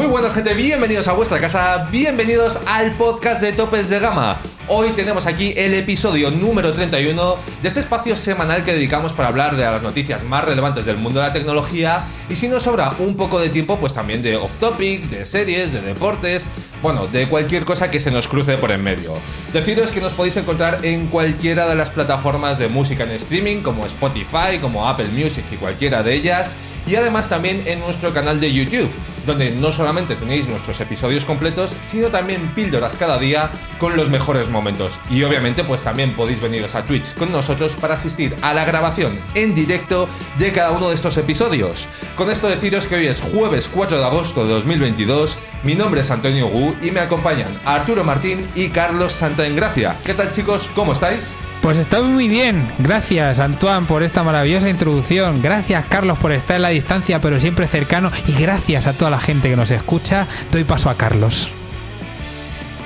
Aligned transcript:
Muy 0.00 0.08
buenas 0.08 0.32
gente, 0.32 0.54
bienvenidos 0.54 1.08
a 1.08 1.12
vuestra 1.12 1.38
casa, 1.38 1.86
bienvenidos 1.92 2.58
al 2.64 2.92
podcast 2.92 3.42
de 3.42 3.52
Topes 3.52 3.90
de 3.90 3.98
Gama. 3.98 4.40
Hoy 4.66 4.88
tenemos 4.96 5.26
aquí 5.26 5.52
el 5.54 5.74
episodio 5.74 6.30
número 6.30 6.72
31 6.72 7.36
de 7.60 7.68
este 7.68 7.80
espacio 7.80 8.16
semanal 8.16 8.64
que 8.64 8.72
dedicamos 8.72 9.12
para 9.12 9.28
hablar 9.28 9.56
de 9.56 9.64
las 9.64 9.82
noticias 9.82 10.24
más 10.24 10.42
relevantes 10.46 10.86
del 10.86 10.96
mundo 10.96 11.20
de 11.20 11.26
la 11.26 11.34
tecnología 11.34 12.02
y 12.30 12.36
si 12.36 12.48
nos 12.48 12.62
sobra 12.62 12.94
un 12.98 13.14
poco 13.14 13.38
de 13.38 13.50
tiempo 13.50 13.78
pues 13.78 13.92
también 13.92 14.22
de 14.22 14.36
off 14.36 14.58
topic, 14.58 15.02
de 15.10 15.26
series, 15.26 15.74
de 15.74 15.82
deportes, 15.82 16.46
bueno, 16.80 17.06
de 17.06 17.28
cualquier 17.28 17.66
cosa 17.66 17.90
que 17.90 18.00
se 18.00 18.10
nos 18.10 18.26
cruce 18.26 18.56
por 18.56 18.70
en 18.70 18.82
medio. 18.82 19.12
Deciros 19.52 19.92
que 19.92 20.00
nos 20.00 20.14
podéis 20.14 20.38
encontrar 20.38 20.82
en 20.82 21.08
cualquiera 21.08 21.68
de 21.68 21.74
las 21.74 21.90
plataformas 21.90 22.58
de 22.58 22.68
música 22.68 23.04
en 23.04 23.10
streaming 23.10 23.60
como 23.60 23.84
Spotify, 23.84 24.58
como 24.62 24.88
Apple 24.88 25.08
Music 25.08 25.44
y 25.52 25.56
cualquiera 25.56 26.02
de 26.02 26.14
ellas 26.14 26.56
y 26.90 26.96
además 26.96 27.28
también 27.28 27.62
en 27.66 27.78
nuestro 27.78 28.12
canal 28.12 28.40
de 28.40 28.52
YouTube, 28.52 28.90
donde 29.24 29.52
no 29.52 29.70
solamente 29.70 30.16
tenéis 30.16 30.48
nuestros 30.48 30.80
episodios 30.80 31.24
completos, 31.24 31.72
sino 31.86 32.08
también 32.08 32.52
píldoras 32.52 32.96
cada 32.96 33.16
día 33.20 33.52
con 33.78 33.96
los 33.96 34.08
mejores 34.08 34.48
momentos. 34.48 34.98
Y 35.08 35.22
obviamente 35.22 35.62
pues 35.62 35.84
también 35.84 36.16
podéis 36.16 36.40
veniros 36.40 36.74
a 36.74 36.84
Twitch 36.84 37.14
con 37.14 37.30
nosotros 37.30 37.76
para 37.76 37.94
asistir 37.94 38.34
a 38.42 38.52
la 38.54 38.64
grabación 38.64 39.16
en 39.36 39.54
directo 39.54 40.08
de 40.38 40.50
cada 40.50 40.72
uno 40.72 40.88
de 40.88 40.96
estos 40.96 41.16
episodios. 41.16 41.86
Con 42.16 42.28
esto 42.28 42.48
deciros 42.48 42.86
que 42.86 42.96
hoy 42.96 43.06
es 43.06 43.20
jueves 43.20 43.70
4 43.72 43.98
de 43.98 44.04
agosto 44.04 44.44
de 44.44 44.52
2022, 44.54 45.38
mi 45.62 45.76
nombre 45.76 46.00
es 46.00 46.10
Antonio 46.10 46.48
Gu 46.48 46.74
y 46.82 46.90
me 46.90 46.98
acompañan 46.98 47.56
Arturo 47.64 48.02
Martín 48.02 48.44
y 48.56 48.68
Carlos 48.68 49.12
Santa 49.12 49.46
Engracia. 49.46 49.96
¿Qué 50.04 50.14
tal 50.14 50.32
chicos? 50.32 50.68
¿Cómo 50.74 50.92
estáis? 50.92 51.32
Pues 51.62 51.76
está 51.76 52.00
muy 52.00 52.26
bien. 52.26 52.66
Gracias, 52.78 53.38
Antoine, 53.38 53.86
por 53.86 54.02
esta 54.02 54.22
maravillosa 54.22 54.70
introducción. 54.70 55.42
Gracias, 55.42 55.84
Carlos, 55.86 56.18
por 56.18 56.32
estar 56.32 56.56
en 56.56 56.62
la 56.62 56.70
distancia, 56.70 57.20
pero 57.20 57.38
siempre 57.38 57.68
cercano. 57.68 58.10
Y 58.26 58.32
gracias 58.32 58.86
a 58.86 58.94
toda 58.94 59.10
la 59.10 59.20
gente 59.20 59.50
que 59.50 59.56
nos 59.56 59.70
escucha. 59.70 60.26
Doy 60.50 60.64
paso 60.64 60.88
a 60.88 60.94
Carlos. 60.94 61.50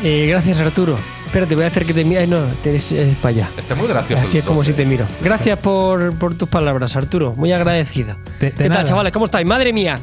Eh, 0.03 0.27
gracias, 0.29 0.59
Arturo. 0.61 0.99
Espérate, 1.27 1.55
voy 1.55 1.65
a 1.65 1.69
hacer 1.69 1.87
que 1.87 1.95
te 1.95 2.05
mire. 2.05 2.27
No, 2.27 2.45
es, 2.65 2.91
es 2.91 3.15
para 3.17 3.29
allá. 3.31 3.49
Está 3.57 3.77
muy 3.77 3.87
gracioso. 3.87 4.23
Así 4.23 4.39
es 4.39 4.45
como 4.45 4.65
si 4.65 4.73
te 4.73 4.85
miro. 4.85 5.07
Gracias 5.23 5.57
por, 5.61 6.17
por 6.19 6.35
tus 6.35 6.49
palabras, 6.49 6.97
Arturo. 6.97 7.33
Muy 7.37 7.53
agradecido. 7.53 8.17
De- 8.41 8.47
de 8.51 8.53
¿Qué 8.53 8.65
nada. 8.69 8.81
tal, 8.81 8.89
chavales? 8.89 9.13
¿Cómo 9.13 9.27
estáis? 9.27 9.47
Madre 9.47 9.73
mía. 9.73 10.01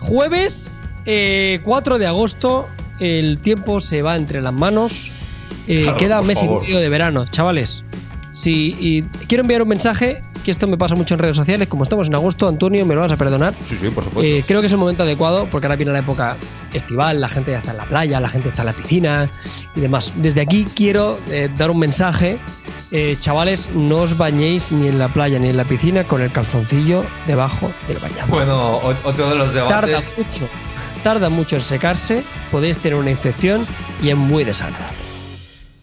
Jueves 0.00 0.68
eh, 1.06 1.60
4 1.64 1.98
de 1.98 2.06
agosto. 2.06 2.68
El 3.00 3.38
tiempo 3.38 3.80
se 3.80 4.02
va 4.02 4.16
entre 4.16 4.42
las 4.42 4.52
manos. 4.52 5.10
Eh, 5.66 5.82
Claro, 5.84 5.96
queda 5.98 6.18
por 6.18 6.26
mes 6.26 6.38
favor. 6.40 6.62
y 6.62 6.66
medio 6.66 6.80
de 6.80 6.88
verano, 6.90 7.24
chavales. 7.26 7.84
Sí, 8.32 8.74
y 8.80 9.02
quiero 9.26 9.42
enviar 9.42 9.62
un 9.62 9.68
mensaje. 9.68 10.22
Que 10.42 10.50
esto 10.50 10.66
me 10.66 10.76
pasa 10.76 10.96
mucho 10.96 11.14
en 11.14 11.20
redes 11.20 11.36
sociales. 11.36 11.68
Como 11.68 11.84
estamos 11.84 12.08
en 12.08 12.16
agosto, 12.16 12.48
Antonio, 12.48 12.84
me 12.84 12.96
lo 12.96 13.02
vas 13.02 13.12
a 13.12 13.16
perdonar. 13.16 13.54
Sí, 13.68 13.76
sí, 13.80 13.90
por 13.90 14.02
supuesto. 14.02 14.22
Eh, 14.22 14.42
creo 14.44 14.60
que 14.60 14.66
es 14.66 14.72
el 14.72 14.78
momento 14.78 15.04
adecuado 15.04 15.46
porque 15.48 15.68
ahora 15.68 15.76
viene 15.76 15.92
la 15.92 16.00
época 16.00 16.36
estival, 16.72 17.20
la 17.20 17.28
gente 17.28 17.52
ya 17.52 17.58
está 17.58 17.70
en 17.70 17.76
la 17.76 17.84
playa, 17.84 18.18
la 18.18 18.28
gente 18.28 18.48
está 18.48 18.62
en 18.62 18.66
la 18.66 18.72
piscina 18.72 19.28
y 19.76 19.80
demás. 19.80 20.12
Desde 20.16 20.40
aquí 20.40 20.64
quiero 20.74 21.20
eh, 21.30 21.48
dar 21.56 21.70
un 21.70 21.78
mensaje. 21.78 22.38
Eh, 22.90 23.16
chavales, 23.20 23.70
no 23.74 23.98
os 23.98 24.18
bañéis 24.18 24.72
ni 24.72 24.88
en 24.88 24.98
la 24.98 25.08
playa 25.08 25.38
ni 25.38 25.48
en 25.48 25.56
la 25.56 25.64
piscina 25.64 26.02
con 26.04 26.20
el 26.20 26.32
calzoncillo 26.32 27.04
debajo 27.26 27.70
del 27.86 27.98
bañador. 27.98 28.28
Bueno, 28.28 28.80
otro 29.04 29.30
de 29.30 29.36
los 29.36 29.54
tarda 29.54 29.86
debates. 29.86 30.18
mucho, 30.18 30.48
tarda 31.04 31.28
mucho 31.30 31.56
en 31.56 31.62
secarse, 31.62 32.24
podéis 32.50 32.78
tener 32.78 32.98
una 32.98 33.10
infección 33.10 33.64
y 34.02 34.10
es 34.10 34.16
muy 34.16 34.44
desagradable. 34.44 34.96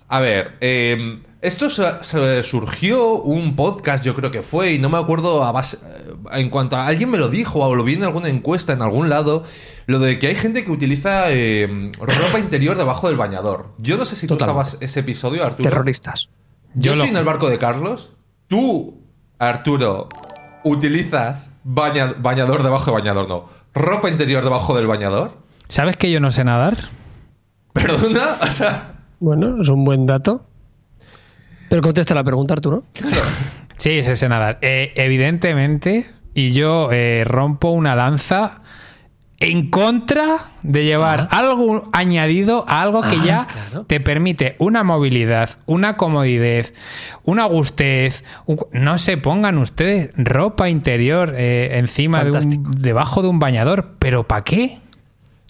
A 0.09 0.19
ver, 0.19 0.57
eh, 0.61 1.19
esto 1.41 1.69
se- 1.69 2.03
se 2.03 2.43
surgió 2.43 3.13
un 3.13 3.55
podcast, 3.55 4.03
yo 4.03 4.13
creo 4.15 4.29
que 4.31 4.41
fue, 4.43 4.73
y 4.73 4.79
no 4.79 4.89
me 4.89 4.97
acuerdo 4.97 5.43
a 5.43 5.51
base- 5.51 5.77
eh, 5.83 6.13
en 6.33 6.49
cuanto 6.49 6.75
a 6.75 6.85
alguien 6.87 7.09
me 7.09 7.17
lo 7.17 7.29
dijo 7.29 7.59
o 7.59 7.75
lo 7.75 7.83
vi 7.83 7.93
en 7.93 8.03
alguna 8.03 8.27
encuesta 8.27 8.73
en 8.73 8.81
algún 8.81 9.09
lado, 9.09 9.43
lo 9.87 9.99
de 9.99 10.19
que 10.19 10.27
hay 10.27 10.35
gente 10.35 10.63
que 10.63 10.71
utiliza 10.71 11.31
eh, 11.31 11.91
ropa 11.99 12.39
interior 12.39 12.77
debajo 12.77 13.07
del 13.07 13.17
bañador. 13.17 13.67
Yo 13.77 13.97
no 13.97 14.05
sé 14.05 14.15
si 14.15 14.27
tú 14.27 14.35
Totalmente. 14.35 14.69
estabas 14.69 14.83
ese 14.83 14.99
episodio, 14.99 15.45
Arturo. 15.45 15.69
Terroristas. 15.69 16.29
Yo, 16.75 16.81
Yo 16.81 16.91
lo- 16.91 16.95
estoy 17.03 17.09
en 17.09 17.17
el 17.17 17.23
barco 17.25 17.49
de 17.49 17.57
Carlos. 17.57 18.11
Tú, 18.47 19.01
Arturo, 19.39 20.09
utilizas 20.63 21.51
baña- 21.63 22.13
bañador 22.19 22.63
debajo 22.63 22.85
de 22.87 22.91
bañador, 22.91 23.27
no. 23.29 23.45
Ropa 23.73 24.09
interior 24.09 24.43
debajo 24.43 24.75
del 24.75 24.87
bañador. 24.87 25.31
¿Sabes 25.69 25.97
que 25.97 26.11
yo 26.11 26.19
no 26.19 26.31
sé 26.31 26.43
nadar? 26.43 26.77
Perdona, 27.73 28.37
o 28.41 28.51
sea. 28.51 28.95
Bueno, 29.19 29.61
es 29.61 29.69
un 29.69 29.83
buen 29.85 30.05
dato. 30.05 30.45
Pero 31.69 31.81
contesta 31.81 32.13
la 32.15 32.23
pregunta, 32.23 32.53
Arturo. 32.53 32.83
Sí, 33.77 34.03
sí 34.03 34.15
sé 34.17 34.27
nadar. 34.27 34.57
Eh, 34.61 34.91
evidentemente, 34.97 36.05
y 36.33 36.51
yo 36.51 36.89
eh, 36.91 37.23
rompo 37.25 37.69
una 37.69 37.95
lanza 37.95 38.61
en 39.39 39.69
contra 39.69 40.35
de 40.63 40.83
llevar 40.83 41.29
algo 41.31 41.85
añadido 41.93 42.65
a 42.67 42.81
algo 42.81 43.01
que 43.03 43.15
Ah, 43.21 43.25
ya 43.25 43.47
claro. 43.47 43.85
te 43.85 44.01
permite 44.01 44.57
una 44.59 44.83
movilidad, 44.83 45.51
una 45.65 45.95
comodidad, 45.95 46.65
una 47.23 47.45
gustez. 47.45 48.25
un- 48.45 48.59
no 48.73 48.97
se 48.97 49.15
pongan 49.15 49.57
ustedes 49.57 50.09
ropa 50.17 50.67
interior 50.67 51.33
eh, 51.37 51.77
encima 51.77 52.25
de 52.25 52.31
un, 52.31 52.71
debajo 52.81 53.21
de 53.21 53.29
un 53.29 53.39
bañador. 53.39 53.95
¿Pero 53.97 54.27
para 54.27 54.43
qué? 54.43 54.79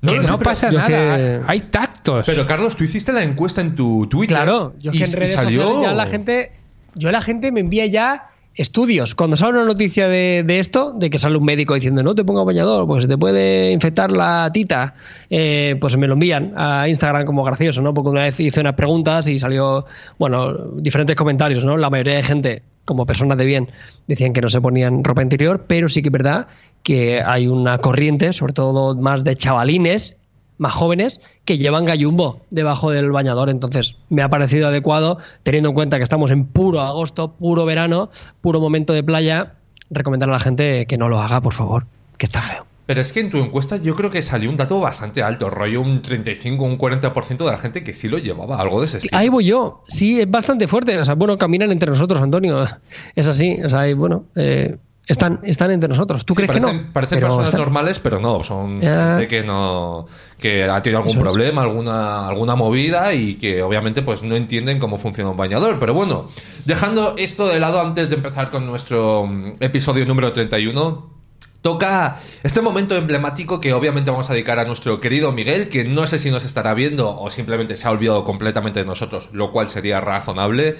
No 0.01 0.23
sé, 0.23 0.37
pasa 0.43 0.71
nada. 0.71 0.87
que- 0.87 1.41
Hay 1.47 1.59
tactos. 1.61 2.25
Pero 2.25 2.45
Carlos, 2.47 2.75
tú 2.75 2.83
hiciste 2.83 3.11
la 3.11 3.23
encuesta 3.23 3.61
en 3.61 3.75
tu 3.75 4.07
Twitter. 4.07 4.37
Claro, 4.37 4.73
yo 4.79 4.91
y, 4.93 4.97
que 4.99 5.03
en 5.05 5.13
redes 5.13 5.33
salió. 5.33 5.81
ya 5.81 5.93
la 5.93 6.05
gente, 6.05 6.51
yo 6.95 7.11
la 7.11 7.21
gente 7.21 7.51
me 7.51 7.59
envía 7.59 7.85
ya 7.87 8.25
estudios. 8.55 9.15
Cuando 9.15 9.37
sale 9.37 9.53
una 9.53 9.65
noticia 9.65 10.07
de, 10.07 10.43
de 10.45 10.59
esto, 10.59 10.93
de 10.93 11.09
que 11.09 11.19
sale 11.19 11.37
un 11.37 11.45
médico 11.45 11.75
diciendo 11.75 12.03
no 12.03 12.15
te 12.15 12.23
ponga 12.25 12.43
bañador, 12.43 12.87
pues 12.87 13.07
te 13.07 13.17
puede 13.17 13.71
infectar 13.71 14.11
la 14.11 14.49
tita, 14.51 14.95
eh, 15.29 15.75
pues 15.79 15.95
me 15.97 16.07
lo 16.07 16.13
envían 16.15 16.53
a 16.57 16.87
Instagram 16.89 17.25
como 17.25 17.43
gracioso, 17.43 17.81
¿no? 17.81 17.93
Porque 17.93 18.09
una 18.09 18.23
vez 18.23 18.39
hice 18.39 18.59
unas 18.59 18.73
preguntas 18.75 19.29
y 19.29 19.39
salió, 19.39 19.85
bueno, 20.17 20.53
diferentes 20.77 21.15
comentarios, 21.15 21.63
¿no? 21.63 21.77
La 21.77 21.89
mayoría 21.89 22.15
de 22.15 22.23
gente, 22.23 22.63
como 22.85 23.05
personas 23.05 23.37
de 23.37 23.45
bien, 23.45 23.69
decían 24.07 24.33
que 24.33 24.41
no 24.41 24.49
se 24.49 24.59
ponían 24.59 25.03
ropa 25.03 25.21
interior, 25.21 25.65
pero 25.67 25.87
sí 25.87 26.01
que 26.01 26.09
es 26.09 26.13
verdad 26.13 26.47
que 26.83 27.21
hay 27.21 27.47
una 27.47 27.77
corriente, 27.79 28.33
sobre 28.33 28.53
todo 28.53 28.95
más 28.95 29.23
de 29.23 29.35
chavalines 29.35 30.17
más 30.59 30.73
jóvenes 30.73 31.21
que 31.45 31.57
llevan 31.57 31.85
gallumbo 31.85 32.41
debajo 32.51 32.91
del 32.91 33.11
bañador. 33.11 33.49
Entonces, 33.49 33.95
me 34.09 34.21
ha 34.21 34.29
parecido 34.29 34.67
adecuado, 34.67 35.17
teniendo 35.41 35.69
en 35.69 35.75
cuenta 35.75 35.97
que 35.97 36.03
estamos 36.03 36.29
en 36.29 36.45
puro 36.45 36.81
agosto, 36.81 37.31
puro 37.31 37.65
verano, 37.65 38.11
puro 38.41 38.59
momento 38.59 38.93
de 38.93 39.03
playa, 39.03 39.53
recomendar 39.89 40.29
a 40.29 40.33
la 40.33 40.39
gente 40.39 40.85
que 40.85 40.97
no 40.97 41.09
lo 41.09 41.19
haga, 41.19 41.41
por 41.41 41.53
favor, 41.53 41.87
que 42.17 42.27
está 42.27 42.41
feo. 42.41 42.65
Pero 42.85 43.01
es 43.01 43.13
que 43.13 43.19
en 43.19 43.29
tu 43.29 43.37
encuesta 43.37 43.77
yo 43.77 43.95
creo 43.95 44.09
que 44.09 44.21
salió 44.23 44.49
un 44.49 44.57
dato 44.57 44.79
bastante 44.79 45.21
alto, 45.21 45.49
rollo 45.49 45.79
un 45.79 46.01
35 46.01 46.63
o 46.63 46.67
un 46.67 46.77
40% 46.77 47.37
de 47.37 47.51
la 47.51 47.59
gente 47.59 47.83
que 47.83 47.93
sí 47.93 48.09
lo 48.09 48.17
llevaba, 48.17 48.59
algo 48.59 48.79
de 48.79 48.87
ese 48.87 48.97
estilo. 48.97 49.15
Ahí 49.15 49.29
voy 49.29 49.45
yo. 49.45 49.83
Sí, 49.87 50.19
es 50.19 50.29
bastante 50.29 50.67
fuerte. 50.67 50.97
O 50.97 51.05
sea, 51.05 51.13
bueno, 51.13 51.37
caminan 51.37 51.71
entre 51.71 51.89
nosotros, 51.89 52.19
Antonio. 52.19 52.63
Es 53.15 53.27
así. 53.27 53.59
O 53.63 53.69
sea, 53.69 53.87
y 53.87 53.93
bueno, 53.93 54.25
eh, 54.35 54.75
están, 55.09 55.39
están 55.43 55.71
entre 55.71 55.89
nosotros. 55.89 56.25
¿Tú 56.25 56.33
Sí, 56.33 56.37
crees 56.37 56.47
parecen, 56.47 56.77
que 56.79 56.85
no? 56.85 56.93
Parecen 56.93 57.15
Pero 57.17 57.27
personas 57.27 57.49
están. 57.49 57.61
normales, 57.61 57.99
pero 57.99 58.19
no, 58.19 58.41
son 58.43 58.79
Ya. 58.79 59.11
gente 59.15 59.27
que 59.27 59.43
no 59.43 60.05
que 60.37 60.63
ha 60.63 60.81
tenido 60.81 60.99
algún 60.99 61.09
Eso 61.11 61.19
es. 61.19 61.23
problema, 61.23 61.61
alguna 61.63 62.27
alguna 62.29 62.55
movida 62.55 63.13
y 63.13 63.35
que 63.35 63.61
obviamente 63.61 64.01
pues 64.03 64.23
no 64.23 64.35
entienden 64.37 64.79
cómo 64.79 64.97
funciona 64.97 65.29
un 65.31 65.35
bañador, 65.37 65.77
pero 65.79 65.93
bueno, 65.93 66.29
dejando 66.63 67.15
esto 67.17 67.47
de 67.49 67.59
lado 67.59 67.81
antes 67.81 68.09
de 68.09 68.15
empezar 68.15 68.49
con 68.49 68.65
nuestro 68.65 69.25
mm, 69.27 69.55
episodio 69.59 70.05
número 70.05 70.31
31, 70.31 71.18
Toca 71.61 72.21
este 72.43 72.61
momento 72.61 72.95
emblemático 72.95 73.59
que 73.59 73.73
obviamente 73.73 74.09
vamos 74.09 74.29
a 74.29 74.33
dedicar 74.33 74.59
a 74.59 74.65
nuestro 74.65 75.01
querido 75.01 75.33
Miguel, 75.33 75.67
que 75.67 75.83
no 75.83 76.07
sé 76.07 76.17
si 76.17 76.31
nos 76.31 76.45
estará 76.45 76.73
viendo 76.73 77.19
o 77.19 77.29
simplemente 77.29 77.75
se 77.75 77.85
ha 77.85 77.91
olvidado 77.91 78.23
completamente 78.23 78.79
de 78.79 78.85
nosotros, 78.85 79.29
lo 79.33 79.51
cual 79.51 79.67
sería 79.67 79.99
razonable. 79.99 80.77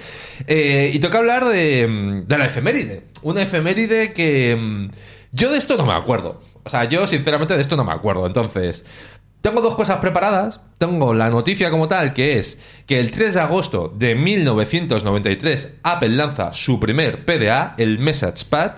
Eh, 0.47 0.91
y 0.94 1.00
toca 1.00 1.18
hablar 1.18 1.44
de, 1.45 2.23
de 2.25 2.38
la 2.38 2.45
efeméride. 2.45 3.03
Una 3.23 3.41
efeméride 3.41 4.13
que 4.13 4.56
mm, 4.56 4.89
yo 5.31 5.51
de 5.51 5.57
esto 5.57 5.75
no 5.75 5.85
me 5.85 5.94
acuerdo. 5.94 6.39
O 6.63 6.69
sea, 6.69 6.85
yo 6.85 7.06
sinceramente 7.07 7.56
de 7.56 7.62
esto 7.62 7.75
no 7.75 7.84
me 7.84 7.91
acuerdo. 7.91 8.25
Entonces, 8.25 8.85
tengo 9.41 9.62
dos 9.62 9.75
cosas 9.75 9.97
preparadas. 9.97 10.62
Tengo 10.77 11.13
la 11.13 11.30
noticia 11.30 11.71
como 11.71 11.88
tal, 11.88 12.13
que 12.13 12.39
es 12.39 12.57
que 12.86 13.00
el 13.00 13.12
3 13.12 13.33
de 13.33 13.39
agosto 13.42 13.94
de 13.95 14.15
1993 14.15 15.74
Apple 15.83 16.09
lanza 16.09 16.54
su 16.54 16.80
primer 16.80 17.25
PDA, 17.25 17.75
el 17.77 18.00
Message 18.00 18.45
Pad 18.50 18.71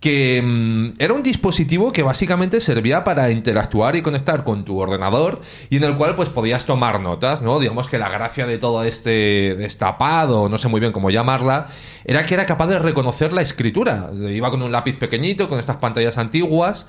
que 0.00 0.40
mm, 0.42 1.00
era 1.00 1.12
un 1.12 1.22
dispositivo 1.22 1.92
que 1.92 2.02
básicamente 2.02 2.60
servía 2.60 3.02
para 3.02 3.30
interactuar 3.30 3.96
y 3.96 4.02
conectar 4.02 4.44
con 4.44 4.64
tu 4.64 4.78
ordenador 4.78 5.40
y 5.70 5.76
en 5.76 5.84
el 5.84 5.96
cual 5.96 6.14
pues 6.14 6.28
podías 6.28 6.64
tomar 6.64 7.00
notas, 7.00 7.42
¿no? 7.42 7.58
Digamos 7.58 7.88
que 7.88 7.98
la 7.98 8.08
gracia 8.08 8.46
de 8.46 8.58
todo 8.58 8.84
este 8.84 9.56
destapado, 9.56 10.48
no 10.48 10.56
sé 10.56 10.68
muy 10.68 10.80
bien 10.80 10.92
cómo 10.92 11.10
llamarla, 11.10 11.68
era 12.04 12.24
que 12.24 12.34
era 12.34 12.46
capaz 12.46 12.68
de 12.68 12.78
reconocer 12.78 13.32
la 13.32 13.42
escritura. 13.42 14.10
Iba 14.12 14.50
con 14.50 14.62
un 14.62 14.70
lápiz 14.70 14.96
pequeñito, 14.96 15.48
con 15.48 15.58
estas 15.58 15.76
pantallas 15.76 16.16
antiguas 16.16 16.86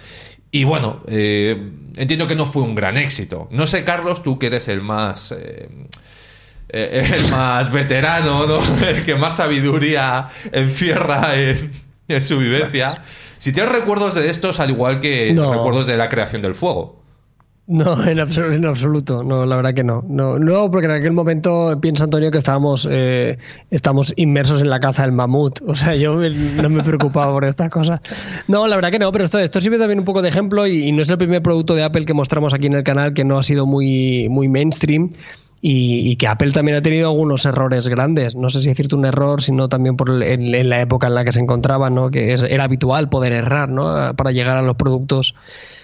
y 0.52 0.64
bueno, 0.64 1.02
eh, 1.08 1.72
entiendo 1.96 2.28
que 2.28 2.36
no 2.36 2.46
fue 2.46 2.62
un 2.62 2.76
gran 2.76 2.98
éxito. 2.98 3.48
No 3.52 3.66
sé, 3.66 3.84
Carlos, 3.84 4.22
tú 4.22 4.38
que 4.38 4.48
eres 4.48 4.68
el 4.68 4.82
más... 4.82 5.32
eh, 5.32 5.68
eh, 6.72 7.14
el 7.16 7.32
más 7.32 7.72
veterano, 7.72 8.46
¿no? 8.46 8.60
El 8.88 9.04
que 9.04 9.16
más 9.16 9.38
sabiduría 9.38 10.30
encierra 10.52 11.36
en, 11.36 11.72
en 12.16 12.22
su 12.22 12.38
vivencia. 12.38 12.96
Si 13.38 13.54
tienes 13.54 13.72
recuerdos 13.72 14.16
de 14.16 14.28
estos, 14.30 14.60
al 14.60 14.70
igual 14.72 15.00
que 15.00 15.34
No. 15.34 15.54
recuerdos 15.54 15.88
de 15.88 15.96
la 15.98 16.10
creación 16.10 16.42
del 16.42 16.56
fuego. 16.56 17.00
No, 17.72 18.04
en, 18.04 18.18
absol- 18.18 18.52
en 18.56 18.66
absoluto, 18.66 19.24
no, 19.24 19.46
la 19.46 19.56
verdad 19.56 19.76
que 19.76 19.84
no. 19.84 20.04
no. 20.08 20.40
No, 20.40 20.72
porque 20.72 20.88
en 20.88 20.92
aquel 20.94 21.12
momento 21.12 21.78
piensa 21.80 22.06
Antonio 22.06 22.32
que 22.32 22.40
estábamos, 22.40 22.88
eh, 22.90 23.38
estamos 23.70 24.12
inmersos 24.16 24.62
en 24.64 24.72
la 24.72 24.80
caza 24.80 25.04
del 25.04 25.12
mamut. 25.12 25.60
O 25.68 25.76
sea, 25.76 25.96
yo 25.96 26.16
no 26.20 26.70
me 26.70 26.82
preocupaba 26.84 27.32
por 27.32 27.46
estas 27.46 27.70
cosas. 27.70 28.00
No, 28.48 28.68
la 28.68 28.76
verdad 28.76 28.90
que 28.90 28.98
no, 28.98 29.12
pero 29.12 29.24
esto, 29.24 29.38
esto 29.38 29.62
sirve 29.62 29.78
también 29.78 30.00
un 30.00 30.06
poco 30.06 30.24
de 30.24 30.30
ejemplo 30.30 30.66
y, 30.66 30.88
y 30.88 30.92
no 30.92 31.04
es 31.04 31.10
el 31.12 31.20
primer 31.20 31.44
producto 31.44 31.76
de 31.76 31.84
Apple 31.84 32.06
que 32.06 32.16
mostramos 32.16 32.56
aquí 32.56 32.66
en 32.66 32.74
el 32.74 32.84
canal 32.84 33.14
que 33.14 33.24
no 33.24 33.38
ha 33.38 33.44
sido 33.44 33.68
muy, 33.68 34.30
muy 34.30 34.48
mainstream. 34.50 35.12
Y, 35.62 36.10
y 36.10 36.16
que 36.16 36.28
Apple 36.28 36.52
también 36.52 36.78
ha 36.78 36.82
tenido 36.82 37.10
algunos 37.10 37.46
errores 37.46 37.88
grandes. 37.88 38.36
No 38.36 38.50
sé 38.50 38.62
si 38.62 38.70
decirte 38.70 38.96
un 38.96 39.06
error, 39.06 39.42
sino 39.42 39.68
también 39.68 39.98
por 39.98 40.10
el- 40.10 40.24
en, 40.24 40.70
la 40.70 40.80
época 40.80 41.08
en 41.08 41.16
la 41.16 41.26
que 41.26 41.34
se 41.34 41.42
encontraba, 41.42 41.90
¿no? 41.90 42.10
que 42.12 42.32
era 42.34 42.64
habitual 42.64 43.10
poder 43.10 43.34
errar 43.34 43.68
¿no? 43.70 44.14
para 44.16 44.32
llegar 44.32 44.56
a 44.56 44.62
los 44.62 44.76
productos 44.76 45.36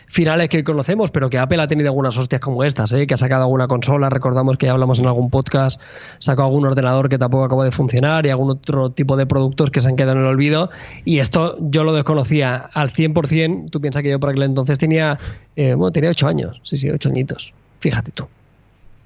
finales 0.07 0.48
que 0.48 0.57
hoy 0.57 0.63
conocemos, 0.63 1.12
pero 1.12 1.30
que 1.30 1.38
Apple 1.39 1.62
ha 1.62 1.68
tenido 1.68 1.89
algunas 1.89 2.16
hostias 2.16 2.39
como 2.39 2.63
estas, 2.63 2.94
¿eh? 2.94 3.06
que 3.06 3.16
ha 3.16 3.18
sacado 3.18 3.44
alguna 3.44 3.68
consola, 3.68 4.10
recordamos 4.10 4.56
que 4.57 4.68
ya 4.68 4.72
hablamos 4.72 5.00
en 5.00 5.07
algún 5.07 5.30
podcast, 5.30 5.81
sacó 6.19 6.44
algún 6.44 6.66
ordenador 6.66 7.10
que 7.10 7.18
tampoco 7.18 7.44
acabó 7.44 7.63
de 7.66 7.71
funcionar 7.71 8.25
y 8.25 8.30
algún 8.30 8.51
otro 8.51 8.92
tipo 8.92 9.18
de 9.18 9.25
productos 9.25 9.71
que 9.71 9.81
se 9.81 9.89
han 9.89 9.95
quedado 9.98 10.13
en 10.13 10.19
el 10.19 10.28
olvido. 10.28 10.69
Y 11.04 11.19
esto 11.19 11.57
yo 11.60 11.83
lo 11.83 11.92
desconocía 11.94 12.56
al 12.74 12.94
100%. 12.94 13.69
Tú 13.71 13.81
piensas 13.81 14.04
que 14.04 14.12
yo 14.12 14.19
por 14.19 14.30
aquel 14.30 14.44
entonces 14.44 14.78
tenía, 14.78 15.18
eh, 15.57 15.74
bueno, 15.74 15.92
tenía 15.92 16.12
8 16.12 16.28
años, 16.28 16.62
sí, 16.63 16.78
sí, 16.78 16.89
8 16.89 17.10
añitos. 17.10 17.51
Fíjate 17.80 18.12
tú. 18.12 18.25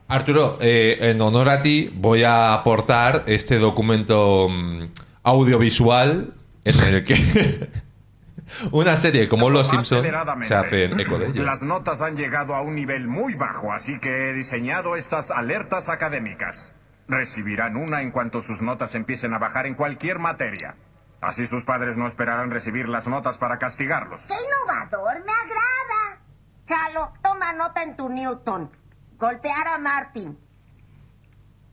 Arturo, 0.10 0.58
eh, 0.60 0.98
en 1.02 1.22
honor 1.22 1.50
a 1.50 1.62
ti 1.62 1.94
voy 1.94 2.24
a 2.24 2.56
aportar 2.56 3.26
este 3.28 3.60
documento 3.60 4.50
mm, 4.50 4.86
audiovisual 5.22 6.34
en 6.66 6.80
el 6.80 7.04
que 7.04 7.70
una 8.72 8.98
serie 8.98 9.30
como 9.30 9.52
Los 9.52 9.70
Simpson 9.70 10.04
se 10.42 10.56
hace 10.56 10.86
eco 10.86 11.20
de 11.20 11.28
ello. 11.28 11.44
Las 11.44 11.62
notas 11.62 12.02
han 12.02 12.18
llegado 12.18 12.56
a 12.56 12.62
un 12.62 12.74
nivel 12.74 13.08
muy 13.08 13.36
bajo, 13.36 13.72
así 13.72 14.00
que 14.00 14.32
he 14.32 14.34
diseñado 14.34 14.96
estas 14.96 15.30
alertas 15.30 15.90
académicas. 15.90 16.74
Recibirán 17.08 17.78
una 17.78 18.02
en 18.02 18.10
cuanto 18.10 18.42
sus 18.42 18.64
notas 18.64 18.96
empiecen 18.96 19.36
a 19.36 19.38
bajar 19.38 19.68
en 19.68 19.76
cualquier 19.76 20.18
materia. 20.18 20.74
Así 21.22 21.46
sus 21.46 21.66
padres 21.66 21.98
no 21.98 22.08
esperarán 22.08 22.50
recibir 22.50 22.90
las 22.90 23.08
notas 23.08 23.38
para 23.38 23.60
castigarlos. 23.60 24.24
¡Qué 24.24 24.34
innovador! 24.34 25.24
¡Me 25.24 25.32
agrada! 25.32 26.20
Chalo, 26.66 27.14
toma 27.22 27.54
nota 27.54 27.84
en 27.84 27.96
tu 27.96 28.10
Newton. 28.10 28.72
Golpear 29.20 29.68
a 29.68 29.78
Martin. 29.78 30.38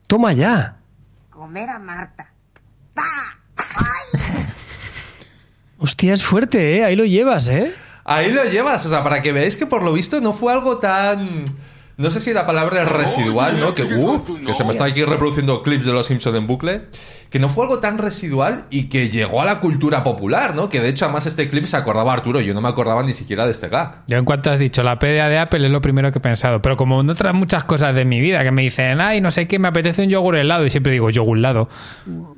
Toma 0.08 0.32
ya. 0.32 0.78
Comer 1.30 1.70
a 1.70 1.78
Marta. 1.78 2.32
¡Pa! 2.92 3.38
¡Ay! 3.56 4.18
Hostia, 5.78 6.14
es 6.14 6.24
fuerte, 6.24 6.78
¿eh? 6.78 6.84
Ahí 6.84 6.96
lo 6.96 7.04
llevas, 7.04 7.48
¿eh? 7.48 7.72
Ahí 8.04 8.32
lo 8.32 8.44
llevas, 8.44 8.84
o 8.86 8.88
sea, 8.88 9.04
para 9.04 9.22
que 9.22 9.32
veáis 9.32 9.56
que 9.56 9.66
por 9.66 9.82
lo 9.82 9.92
visto 9.92 10.20
no 10.20 10.32
fue 10.32 10.52
algo 10.52 10.78
tan... 10.78 11.44
No 11.98 12.10
sé 12.10 12.20
si 12.20 12.34
la 12.34 12.46
palabra 12.46 12.82
es 12.82 12.88
residual, 12.90 13.58
¿no? 13.58 13.74
Que, 13.74 13.82
uh, 13.84 14.22
que 14.44 14.52
se 14.52 14.64
me 14.64 14.72
están 14.72 14.90
aquí 14.90 15.02
reproduciendo 15.02 15.62
clips 15.62 15.86
de 15.86 15.92
Los 15.94 16.06
Simpson 16.06 16.36
en 16.36 16.46
bucle. 16.46 16.82
Que 17.30 17.38
no 17.38 17.48
fue 17.48 17.64
algo 17.64 17.78
tan 17.80 17.96
residual 17.98 18.66
y 18.70 18.84
que 18.90 19.08
llegó 19.08 19.40
a 19.40 19.46
la 19.46 19.60
cultura 19.60 20.04
popular, 20.04 20.54
¿no? 20.54 20.68
Que 20.68 20.80
de 20.80 20.90
hecho 20.90 21.06
además 21.06 21.26
este 21.26 21.48
clip 21.48 21.64
se 21.64 21.76
acordaba 21.76 22.12
Arturo, 22.12 22.40
yo 22.40 22.52
no 22.54 22.60
me 22.60 22.68
acordaba 22.68 23.02
ni 23.02 23.14
siquiera 23.14 23.46
de 23.46 23.52
este 23.52 23.68
gag. 23.68 24.02
Yo 24.06 24.18
en 24.18 24.24
cuanto 24.26 24.50
has 24.50 24.58
dicho 24.58 24.82
la 24.82 24.98
PDA 24.98 25.28
de 25.30 25.38
Apple 25.38 25.64
es 25.66 25.72
lo 25.72 25.80
primero 25.80 26.12
que 26.12 26.18
he 26.18 26.20
pensado, 26.20 26.60
pero 26.62 26.76
como 26.76 27.00
en 27.00 27.08
otras 27.10 27.32
muchas 27.34 27.64
cosas 27.64 27.94
de 27.94 28.04
mi 28.04 28.20
vida 28.20 28.42
que 28.44 28.50
me 28.52 28.60
dicen, 28.62 29.00
ay, 29.00 29.20
no 29.22 29.30
sé 29.30 29.48
qué, 29.48 29.58
me 29.58 29.68
apetece 29.68 30.02
un 30.04 30.08
yogur 30.10 30.36
helado 30.36 30.64
y 30.66 30.70
siempre 30.70 30.92
digo 30.92 31.08
yogur 31.10 31.38
helado. 31.38 31.68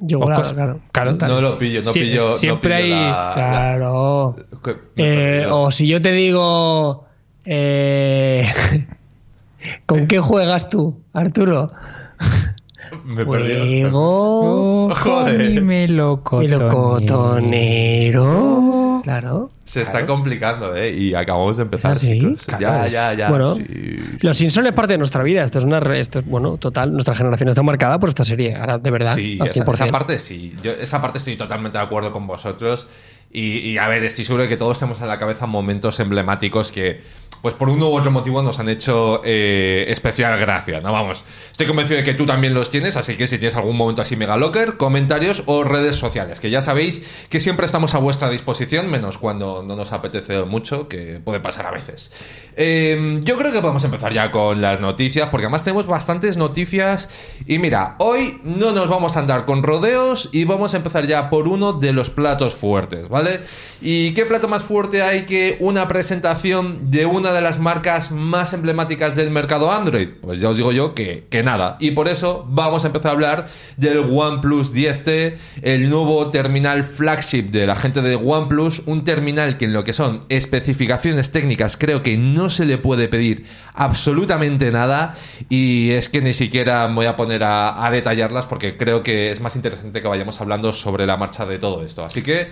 Yo, 0.00 0.20
O 0.20 0.26
claro. 0.26 1.19
No 1.20 1.40
lo 1.40 1.58
pillo, 1.58 1.82
no 1.82 1.90
Sí, 1.93 2.00
pillo... 2.00 2.28
no 2.28 2.34
siempre 2.34 2.82
pillo 2.82 2.94
hay- 2.96 3.00
la- 3.02 3.31
Claro. 3.34 4.37
la- 4.64 4.72
Eh, 4.96 5.46
o 5.50 5.70
si 5.72 5.87
yo 5.88 6.00
te 6.00 6.12
digo. 6.12 7.06
eh, 7.44 8.46
¿Con 9.87 10.06
qué 10.06 10.19
juegas 10.20 10.69
tú, 10.69 11.00
Arturo? 11.12 11.70
Me 13.05 13.22
he 13.22 13.26
perdido. 13.26 13.90
Juego. 13.90 14.90
Joder. 14.94 15.37
con 15.37 15.49
mi 15.55 15.60
melocotonero. 17.69 19.00
Claro. 19.05 19.50
Se 19.64 19.82
está 19.82 20.06
complicando, 20.06 20.75
¿eh? 20.75 20.90
Y 20.93 21.14
acabamos 21.14 21.56
de 21.56 21.62
empezar, 21.64 21.93
¿Ah, 21.93 21.94
sí? 21.94 22.19
chicos. 22.20 22.44
Claro, 22.46 22.87
ya, 22.87 22.87
ya, 22.88 23.14
ya. 23.14 23.28
bueno, 23.31 23.55
sí. 23.55 23.64
Los 24.20 24.37
Simpson 24.38 24.66
es 24.66 24.72
parte 24.72 24.94
de 24.94 24.99
nuestra 24.99 25.22
vida. 25.22 25.44
Esto 25.44 25.58
es 25.58 25.64
una. 25.64 25.81
re- 25.81 26.00
Esto 26.00 26.19
es, 26.20 26.26
bueno, 26.26 26.56
total. 26.56 26.93
Nuestra 26.93 27.14
generación 27.14 27.49
está 27.50 27.62
marcada 27.62 27.99
por 27.99 28.08
esta 28.08 28.25
serie. 28.25 28.56
Ahora, 28.56 28.78
de 28.78 28.90
verdad. 28.90 29.14
Sí, 29.14 29.38
al 29.40 29.49
esa, 29.49 29.64
100%. 29.64 29.75
esa 29.75 29.87
parte 29.88 30.19
sí. 30.19 30.54
Yo, 30.62 30.72
esa 30.72 31.00
parte 31.00 31.19
estoy 31.19 31.37
totalmente 31.37 31.78
de 31.78 31.84
acuerdo 31.84 32.11
con 32.12 32.26
vosotros. 32.26 32.87
Y, 33.30 33.76
a 33.76 33.88
ver, 33.88 34.02
estoy 34.04 34.25
seguro 34.25 34.44
de 34.44 34.48
que 34.48 34.56
todos 34.56 34.78
tenemos 34.78 35.02
en 35.02 35.08
la 35.08 35.19
cabeza 35.19 35.46
momentos 35.46 36.00
emblemáticos 36.00 36.72
que, 36.72 37.02
pues 37.42 37.54
por 37.54 37.69
uno 37.69 37.90
u 37.90 37.94
otro 37.94 38.10
motivo, 38.10 38.40
nos 38.42 38.58
han 38.58 38.70
hecho 38.70 39.20
eh, 39.22 39.84
especial 39.88 40.38
gracia. 40.38 40.80
No 40.80 40.92
vamos. 40.92 41.25
Estoy 41.50 41.66
convencido 41.66 41.98
de 41.98 42.04
que 42.04 42.14
tú 42.14 42.25
también 42.25 42.54
los 42.54 42.70
tienes, 42.70 42.96
así 42.96 43.16
que 43.16 43.26
si 43.26 43.36
tienes 43.36 43.54
algún 43.56 43.76
momento 43.76 44.00
así 44.00 44.16
mega 44.16 44.38
locker, 44.38 44.78
comentarios 44.78 45.42
o 45.44 45.62
redes 45.62 45.96
sociales, 45.96 46.40
que 46.40 46.48
ya 46.48 46.62
sabéis 46.62 47.02
que 47.28 47.38
siempre 47.38 47.66
estamos 47.66 47.94
a 47.94 47.98
vuestra 47.98 48.30
disposición, 48.30 48.90
menos 48.90 49.19
cuando 49.19 49.62
no 49.62 49.76
nos 49.76 49.92
apetece 49.92 50.42
mucho, 50.44 50.88
que 50.88 51.20
puede 51.22 51.40
pasar 51.40 51.66
a 51.66 51.70
veces. 51.70 52.10
Eh, 52.56 53.20
yo 53.22 53.36
creo 53.36 53.52
que 53.52 53.60
podemos 53.60 53.84
empezar 53.84 54.14
ya 54.14 54.30
con 54.30 54.62
las 54.62 54.80
noticias, 54.80 55.28
porque 55.28 55.44
además 55.44 55.64
tenemos 55.64 55.86
bastantes 55.86 56.38
noticias. 56.38 57.10
Y 57.46 57.58
mira, 57.58 57.94
hoy 57.98 58.40
no 58.42 58.72
nos 58.72 58.88
vamos 58.88 59.19
a 59.19 59.20
andar 59.20 59.44
con 59.44 59.62
rodeos 59.62 60.30
y 60.32 60.44
vamos 60.44 60.72
a 60.72 60.78
empezar 60.78 61.06
ya 61.06 61.28
por 61.28 61.46
uno 61.46 61.75
de 61.75 61.92
los 61.92 62.08
platos 62.08 62.54
fuertes, 62.54 63.08
¿vale? 63.08 63.18
¿Y 63.81 64.12
qué 64.12 64.26
plato 64.26 64.49
más 64.49 64.65
fuerte 64.65 65.03
hay 65.03 65.25
que 65.25 65.56
una 65.61 65.87
presentación 65.87 66.91
de 66.91 67.06
una 67.06 67.32
de 67.32 67.41
las 67.41 67.59
marcas 67.59 68.11
más 68.11 68.53
emblemáticas 68.53 69.15
del 69.15 69.31
mercado 69.31 69.70
Android? 69.70 70.09
Pues 70.20 70.41
ya 70.41 70.49
os 70.49 70.56
digo 70.56 70.73
yo 70.73 70.94
que, 70.94 71.26
que 71.31 71.43
nada. 71.43 71.76
Y 71.79 71.93
por 71.93 72.09
eso 72.09 72.44
vamos 72.49 72.85
a 72.85 72.88
empezar 72.88 73.11
a 73.11 73.12
hablar 73.12 73.47
del 73.76 73.99
OnePlus 73.99 74.75
10T, 74.75 75.37
el 75.62 75.91
nuevo 75.91 76.31
terminal 76.31 76.82
flagship 76.82 77.50
de 77.50 77.67
la 77.67 77.76
gente 77.76 78.03
de 78.03 78.17
OnePlus, 78.17 78.82
un 78.87 79.05
terminal 79.05 79.59
que 79.59 79.67
en 79.67 79.73
lo 79.73 79.85
que 79.85 79.93
son 79.93 80.25
especificaciones 80.29 81.31
técnicas 81.31 81.76
creo 81.76 82.03
que 82.03 82.17
no 82.19 82.50
se 82.50 82.67
le 82.67 82.79
puede 82.79 83.09
pedir 83.09 83.44
absolutamente 83.75 84.73
nada 84.73 85.14
y 85.49 85.91
es 85.91 86.09
que 86.09 86.21
ni 86.21 86.32
siquiera 86.32 86.87
voy 86.88 87.06
a 87.06 87.14
poner 87.14 87.44
a 87.44 87.88
detallarlas 87.93 88.47
porque 88.47 88.76
creo 88.76 89.05
que 89.05 89.31
es 89.31 89.41
más 89.41 89.55
interesante 89.55 90.03
que 90.03 90.09
vayamos 90.09 90.41
hablando 90.41 90.73
sobre 90.73 91.06
la 91.06 91.17
marcha 91.17 91.47
de 91.47 91.59
todo 91.59 91.85
esto. 91.85 92.05
Así 92.05 92.23
que 92.23 92.49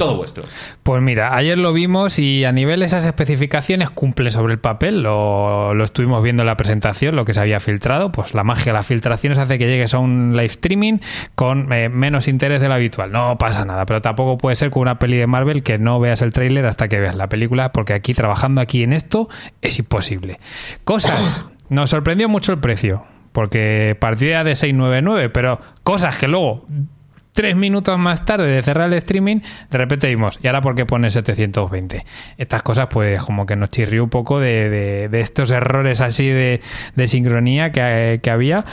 todo 0.00 0.16
vuestro. 0.16 0.44
Pues 0.82 1.02
mira, 1.02 1.36
ayer 1.36 1.58
lo 1.58 1.74
vimos 1.74 2.18
y 2.18 2.46
a 2.46 2.52
nivel 2.52 2.80
de 2.80 2.86
esas 2.86 3.04
especificaciones 3.04 3.90
cumple 3.90 4.30
sobre 4.30 4.54
el 4.54 4.58
papel, 4.58 5.02
lo, 5.02 5.74
lo 5.74 5.84
estuvimos 5.84 6.22
viendo 6.22 6.42
en 6.42 6.46
la 6.46 6.56
presentación, 6.56 7.16
lo 7.16 7.26
que 7.26 7.34
se 7.34 7.40
había 7.40 7.60
filtrado, 7.60 8.10
pues 8.10 8.32
la 8.32 8.42
magia 8.42 8.72
de 8.72 8.78
las 8.78 8.86
filtraciones 8.86 9.36
hace 9.36 9.58
que 9.58 9.66
llegues 9.66 9.92
a 9.92 9.98
un 9.98 10.32
live 10.32 10.46
streaming 10.46 11.00
con 11.34 11.70
eh, 11.70 11.90
menos 11.90 12.28
interés 12.28 12.62
del 12.62 12.72
habitual. 12.72 13.12
No 13.12 13.36
pasa 13.36 13.66
nada, 13.66 13.84
pero 13.84 14.00
tampoco 14.00 14.38
puede 14.38 14.56
ser 14.56 14.70
con 14.70 14.80
una 14.80 14.98
peli 14.98 15.18
de 15.18 15.26
Marvel 15.26 15.62
que 15.62 15.78
no 15.78 16.00
veas 16.00 16.22
el 16.22 16.32
tráiler 16.32 16.64
hasta 16.64 16.88
que 16.88 16.98
veas 16.98 17.14
la 17.14 17.28
película, 17.28 17.70
porque 17.70 17.92
aquí 17.92 18.14
trabajando 18.14 18.62
aquí 18.62 18.82
en 18.82 18.94
esto 18.94 19.28
es 19.60 19.78
imposible. 19.78 20.40
Cosas, 20.84 21.44
nos 21.68 21.90
sorprendió 21.90 22.26
mucho 22.30 22.52
el 22.52 22.58
precio, 22.58 23.04
porque 23.32 23.98
partía 24.00 24.44
de 24.44 24.56
699, 24.56 25.28
pero 25.28 25.60
cosas 25.82 26.16
que 26.16 26.26
luego 26.26 26.64
tres 27.32 27.56
minutos 27.56 27.98
más 27.98 28.24
tarde 28.24 28.46
de 28.48 28.62
cerrar 28.62 28.88
el 28.88 28.94
streaming, 28.94 29.40
de 29.70 29.78
repente 29.78 30.08
vimos, 30.08 30.38
¿y 30.42 30.46
ahora 30.48 30.60
por 30.60 30.74
qué 30.74 30.84
pone 30.86 31.10
720? 31.10 32.04
Estas 32.38 32.62
cosas, 32.62 32.88
pues, 32.90 33.22
como 33.22 33.46
que 33.46 33.56
nos 33.56 33.70
chirrió 33.70 34.04
un 34.04 34.10
poco 34.10 34.40
de, 34.40 34.68
de- 34.68 35.08
de 35.08 35.20
estos 35.20 35.50
errores 35.50 36.00
así 36.00 36.26
de, 36.28 36.60
de 36.96 37.08
sincronía 37.08 37.72
que, 37.72 38.20
que 38.22 38.30
había. 38.30 38.64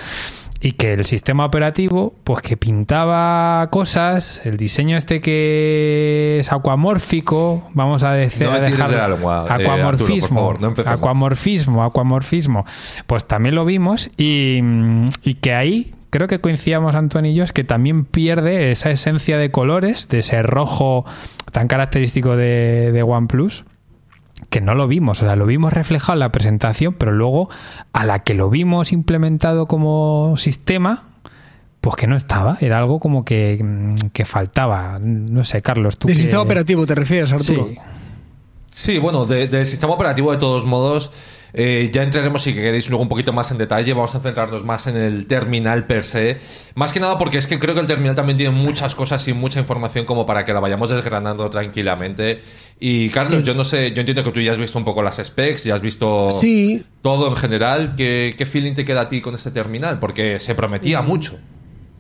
Y 0.60 0.72
que 0.72 0.94
el 0.94 1.06
sistema 1.06 1.46
operativo, 1.46 2.16
pues 2.24 2.42
que 2.42 2.58
pintaba 2.58 3.68
cosas, 3.70 4.42
el 4.44 4.58
diseño 4.58 4.98
este 4.98 5.22
que 5.22 6.38
es 6.40 6.52
acuamórfico, 6.52 7.70
vamos 7.76 8.02
a 8.04 8.14
decir, 8.14 8.48
No 8.48 8.54
a 8.54 8.60
de 8.62 8.70
eh, 8.70 8.74
Arturo, 9.44 9.54
acuamorfismo, 9.54 10.28
favor, 10.40 10.60
no 10.62 10.68
empecemos. 10.70 10.98
acuamorfismo, 10.98 11.84
acuamorfismo, 11.84 12.66
pues 13.06 13.28
también 13.28 13.54
lo 13.54 13.66
vimos 13.66 14.10
y, 14.18 14.62
y 15.22 15.36
que 15.36 15.54
ahí 15.54 15.94
creo 16.10 16.28
que 16.28 16.40
coincidíamos 16.40 16.96
Antonio 16.96 17.32
y 17.32 17.36
yo 17.36 17.44
es 17.44 17.52
que 17.52 17.64
también 17.64 18.06
pierde 18.06 18.72
esa 18.72 18.90
esencia 18.90 19.38
de 19.38 19.52
colores, 19.52 20.08
de 20.10 20.20
ese 20.20 20.42
rojo 20.42 21.06
tan 21.52 21.68
característico 21.68 22.36
de, 22.36 22.92
de 22.92 23.04
OnePlus 23.04 23.66
que 24.50 24.62
no 24.62 24.76
lo 24.76 24.88
vimos, 24.88 25.22
o 25.24 25.26
sea, 25.26 25.36
lo 25.36 25.46
vimos 25.48 25.74
reflejado 25.74 26.14
en 26.14 26.20
la 26.20 26.32
presentación, 26.32 26.94
pero 26.94 27.12
luego 27.12 27.50
a 27.92 28.06
la 28.06 28.20
que 28.20 28.34
lo 28.36 28.50
vimos 28.50 28.92
implementado 28.94 29.66
como 29.68 30.36
sistema, 30.38 31.04
pues 31.82 31.96
que 31.96 32.06
no 32.08 32.16
estaba, 32.16 32.58
era 32.62 32.78
algo 32.78 33.00
como 33.00 33.26
que, 33.26 33.96
que 34.14 34.26
faltaba. 34.26 35.00
No 35.02 35.44
sé, 35.44 35.62
Carlos, 35.62 35.98
tú 35.98 36.08
De 36.08 36.14
que- 36.14 36.20
sistema 36.20 36.44
operativo 36.44 36.86
te 36.86 36.96
refieres, 36.96 37.32
Arturo. 37.34 37.68
Sí. 37.70 37.78
Sí, 38.72 39.00
bueno, 39.00 39.26
de- 39.26 39.48
del 39.48 39.66
sistema 39.66 39.94
operativo 39.94 40.32
de 40.32 40.38
todos 40.38 40.66
modos, 40.66 41.12
eh, 41.54 41.90
ya 41.92 42.04
entraremos 42.04 42.44
si 42.44 42.54
queréis 42.54 42.90
luego 42.90 43.02
un 43.02 43.10
poquito 43.10 43.32
más 43.34 43.50
en 43.52 43.58
detalle, 43.58 43.94
vamos 43.94 44.14
a 44.14 44.20
centrarnos 44.20 44.64
más 44.66 44.86
en 44.88 44.98
el 44.98 45.26
terminal 45.26 45.86
per 45.88 46.04
se, 46.04 46.38
más 46.76 46.92
que 46.94 47.00
nada 47.00 47.18
porque 47.18 47.38
es 47.38 47.48
que 47.48 47.58
creo 47.58 47.74
que 47.74 47.82
el 47.82 47.88
terminal 47.88 48.14
también 48.16 48.38
tiene 48.38 48.52
muchas 48.54 48.94
cosas 48.94 49.26
y 49.28 49.34
mucha 49.34 49.60
información 49.60 50.06
como 50.06 50.26
para 50.26 50.44
que 50.46 50.54
la 50.54 50.60
vayamos 50.60 50.90
desgranando 50.90 51.50
tranquilamente. 51.50 52.42
Y 52.80 53.10
Carlos, 53.10 53.44
yo 53.44 53.56
no 53.56 53.64
sé, 53.64 53.92
yo 53.94 54.02
entiendo 54.02 54.24
que 54.24 54.32
tú 54.32 54.42
ya 54.42 54.52
has 54.52 54.58
visto 54.58 54.78
un 54.78 54.86
poco 54.86 55.02
las 55.02 55.16
specs, 55.24 55.64
ya 55.64 55.74
has 55.76 55.82
visto 55.82 56.30
Sí. 56.30 56.84
todo 57.02 57.30
en 57.30 57.36
general, 57.38 57.96
¿Qué, 57.96 58.36
¿qué 58.38 58.46
feeling 58.46 58.74
te 58.74 58.86
queda 58.86 59.02
a 59.02 59.08
ti 59.08 59.22
con 59.22 59.34
este 59.34 59.50
terminal? 59.50 60.00
Porque 60.00 60.40
se 60.40 60.54
prometía 60.54 61.02
mucho. 61.02 61.40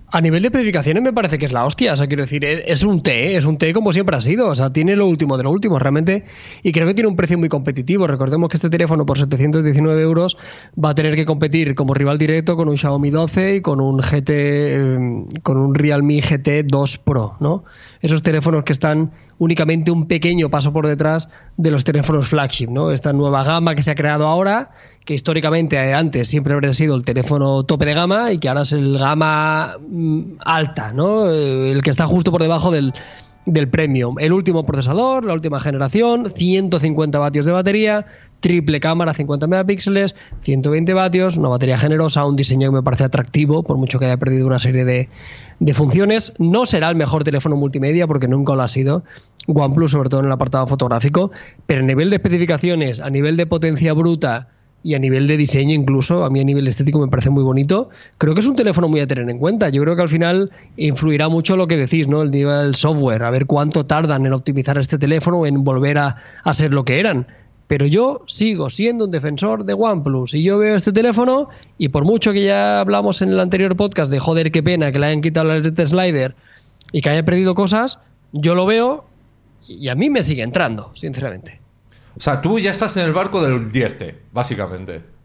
A 0.09 0.21
nivel 0.21 0.41
de 0.41 0.47
especificaciones 0.47 1.03
me 1.03 1.11
parece 1.11 1.37
que 1.37 1.45
es 1.45 1.51
la 1.51 1.65
hostia. 1.65 1.91
O 1.91 1.95
sea, 1.97 2.07
quiero 2.07 2.23
decir, 2.23 2.45
es, 2.45 2.83
un 2.83 3.03
T, 3.03 3.35
es 3.35 3.43
un 3.43 3.57
T 3.57 3.73
como 3.73 3.91
siempre 3.91 4.15
ha 4.15 4.21
sido. 4.21 4.47
O 4.47 4.55
sea, 4.55 4.71
tiene 4.71 4.95
lo 4.95 5.05
último 5.05 5.37
de 5.37 5.43
lo 5.43 5.51
último, 5.51 5.77
realmente. 5.79 6.23
Y 6.63 6.71
creo 6.71 6.87
que 6.87 6.93
tiene 6.93 7.09
un 7.09 7.17
precio 7.17 7.37
muy 7.37 7.49
competitivo. 7.49 8.07
Recordemos 8.07 8.49
que 8.49 8.55
este 8.55 8.69
teléfono 8.69 9.05
por 9.05 9.19
719 9.19 10.01
euros 10.01 10.37
va 10.81 10.91
a 10.91 10.95
tener 10.95 11.15
que 11.15 11.25
competir 11.25 11.75
como 11.75 11.93
rival 11.93 12.17
directo 12.17 12.55
con 12.55 12.69
un 12.69 12.77
Xiaomi 12.77 13.09
12 13.09 13.55
y 13.55 13.61
con 13.61 13.81
un 13.81 13.97
GT, 13.97 14.29
eh, 14.29 14.97
con 15.43 15.57
un 15.57 15.75
Realme 15.75 16.21
GT 16.21 16.63
2 16.65 16.97
Pro, 16.99 17.35
¿no? 17.41 17.65
Esos 18.01 18.23
teléfonos 18.23 18.63
que 18.63 18.71
están 18.71 19.11
únicamente 19.39 19.91
un 19.91 20.07
pequeño 20.07 20.49
paso 20.49 20.71
por 20.71 20.87
detrás 20.87 21.29
de 21.57 21.69
los 21.69 21.83
teléfonos 21.83 22.29
flagship, 22.29 22.69
¿no? 22.69 22.91
Esta 22.91 23.11
nueva 23.11 23.43
gama 23.43 23.75
que 23.75 23.83
se 23.83 23.91
ha 23.91 23.95
creado 23.95 24.25
ahora, 24.25 24.71
que 25.07 25.13
históricamente 25.13 25.77
eh, 25.77 25.93
antes 25.93 26.27
siempre 26.27 26.53
habría 26.53 26.73
sido 26.73 26.93
el 26.93 27.05
teléfono 27.05 27.63
tope 27.63 27.85
de 27.85 27.93
gama 27.93 28.33
y 28.33 28.39
que 28.39 28.49
ahora 28.49 28.63
es 28.63 28.73
el 28.73 28.99
gama 28.99 29.77
mm, 29.79 30.21
alta, 30.43 30.91
¿no? 30.91 31.31
Eh, 31.31 31.71
El 31.71 31.81
que 31.81 31.89
está 31.91 32.05
justo 32.05 32.29
por 32.29 32.41
debajo 32.41 32.71
del, 32.71 32.93
del 33.45 33.69
premium. 33.69 34.17
El 34.19 34.33
último 34.33 34.65
procesador, 34.65 35.23
la 35.23 35.33
última 35.33 35.61
generación, 35.61 36.29
150 36.29 37.19
vatios 37.19 37.45
de 37.45 37.53
batería, 37.53 38.05
triple 38.41 38.81
cámara, 38.81 39.13
50 39.13 39.47
megapíxeles, 39.47 40.13
120 40.41 40.93
vatios, 40.93 41.37
una 41.37 41.47
batería 41.47 41.77
generosa, 41.77 42.25
un 42.25 42.35
diseño 42.35 42.69
que 42.69 42.75
me 42.75 42.83
parece 42.83 43.05
atractivo, 43.05 43.63
por 43.63 43.77
mucho 43.77 43.99
que 43.99 44.07
haya 44.07 44.17
perdido 44.17 44.45
una 44.45 44.59
serie 44.59 44.83
de, 44.83 45.07
de 45.61 45.73
funciones. 45.73 46.33
No 46.37 46.65
será 46.65 46.89
el 46.89 46.97
mejor 46.97 47.23
teléfono 47.23 47.55
multimedia 47.55 48.07
porque 48.07 48.27
nunca 48.27 48.55
lo 48.55 48.61
ha 48.61 48.67
sido. 48.67 49.03
OnePlus, 49.47 49.91
sobre 49.91 50.09
todo 50.09 50.19
en 50.19 50.25
el 50.25 50.33
apartado 50.33 50.67
fotográfico, 50.67 51.31
pero 51.65 51.79
a 51.79 51.85
nivel 51.85 52.09
de 52.09 52.17
especificaciones, 52.17 52.99
a 52.99 53.09
nivel 53.09 53.37
de 53.37 53.45
potencia 53.45 53.93
bruta 53.93 54.49
y 54.83 54.93
a 54.93 54.99
nivel 54.99 55.27
de 55.27 55.37
diseño 55.37 55.73
incluso, 55.73 56.23
a 56.23 56.29
mí 56.29 56.39
a 56.39 56.43
nivel 56.43 56.67
estético 56.67 56.99
me 56.99 57.07
parece 57.07 57.29
muy 57.29 57.43
bonito. 57.43 57.89
Creo 58.17 58.33
que 58.33 58.39
es 58.39 58.47
un 58.47 58.55
teléfono 58.55 58.87
muy 58.87 58.99
a 59.01 59.07
tener 59.07 59.29
en 59.29 59.39
cuenta. 59.39 59.69
Yo 59.69 59.81
creo 59.81 59.95
que 59.95 60.03
al 60.03 60.09
final 60.09 60.51
influirá 60.77 61.29
mucho 61.29 61.57
lo 61.57 61.67
que 61.67 61.77
decís, 61.77 62.07
¿no? 62.07 62.21
El 62.21 62.31
nivel 62.31 62.63
del 62.63 62.75
software, 62.75 63.23
a 63.23 63.29
ver 63.29 63.47
cuánto 63.47 63.85
tardan 63.85 64.25
en 64.25 64.33
optimizar 64.33 64.77
este 64.77 64.97
teléfono, 64.97 65.45
en 65.45 65.63
volver 65.63 65.97
a, 65.97 66.17
a 66.43 66.53
ser 66.53 66.73
lo 66.73 66.85
que 66.85 66.99
eran. 66.99 67.27
Pero 67.67 67.85
yo 67.85 68.23
sigo 68.27 68.69
siendo 68.69 69.05
un 69.05 69.11
defensor 69.11 69.65
de 69.65 69.73
OnePlus 69.73 70.33
y 70.33 70.43
yo 70.43 70.57
veo 70.57 70.77
este 70.77 70.93
teléfono 70.93 71.49
y 71.77 71.89
por 71.89 72.05
mucho 72.05 72.31
que 72.31 72.45
ya 72.45 72.79
hablamos 72.79 73.21
en 73.21 73.29
el 73.29 73.39
anterior 73.41 73.75
podcast 73.75 74.09
de 74.09 74.19
joder, 74.19 74.51
qué 74.51 74.63
pena 74.63 74.91
que 74.91 74.99
le 74.99 75.07
hayan 75.07 75.21
quitado 75.21 75.51
el 75.51 75.63
LED 75.63 75.85
slider 75.85 76.33
y 76.93 77.01
que 77.01 77.09
haya 77.09 77.25
perdido 77.25 77.55
cosas, 77.55 77.99
yo 78.31 78.55
lo 78.55 78.65
veo 78.65 79.03
y 79.67 79.89
a 79.89 79.95
mí 79.95 80.09
me 80.09 80.21
sigue 80.21 80.43
entrando, 80.43 80.91
sinceramente. 80.95 81.59
O 82.17 82.19
sea, 82.19 82.41
tú 82.41 82.57
ya 82.57 82.71
estás 82.71 82.97
en 82.97 83.05
el 83.05 83.13
barco 83.13 83.41
del 83.41 83.71
10T, 83.71 84.15
básicamente. 84.31 85.16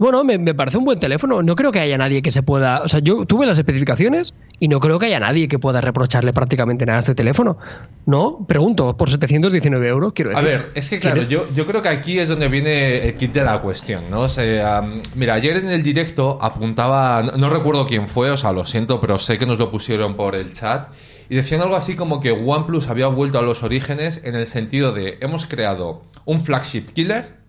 Bueno, 0.00 0.24
me, 0.24 0.38
me 0.38 0.54
parece 0.54 0.78
un 0.78 0.86
buen 0.86 0.98
teléfono. 0.98 1.42
No 1.42 1.54
creo 1.54 1.70
que 1.70 1.78
haya 1.78 1.98
nadie 1.98 2.22
que 2.22 2.30
se 2.30 2.42
pueda. 2.42 2.80
O 2.80 2.88
sea, 2.88 3.00
yo 3.00 3.26
tuve 3.26 3.44
las 3.44 3.58
especificaciones 3.58 4.32
y 4.58 4.68
no 4.68 4.80
creo 4.80 4.98
que 4.98 5.06
haya 5.06 5.20
nadie 5.20 5.46
que 5.46 5.58
pueda 5.58 5.82
reprocharle 5.82 6.32
prácticamente 6.32 6.86
nada 6.86 6.98
a 6.98 7.00
este 7.00 7.14
teléfono. 7.14 7.58
No, 8.06 8.46
pregunto, 8.48 8.96
por 8.96 9.10
719 9.10 9.86
euros, 9.86 10.14
quiero 10.14 10.36
A 10.36 10.40
decir. 10.40 10.58
ver, 10.58 10.70
es 10.74 10.88
que 10.88 10.98
claro, 10.98 11.22
yo, 11.24 11.46
yo 11.54 11.66
creo 11.66 11.82
que 11.82 11.90
aquí 11.90 12.18
es 12.18 12.30
donde 12.30 12.48
viene 12.48 13.06
el 13.08 13.14
kit 13.14 13.32
de 13.34 13.44
la 13.44 13.60
cuestión, 13.60 14.04
¿no? 14.10 14.20
O 14.20 14.28
sea, 14.28 14.80
um, 14.80 15.02
mira, 15.16 15.34
ayer 15.34 15.58
en 15.58 15.68
el 15.68 15.82
directo 15.82 16.38
apuntaba, 16.40 17.22
no, 17.22 17.36
no 17.36 17.50
recuerdo 17.50 17.86
quién 17.86 18.08
fue, 18.08 18.30
o 18.30 18.38
sea, 18.38 18.52
lo 18.52 18.64
siento, 18.64 19.00
pero 19.02 19.18
sé 19.18 19.36
que 19.36 19.44
nos 19.44 19.58
lo 19.58 19.70
pusieron 19.70 20.16
por 20.16 20.34
el 20.34 20.52
chat, 20.54 20.88
y 21.28 21.36
decían 21.36 21.60
algo 21.60 21.76
así 21.76 21.94
como 21.94 22.20
que 22.20 22.32
OnePlus 22.32 22.88
había 22.88 23.06
vuelto 23.08 23.38
a 23.38 23.42
los 23.42 23.62
orígenes 23.62 24.22
en 24.24 24.34
el 24.34 24.46
sentido 24.46 24.92
de 24.92 25.18
hemos 25.20 25.44
creado 25.46 26.02
un 26.24 26.40
flagship 26.40 26.86
killer, 26.94 27.39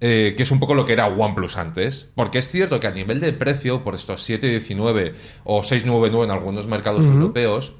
eh, 0.00 0.34
que 0.36 0.42
es 0.42 0.50
un 0.50 0.60
poco 0.60 0.74
lo 0.74 0.84
que 0.84 0.92
era 0.92 1.06
OnePlus 1.06 1.56
antes, 1.56 2.10
porque 2.14 2.38
es 2.38 2.48
cierto 2.48 2.80
que 2.80 2.86
a 2.86 2.90
nivel 2.90 3.20
de 3.20 3.32
precio, 3.32 3.82
por 3.82 3.94
estos 3.94 4.22
719 4.22 5.14
o 5.44 5.62
699 5.62 6.24
en 6.24 6.30
algunos 6.30 6.66
mercados 6.66 7.04
europeos, 7.04 7.74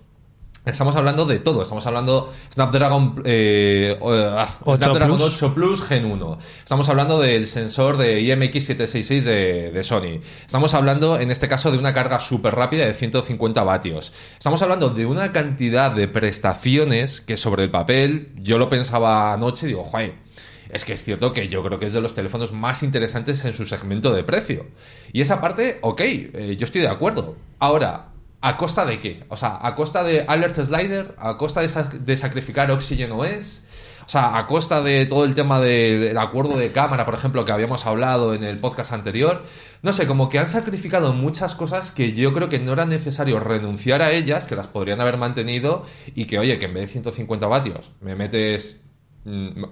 Estamos 0.66 0.96
hablando 0.96 1.26
de 1.26 1.38
todo. 1.38 1.62
Estamos 1.62 1.86
hablando 1.86 2.32
Snapdragon, 2.52 3.22
eh, 3.24 3.96
ah, 4.02 4.48
8 4.64 4.82
Snapdragon 4.82 5.16
Plus. 5.16 5.34
8 5.34 5.54
Plus 5.54 5.82
Gen 5.84 6.06
1. 6.06 6.38
Estamos 6.58 6.88
hablando 6.88 7.20
del 7.20 7.46
sensor 7.46 7.96
de 7.96 8.20
IMX766 8.20 9.22
de, 9.22 9.70
de 9.70 9.84
Sony. 9.84 10.20
Estamos 10.44 10.74
hablando, 10.74 11.20
en 11.20 11.30
este 11.30 11.46
caso, 11.46 11.70
de 11.70 11.78
una 11.78 11.94
carga 11.94 12.18
súper 12.18 12.56
rápida 12.56 12.84
de 12.84 12.94
150 12.94 13.62
vatios. 13.62 14.12
Estamos 14.32 14.60
hablando 14.60 14.90
de 14.90 15.06
una 15.06 15.30
cantidad 15.30 15.92
de 15.92 16.08
prestaciones 16.08 17.20
que 17.20 17.36
sobre 17.36 17.62
el 17.62 17.70
papel, 17.70 18.32
yo 18.34 18.58
lo 18.58 18.68
pensaba 18.68 19.32
anoche 19.32 19.66
y 19.66 19.68
digo, 19.68 19.84
joder, 19.84 20.25
es 20.70 20.84
que 20.84 20.92
es 20.92 21.04
cierto 21.04 21.32
que 21.32 21.48
yo 21.48 21.62
creo 21.62 21.78
que 21.78 21.86
es 21.86 21.92
de 21.92 22.00
los 22.00 22.14
teléfonos 22.14 22.52
más 22.52 22.82
interesantes 22.82 23.44
en 23.44 23.52
su 23.52 23.66
segmento 23.66 24.12
de 24.12 24.24
precio. 24.24 24.66
Y 25.12 25.20
esa 25.20 25.40
parte, 25.40 25.78
ok, 25.82 26.00
eh, 26.00 26.56
yo 26.58 26.64
estoy 26.64 26.80
de 26.80 26.88
acuerdo. 26.88 27.36
Ahora, 27.58 28.08
¿a 28.40 28.56
costa 28.56 28.84
de 28.84 29.00
qué? 29.00 29.24
O 29.28 29.36
sea, 29.36 29.58
¿a 29.60 29.74
costa 29.74 30.02
de 30.02 30.24
Alert 30.26 30.56
Slider? 30.56 31.14
¿A 31.18 31.36
costa 31.36 31.60
de, 31.60 31.98
de 32.00 32.16
sacrificar 32.16 32.70
Oxygen 32.70 33.12
OS? 33.12 33.64
O 34.06 34.08
sea, 34.08 34.38
a 34.38 34.46
costa 34.46 34.82
de 34.82 35.04
todo 35.04 35.24
el 35.24 35.34
tema 35.34 35.58
del 35.58 36.16
acuerdo 36.16 36.56
de 36.56 36.70
cámara, 36.70 37.04
por 37.04 37.14
ejemplo, 37.14 37.44
que 37.44 37.50
habíamos 37.50 37.86
hablado 37.86 38.34
en 38.34 38.44
el 38.44 38.60
podcast 38.60 38.92
anterior. 38.92 39.42
No 39.82 39.92
sé, 39.92 40.06
como 40.06 40.28
que 40.28 40.38
han 40.38 40.48
sacrificado 40.48 41.12
muchas 41.12 41.56
cosas 41.56 41.90
que 41.90 42.12
yo 42.12 42.32
creo 42.32 42.48
que 42.48 42.60
no 42.60 42.72
era 42.72 42.86
necesario 42.86 43.40
renunciar 43.40 44.02
a 44.02 44.12
ellas, 44.12 44.46
que 44.46 44.54
las 44.54 44.68
podrían 44.68 45.00
haber 45.00 45.16
mantenido 45.16 45.84
y 46.14 46.26
que, 46.26 46.38
oye, 46.38 46.56
que 46.56 46.66
en 46.66 46.74
vez 46.74 46.82
de 46.82 46.92
150 46.92 47.48
vatios 47.48 47.90
me 48.00 48.14
metes 48.14 48.78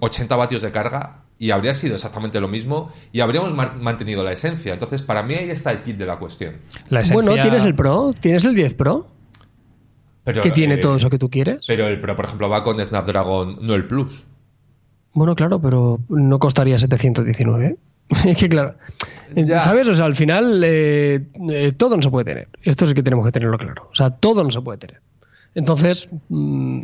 80 0.01 0.37
vatios 0.37 0.63
de 0.63 0.73
carga 0.73 1.23
y 1.39 1.51
habría 1.51 1.75
sido 1.75 1.95
exactamente 1.95 2.41
lo 2.41 2.49
mismo 2.49 2.93
y 3.13 3.21
habríamos 3.21 3.53
mantenido 3.81 4.25
la 4.25 4.33
esencia. 4.33 4.73
Entonces, 4.73 5.03
para 5.03 5.23
mí 5.23 5.35
ahí 5.35 5.51
está 5.51 5.71
el 5.71 5.83
kit 5.83 5.97
de 5.97 6.07
la 6.07 6.17
cuestión. 6.19 6.57
La 6.91 7.01
esencia- 7.01 7.15
Bueno, 7.15 7.41
tienes 7.41 7.65
el 7.65 7.75
Pro, 7.75 8.13
tienes 8.19 8.45
el 8.45 8.55
10 8.55 8.75
Pro, 8.75 9.07
Pero, 10.25 10.43
que 10.43 10.51
tiene 10.51 10.75
eh, 10.75 10.79
todo 10.79 10.97
eso 10.97 11.11
que 11.11 11.19
tú 11.19 11.31
quieres. 11.31 11.65
Pero 11.67 11.87
el 11.87 12.01
Pro, 12.01 12.17
por 12.17 12.25
ejemplo, 12.25 12.49
va 12.49 12.65
con 12.65 12.85
Snapdragon, 12.85 13.59
no 13.61 13.75
el 13.75 13.87
Plus. 13.87 14.25
Bueno, 15.13 15.37
claro, 15.37 15.61
pero 15.61 16.01
no 16.09 16.39
costaría 16.39 16.79
719. 16.79 17.67
¿eh? 17.67 17.77
es 18.27 18.37
que 18.37 18.49
claro, 18.49 18.75
Ya. 19.35 19.61
¿sabes? 19.61 19.87
O 19.89 19.95
sea, 19.95 20.05
al 20.07 20.17
final 20.17 20.63
eh, 20.65 21.27
eh, 21.51 21.73
todo 21.77 21.97
no 21.97 22.03
se 22.03 22.11
puede 22.11 22.25
tener. 22.25 22.49
Esto 22.63 22.87
sí 22.87 22.95
que 22.95 23.03
tenemos 23.03 23.25
que 23.25 23.33
tenerlo 23.33 23.57
claro. 23.57 23.89
O 23.91 23.95
sea, 23.95 24.11
todo 24.11 24.43
no 24.43 24.51
se 24.51 24.61
puede 24.61 24.79
tener. 24.79 25.01
Entonces, 25.55 26.09
mm, 26.29 26.83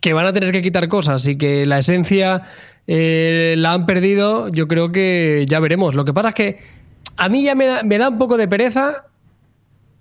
que 0.00 0.12
van 0.12 0.26
a 0.26 0.32
tener 0.32 0.52
que 0.52 0.62
quitar 0.62 0.88
cosas 0.88 1.26
y 1.26 1.36
que 1.36 1.66
la 1.66 1.78
esencia 1.78 2.42
eh, 2.86 3.54
la 3.56 3.72
han 3.72 3.86
perdido, 3.86 4.48
yo 4.48 4.68
creo 4.68 4.92
que 4.92 5.46
ya 5.48 5.60
veremos. 5.60 5.94
Lo 5.94 6.04
que 6.04 6.12
pasa 6.12 6.28
es 6.28 6.34
que 6.34 6.58
a 7.16 7.28
mí 7.28 7.42
ya 7.42 7.54
me 7.54 7.66
da, 7.66 7.82
me 7.82 7.98
da 7.98 8.08
un 8.08 8.18
poco 8.18 8.36
de 8.36 8.48
pereza 8.48 9.04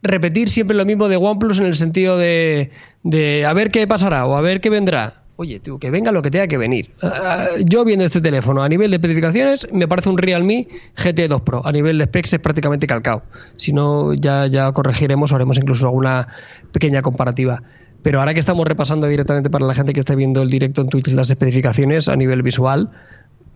repetir 0.01 0.49
siempre 0.49 0.75
lo 0.75 0.85
mismo 0.85 1.07
de 1.07 1.15
OnePlus 1.15 1.59
en 1.59 1.67
el 1.67 1.75
sentido 1.75 2.17
de, 2.17 2.71
de 3.03 3.45
a 3.45 3.53
ver 3.53 3.71
qué 3.71 3.87
pasará 3.87 4.25
o 4.25 4.35
a 4.35 4.41
ver 4.41 4.61
qué 4.61 4.69
vendrá. 4.69 5.23
Oye, 5.35 5.59
tío, 5.59 5.79
que 5.79 5.89
venga 5.89 6.11
lo 6.11 6.21
que 6.21 6.29
tenga 6.29 6.47
que 6.47 6.57
venir. 6.57 6.91
Ah, 7.01 7.47
yo 7.65 7.83
viendo 7.83 8.05
este 8.05 8.21
teléfono 8.21 8.61
a 8.61 8.69
nivel 8.69 8.91
de 8.91 8.97
especificaciones 8.97 9.67
me 9.71 9.87
parece 9.87 10.09
un 10.09 10.17
Realme 10.17 10.67
GT2 10.95 11.43
Pro. 11.43 11.65
A 11.65 11.71
nivel 11.71 11.97
de 11.97 12.05
specs 12.05 12.33
es 12.33 12.39
prácticamente 12.39 12.85
calcado. 12.85 13.23
Si 13.57 13.73
no, 13.73 14.13
ya, 14.13 14.45
ya 14.45 14.71
corregiremos 14.71 15.31
o 15.31 15.35
haremos 15.35 15.57
incluso 15.57 15.87
alguna 15.87 16.27
pequeña 16.71 17.01
comparativa. 17.01 17.63
Pero 18.03 18.19
ahora 18.19 18.33
que 18.33 18.39
estamos 18.39 18.67
repasando 18.67 19.07
directamente 19.07 19.49
para 19.49 19.65
la 19.65 19.73
gente 19.73 19.93
que 19.93 20.01
esté 20.01 20.15
viendo 20.15 20.41
el 20.41 20.49
directo 20.49 20.81
en 20.81 20.89
Twitch 20.89 21.07
las 21.07 21.29
especificaciones 21.29 22.09
a 22.09 22.15
nivel 22.15 22.43
visual, 22.43 22.91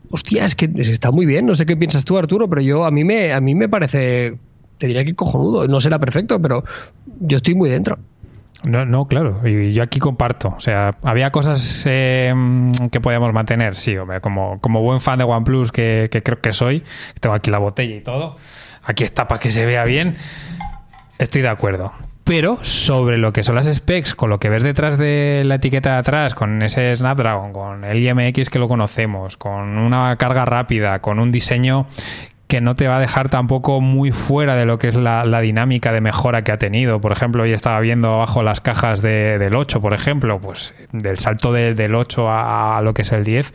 hostia, 0.10 0.46
es 0.46 0.56
que 0.56 0.72
está 0.78 1.12
muy 1.12 1.26
bien. 1.26 1.46
No 1.46 1.54
sé 1.54 1.66
qué 1.66 1.76
piensas 1.76 2.06
tú, 2.06 2.18
Arturo, 2.18 2.50
pero 2.50 2.62
yo 2.62 2.86
a 2.86 2.92
mí 2.92 3.04
me, 3.04 3.34
a 3.34 3.42
mí 3.42 3.56
me 3.56 3.68
parece, 3.68 4.38
te 4.78 4.88
diría 4.88 5.04
que 5.04 5.16
cojonudo. 5.16 5.68
No 5.68 5.80
será 5.82 6.00
perfecto, 6.00 6.42
pero 6.42 6.64
yo 7.20 7.38
estoy 7.38 7.56
muy 7.56 7.70
dentro. 7.70 8.00
No, 8.64 8.86
no, 8.86 9.06
claro. 9.06 9.42
Y 9.48 9.74
yo 9.74 9.84
aquí 9.84 10.00
comparto. 10.00 10.54
O 10.58 10.60
sea, 10.60 10.96
había 11.04 11.32
cosas 11.32 11.84
eh, 11.86 12.34
que 12.92 13.00
podíamos 13.02 13.32
mantener. 13.34 13.76
Sí, 13.76 13.98
hombre, 13.98 14.22
como, 14.22 14.60
como 14.62 14.82
buen 14.82 15.02
fan 15.02 15.20
de 15.20 15.26
OnePlus 15.26 15.72
que, 15.72 16.08
que 16.12 16.24
creo 16.24 16.42
que 16.42 16.54
soy, 16.54 16.84
tengo 17.20 17.36
aquí 17.36 17.52
la 17.52 17.60
botella 17.60 17.96
y 17.96 18.02
todo. 18.02 18.38
Aquí 18.84 19.04
está 19.04 19.28
para 19.28 19.40
que 19.40 19.52
se 19.52 19.66
vea 19.66 19.84
bien. 19.84 20.16
Estoy 21.20 21.42
de 21.42 21.50
acuerdo. 21.50 21.92
Pero 22.28 22.58
sobre 22.62 23.18
lo 23.18 23.32
que 23.32 23.44
son 23.44 23.56
las 23.56 23.74
specs, 23.74 24.14
con 24.14 24.30
lo 24.30 24.38
que 24.40 24.50
ves 24.50 24.64
detrás 24.64 24.98
de 24.98 25.44
la 25.46 25.56
etiqueta 25.56 25.94
de 25.94 25.98
atrás, 26.00 26.36
con 26.36 26.62
ese 26.62 26.94
Snapdragon, 26.96 27.54
con 27.54 27.86
el 27.86 28.04
IMX 28.06 28.50
que 28.50 28.60
lo 28.60 28.68
conocemos, 28.68 29.38
con 29.38 29.78
una 29.78 30.16
carga 30.18 30.44
rápida, 30.44 31.00
con 31.00 31.20
un 31.20 31.32
diseño 31.32 31.88
que 32.48 32.60
no 32.62 32.76
te 32.76 32.88
va 32.88 32.98
a 32.98 33.00
dejar 33.00 33.30
tampoco 33.30 33.80
muy 33.82 34.12
fuera 34.12 34.56
de 34.56 34.66
lo 34.66 34.78
que 34.78 34.90
es 34.90 34.96
la, 34.96 35.24
dinámica 35.42 35.92
de 35.94 36.02
mejora 36.02 36.42
que 36.44 36.52
ha 36.52 36.58
tenido. 36.58 37.00
Por 37.00 37.12
ejemplo, 37.14 37.44
hoy 37.44 37.52
estaba 37.54 37.80
viendo 37.80 38.14
abajo 38.14 38.44
las 38.44 38.60
cajas 38.62 39.02
de- 39.02 39.38
del 39.38 39.56
8, 39.56 39.82
por 39.82 39.94
ejemplo, 39.94 40.40
pues 40.40 40.74
del 40.92 41.20
salto 41.20 41.54
de- 41.54 41.76
del 41.76 41.96
8 41.96 42.30
a, 42.30 42.78
a 42.78 42.82
lo 42.82 42.94
que 42.94 43.02
es 43.04 43.12
el 43.14 43.24
10. 43.24 43.54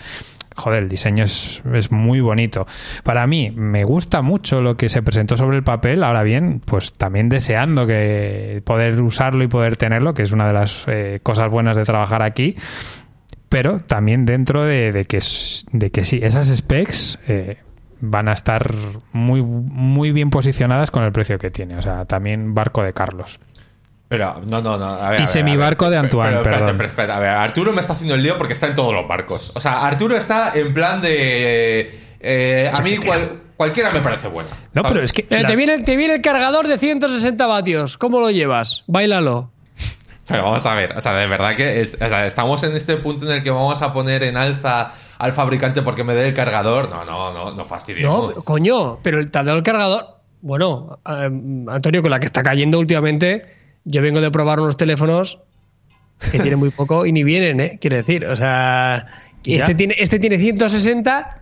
Joder, 0.56 0.85
el 0.85 0.88
diseño 0.88 1.25
es, 1.25 1.62
es 1.73 1.90
muy 1.90 2.21
bonito. 2.21 2.66
Para 3.04 3.26
mí, 3.26 3.52
me 3.54 3.85
gusta 3.85 4.23
mucho 4.23 4.61
lo 4.61 4.76
que 4.76 4.88
se 4.88 5.02
presentó 5.02 5.37
sobre 5.37 5.56
el 5.56 5.64
papel. 5.64 6.02
Ahora 6.02 6.23
bien, 6.23 6.61
pues 6.64 6.92
también 6.92 7.28
deseando 7.28 7.87
que 7.87 8.62
poder 8.64 9.00
usarlo 9.00 9.44
y 9.44 9.49
poder 9.49 9.76
tenerlo, 9.76 10.14
que 10.14 10.23
es 10.23 10.32
una 10.32 10.47
de 10.47 10.52
las 10.52 10.85
eh, 10.87 11.21
cosas 11.23 11.50
buenas 11.50 11.76
de 11.76 11.85
trabajar 11.85 12.23
aquí 12.23 12.56
pero 13.52 13.80
también 13.80 14.25
dentro 14.25 14.64
de, 14.64 15.04
que, 15.06 15.21
de 15.73 15.90
que 15.90 16.04
sí, 16.04 16.21
esas 16.23 16.49
specs 16.49 17.18
eh, 17.28 17.59
van 18.00 18.28
a 18.28 18.32
estar 18.32 18.75
muy, 19.12 19.42
muy 19.42 20.11
bien 20.11 20.30
posicionadas 20.30 20.90
con 20.90 21.04
el 21.04 21.12
precio 21.12 21.38
que 21.38 21.50
tiene. 21.50 21.76
O 21.76 21.82
sea, 21.82 22.06
también 22.06 22.54
barco 22.54 22.82
de 22.82 22.94
Carlos. 22.94 23.40
Pero, 24.12 24.40
no, 24.50 24.61
no, 24.61 24.76
no. 24.76 24.85
A 24.87 25.11
ver, 25.11 25.21
Y 25.21 25.23
a 25.23 25.25
ver, 25.25 25.26
semibarco 25.26 25.87
a 25.87 25.88
ver. 25.88 25.99
de 25.99 26.04
Antoine, 26.04 26.28
Pero, 26.28 26.40
espérate, 26.42 26.61
perdón. 26.62 26.76
pero 26.76 26.88
espérate, 26.90 27.12
a 27.12 27.19
ver, 27.19 27.31
Arturo 27.31 27.73
me 27.73 27.81
está 27.81 27.95
haciendo 27.95 28.14
el 28.14 28.23
lío 28.23 28.37
porque 28.38 28.52
está 28.52 28.66
en 28.66 28.75
todos 28.75 28.92
los 28.92 29.09
barcos. 29.09 29.52
O 29.54 29.61
sea, 29.61 29.85
Arturo 29.87 30.16
está 30.16 30.52
en 30.54 30.73
plan 30.75 31.00
de. 31.00 31.99
eh, 32.21 32.71
a 32.73 32.81
mí 32.83 32.99
cual- 32.99 33.40
cualquiera 33.57 33.90
me 33.90 34.00
parece 34.00 34.28
buena. 34.28 34.50
No, 34.75 34.83
pero 34.83 35.02
es 35.02 35.12
que. 35.12 35.23
Eh, 35.23 35.26
las- 35.31 35.47
te, 35.47 35.57
viene, 35.57 35.83
te 35.83 35.97
viene 35.97 36.14
el 36.16 36.21
cargador 36.23 36.69
de 36.69 36.78
160 36.78 37.47
vatios. 37.47 37.97
¿Cómo 37.99 38.21
lo 38.21 38.31
llevas? 38.31 38.85
Bailalo. 38.87 39.50
Pero 40.28 40.45
vamos 40.45 40.64
a 40.66 40.75
ver, 40.75 40.97
o 40.97 41.00
sea, 41.00 41.14
de 41.14 41.26
verdad 41.26 41.54
que 41.57 41.81
es- 41.81 41.99
o 42.00 42.09
sea, 42.09 42.26
estamos 42.26 42.62
en 42.62 42.76
este 42.76 42.97
punto 42.97 43.25
en 43.26 43.33
el 43.38 43.42
que 43.42 43.50
vamos 43.50 43.83
a 43.83 43.92
poner 43.92 44.23
en 44.23 44.37
alza 44.37 44.92
al 45.19 45.33
fabricante 45.33 45.83
porque 45.83 46.04
me 46.04 46.14
dé 46.14 46.28
el 46.28 46.35
cargador. 46.35 46.88
No, 46.88 47.04
no, 47.04 47.33
no, 47.33 47.45
no 47.50 47.57
No, 47.57 47.64
fastidiemos. 47.64 48.35
coño, 48.45 48.99
pero 49.02 49.19
el 49.19 49.31
te 49.31 49.38
ha 49.38 49.42
dado 49.42 49.59
el 49.59 49.64
cargador. 49.64 50.07
Bueno, 50.40 50.99
eh, 51.09 51.31
Antonio, 51.69 52.02
con 52.02 52.11
la 52.11 52.19
que 52.21 52.26
está 52.26 52.42
cayendo 52.42 52.78
últimamente, 52.78 53.51
yo 53.85 54.03
vengo 54.03 54.21
de 54.21 54.31
probar 54.31 54.61
unos 54.61 54.77
teléfonos 54.77 55.39
que 56.31 56.39
tienen 56.39 56.59
muy 56.59 56.71
poco 56.71 57.05
y 57.07 57.12
ni 57.12 57.25
vienen, 57.25 57.61
¿eh? 57.61 57.79
Quiero 57.81 57.97
decir, 57.97 58.27
o 58.27 58.37
sea, 58.37 59.07
este 59.45 59.75
tiene, 59.75 59.95
este 59.99 60.19
tiene 60.19 60.39
160 60.39 61.39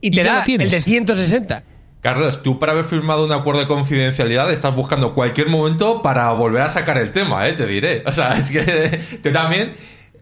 y 0.00 0.08
¿Y 0.08 0.10
te 0.10 0.24
da 0.24 0.42
el 0.46 0.70
de 0.70 0.80
160. 0.80 1.62
Carlos, 2.00 2.42
tú 2.42 2.58
para 2.58 2.72
haber 2.72 2.84
firmado 2.86 3.24
un 3.26 3.32
acuerdo 3.32 3.60
de 3.60 3.66
confidencialidad 3.66 4.50
estás 4.50 4.74
buscando 4.74 5.12
cualquier 5.14 5.48
momento 5.48 6.00
para 6.00 6.32
volver 6.32 6.62
a 6.62 6.70
sacar 6.70 6.96
el 6.96 7.12
tema, 7.12 7.46
¿eh? 7.46 7.52
Te 7.52 7.66
diré. 7.66 8.02
O 8.06 8.12
sea, 8.12 8.36
es 8.36 8.50
que 8.50 9.00
tú 9.22 9.30
también 9.30 9.72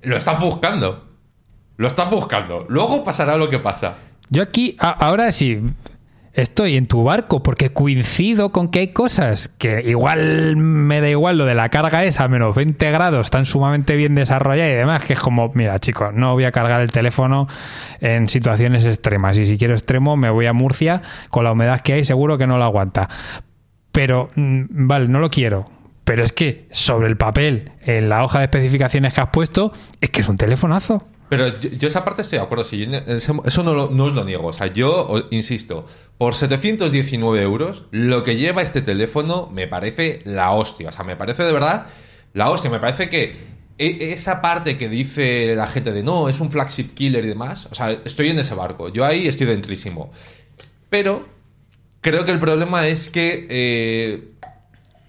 lo 0.02 0.16
estás 0.16 0.40
buscando. 0.40 1.06
Lo 1.76 1.86
estás 1.86 2.10
buscando. 2.10 2.66
Luego 2.68 3.04
pasará 3.04 3.36
lo 3.36 3.48
que 3.48 3.60
pasa. 3.60 3.94
Yo 4.28 4.42
aquí, 4.42 4.76
a- 4.80 4.90
ahora 4.90 5.30
sí, 5.30 5.60
estoy 6.42 6.76
en 6.76 6.86
tu 6.86 7.02
barco 7.04 7.42
porque 7.42 7.70
coincido 7.70 8.50
con 8.50 8.68
que 8.68 8.80
hay 8.80 8.88
cosas 8.88 9.48
que 9.58 9.82
igual 9.86 10.56
me 10.56 11.00
da 11.00 11.08
igual 11.08 11.38
lo 11.38 11.44
de 11.44 11.54
la 11.54 11.68
carga 11.68 12.04
esa 12.04 12.24
a 12.24 12.28
menos 12.28 12.54
20 12.54 12.90
grados, 12.90 13.30
tan 13.30 13.44
sumamente 13.44 13.96
bien 13.96 14.14
desarrollada 14.14 14.70
y 14.70 14.74
demás, 14.74 15.04
que 15.04 15.14
es 15.14 15.18
como, 15.18 15.50
mira 15.54 15.78
chicos, 15.78 16.14
no 16.14 16.34
voy 16.34 16.44
a 16.44 16.52
cargar 16.52 16.80
el 16.80 16.92
teléfono 16.92 17.48
en 18.00 18.28
situaciones 18.28 18.84
extremas 18.84 19.36
y 19.38 19.46
si 19.46 19.58
quiero 19.58 19.74
extremo 19.74 20.16
me 20.16 20.30
voy 20.30 20.46
a 20.46 20.52
Murcia, 20.52 21.02
con 21.30 21.44
la 21.44 21.52
humedad 21.52 21.80
que 21.80 21.94
hay 21.94 22.04
seguro 22.04 22.38
que 22.38 22.46
no 22.46 22.58
lo 22.58 22.64
aguanta. 22.64 23.08
Pero, 23.92 24.28
mm, 24.36 24.64
vale, 24.86 25.08
no 25.08 25.18
lo 25.18 25.30
quiero. 25.30 25.64
Pero 26.04 26.22
es 26.22 26.32
que 26.32 26.68
sobre 26.70 27.08
el 27.08 27.16
papel, 27.16 27.72
en 27.82 28.08
la 28.08 28.24
hoja 28.24 28.38
de 28.38 28.44
especificaciones 28.44 29.12
que 29.12 29.20
has 29.20 29.28
puesto, 29.28 29.72
es 30.00 30.10
que 30.10 30.20
es 30.20 30.28
un 30.28 30.36
telefonazo. 30.36 31.06
Pero 31.28 31.48
yo, 31.58 31.68
yo 31.70 31.88
esa 31.88 32.04
parte 32.04 32.22
estoy 32.22 32.38
de 32.38 32.44
acuerdo. 32.44 32.64
Eso 32.64 33.62
no, 33.62 33.74
lo- 33.74 33.90
no 33.90 34.04
os 34.04 34.12
lo 34.14 34.24
niego. 34.24 34.46
O 34.48 34.52
sea, 34.52 34.68
yo 34.68 35.28
insisto, 35.30 35.84
por 36.16 36.34
719 36.34 37.42
euros, 37.42 37.84
lo 37.90 38.22
que 38.22 38.36
lleva 38.36 38.62
este 38.62 38.80
teléfono 38.82 39.48
me 39.52 39.66
parece 39.66 40.22
la 40.24 40.52
hostia. 40.52 40.88
O 40.88 40.92
sea, 40.92 41.04
me 41.04 41.16
parece 41.16 41.42
de 41.44 41.52
verdad 41.52 41.86
la 42.32 42.48
hostia. 42.50 42.70
Me 42.70 42.78
parece 42.80 43.08
que 43.08 43.34
e- 43.78 44.12
esa 44.12 44.40
parte 44.40 44.76
que 44.76 44.88
dice 44.88 45.54
la 45.54 45.66
gente 45.66 45.92
de 45.92 46.02
no, 46.02 46.28
es 46.28 46.40
un 46.40 46.50
flagship 46.50 46.94
killer 46.94 47.24
y 47.24 47.28
demás. 47.28 47.68
O 47.70 47.74
sea, 47.74 47.90
estoy 47.90 48.30
en 48.30 48.38
ese 48.38 48.54
barco. 48.54 48.88
Yo 48.88 49.04
ahí 49.04 49.28
estoy 49.28 49.46
dentrísimo. 49.46 50.10
Pero 50.90 51.26
creo 52.00 52.24
que 52.24 52.30
el 52.30 52.38
problema 52.38 52.86
es 52.86 53.10
que 53.10 53.46
eh, 53.50 54.30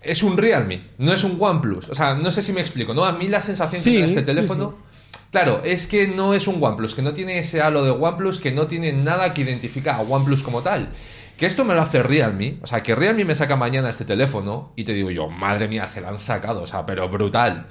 es 0.02 0.24
un 0.24 0.38
Realme, 0.38 0.82
no 0.98 1.14
es 1.14 1.24
un 1.24 1.38
OnePlus. 1.40 1.88
O 1.90 1.96
sea, 1.96 2.16
no 2.16 2.30
sé 2.32 2.42
si 2.42 2.52
me 2.52 2.62
explico, 2.62 2.94
¿no? 2.94 3.06
A 3.06 3.14
mí 3.14 3.28
la 3.30 3.42
sensación 3.42 3.82
que 3.82 3.90
me 3.92 4.00
da 4.00 4.06
este 4.06 4.20
sí, 4.20 4.26
teléfono, 4.26 4.78
claro, 5.32 5.62
es 5.64 5.88
que 5.88 6.08
no 6.08 6.34
es 6.34 6.48
un 6.48 6.64
OnePlus, 6.64 6.96
que 6.96 7.02
no 7.02 7.14
tiene 7.14 7.40
ese 7.40 7.62
halo 7.62 7.84
de 7.84 7.92
OnePlus, 7.92 8.40
que 8.40 8.52
no 8.52 8.68
tiene 8.68 8.94
nada 8.94 9.34
que 9.34 9.42
identifica 9.42 9.96
a 9.96 10.02
OnePlus 10.02 10.44
como 10.44 10.62
tal. 10.62 10.90
Que 11.38 11.46
esto 11.46 11.64
me 11.64 11.74
lo 11.74 11.82
hace 11.82 12.04
Realme, 12.04 12.60
o 12.62 12.68
sea, 12.68 12.84
que 12.84 12.96
Realme 12.96 13.24
me 13.24 13.36
saca 13.36 13.56
mañana 13.56 13.90
este 13.90 14.04
teléfono 14.04 14.74
y 14.76 14.84
te 14.84 14.94
digo 14.94 15.10
yo, 15.10 15.30
madre 15.30 15.68
mía, 15.68 15.88
se 15.88 16.02
lo 16.02 16.10
han 16.10 16.20
sacado, 16.20 16.64
o 16.64 16.68
sea, 16.68 16.86
pero 16.86 17.08
brutal. 17.08 17.68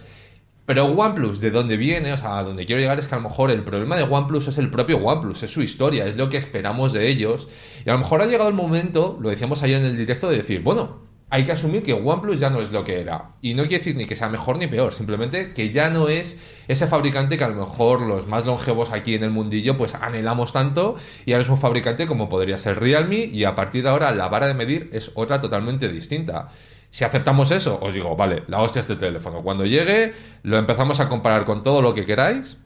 Pero 0.69 0.85
OnePlus, 0.85 1.41
¿de 1.41 1.51
dónde 1.51 1.79
viene? 1.79 2.13
O 2.13 2.17
sea, 2.19 2.39
a 2.39 2.43
donde 2.43 2.67
quiero 2.67 2.81
llegar 2.81 2.99
es 2.99 3.09
que 3.09 3.15
a 3.15 3.19
lo 3.19 3.27
mejor 3.29 3.51
el 3.51 3.65
problema 3.65 3.97
de 3.97 4.03
OnePlus 4.03 4.49
es 4.49 4.59
el 4.59 4.71
propio 4.71 4.99
OnePlus, 4.99 5.43
es 5.43 5.51
su 5.51 5.63
historia, 5.63 6.07
es 6.07 6.17
lo 6.17 6.29
que 6.29 6.37
esperamos 6.37 6.93
de 6.93 7.09
ellos. 7.09 7.49
Y 7.87 7.89
a 7.89 7.95
lo 7.95 7.99
mejor 7.99 8.21
ha 8.21 8.27
llegado 8.27 8.51
el 8.51 8.55
momento, 8.55 9.19
lo 9.19 9.31
decíamos 9.31 9.63
ayer 9.63 9.79
en 9.79 9.87
el 9.87 9.97
directo, 9.97 10.29
de 10.29 10.37
decir, 10.37 10.61
bueno, 10.61 11.08
hay 11.31 11.45
que 11.45 11.53
asumir 11.53 11.83
que 11.83 11.93
OnePlus 11.93 12.41
ya 12.41 12.49
no 12.49 12.61
es 12.61 12.73
lo 12.73 12.85
que 12.85 13.01
era. 13.01 13.33
Y 13.43 13.55
no 13.55 13.63
quiere 13.63 13.79
decir 13.79 13.97
ni 13.97 14.07
que 14.07 14.17
sea 14.17 14.29
mejor 14.29 14.57
ni 14.57 14.67
peor, 14.67 14.93
simplemente 14.93 15.53
que 15.53 15.71
ya 15.71 15.91
no 15.91 16.09
es 16.09 16.39
ese 16.69 16.87
fabricante 16.87 17.37
que 17.37 17.45
a 17.45 17.49
lo 17.49 17.57
mejor 17.57 18.01
los 18.01 18.27
más 18.27 18.47
longevos 18.47 18.93
aquí 18.93 19.15
en 19.15 19.25
el 19.25 19.31
mundillo 19.31 19.77
pues 19.77 19.95
anhelamos 19.95 20.53
tanto 20.53 20.97
y 21.27 21.33
ahora 21.33 21.43
es 21.43 21.51
un 21.51 21.59
fabricante 21.59 22.07
como 22.07 22.29
podría 22.29 22.57
ser 22.57 22.81
Realme 22.81 23.17
y 23.17 23.45
a 23.45 23.55
partir 23.55 23.83
de 23.83 23.91
ahora 23.91 24.11
la 24.13 24.29
vara 24.29 24.47
de 24.47 24.55
medir 24.55 24.89
es 24.93 25.11
otra 25.15 25.41
totalmente 25.41 25.89
distinta. 25.89 26.49
Si 26.91 27.05
aceptamos 27.05 27.51
eso, 27.51 27.79
os 27.83 27.93
digo, 27.93 28.17
vale, 28.17 28.45
la 28.49 28.63
hostia 28.63 28.81
este 28.81 28.97
teléfono. 28.97 29.43
Cuando 29.43 29.67
llegue, 29.67 30.15
lo 30.43 30.57
empezamos 30.57 31.01
a 31.01 31.09
comparar 31.11 31.45
con 31.45 31.63
todo 31.63 31.83
lo 31.83 31.93
que 31.93 32.07
queráis 32.07 32.57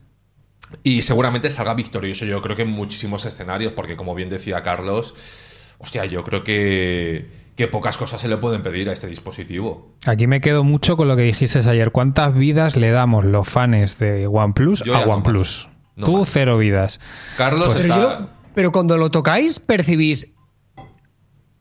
y 0.81 1.01
seguramente 1.01 1.49
salga 1.49 1.73
victorioso, 1.73 2.23
yo 2.23 2.41
creo 2.41 2.55
que 2.55 2.61
en 2.61 2.69
muchísimos 2.69 3.25
escenarios, 3.25 3.73
porque 3.73 3.97
como 3.97 4.15
bien 4.15 4.29
decía 4.29 4.63
Carlos, 4.63 5.13
hostia, 5.77 6.05
yo 6.05 6.23
creo 6.23 6.45
que, 6.45 7.42
que 7.55 7.67
pocas 7.67 7.97
cosas 7.97 8.19
se 8.21 8.27
le 8.27 8.37
pueden 8.37 8.63
pedir 8.63 8.89
a 8.89 8.93
este 8.93 9.07
dispositivo. 9.07 9.93
Aquí 10.05 10.25
me 10.27 10.41
quedo 10.41 10.63
mucho 10.63 10.97
con 10.97 11.07
lo 11.07 11.15
que 11.15 11.21
dijiste 11.23 11.59
ayer. 11.69 11.91
¿Cuántas 11.91 12.33
vidas 12.35 12.75
le 12.75 12.89
damos 12.91 13.25
los 13.25 13.47
fans 13.47 13.99
de 13.99 14.25
OnePlus 14.27 14.83
Yo 14.83 14.95
a 14.95 15.05
no 15.05 15.11
OnePlus? 15.13 15.67
No 15.95 16.05
Tú 16.05 16.17
más. 16.19 16.29
cero 16.31 16.57
vidas. 16.57 16.99
Carlos 17.37 17.73
Pero, 17.75 17.79
está... 17.95 18.19
yo- 18.19 18.29
pero 18.55 18.71
cuando 18.71 18.97
lo 18.97 19.11
tocáis, 19.11 19.59
percibís, 19.59 20.31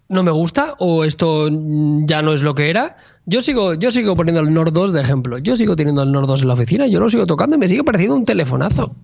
no 0.08 0.22
me 0.22 0.30
gusta 0.30 0.74
o 0.78 1.04
esto 1.04 1.48
ya 1.50 2.22
no 2.22 2.32
es 2.32 2.42
lo 2.42 2.54
que 2.54 2.70
era. 2.70 2.96
Yo 3.24 3.40
sigo, 3.40 3.74
yo 3.74 3.90
sigo 3.90 4.16
poniendo 4.16 4.40
el 4.40 4.52
Nord 4.52 4.72
2 4.72 4.92
de 4.92 5.00
ejemplo. 5.00 5.38
Yo 5.38 5.56
sigo 5.56 5.76
teniendo 5.76 6.02
el 6.02 6.10
Nord 6.12 6.26
2 6.26 6.42
en 6.42 6.48
la 6.48 6.54
oficina, 6.54 6.86
yo 6.86 7.00
lo 7.00 7.08
sigo 7.08 7.26
tocando 7.26 7.54
y 7.54 7.58
me 7.58 7.68
sigue 7.68 7.84
pareciendo 7.84 8.16
un 8.16 8.24
telefonazo. 8.24 8.94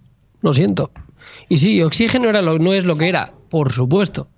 Lo 0.40 0.53
siento. 0.53 0.90
Y 1.48 1.59
sí, 1.59 1.83
Oxígeno 1.83 2.29
era 2.29 2.42
lo, 2.42 2.59
no 2.59 2.72
es 2.74 2.85
lo 2.85 2.96
que 2.96 3.09
era, 3.09 3.33
por 3.48 3.72
supuesto. 3.72 4.29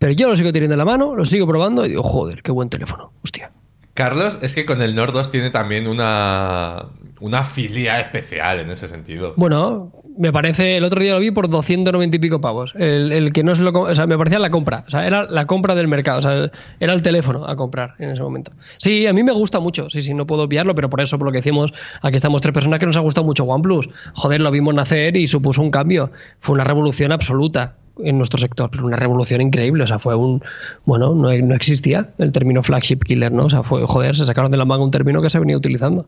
Pero 0.00 0.14
yo 0.14 0.28
lo 0.28 0.34
sigo 0.34 0.50
teniendo 0.50 0.72
en 0.74 0.78
la 0.78 0.86
mano, 0.86 1.14
lo 1.14 1.26
sigo 1.26 1.46
probando 1.46 1.84
y 1.84 1.90
digo, 1.90 2.02
joder, 2.02 2.42
qué 2.42 2.50
buen 2.50 2.70
teléfono. 2.70 3.12
Hostia. 3.22 3.50
Carlos 3.92 4.38
es 4.40 4.54
que 4.54 4.64
con 4.64 4.80
el 4.80 4.94
Nord 4.94 5.12
2 5.12 5.30
tiene 5.30 5.50
también 5.50 5.86
una, 5.86 6.86
una 7.20 7.44
filia 7.44 8.00
especial 8.00 8.60
en 8.60 8.70
ese 8.70 8.88
sentido. 8.88 9.34
Bueno, 9.36 9.92
me 10.16 10.32
parece, 10.32 10.78
el 10.78 10.84
otro 10.84 11.02
día 11.02 11.12
lo 11.12 11.20
vi 11.20 11.32
por 11.32 11.50
290 11.50 12.16
y 12.16 12.18
pico 12.18 12.40
pavos. 12.40 12.72
El, 12.76 13.12
el 13.12 13.30
que 13.30 13.44
no 13.44 13.54
se 13.54 13.60
lo, 13.60 13.72
o 13.72 13.94
sea, 13.94 14.06
me 14.06 14.16
parecía 14.16 14.38
la 14.38 14.48
compra, 14.48 14.84
o 14.86 14.90
sea, 14.90 15.06
era 15.06 15.24
la 15.24 15.46
compra 15.46 15.74
del 15.74 15.86
mercado, 15.86 16.20
o 16.20 16.22
sea, 16.22 16.50
era 16.80 16.94
el 16.94 17.02
teléfono 17.02 17.44
a 17.44 17.54
comprar 17.54 17.94
en 17.98 18.08
ese 18.08 18.22
momento. 18.22 18.52
Sí, 18.78 19.06
a 19.06 19.12
mí 19.12 19.22
me 19.22 19.32
gusta 19.32 19.60
mucho, 19.60 19.90
sí, 19.90 20.00
sí, 20.00 20.14
no 20.14 20.26
puedo 20.26 20.44
obviarlo, 20.44 20.74
pero 20.74 20.88
por 20.88 21.02
eso, 21.02 21.18
por 21.18 21.26
lo 21.26 21.32
que 21.32 21.40
decimos, 21.40 21.74
aquí 22.00 22.16
estamos 22.16 22.40
tres 22.40 22.54
personas 22.54 22.78
que 22.78 22.86
nos 22.86 22.96
ha 22.96 23.00
gustado 23.00 23.26
mucho 23.26 23.44
OnePlus. 23.44 23.90
Joder, 24.14 24.40
lo 24.40 24.50
vimos 24.50 24.72
nacer 24.72 25.14
y 25.18 25.26
supuso 25.26 25.60
un 25.60 25.70
cambio. 25.70 26.10
Fue 26.38 26.54
una 26.54 26.64
revolución 26.64 27.12
absoluta 27.12 27.74
en 27.98 28.16
nuestro 28.16 28.38
sector, 28.38 28.70
pero 28.70 28.86
una 28.86 28.96
revolución 28.96 29.40
increíble, 29.40 29.84
o 29.84 29.86
sea, 29.86 29.98
fue 29.98 30.14
un, 30.14 30.42
bueno, 30.84 31.14
no, 31.14 31.32
no 31.32 31.54
existía 31.54 32.10
el 32.18 32.32
término 32.32 32.62
flagship 32.62 32.98
killer, 33.04 33.32
¿no? 33.32 33.44
O 33.46 33.50
sea, 33.50 33.62
fue, 33.62 33.84
joder, 33.86 34.16
se 34.16 34.24
sacaron 34.24 34.50
de 34.50 34.56
la 34.56 34.64
manga 34.64 34.84
un 34.84 34.90
término 34.90 35.20
que 35.22 35.30
se 35.30 35.38
venía 35.38 35.56
utilizando, 35.56 36.06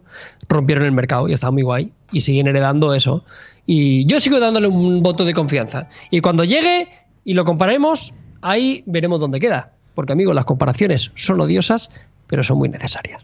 rompieron 0.48 0.84
el 0.84 0.92
mercado 0.92 1.28
y 1.28 1.32
estaba 1.32 1.50
muy 1.50 1.62
guay 1.62 1.92
y 2.12 2.20
siguen 2.20 2.46
heredando 2.46 2.94
eso. 2.94 3.24
Y 3.66 4.06
yo 4.06 4.20
sigo 4.20 4.40
dándole 4.40 4.66
un 4.66 5.02
voto 5.02 5.24
de 5.24 5.34
confianza. 5.34 5.88
Y 6.10 6.20
cuando 6.20 6.44
llegue 6.44 6.88
y 7.24 7.34
lo 7.34 7.44
comparemos, 7.44 8.12
ahí 8.40 8.82
veremos 8.86 9.20
dónde 9.20 9.40
queda. 9.40 9.72
Porque, 9.94 10.12
amigos, 10.12 10.34
las 10.34 10.44
comparaciones 10.44 11.12
son 11.14 11.40
odiosas, 11.40 11.90
pero 12.26 12.42
son 12.42 12.58
muy 12.58 12.68
necesarias. 12.68 13.22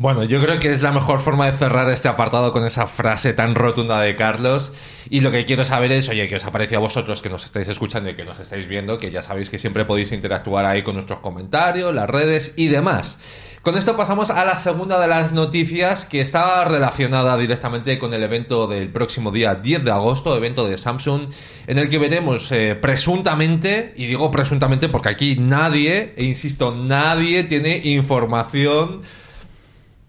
Bueno, 0.00 0.22
yo 0.22 0.40
creo 0.40 0.60
que 0.60 0.70
es 0.70 0.80
la 0.80 0.92
mejor 0.92 1.18
forma 1.18 1.46
de 1.46 1.58
cerrar 1.58 1.90
este 1.90 2.06
apartado 2.06 2.52
con 2.52 2.64
esa 2.64 2.86
frase 2.86 3.32
tan 3.32 3.56
rotunda 3.56 4.00
de 4.00 4.14
Carlos. 4.14 4.72
Y 5.10 5.22
lo 5.22 5.32
que 5.32 5.44
quiero 5.44 5.64
saber 5.64 5.90
es, 5.90 6.08
oye, 6.08 6.28
que 6.28 6.36
os 6.36 6.44
aparece 6.44 6.76
a 6.76 6.78
vosotros 6.78 7.20
que 7.20 7.28
nos 7.28 7.44
estáis 7.44 7.66
escuchando 7.66 8.08
y 8.08 8.14
que 8.14 8.24
nos 8.24 8.38
estáis 8.38 8.68
viendo, 8.68 8.96
que 8.96 9.10
ya 9.10 9.22
sabéis 9.22 9.50
que 9.50 9.58
siempre 9.58 9.84
podéis 9.84 10.12
interactuar 10.12 10.66
ahí 10.66 10.84
con 10.84 10.94
nuestros 10.94 11.18
comentarios, 11.18 11.92
las 11.92 12.08
redes 12.08 12.52
y 12.54 12.68
demás. 12.68 13.18
Con 13.62 13.76
esto 13.76 13.96
pasamos 13.96 14.30
a 14.30 14.44
la 14.44 14.54
segunda 14.54 15.00
de 15.00 15.08
las 15.08 15.32
noticias 15.32 16.04
que 16.04 16.20
está 16.20 16.64
relacionada 16.64 17.36
directamente 17.36 17.98
con 17.98 18.14
el 18.14 18.22
evento 18.22 18.68
del 18.68 18.92
próximo 18.92 19.32
día 19.32 19.56
10 19.56 19.84
de 19.84 19.90
agosto, 19.90 20.36
evento 20.36 20.68
de 20.68 20.78
Samsung, 20.78 21.22
en 21.66 21.76
el 21.76 21.88
que 21.88 21.98
veremos 21.98 22.52
eh, 22.52 22.76
presuntamente, 22.76 23.94
y 23.96 24.06
digo 24.06 24.30
presuntamente 24.30 24.88
porque 24.88 25.08
aquí 25.08 25.36
nadie, 25.40 26.14
e 26.16 26.24
insisto, 26.24 26.72
nadie 26.72 27.42
tiene 27.42 27.78
información 27.78 29.02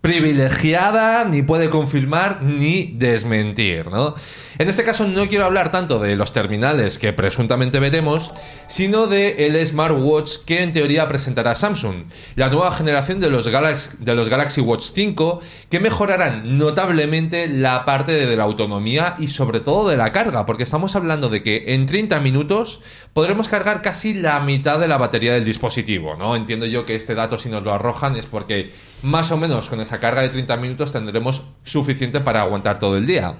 privilegiada, 0.01 1.25
ni 1.25 1.41
puede 1.41 1.69
confirmar 1.69 2.41
ni 2.41 2.93
desmentir, 2.97 3.87
¿no? 3.87 4.15
En 4.59 4.67
este 4.67 4.83
caso 4.83 5.07
no 5.07 5.25
quiero 5.29 5.45
hablar 5.45 5.71
tanto 5.71 5.99
de 5.99 6.17
los 6.17 6.33
terminales 6.33 6.99
que 6.99 7.13
presuntamente 7.13 7.79
veremos, 7.79 8.33
sino 8.67 9.07
de 9.07 9.45
el 9.45 9.65
smartwatch 9.65 10.39
que 10.45 10.63
en 10.63 10.73
teoría 10.73 11.07
presentará 11.07 11.55
Samsung, 11.55 12.07
la 12.35 12.49
nueva 12.49 12.73
generación 12.73 13.21
de 13.21 13.29
los, 13.29 13.47
Galaxy, 13.47 13.91
de 13.99 14.15
los 14.15 14.27
Galaxy 14.27 14.59
Watch 14.59 14.91
5 14.93 15.39
que 15.69 15.79
mejorarán 15.79 16.57
notablemente 16.57 17.47
la 17.47 17.85
parte 17.85 18.11
de 18.11 18.35
la 18.35 18.43
autonomía 18.43 19.15
y 19.17 19.27
sobre 19.27 19.61
todo 19.61 19.87
de 19.87 19.95
la 19.95 20.11
carga, 20.11 20.45
porque 20.45 20.63
estamos 20.63 20.93
hablando 20.97 21.29
de 21.29 21.41
que 21.41 21.63
en 21.67 21.85
30 21.85 22.19
minutos 22.19 22.81
podremos 23.13 23.47
cargar 23.47 23.81
casi 23.81 24.13
la 24.13 24.41
mitad 24.41 24.77
de 24.77 24.89
la 24.89 24.97
batería 24.97 25.35
del 25.35 25.45
dispositivo, 25.45 26.17
¿no? 26.17 26.35
Entiendo 26.35 26.65
yo 26.65 26.83
que 26.83 26.95
este 26.95 27.15
dato 27.15 27.37
si 27.37 27.47
nos 27.47 27.63
lo 27.63 27.73
arrojan 27.73 28.17
es 28.17 28.25
porque 28.25 28.73
más 29.03 29.31
o 29.31 29.37
menos 29.37 29.69
con 29.69 29.79
esa 29.79 30.01
carga 30.01 30.21
de 30.21 30.27
30 30.27 30.57
minutos 30.57 30.91
tendremos 30.91 31.43
suficiente 31.63 32.19
para 32.19 32.41
aguantar 32.41 32.77
todo 32.77 32.97
el 32.97 33.05
día. 33.05 33.37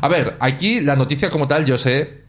A 0.00 0.08
ver, 0.08 0.36
aquí 0.40 0.80
la 0.80 0.96
noticia 0.96 1.30
como 1.30 1.46
tal 1.46 1.64
yo 1.64 1.78
sé 1.78 2.24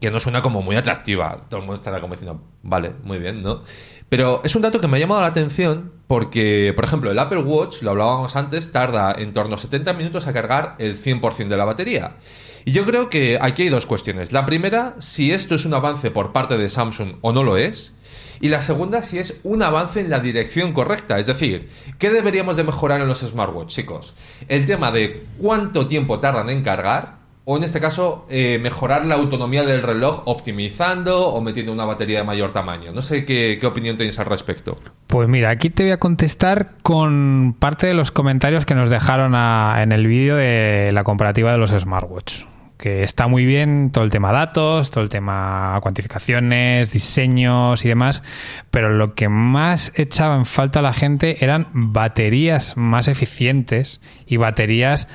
que 0.00 0.10
no 0.10 0.18
suena 0.18 0.42
como 0.42 0.62
muy 0.62 0.76
atractiva. 0.76 1.46
Todo 1.48 1.60
el 1.60 1.66
mundo 1.66 1.76
estará 1.76 2.00
como 2.00 2.14
diciendo, 2.14 2.42
vale, 2.62 2.92
muy 3.04 3.18
bien, 3.18 3.42
¿no? 3.42 3.62
Pero 4.08 4.42
es 4.44 4.54
un 4.56 4.62
dato 4.62 4.80
que 4.80 4.88
me 4.88 4.96
ha 4.96 5.00
llamado 5.00 5.20
la 5.20 5.28
atención 5.28 5.92
porque, 6.06 6.72
por 6.74 6.84
ejemplo, 6.84 7.10
el 7.10 7.18
Apple 7.18 7.38
Watch, 7.38 7.82
lo 7.82 7.92
hablábamos 7.92 8.36
antes, 8.36 8.72
tarda 8.72 9.14
en 9.16 9.32
torno 9.32 9.54
a 9.54 9.58
70 9.58 9.92
minutos 9.94 10.26
a 10.26 10.32
cargar 10.32 10.74
el 10.78 10.98
100% 10.98 11.48
de 11.48 11.56
la 11.56 11.64
batería. 11.64 12.16
Y 12.64 12.72
yo 12.72 12.84
creo 12.84 13.08
que 13.08 13.38
aquí 13.40 13.62
hay 13.62 13.68
dos 13.68 13.86
cuestiones. 13.86 14.32
La 14.32 14.44
primera, 14.44 14.96
si 14.98 15.32
esto 15.32 15.54
es 15.54 15.64
un 15.64 15.74
avance 15.74 16.10
por 16.10 16.32
parte 16.32 16.58
de 16.58 16.68
Samsung 16.68 17.16
o 17.20 17.32
no 17.32 17.42
lo 17.42 17.56
es. 17.56 17.94
Y 18.40 18.48
la 18.48 18.62
segunda, 18.62 19.02
si 19.02 19.18
es 19.18 19.36
un 19.42 19.62
avance 19.62 20.00
en 20.00 20.10
la 20.10 20.20
dirección 20.20 20.72
correcta. 20.72 21.18
Es 21.18 21.26
decir, 21.26 21.68
¿qué 21.98 22.10
deberíamos 22.10 22.56
de 22.56 22.64
mejorar 22.64 23.00
en 23.00 23.08
los 23.08 23.20
smartwatch, 23.20 23.74
chicos? 23.74 24.14
El 24.48 24.64
tema 24.64 24.90
de 24.90 25.24
cuánto 25.38 25.86
tiempo 25.86 26.18
tardan 26.20 26.48
en 26.50 26.62
cargar. 26.62 27.22
O 27.44 27.56
en 27.56 27.64
este 27.64 27.80
caso, 27.80 28.24
eh, 28.30 28.60
mejorar 28.62 29.04
la 29.04 29.16
autonomía 29.16 29.64
del 29.64 29.82
reloj 29.82 30.22
optimizando 30.26 31.26
o 31.26 31.40
metiendo 31.40 31.72
una 31.72 31.84
batería 31.84 32.18
de 32.18 32.24
mayor 32.24 32.52
tamaño. 32.52 32.92
No 32.92 33.02
sé 33.02 33.24
qué, 33.24 33.58
qué 33.60 33.66
opinión 33.66 33.96
tenéis 33.96 34.20
al 34.20 34.26
respecto. 34.26 34.78
Pues 35.08 35.28
mira, 35.28 35.50
aquí 35.50 35.68
te 35.68 35.82
voy 35.82 35.90
a 35.90 35.98
contestar 35.98 36.74
con 36.84 37.56
parte 37.58 37.88
de 37.88 37.94
los 37.94 38.12
comentarios 38.12 38.64
que 38.64 38.76
nos 38.76 38.90
dejaron 38.90 39.34
en 39.34 39.90
el 39.90 40.06
vídeo 40.06 40.36
de 40.36 40.90
la 40.92 41.02
comparativa 41.02 41.50
de 41.50 41.58
los 41.58 41.72
smartwatch. 41.72 42.44
Que 42.82 43.04
está 43.04 43.28
muy 43.28 43.46
bien 43.46 43.92
todo 43.92 44.02
el 44.02 44.10
tema 44.10 44.32
datos, 44.32 44.90
todo 44.90 45.04
el 45.04 45.08
tema 45.08 45.78
cuantificaciones, 45.82 46.90
diseños 46.90 47.84
y 47.84 47.88
demás, 47.88 48.24
pero 48.72 48.88
lo 48.88 49.14
que 49.14 49.28
más 49.28 49.92
echaba 49.94 50.34
en 50.34 50.46
falta 50.46 50.80
a 50.80 50.82
la 50.82 50.92
gente 50.92 51.44
eran 51.44 51.68
baterías 51.72 52.76
más 52.76 53.06
eficientes 53.06 54.00
y 54.26 54.36
baterías 54.36 55.06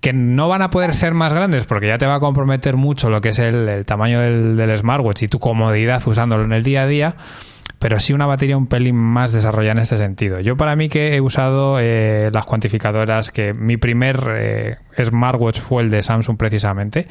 que 0.00 0.12
no 0.12 0.48
van 0.48 0.62
a 0.62 0.70
poder 0.70 0.96
ser 0.96 1.14
más 1.14 1.32
grandes 1.32 1.66
porque 1.66 1.86
ya 1.86 1.98
te 1.98 2.06
va 2.06 2.16
a 2.16 2.20
comprometer 2.20 2.76
mucho 2.76 3.10
lo 3.10 3.20
que 3.20 3.28
es 3.28 3.38
el, 3.38 3.84
tamaño 3.86 4.20
del, 4.20 4.56
del 4.56 4.76
smartwatch 4.76 5.22
y 5.22 5.28
tu 5.28 5.38
comodidad 5.38 6.02
usándolo 6.04 6.42
en 6.42 6.52
el 6.52 6.64
día 6.64 6.82
a 6.82 6.86
día, 6.88 7.16
pero 7.78 8.00
sí 8.00 8.12
una 8.12 8.26
batería 8.26 8.56
un 8.56 8.66
pelín 8.66 8.96
más 8.96 9.32
desarrollada 9.32 9.72
en 9.72 9.78
este 9.78 9.98
sentido. 9.98 10.40
Yo 10.40 10.56
para 10.56 10.76
mí 10.76 10.88
que 10.88 11.14
he 11.14 11.20
usado 11.20 11.78
eh, 11.78 12.30
las 12.32 12.46
cuantificadoras, 12.46 13.30
que 13.30 13.54
mi 13.54 13.76
primer 13.76 14.18
eh, 14.36 14.76
smartwatch 15.02 15.60
fue 15.60 15.82
el 15.82 15.90
de 15.90 16.02
Samsung 16.02 16.36
precisamente, 16.36 17.06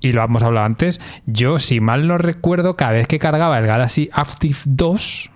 y 0.00 0.12
lo 0.12 0.22
hemos 0.22 0.42
hablado 0.42 0.66
antes, 0.66 1.00
yo 1.26 1.58
si 1.58 1.80
mal 1.80 2.06
no 2.06 2.18
recuerdo, 2.18 2.76
cada 2.76 2.92
vez 2.92 3.08
que 3.08 3.18
cargaba 3.18 3.58
el 3.58 3.66
Galaxy 3.66 4.10
Active 4.12 4.58
2, 4.64 5.30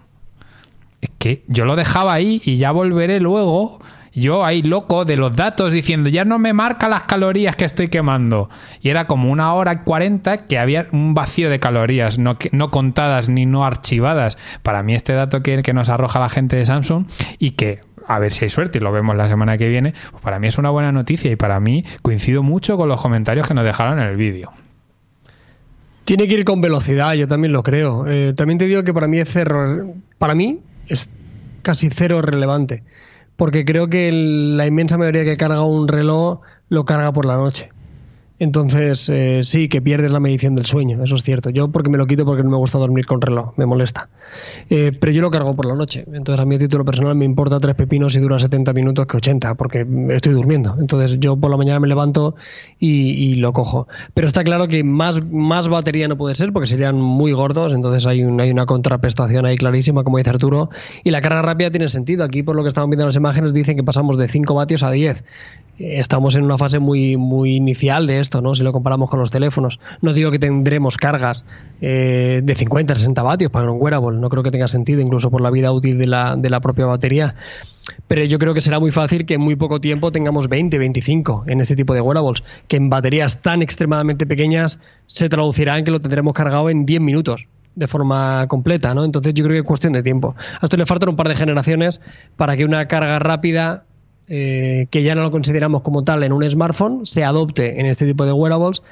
es 1.00 1.11
que 1.18 1.44
yo 1.48 1.64
lo 1.64 1.76
dejaba 1.76 2.12
ahí 2.12 2.40
y 2.44 2.57
ya 2.57 2.70
volveré 2.70 3.20
luego. 3.20 3.81
Yo 4.14 4.44
ahí 4.44 4.62
loco 4.62 5.05
de 5.05 5.16
los 5.16 5.35
datos 5.35 5.72
diciendo, 5.72 6.09
ya 6.09 6.25
no 6.25 6.38
me 6.38 6.53
marca 6.53 6.88
las 6.88 7.05
calorías 7.05 7.57
que 7.57 7.64
estoy 7.64 7.88
quemando. 7.88 8.51
Y 8.81 8.90
era 8.90 9.07
como 9.07 9.31
una 9.31 9.55
hora 9.55 9.72
y 9.72 9.79
cuarenta 9.79 10.44
que 10.44 10.59
había 10.59 10.87
un 10.92 11.14
vacío 11.14 11.48
de 11.48 11.59
calorías, 11.59 12.18
no, 12.18 12.37
no 12.53 12.70
contadas 12.70 13.29
ni 13.29 13.46
no 13.46 13.64
archivadas. 13.64 14.37
Para 14.62 14.83
mí 14.83 14.94
este 14.94 15.14
dato 15.14 15.42
que, 15.42 15.62
que 15.62 15.72
nos 15.72 15.88
arroja 15.88 16.20
la 16.20 16.29
gente 16.29 16.57
de 16.57 16.66
Samsung 16.66 17.07
y 17.38 17.53
que, 17.53 17.81
a 18.07 18.18
ver 18.18 18.33
si 18.33 18.44
hay 18.44 18.51
suerte 18.51 18.79
y 18.79 18.81
lo 18.83 18.92
vemos 18.92 19.16
la 19.16 19.29
semana 19.29 19.57
que 19.57 19.68
viene, 19.68 19.94
pues 20.11 20.22
para 20.22 20.38
mí 20.38 20.46
es 20.46 20.59
una 20.59 20.70
buena 20.70 20.92
noticia 20.92 21.31
y 21.31 21.37
para 21.37 21.59
mí 21.61 21.85
coincido 22.03 22.42
mucho 22.42 22.77
con 22.77 22.88
los 22.88 23.01
comentarios 23.01 23.48
que 23.48 23.55
nos 23.55 23.64
dejaron 23.64 23.98
en 23.98 24.09
el 24.09 24.16
vídeo. 24.16 24.53
Tiene 26.05 26.27
que 26.27 26.35
ir 26.35 26.44
con 26.44 26.61
velocidad, 26.61 27.14
yo 27.14 27.27
también 27.27 27.53
lo 27.53 27.62
creo. 27.62 28.07
Eh, 28.09 28.35
también 28.37 28.59
te 28.59 28.66
digo 28.66 28.83
que 28.83 28.92
para 28.92 29.07
mí 29.07 29.18
es 29.18 29.29
cero, 29.33 29.94
para 30.18 30.35
mí 30.35 30.61
es 30.87 31.09
casi 31.62 31.90
cero 31.90 32.20
relevante, 32.20 32.83
porque 33.37 33.64
creo 33.64 33.88
que 33.88 34.09
el- 34.09 34.57
la 34.57 34.66
inmensa 34.66 34.99
mayoría 34.99 35.25
que 35.25 35.37
carga 35.37 35.62
un 35.64 35.88
reloj 35.88 36.40
lo 36.68 36.85
carga 36.85 37.12
por 37.12 37.27
la 37.27 37.37
noche. 37.37 37.71
Entonces, 38.42 39.09
eh, 39.09 39.42
sí, 39.44 39.68
que 39.68 39.81
pierdes 39.81 40.11
la 40.11 40.18
medición 40.18 40.57
del 40.57 40.66
sueño, 40.66 41.00
eso 41.05 41.14
es 41.14 41.22
cierto. 41.22 41.50
Yo 41.50 41.68
porque 41.70 41.90
me 41.90 41.96
lo 41.96 42.09
quito 42.09 42.24
porque 42.24 42.42
no 42.42 42.50
me 42.50 42.57
gusta 42.57 42.76
dormir 42.76 43.07
con 43.07 43.20
reloj, 43.20 43.52
me 43.57 43.66
molesta. 43.66 44.09
Eh, 44.68 44.90
pero 44.98 45.12
yo 45.12 45.22
lo 45.22 45.31
cargo 45.31 45.55
por 45.55 45.64
la 45.66 45.76
noche. 45.76 46.05
Entonces, 46.12 46.42
a 46.42 46.44
mí 46.44 46.57
a 46.57 46.59
título 46.59 46.85
personal 46.85 47.14
me 47.14 47.24
importa 47.24 47.61
tres 47.61 47.76
pepinos 47.76 48.14
si 48.14 48.18
dura 48.18 48.40
70 48.40 48.72
minutos 48.72 49.07
que 49.07 49.16
80, 49.18 49.55
porque 49.55 49.87
estoy 50.11 50.33
durmiendo. 50.33 50.74
Entonces, 50.81 51.20
yo 51.20 51.37
por 51.37 51.52
la 51.52 51.57
mañana 51.57 51.78
me 51.78 51.87
levanto 51.87 52.35
y, 52.81 53.11
y 53.12 53.35
lo 53.35 53.52
cojo. 53.52 53.87
Pero 54.12 54.26
está 54.26 54.42
claro 54.42 54.66
que 54.66 54.83
más, 54.83 55.24
más 55.24 55.68
batería 55.68 56.09
no 56.09 56.16
puede 56.16 56.35
ser 56.35 56.52
porque 56.52 56.66
serían 56.66 57.00
muy 57.00 57.31
gordos. 57.31 57.72
Entonces, 57.74 58.07
hay, 58.09 58.24
un- 58.24 58.40
hay 58.40 58.50
una 58.50 58.66
contraprestación 58.66 59.46
ahí 59.46 59.57
clarísima, 59.57 60.02
como 60.02 60.18
dice 60.18 60.31
Arturo. 60.31 60.68
Y 61.05 61.12
la 61.12 61.20
carga 61.20 61.42
rápida 61.42 61.70
tiene 61.70 61.87
sentido. 61.87 62.24
Aquí, 62.24 62.42
por 62.42 62.57
lo 62.57 62.62
que 62.64 62.68
estamos 62.70 62.90
viendo 62.90 63.05
en 63.05 63.09
las 63.09 63.16
imágenes, 63.16 63.52
dicen 63.55 63.76
que 63.76 63.85
pasamos 63.85 64.18
de 64.18 64.26
5 64.26 64.52
vatios 64.55 64.83
a 64.83 64.90
10 64.90 65.22
estamos 65.78 66.37
en 66.37 66.44
una 66.44 66.59
fase 66.59 66.78
muy 66.78 67.16
muy 67.16 67.57
inicial 67.57 68.07
de 68.07 68.20
esto, 68.20 68.32
¿no? 68.40 68.55
Si 68.55 68.62
lo 68.62 68.73
comparamos 68.73 69.11
con 69.11 69.21
los 69.21 69.31
teléfonos. 69.31 69.79
No 70.01 70.12
digo 70.12 70.31
que 70.31 70.38
tendremos 70.38 70.97
cargas 70.97 71.45
eh, 71.81 72.40
de 72.42 72.55
50, 72.55 72.95
60 72.95 73.23
vatios 73.23 73.51
para 73.51 73.71
un 73.71 73.81
wearable, 73.81 74.18
no 74.18 74.29
creo 74.29 74.42
que 74.42 74.51
tenga 74.51 74.68
sentido, 74.68 75.01
incluso 75.01 75.31
por 75.31 75.40
la 75.40 75.51
vida 75.51 75.73
útil 75.73 75.99
de 75.99 76.07
la, 76.07 76.37
de 76.37 76.51
la 76.51 76.61
propia 76.61 76.87
batería. 76.87 77.35
Pero 78.07 78.25
yo 78.25 78.38
creo 78.38 78.55
que 78.55 78.61
será 78.61 78.79
muy 78.79 78.90
fácil 78.90 79.27
que 79.27 79.35
en 79.35 79.40
muy 79.40 79.57
poco 79.57 79.81
tiempo 79.81 80.12
tengamos 80.12 80.49
20, 80.49 80.79
25 80.79 81.45
en 81.49 81.61
este 81.61 81.77
tipo 81.77 81.95
de 81.95 82.01
wearables, 82.01 82.42
que 82.68 82.77
en 82.77 82.88
baterías 82.88 83.42
tan 83.42 83.62
extremadamente 83.62 84.27
pequeñas 84.27 84.79
se 85.07 85.29
traducirá 85.29 85.79
en 85.79 85.85
que 85.85 85.90
lo 85.90 86.01
tendremos 86.01 86.35
cargado 86.35 86.71
en 86.71 86.87
10 86.87 87.01
minutos 87.01 87.47
de 87.75 87.88
forma 87.88 88.47
completa, 88.49 88.95
¿no? 88.95 89.05
Entonces 89.05 89.35
yo 89.35 89.45
creo 89.45 89.55
que 89.55 89.61
es 89.61 89.66
cuestión 89.66 89.92
de 89.92 90.03
tiempo. 90.03 90.35
A 90.61 90.66
esto 90.66 90.77
le 90.77 90.87
faltan 90.87 91.11
un 91.11 91.16
par 91.16 91.29
de 91.29 91.35
generaciones 91.35 92.01
para 92.37 92.57
que 92.57 92.64
una 92.64 92.87
carga 92.87 93.18
rápida 93.18 93.85
eh, 94.28 94.87
que 94.90 95.02
ya 95.02 95.14
no 95.14 95.22
lo 95.22 95.30
consideramos 95.30 95.82
como 95.82 96.04
tal 96.04 96.22
en 96.22 96.32
un 96.32 96.48
smartphone, 96.48 97.06
se 97.06 97.24
adopte 97.24 97.80
en 97.80 97.87
este 97.87 98.06
tipo 98.06 98.24
de 98.26 98.32
wearables 98.32 98.82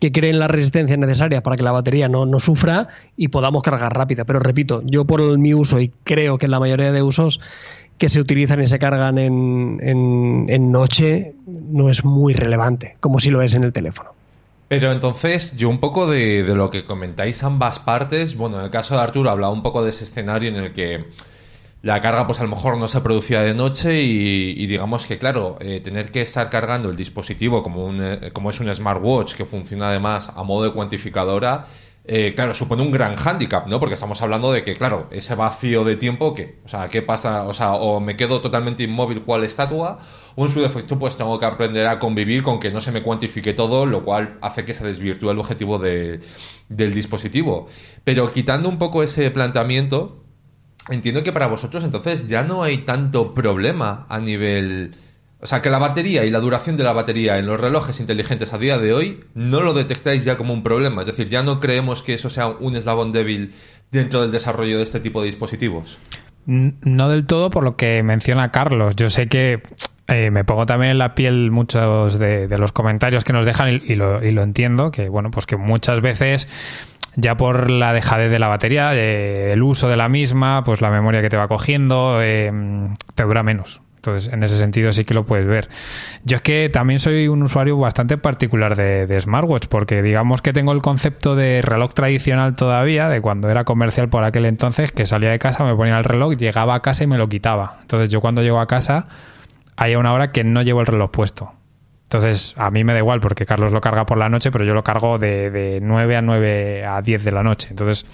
que 0.00 0.12
creen 0.12 0.38
las 0.38 0.50
resistencias 0.50 0.98
necesarias 0.98 1.42
para 1.42 1.56
que 1.56 1.62
la 1.64 1.72
batería 1.72 2.08
no, 2.08 2.24
no 2.24 2.38
sufra 2.38 2.88
y 3.16 3.28
podamos 3.28 3.62
cargar 3.62 3.92
rápida. 3.96 4.24
Pero 4.24 4.38
repito, 4.38 4.82
yo 4.84 5.04
por 5.04 5.36
mi 5.38 5.54
uso 5.54 5.80
y 5.80 5.90
creo 6.04 6.38
que 6.38 6.46
en 6.46 6.52
la 6.52 6.60
mayoría 6.60 6.92
de 6.92 7.02
usos 7.02 7.40
que 7.98 8.08
se 8.08 8.20
utilizan 8.20 8.62
y 8.62 8.66
se 8.68 8.78
cargan 8.78 9.18
en, 9.18 9.80
en- 9.82 10.46
en 10.48 10.70
noche 10.70 11.34
no 11.46 11.90
es 11.90 12.04
muy 12.04 12.32
relevante, 12.32 12.96
como 13.00 13.18
si 13.18 13.30
lo 13.30 13.42
es 13.42 13.54
en 13.54 13.64
el 13.64 13.72
teléfono. 13.72 14.10
Pero 14.68 14.92
entonces, 14.92 15.56
yo 15.56 15.68
un 15.68 15.78
poco 15.78 16.06
de, 16.08 16.44
de 16.44 16.54
lo 16.54 16.70
que 16.70 16.84
comentáis 16.84 17.42
ambas 17.42 17.80
partes, 17.80 18.36
bueno, 18.36 18.58
en 18.60 18.66
el 18.66 18.70
caso 18.70 18.94
de 18.94 19.00
Arturo 19.00 19.30
hablaba 19.30 19.52
un 19.52 19.62
poco 19.64 19.82
de 19.82 19.90
ese 19.90 20.04
escenario 20.04 20.50
en 20.50 20.56
el 20.56 20.72
que 20.72 21.06
la 21.82 22.00
carga 22.00 22.26
pues 22.26 22.40
a 22.40 22.42
lo 22.42 22.48
mejor 22.50 22.76
no 22.76 22.88
se 22.88 23.00
producía 23.00 23.40
de 23.42 23.54
noche 23.54 24.02
y, 24.02 24.54
y 24.56 24.66
digamos 24.66 25.06
que 25.06 25.18
claro, 25.18 25.56
eh, 25.60 25.80
tener 25.80 26.10
que 26.10 26.22
estar 26.22 26.50
cargando 26.50 26.90
el 26.90 26.96
dispositivo 26.96 27.62
como, 27.62 27.84
un, 27.84 28.02
eh, 28.02 28.30
como 28.32 28.50
es 28.50 28.58
un 28.60 28.72
smartwatch 28.74 29.34
que 29.34 29.44
funciona 29.46 29.88
además 29.90 30.30
a 30.34 30.42
modo 30.42 30.64
de 30.64 30.72
cuantificadora, 30.72 31.66
eh, 32.10 32.32
claro, 32.34 32.54
supone 32.54 32.82
un 32.82 32.90
gran 32.90 33.16
hándicap, 33.16 33.66
¿no? 33.66 33.78
Porque 33.78 33.92
estamos 33.94 34.22
hablando 34.22 34.50
de 34.50 34.64
que, 34.64 34.74
claro, 34.74 35.08
ese 35.10 35.34
vacío 35.34 35.84
de 35.84 35.94
tiempo, 35.96 36.32
que, 36.32 36.58
o 36.64 36.68
sea, 36.68 36.88
¿qué 36.88 37.02
pasa? 37.02 37.42
O 37.44 37.52
sea, 37.52 37.74
o 37.74 38.00
me 38.00 38.16
quedo 38.16 38.40
totalmente 38.40 38.82
inmóvil 38.82 39.22
cual 39.22 39.44
estatua, 39.44 39.98
o 40.34 40.44
en 40.46 40.48
su 40.48 40.62
defecto, 40.62 40.98
pues 40.98 41.16
tengo 41.18 41.38
que 41.38 41.44
aprender 41.44 41.86
a 41.86 41.98
convivir 41.98 42.42
con 42.42 42.60
que 42.60 42.70
no 42.70 42.80
se 42.80 42.92
me 42.92 43.02
cuantifique 43.02 43.52
todo, 43.52 43.84
lo 43.84 44.04
cual 44.04 44.38
hace 44.40 44.64
que 44.64 44.72
se 44.72 44.86
desvirtúe 44.86 45.30
el 45.32 45.38
objetivo 45.38 45.78
de- 45.78 46.20
del 46.70 46.94
dispositivo. 46.94 47.66
Pero 48.04 48.30
quitando 48.32 48.70
un 48.70 48.78
poco 48.78 49.02
ese 49.02 49.30
planteamiento, 49.30 50.24
entiendo 50.90 51.22
que 51.22 51.32
para 51.32 51.46
vosotros 51.46 51.84
entonces 51.84 52.26
ya 52.26 52.42
no 52.42 52.62
hay 52.62 52.78
tanto 52.78 53.34
problema 53.34 54.06
a 54.08 54.20
nivel... 54.20 54.92
O 55.40 55.46
sea, 55.46 55.62
que 55.62 55.70
la 55.70 55.78
batería 55.78 56.24
y 56.24 56.30
la 56.30 56.40
duración 56.40 56.76
de 56.76 56.82
la 56.82 56.92
batería 56.92 57.38
en 57.38 57.46
los 57.46 57.60
relojes 57.60 58.00
inteligentes 58.00 58.52
a 58.52 58.58
día 58.58 58.76
de 58.76 58.92
hoy 58.92 59.20
no 59.34 59.60
lo 59.60 59.72
detectáis 59.72 60.24
ya 60.24 60.36
como 60.36 60.52
un 60.52 60.64
problema. 60.64 61.02
Es 61.02 61.06
decir, 61.06 61.28
ya 61.28 61.44
no 61.44 61.60
creemos 61.60 62.02
que 62.02 62.14
eso 62.14 62.28
sea 62.28 62.48
un 62.48 62.74
eslabón 62.74 63.12
débil 63.12 63.54
dentro 63.92 64.20
del 64.20 64.32
desarrollo 64.32 64.78
de 64.78 64.82
este 64.82 64.98
tipo 64.98 65.20
de 65.20 65.26
dispositivos. 65.26 65.98
No 66.46 67.08
del 67.08 67.26
todo 67.26 67.50
por 67.50 67.62
lo 67.62 67.76
que 67.76 68.02
menciona 68.02 68.50
Carlos. 68.50 68.96
Yo 68.96 69.10
sé 69.10 69.28
que 69.28 69.62
eh, 70.08 70.30
me 70.30 70.42
pongo 70.42 70.64
también 70.64 70.92
en 70.92 70.98
la 70.98 71.14
piel 71.14 71.50
muchos 71.50 72.18
de, 72.18 72.48
los 72.56 72.72
comentarios 72.72 73.24
que 73.24 73.34
nos 73.34 73.44
dejan 73.44 73.82
y, 73.84 73.94
lo, 73.94 74.22
entiendo, 74.22 74.90
que 74.90 75.10
bueno, 75.10 75.30
pues 75.30 75.44
que 75.44 75.56
muchas 75.56 76.00
veces 76.00 76.48
ya 77.16 77.36
por 77.36 77.70
la 77.70 77.92
dejadez 77.92 78.30
de 78.30 78.38
la 78.38 78.48
batería, 78.48 78.94
eh, 78.94 79.52
el 79.52 79.62
uso 79.62 79.88
de 79.88 79.96
la 79.96 80.08
misma, 80.08 80.62
pues 80.64 80.80
la 80.80 80.90
memoria 80.90 81.22
que 81.22 81.28
te 81.28 81.36
va 81.36 81.48
cogiendo, 81.48 82.18
eh, 82.22 82.52
te 83.14 83.24
dura 83.24 83.42
menos. 83.42 83.80
Entonces, 83.98 84.32
en 84.32 84.42
ese 84.44 84.56
sentido 84.56 84.92
sí 84.92 85.04
que 85.04 85.12
lo 85.12 85.24
puedes 85.24 85.46
ver. 85.46 85.68
Yo 86.24 86.36
es 86.36 86.42
que 86.42 86.70
también 86.72 87.00
soy 87.00 87.26
un 87.26 87.42
usuario 87.42 87.76
bastante 87.76 88.16
particular 88.16 88.76
de, 88.76 89.20
smartwatch, 89.20 89.66
porque 89.66 90.02
digamos 90.02 90.40
que 90.40 90.52
tengo 90.52 90.70
el 90.72 90.82
concepto 90.82 91.34
de 91.34 91.62
reloj 91.62 91.94
tradicional 91.94 92.54
todavía, 92.54 93.08
de 93.08 93.20
cuando 93.20 93.50
era 93.50 93.64
comercial 93.64 94.08
por 94.08 94.22
aquel 94.22 94.46
entonces, 94.46 94.92
que 94.92 95.04
salía 95.04 95.30
de 95.30 95.40
casa, 95.40 95.64
me 95.64 95.74
ponía 95.74 95.98
el 95.98 96.04
reloj, 96.04 96.36
llegaba 96.36 96.76
a 96.76 96.80
casa 96.80 97.04
y 97.04 97.06
me 97.08 97.18
lo 97.18 97.28
quitaba. 97.28 97.78
Entonces, 97.82 98.08
yo 98.08 98.20
cuando 98.20 98.42
llego 98.42 98.60
a 98.60 98.68
casa, 98.68 99.08
hay 99.76 99.96
una 99.96 100.12
hora 100.12 100.30
que 100.30 100.44
no 100.44 100.62
llevo 100.62 100.80
el 100.80 100.86
reloj 100.86 101.10
puesto. 101.10 101.57
Entonces, 102.08 102.54
a 102.56 102.70
mí 102.70 102.84
me 102.84 102.94
da 102.94 103.00
igual 103.00 103.20
porque 103.20 103.44
Carlos 103.44 103.70
lo 103.70 103.82
carga 103.82 104.06
por 104.06 104.16
la 104.16 104.30
noche, 104.30 104.50
pero 104.50 104.64
yo 104.64 104.72
lo 104.72 104.82
cargo 104.82 105.18
de, 105.18 105.50
de 105.50 105.80
9 105.82 106.16
a 106.16 106.22
9 106.22 106.86
a 106.86 107.02
10 107.02 107.22
de 107.22 107.32
la 107.32 107.42
noche. 107.42 107.68
Entonces, 107.68 108.06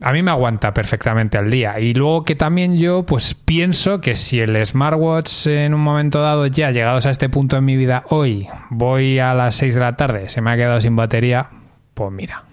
a 0.00 0.12
mí 0.12 0.22
me 0.22 0.30
aguanta 0.30 0.72
perfectamente 0.72 1.36
al 1.36 1.50
día. 1.50 1.78
Y 1.78 1.92
luego 1.92 2.24
que 2.24 2.36
también 2.36 2.78
yo 2.78 3.04
pues 3.04 3.34
pienso 3.34 4.00
que 4.00 4.14
si 4.14 4.40
el 4.40 4.64
smartwatch 4.64 5.48
en 5.48 5.74
un 5.74 5.80
momento 5.80 6.22
dado 6.22 6.46
ya 6.46 6.70
llegados 6.70 7.04
a 7.04 7.10
este 7.10 7.28
punto 7.28 7.58
en 7.58 7.66
mi 7.66 7.76
vida 7.76 8.04
hoy 8.08 8.48
voy 8.70 9.18
a 9.18 9.34
las 9.34 9.56
6 9.56 9.74
de 9.74 9.80
la 9.80 9.96
tarde, 9.96 10.30
se 10.30 10.40
me 10.40 10.50
ha 10.50 10.56
quedado 10.56 10.80
sin 10.80 10.96
batería, 10.96 11.50
pues 11.92 12.10
mira, 12.12 12.44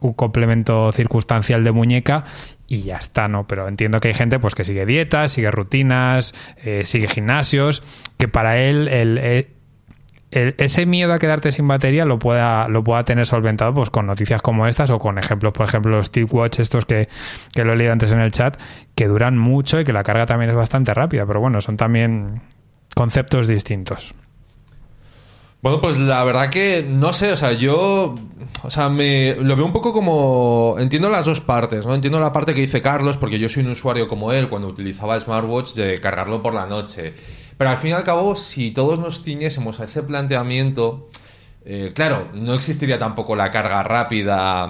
un 0.00 0.12
complemento 0.12 0.92
circunstancial 0.92 1.64
de 1.64 1.72
muñeca 1.72 2.24
y 2.68 2.82
ya 2.82 2.96
está, 2.96 3.28
¿no? 3.28 3.46
Pero 3.46 3.68
entiendo 3.68 4.00
que 4.00 4.08
hay 4.08 4.14
gente 4.14 4.38
pues 4.38 4.54
que 4.54 4.64
sigue 4.64 4.86
dietas, 4.86 5.32
sigue 5.32 5.50
rutinas, 5.50 6.34
eh, 6.62 6.84
sigue 6.84 7.08
gimnasios, 7.08 7.82
que 8.18 8.28
para 8.28 8.58
él 8.58 8.88
el, 8.88 9.18
eh, 9.18 9.48
ese 10.30 10.86
miedo 10.86 11.12
a 11.12 11.18
quedarte 11.18 11.52
sin 11.52 11.68
batería 11.68 12.04
lo 12.04 12.18
pueda, 12.18 12.68
lo 12.68 12.82
pueda 12.82 13.04
tener 13.04 13.26
solventado 13.26 13.72
pues 13.74 13.90
con 13.90 14.06
noticias 14.06 14.42
como 14.42 14.66
estas 14.66 14.90
o 14.90 14.98
con 14.98 15.18
ejemplos, 15.18 15.52
por 15.52 15.66
ejemplo, 15.66 15.96
los 15.96 16.10
Watch 16.30 16.58
estos 16.58 16.84
que, 16.84 17.08
que 17.54 17.64
lo 17.64 17.72
he 17.72 17.76
leído 17.76 17.92
antes 17.92 18.12
en 18.12 18.20
el 18.20 18.32
chat, 18.32 18.58
que 18.94 19.06
duran 19.06 19.38
mucho 19.38 19.80
y 19.80 19.84
que 19.84 19.92
la 19.92 20.02
carga 20.02 20.26
también 20.26 20.50
es 20.50 20.56
bastante 20.56 20.92
rápida, 20.92 21.24
pero 21.26 21.40
bueno, 21.40 21.60
son 21.60 21.76
también 21.76 22.42
conceptos 22.94 23.46
distintos. 23.46 24.14
Bueno, 25.66 25.80
pues 25.80 25.98
la 25.98 26.22
verdad 26.22 26.48
que 26.48 26.86
no 26.88 27.12
sé, 27.12 27.32
o 27.32 27.36
sea, 27.36 27.50
yo, 27.50 28.14
o 28.62 28.70
sea, 28.70 28.88
me 28.88 29.34
lo 29.34 29.56
veo 29.56 29.66
un 29.66 29.72
poco 29.72 29.92
como 29.92 30.76
entiendo 30.78 31.10
las 31.10 31.24
dos 31.24 31.40
partes, 31.40 31.84
¿no? 31.84 31.92
Entiendo 31.92 32.20
la 32.20 32.32
parte 32.32 32.54
que 32.54 32.60
dice 32.60 32.80
Carlos 32.80 33.16
porque 33.16 33.40
yo 33.40 33.48
soy 33.48 33.64
un 33.64 33.72
usuario 33.72 34.06
como 34.06 34.32
él 34.32 34.48
cuando 34.48 34.68
utilizaba 34.68 35.18
smartwatch 35.18 35.74
de 35.74 35.98
cargarlo 35.98 36.40
por 36.40 36.54
la 36.54 36.66
noche. 36.66 37.14
Pero 37.58 37.68
al 37.68 37.78
fin 37.78 37.90
y 37.90 37.94
al 37.94 38.04
cabo, 38.04 38.36
si 38.36 38.70
todos 38.70 39.00
nos 39.00 39.24
ciñésemos 39.24 39.80
a 39.80 39.86
ese 39.86 40.04
planteamiento, 40.04 41.10
eh, 41.64 41.90
claro, 41.92 42.28
no 42.32 42.54
existiría 42.54 43.00
tampoco 43.00 43.34
la 43.34 43.50
carga 43.50 43.82
rápida 43.82 44.68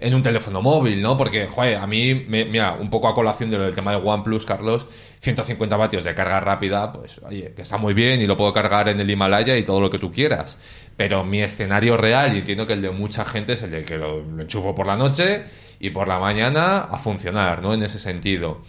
en 0.00 0.14
un 0.14 0.22
teléfono 0.22 0.62
móvil, 0.62 1.00
¿no? 1.00 1.16
Porque, 1.16 1.46
joder, 1.46 1.76
a 1.76 1.86
mí, 1.86 2.14
mira, 2.14 2.76
un 2.80 2.90
poco 2.90 3.08
a 3.08 3.14
colación 3.14 3.50
de 3.50 3.58
lo 3.58 3.64
del 3.64 3.74
tema 3.74 3.92
de 3.92 3.98
OnePlus, 3.98 4.46
Carlos, 4.46 4.88
150 5.20 5.76
vatios 5.76 6.04
de 6.04 6.14
carga 6.14 6.40
rápida, 6.40 6.90
pues, 6.90 7.20
oye, 7.24 7.52
que 7.54 7.62
está 7.62 7.76
muy 7.76 7.94
bien 7.94 8.20
y 8.20 8.26
lo 8.26 8.36
puedo 8.36 8.52
cargar 8.52 8.88
en 8.88 8.98
el 8.98 9.10
Himalaya 9.10 9.56
y 9.56 9.62
todo 9.62 9.80
lo 9.80 9.90
que 9.90 9.98
tú 9.98 10.10
quieras. 10.10 10.58
Pero 10.96 11.22
mi 11.24 11.42
escenario 11.42 11.96
real, 11.96 12.34
y 12.34 12.38
entiendo 12.38 12.66
que 12.66 12.72
el 12.72 12.82
de 12.82 12.90
mucha 12.90 13.24
gente, 13.24 13.52
es 13.52 13.62
el 13.62 13.70
de 13.70 13.84
que 13.84 13.98
lo, 13.98 14.22
lo 14.22 14.42
enchufo 14.42 14.74
por 14.74 14.86
la 14.86 14.96
noche 14.96 15.44
y 15.78 15.90
por 15.90 16.08
la 16.08 16.18
mañana 16.18 16.78
a 16.78 16.98
funcionar, 16.98 17.62
¿no? 17.62 17.74
En 17.74 17.82
ese 17.82 17.98
sentido. 17.98 18.62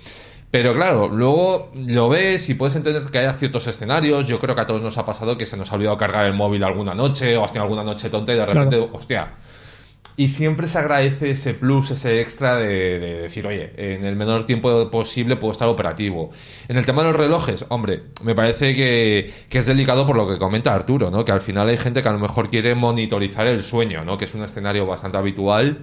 Pero 0.51 0.73
claro, 0.73 1.07
luego 1.07 1.71
lo 1.73 2.09
ves 2.09 2.49
y 2.49 2.55
puedes 2.55 2.75
entender 2.75 3.03
que 3.03 3.19
haya 3.19 3.33
ciertos 3.33 3.65
escenarios. 3.67 4.25
Yo 4.25 4.37
creo 4.37 4.53
que 4.53 4.61
a 4.61 4.65
todos 4.65 4.81
nos 4.81 4.97
ha 4.97 5.05
pasado 5.05 5.37
que 5.37 5.45
se 5.45 5.55
nos 5.55 5.71
ha 5.71 5.75
olvidado 5.75 5.97
cargar 5.97 6.25
el 6.25 6.33
móvil 6.33 6.61
alguna 6.65 6.93
noche 6.93 7.37
o 7.37 7.45
hasta 7.45 7.61
alguna 7.61 7.85
noche 7.85 8.09
tonta 8.09 8.33
y 8.33 8.35
de 8.35 8.45
repente, 8.45 8.89
hostia. 8.91 9.31
Y 10.17 10.27
siempre 10.27 10.67
se 10.67 10.77
agradece 10.77 11.31
ese 11.31 11.53
plus, 11.53 11.91
ese 11.91 12.21
extra 12.21 12.55
de, 12.55 12.99
decir, 12.99 13.47
oye, 13.47 13.71
en 13.77 14.05
el 14.05 14.15
menor 14.15 14.45
tiempo 14.45 14.89
posible 14.91 15.37
puedo 15.37 15.51
estar 15.51 15.67
operativo. 15.67 16.31
En 16.67 16.77
el 16.77 16.85
tema 16.85 17.01
de 17.01 17.09
los 17.09 17.17
relojes, 17.17 17.65
hombre, 17.69 18.03
me 18.23 18.35
parece 18.35 18.75
que, 18.75 19.33
que 19.49 19.59
es 19.59 19.65
delicado 19.65 20.05
por 20.05 20.15
lo 20.15 20.27
que 20.27 20.37
comenta 20.37 20.73
Arturo, 20.73 21.09
¿no? 21.11 21.23
Que 21.23 21.31
al 21.31 21.41
final 21.41 21.69
hay 21.69 21.77
gente 21.77 22.01
que 22.01 22.09
a 22.09 22.13
lo 22.13 22.19
mejor 22.19 22.49
quiere 22.49 22.75
monitorizar 22.75 23.47
el 23.47 23.63
sueño, 23.63 24.03
¿no? 24.03 24.17
Que 24.17 24.25
es 24.25 24.35
un 24.35 24.43
escenario 24.43 24.85
bastante 24.85 25.17
habitual. 25.17 25.79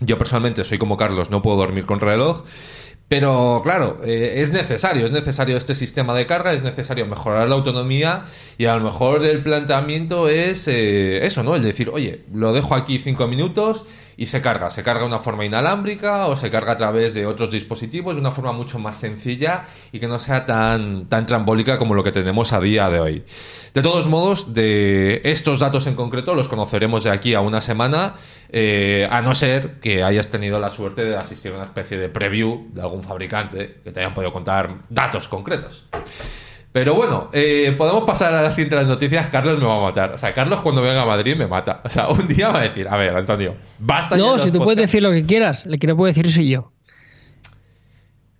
Yo 0.00 0.18
personalmente 0.18 0.64
soy 0.64 0.78
como 0.78 0.96
Carlos, 0.96 1.30
no 1.30 1.42
puedo 1.42 1.56
dormir 1.58 1.86
con 1.86 2.00
reloj. 2.00 2.44
Pero 3.12 3.60
claro, 3.62 4.00
eh, 4.02 4.40
es 4.40 4.52
necesario, 4.52 5.04
es 5.04 5.12
necesario 5.12 5.58
este 5.58 5.74
sistema 5.74 6.14
de 6.14 6.24
carga, 6.24 6.54
es 6.54 6.62
necesario 6.62 7.04
mejorar 7.04 7.46
la 7.46 7.56
autonomía 7.56 8.24
y 8.56 8.64
a 8.64 8.74
lo 8.74 8.84
mejor 8.84 9.22
el 9.26 9.42
planteamiento 9.42 10.30
es 10.30 10.66
eh, 10.66 11.26
eso, 11.26 11.42
¿no? 11.42 11.54
El 11.54 11.62
decir, 11.62 11.90
oye, 11.90 12.22
lo 12.32 12.54
dejo 12.54 12.74
aquí 12.74 12.98
cinco 12.98 13.26
minutos 13.26 13.84
y 14.16 14.26
se 14.26 14.40
carga. 14.40 14.70
Se 14.70 14.82
carga 14.82 15.00
de 15.02 15.06
una 15.06 15.18
forma 15.18 15.44
inalámbrica 15.44 16.26
o 16.26 16.36
se 16.36 16.50
carga 16.50 16.72
a 16.72 16.76
través 16.76 17.14
de 17.14 17.26
otros 17.26 17.50
dispositivos 17.50 18.14
de 18.14 18.20
una 18.20 18.32
forma 18.32 18.52
mucho 18.52 18.78
más 18.78 18.96
sencilla 18.96 19.64
y 19.92 20.00
que 20.00 20.08
no 20.08 20.18
sea 20.18 20.46
tan, 20.46 21.06
tan 21.06 21.26
trambólica 21.26 21.78
como 21.78 21.94
lo 21.94 22.02
que 22.02 22.12
tenemos 22.12 22.52
a 22.52 22.60
día 22.60 22.88
de 22.90 23.00
hoy. 23.00 23.24
De 23.74 23.80
todos 23.80 24.06
modos, 24.06 24.52
de 24.52 25.22
estos 25.24 25.60
datos 25.60 25.86
en 25.86 25.94
concreto 25.94 26.34
los 26.34 26.48
conoceremos 26.48 27.04
de 27.04 27.10
aquí 27.10 27.34
a 27.34 27.40
una 27.40 27.60
semana, 27.60 28.14
eh, 28.50 29.08
a 29.10 29.22
no 29.22 29.34
ser 29.34 29.80
que 29.80 30.02
hayas 30.02 30.28
tenido 30.28 30.60
la 30.60 30.68
suerte 30.68 31.04
de 31.04 31.16
asistir 31.16 31.52
a 31.52 31.56
una 31.56 31.64
especie 31.64 31.96
de 31.96 32.08
preview 32.08 32.68
de 32.72 32.82
algún 32.82 33.02
fabricante 33.02 33.80
que 33.82 33.90
te 33.92 34.00
hayan 34.00 34.12
podido 34.12 34.32
contar 34.32 34.82
datos 34.90 35.26
concretos. 35.28 35.86
Pero 36.72 36.94
bueno, 36.94 37.28
eh, 37.34 37.74
podemos 37.76 38.04
pasar 38.04 38.32
a 38.32 38.40
las 38.40 38.54
siguientes 38.54 38.88
noticias. 38.88 39.28
Carlos 39.28 39.58
me 39.58 39.66
va 39.66 39.78
a 39.78 39.82
matar. 39.82 40.12
O 40.12 40.18
sea, 40.18 40.32
Carlos 40.32 40.60
cuando 40.62 40.80
venga 40.80 41.02
a 41.02 41.06
Madrid 41.06 41.36
me 41.36 41.46
mata. 41.46 41.82
O 41.84 41.90
sea, 41.90 42.08
un 42.08 42.26
día 42.26 42.48
va 42.48 42.60
a 42.60 42.62
decir, 42.62 42.88
a 42.88 42.96
ver, 42.96 43.14
Antonio, 43.14 43.54
basta. 43.78 44.16
No, 44.16 44.38
si 44.38 44.50
tú 44.50 44.58
puedes 44.62 44.78
decir 44.78 45.02
lo 45.02 45.10
que 45.10 45.24
quieras. 45.24 45.66
El 45.66 45.78
que 45.78 45.86
no 45.86 45.96
puede 45.96 46.14
decir 46.14 46.32
soy 46.32 46.48
yo. 46.48 46.72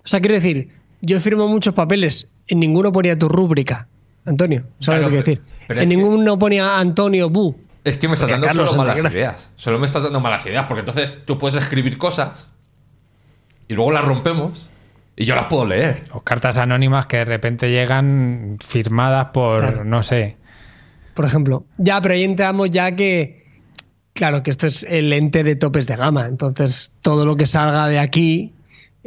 O 0.05 0.07
sea, 0.09 0.21
quiero 0.21 0.35
decir, 0.35 0.71
yo 1.03 1.19
he 1.19 1.21
firmado 1.21 1.49
muchos 1.49 1.75
papeles. 1.75 2.29
En 2.47 2.59
ninguno 2.59 2.91
ponía 2.91 3.19
tu 3.19 3.29
rúbrica. 3.29 3.87
Antonio, 4.25 4.65
¿sabes 4.81 5.03
lo 5.03 5.09
que 5.09 5.23
quiero 5.23 5.41
decir? 5.41 5.83
en 5.83 5.89
ninguno 5.89 6.39
ponía 6.39 6.79
Antonio 6.79 7.29
Bu. 7.29 7.57
Es 7.85 7.99
que 7.99 8.09
me 8.09 8.15
estás 8.15 8.31
dando 8.31 8.49
solo 8.49 8.77
malas 8.77 9.05
ideas. 9.05 9.51
Solo 9.57 9.79
me 9.79 9.87
estás 9.87 10.05
dando 10.05 10.21
malas 10.21 10.47
ideas. 10.47 10.65
Porque 10.67 10.81
entonces 10.81 11.23
tú 11.27 11.39
puedes 11.39 11.61
escribir 11.63 11.99
cosas 11.99 12.51
y 13.69 13.75
luego 13.75 13.91
las 13.91 14.05
rompemos 14.05 14.71
y 15.17 15.25
yo 15.25 15.35
las 15.35 15.47
puedo 15.47 15.67
leer. 15.67 16.03
O 16.13 16.21
cartas 16.21 16.59
anónimas 16.59 17.07
que 17.07 17.19
de 17.19 17.25
repente 17.25 17.71
llegan 17.71 18.57
firmadas 18.65 19.27
por, 19.33 19.85
no 19.85 20.03
sé. 20.03 20.37
Por 21.15 21.25
ejemplo. 21.25 21.65
Ya, 21.79 22.01
pero 22.01 22.15
ahí 22.15 22.25
entramos 22.25 22.71
ya 22.71 22.93
que, 22.93 23.45
claro, 24.15 24.43
que 24.43 24.51
esto 24.51 24.67
es 24.67 24.85
el 24.85 25.13
ente 25.13 25.45
de 25.45 25.57
topes 25.57 25.87
de 25.87 25.97
gama. 25.97 26.27
Entonces, 26.27 26.93
todo 27.03 27.27
lo 27.27 27.37
que 27.37 27.47
salga 27.47 27.89
de 27.89 27.99
aquí, 27.99 28.55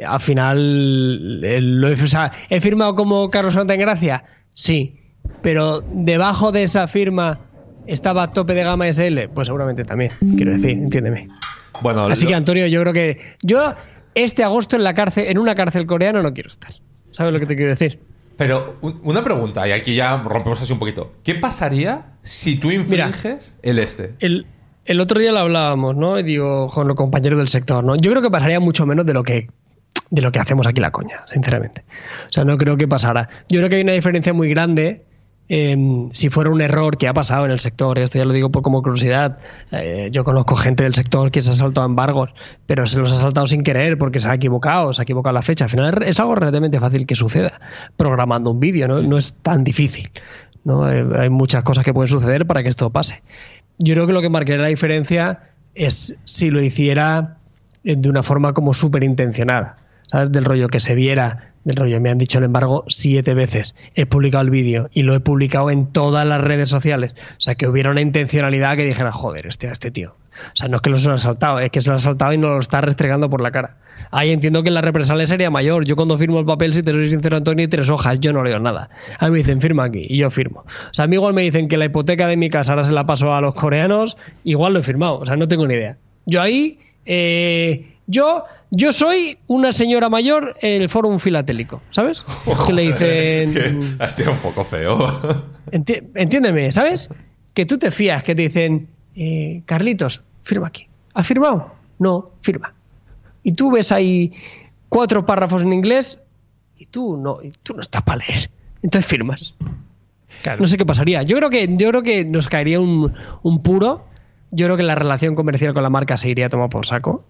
al 0.05 0.19
final, 0.19 1.41
lo 1.41 1.87
he, 1.87 1.93
o 1.93 2.07
sea, 2.07 2.31
¿he 2.49 2.61
firmado 2.61 2.95
como 2.95 3.29
Carlos 3.29 3.55
Gracia 3.55 4.23
Sí. 4.53 4.99
Pero 5.41 5.81
debajo 5.81 6.51
de 6.51 6.63
esa 6.63 6.87
firma 6.87 7.39
estaba 7.87 8.31
tope 8.31 8.53
de 8.53 8.63
gama 8.63 8.91
SL, 8.91 9.29
pues 9.33 9.47
seguramente 9.47 9.83
también. 9.83 10.11
Quiero 10.35 10.53
decir, 10.53 10.71
entiéndeme. 10.71 11.29
Bueno, 11.81 12.05
Así 12.05 12.25
que 12.25 12.35
Antonio, 12.35 12.67
yo 12.67 12.81
creo 12.81 12.93
que 12.93 13.19
yo 13.41 13.73
este 14.15 14.43
agosto 14.43 14.75
en 14.75 14.83
la 14.83 14.93
cárcel, 14.93 15.27
en 15.27 15.37
una 15.37 15.55
cárcel 15.55 15.85
coreana 15.85 16.21
no 16.21 16.33
quiero 16.33 16.49
estar. 16.49 16.73
¿Sabes 17.11 17.33
lo 17.33 17.39
que 17.39 17.45
te 17.45 17.55
quiero 17.55 17.71
decir? 17.71 17.99
Pero 18.37 18.77
una 18.81 19.23
pregunta, 19.23 19.67
y 19.67 19.71
aquí 19.71 19.95
ya 19.95 20.17
rompemos 20.17 20.61
así 20.61 20.73
un 20.73 20.79
poquito. 20.79 21.13
¿Qué 21.23 21.35
pasaría 21.35 22.07
si 22.21 22.57
tú 22.57 22.71
infringes 22.71 23.55
el 23.61 23.79
este? 23.79 24.13
El, 24.19 24.45
el, 24.83 24.99
otro 24.99 25.19
día 25.19 25.31
lo 25.31 25.39
hablábamos, 25.39 25.95
¿no? 25.95 26.19
Y 26.19 26.23
digo, 26.23 26.69
con 26.69 26.87
los 26.87 26.97
compañeros 26.97 27.37
del 27.37 27.47
sector, 27.47 27.83
¿no? 27.83 27.95
Yo 27.95 28.11
creo 28.11 28.21
que 28.21 28.29
pasaría 28.29 28.59
mucho 28.59 28.85
menos 28.85 29.05
de 29.05 29.13
lo 29.13 29.23
que 29.23 29.47
de 30.09 30.21
lo 30.21 30.31
que 30.31 30.39
hacemos 30.39 30.67
aquí 30.67 30.81
la 30.81 30.91
coña, 30.91 31.21
sinceramente. 31.27 31.83
O 32.27 32.33
sea, 32.33 32.43
no 32.43 32.57
creo 32.57 32.77
que 32.77 32.87
pasara. 32.87 33.27
Yo 33.49 33.59
creo 33.59 33.69
que 33.69 33.75
hay 33.77 33.81
una 33.81 33.93
diferencia 33.93 34.33
muy 34.33 34.49
grande 34.49 35.05
Em, 35.47 36.09
si 36.11 36.29
fuera 36.29 36.49
un 36.49 36.59
error 36.59 36.97
que 36.97 37.07
ha 37.07 37.13
pasado 37.13 37.45
en 37.45 37.51
el 37.51 37.59
sector, 37.59 37.99
esto 37.99 38.17
ya 38.17 38.25
lo 38.25 38.33
digo 38.33 38.51
por 38.51 38.63
como 38.63 38.81
curiosidad, 38.81 39.37
eh, 39.71 40.09
yo 40.11 40.23
conozco 40.23 40.55
gente 40.55 40.83
del 40.83 40.95
sector 40.95 41.29
que 41.29 41.41
se 41.41 41.51
ha 41.51 41.53
saltado 41.53 41.85
embargos, 41.85 42.31
pero 42.65 42.87
se 42.87 42.97
los 42.97 43.11
ha 43.11 43.19
saltado 43.19 43.45
sin 43.45 43.63
querer 43.63 43.97
porque 43.99 44.19
se 44.19 44.27
ha 44.27 44.33
equivocado, 44.33 44.91
se 44.91 45.01
ha 45.01 45.03
equivocado 45.03 45.33
la 45.33 45.43
fecha. 45.43 45.65
Al 45.65 45.69
final 45.69 46.03
es 46.03 46.19
algo 46.19 46.33
relativamente 46.33 46.79
fácil 46.79 47.05
que 47.05 47.15
suceda 47.15 47.59
programando 47.95 48.51
un 48.51 48.59
vídeo, 48.59 48.87
¿no? 48.87 49.01
no 49.01 49.17
es 49.17 49.33
tan 49.41 49.63
difícil. 49.63 50.09
Eh, 50.67 51.05
hay 51.15 51.29
muchas 51.29 51.63
cosas 51.63 51.85
que 51.85 51.93
pueden 51.93 52.07
suceder 52.07 52.47
para 52.47 52.63
que 52.63 52.69
esto 52.69 52.89
pase. 52.89 53.21
Yo 53.77 53.93
creo 53.93 54.07
que 54.07 54.13
lo 54.13 54.21
que 54.21 54.29
marcaría 54.29 54.63
la 54.63 54.69
diferencia 54.69 55.51
es 55.75 56.17
si 56.23 56.49
lo 56.49 56.61
hiciera 56.61 57.37
de 57.83 58.09
una 58.09 58.23
forma 58.23 58.53
como 58.53 58.73
súper 58.73 59.03
intencionada. 59.03 59.77
¿sabes? 60.07 60.31
Del 60.31 60.45
rollo 60.45 60.67
que 60.67 60.79
se 60.79 60.95
viera, 60.95 61.53
del 61.65 61.75
rollo, 61.75 61.99
me 61.99 62.09
han 62.09 62.17
dicho 62.17 62.37
el 62.37 62.45
embargo 62.45 62.85
siete 62.87 63.33
veces, 63.33 63.75
he 63.95 64.05
publicado 64.05 64.43
el 64.43 64.51
vídeo 64.51 64.89
y 64.93 65.03
lo 65.03 65.13
he 65.13 65.19
publicado 65.19 65.69
en 65.69 65.87
todas 65.87 66.25
las 66.25 66.39
redes 66.39 66.69
sociales. 66.69 67.13
O 67.31 67.41
sea, 67.41 67.55
que 67.55 67.67
hubiera 67.67 67.91
una 67.91 68.01
intencionalidad 68.01 68.77
que 68.77 68.85
dijera, 68.85 69.11
joder, 69.11 69.47
este, 69.47 69.67
este 69.67 69.91
tío. 69.91 70.15
O 70.53 70.55
sea, 70.55 70.67
no 70.67 70.77
es 70.77 70.81
que 70.81 70.89
lo 70.89 70.97
se 70.97 71.07
lo 71.07 71.15
ha 71.15 71.17
saltado, 71.17 71.59
es 71.59 71.71
que 71.71 71.81
se 71.81 71.89
lo 71.89 71.95
ha 71.95 71.99
saltado 71.99 72.33
y 72.33 72.37
no 72.37 72.49
lo 72.49 72.59
está 72.59 72.81
restregando 72.81 73.29
por 73.29 73.41
la 73.41 73.51
cara. 73.51 73.77
Ahí 74.11 74.31
entiendo 74.31 74.63
que 74.63 74.71
la 74.71 74.81
represalia 74.81 75.25
sería 75.25 75.49
mayor. 75.49 75.85
Yo 75.85 75.95
cuando 75.95 76.17
firmo 76.17 76.39
el 76.39 76.45
papel, 76.45 76.73
si 76.73 76.81
te 76.81 76.91
soy 76.91 77.09
sincero, 77.09 77.37
Antonio, 77.37 77.65
y 77.65 77.67
tres 77.67 77.89
hojas, 77.89 78.19
yo 78.19 78.33
no 78.33 78.43
leo 78.43 78.59
nada. 78.59 78.89
A 79.19 79.25
mí 79.25 79.31
me 79.31 79.37
dicen, 79.37 79.61
firma 79.61 79.85
aquí, 79.85 80.05
y 80.07 80.17
yo 80.17 80.29
firmo. 80.29 80.61
O 80.61 80.93
sea, 80.93 81.05
a 81.05 81.07
mí 81.07 81.15
igual 81.15 81.33
me 81.33 81.41
dicen 81.41 81.67
que 81.67 81.77
la 81.77 81.85
hipoteca 81.85 82.27
de 82.27 82.37
mi 82.37 82.49
casa 82.49 82.73
ahora 82.73 82.83
se 82.83 82.91
la 82.91 83.05
paso 83.05 83.33
a 83.33 83.41
los 83.41 83.55
coreanos, 83.55 84.17
igual 84.43 84.73
lo 84.73 84.79
he 84.79 84.83
firmado. 84.83 85.19
O 85.19 85.25
sea, 85.25 85.35
no 85.35 85.47
tengo 85.47 85.65
ni 85.67 85.75
idea. 85.75 85.97
Yo 86.25 86.41
ahí, 86.41 86.79
eh, 87.05 87.94
yo, 88.07 88.43
yo 88.71 88.91
soy 88.91 89.37
una 89.47 89.71
señora 89.71 90.09
mayor 90.09 90.55
en 90.61 90.81
el 90.81 90.89
foro 90.89 91.17
filatélico, 91.19 91.81
¿sabes? 91.91 92.23
que 92.67 92.73
le 92.73 92.81
dicen... 92.83 93.97
ha 93.99 94.09
sido 94.09 94.31
un 94.31 94.37
poco 94.39 94.63
feo. 94.63 95.07
Enti- 95.71 96.03
entiéndeme, 96.15 96.71
¿sabes? 96.71 97.09
Que 97.53 97.65
tú 97.65 97.77
te 97.77 97.91
fías, 97.91 98.23
que 98.23 98.35
te 98.35 98.43
dicen, 98.43 98.87
eh, 99.15 99.61
Carlitos, 99.65 100.21
firma 100.43 100.67
aquí. 100.67 100.87
¿Has 101.13 101.25
firmado? 101.27 101.73
No, 101.99 102.31
firma. 102.41 102.73
Y 103.43 103.53
tú 103.53 103.71
ves 103.71 103.91
ahí 103.91 104.33
cuatro 104.89 105.25
párrafos 105.25 105.61
en 105.63 105.71
inglés 105.73 106.19
y 106.77 106.85
tú 106.87 107.15
no, 107.17 107.41
y 107.41 107.51
tú 107.63 107.73
no 107.73 107.81
estás 107.81 108.01
para 108.03 108.17
leer. 108.27 108.49
Entonces 108.83 109.09
firmas. 109.09 109.53
No 110.59 110.65
sé 110.67 110.77
qué 110.77 110.85
pasaría. 110.85 111.23
Yo 111.23 111.37
creo 111.37 111.49
que, 111.49 111.67
yo 111.77 111.89
creo 111.89 112.03
que 112.03 112.25
nos 112.25 112.49
caería 112.49 112.79
un, 112.81 113.13
un 113.41 113.63
puro. 113.63 114.05
Yo 114.51 114.65
creo 114.67 114.77
que 114.77 114.83
la 114.83 114.95
relación 114.95 115.33
comercial 115.33 115.73
con 115.73 115.81
la 115.83 115.89
marca 115.89 116.17
se 116.17 116.29
iría 116.29 116.47
a 116.47 116.49
tomar 116.49 116.69
por 116.69 116.85
saco. 116.85 117.23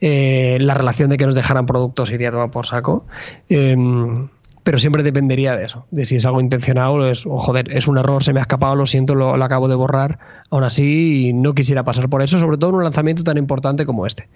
Eh, 0.00 0.58
la 0.60 0.74
relación 0.74 1.08
de 1.10 1.16
que 1.16 1.26
nos 1.26 1.34
dejaran 1.34 1.66
productos 1.66 2.10
iría 2.10 2.30
tomar 2.30 2.50
por 2.50 2.66
saco. 2.66 3.06
Eh, 3.48 3.76
pero 4.62 4.80
siempre 4.80 5.04
dependería 5.04 5.54
de 5.54 5.62
eso, 5.62 5.86
de 5.92 6.04
si 6.04 6.16
es 6.16 6.26
algo 6.26 6.40
intencionado 6.40 6.94
o 6.94 7.04
es, 7.06 7.24
o 7.24 7.38
joder, 7.38 7.70
es 7.70 7.86
un 7.86 7.98
error, 7.98 8.24
se 8.24 8.32
me 8.32 8.40
ha 8.40 8.42
escapado, 8.42 8.74
lo 8.74 8.84
siento, 8.84 9.14
lo, 9.14 9.36
lo 9.36 9.44
acabo 9.44 9.68
de 9.68 9.76
borrar. 9.76 10.18
Aún 10.50 10.64
así, 10.64 11.30
no 11.32 11.54
quisiera 11.54 11.84
pasar 11.84 12.08
por 12.08 12.20
eso, 12.20 12.40
sobre 12.40 12.58
todo 12.58 12.70
en 12.70 12.76
un 12.78 12.82
lanzamiento 12.82 13.22
tan 13.22 13.38
importante 13.38 13.86
como 13.86 14.06
este. 14.06 14.28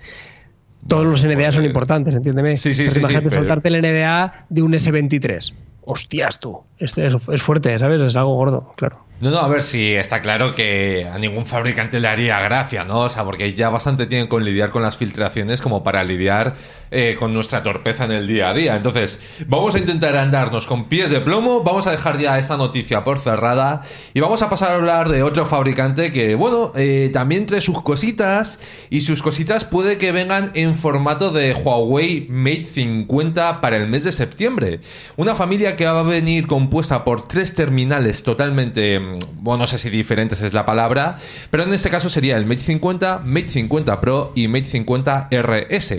Todos 0.86 1.04
los 1.04 1.24
NDA 1.24 1.50
son 1.50 1.62
pues, 1.62 1.66
importantes, 1.70 2.14
entiéndeme. 2.14 2.54
sí, 2.56 2.72
sí, 2.72 2.82
Pero 2.82 2.90
sí, 2.90 2.94
sí, 2.94 3.00
Imagínate 3.00 3.24
pero- 3.28 3.40
soltarte 3.40 3.68
el 3.70 3.82
NDA 3.82 4.46
de 4.48 4.62
un 4.62 4.72
S23. 4.72 5.52
Hostias, 5.84 6.38
tú. 6.38 6.60
Este 6.78 7.06
es, 7.08 7.14
es 7.28 7.42
fuerte, 7.42 7.76
¿sabes? 7.80 8.00
Es 8.00 8.16
algo 8.16 8.36
gordo, 8.36 8.72
claro. 8.76 9.00
No, 9.20 9.30
no, 9.30 9.38
a 9.38 9.48
ver 9.48 9.62
si 9.62 9.92
está 9.92 10.22
claro 10.22 10.54
que 10.54 11.06
a 11.06 11.18
ningún 11.18 11.44
fabricante 11.44 12.00
le 12.00 12.08
haría 12.08 12.40
gracia, 12.40 12.84
¿no? 12.84 13.00
O 13.00 13.08
sea, 13.10 13.22
porque 13.22 13.52
ya 13.52 13.68
bastante 13.68 14.06
tienen 14.06 14.28
con 14.28 14.46
lidiar 14.46 14.70
con 14.70 14.80
las 14.80 14.96
filtraciones 14.96 15.60
como 15.60 15.84
para 15.84 16.02
lidiar 16.04 16.54
eh, 16.90 17.16
con 17.18 17.34
nuestra 17.34 17.62
torpeza 17.62 18.06
en 18.06 18.12
el 18.12 18.26
día 18.26 18.48
a 18.48 18.54
día. 18.54 18.74
Entonces, 18.74 19.20
vamos 19.46 19.74
a 19.74 19.78
intentar 19.78 20.16
andarnos 20.16 20.66
con 20.66 20.88
pies 20.88 21.10
de 21.10 21.20
plomo, 21.20 21.62
vamos 21.62 21.86
a 21.86 21.90
dejar 21.90 22.18
ya 22.18 22.38
esta 22.38 22.56
noticia 22.56 23.04
por 23.04 23.18
cerrada 23.18 23.82
y 24.14 24.20
vamos 24.20 24.40
a 24.40 24.48
pasar 24.48 24.72
a 24.72 24.76
hablar 24.76 25.10
de 25.10 25.22
otro 25.22 25.44
fabricante 25.44 26.10
que, 26.12 26.34
bueno, 26.34 26.72
eh, 26.74 27.10
también 27.12 27.44
trae 27.44 27.60
sus 27.60 27.82
cositas 27.82 28.58
y 28.88 29.02
sus 29.02 29.22
cositas 29.22 29.66
puede 29.66 29.98
que 29.98 30.12
vengan 30.12 30.50
en 30.54 30.74
formato 30.74 31.30
de 31.30 31.52
Huawei 31.52 32.26
Mate 32.30 32.64
50 32.64 33.60
para 33.60 33.76
el 33.76 33.86
mes 33.86 34.04
de 34.04 34.12
septiembre. 34.12 34.80
Una 35.18 35.34
familia 35.34 35.76
que 35.76 35.84
va 35.84 36.00
a 36.00 36.04
venir 36.04 36.46
compuesta 36.46 37.04
por 37.04 37.28
tres 37.28 37.54
terminales 37.54 38.22
totalmente, 38.22 38.98
bueno, 39.40 39.58
no 39.58 39.66
sé 39.66 39.78
si 39.78 39.90
diferentes 39.90 40.40
es 40.42 40.52
la 40.52 40.64
palabra, 40.64 41.18
pero 41.50 41.64
en 41.64 41.72
este 41.72 41.90
caso 41.90 42.08
sería 42.08 42.36
el 42.36 42.46
Mate 42.46 42.60
50, 42.60 43.22
Mate 43.24 43.48
50 43.48 44.00
Pro 44.00 44.32
y 44.34 44.48
Mate 44.48 44.66
50 44.66 45.28
RS. 45.30 45.94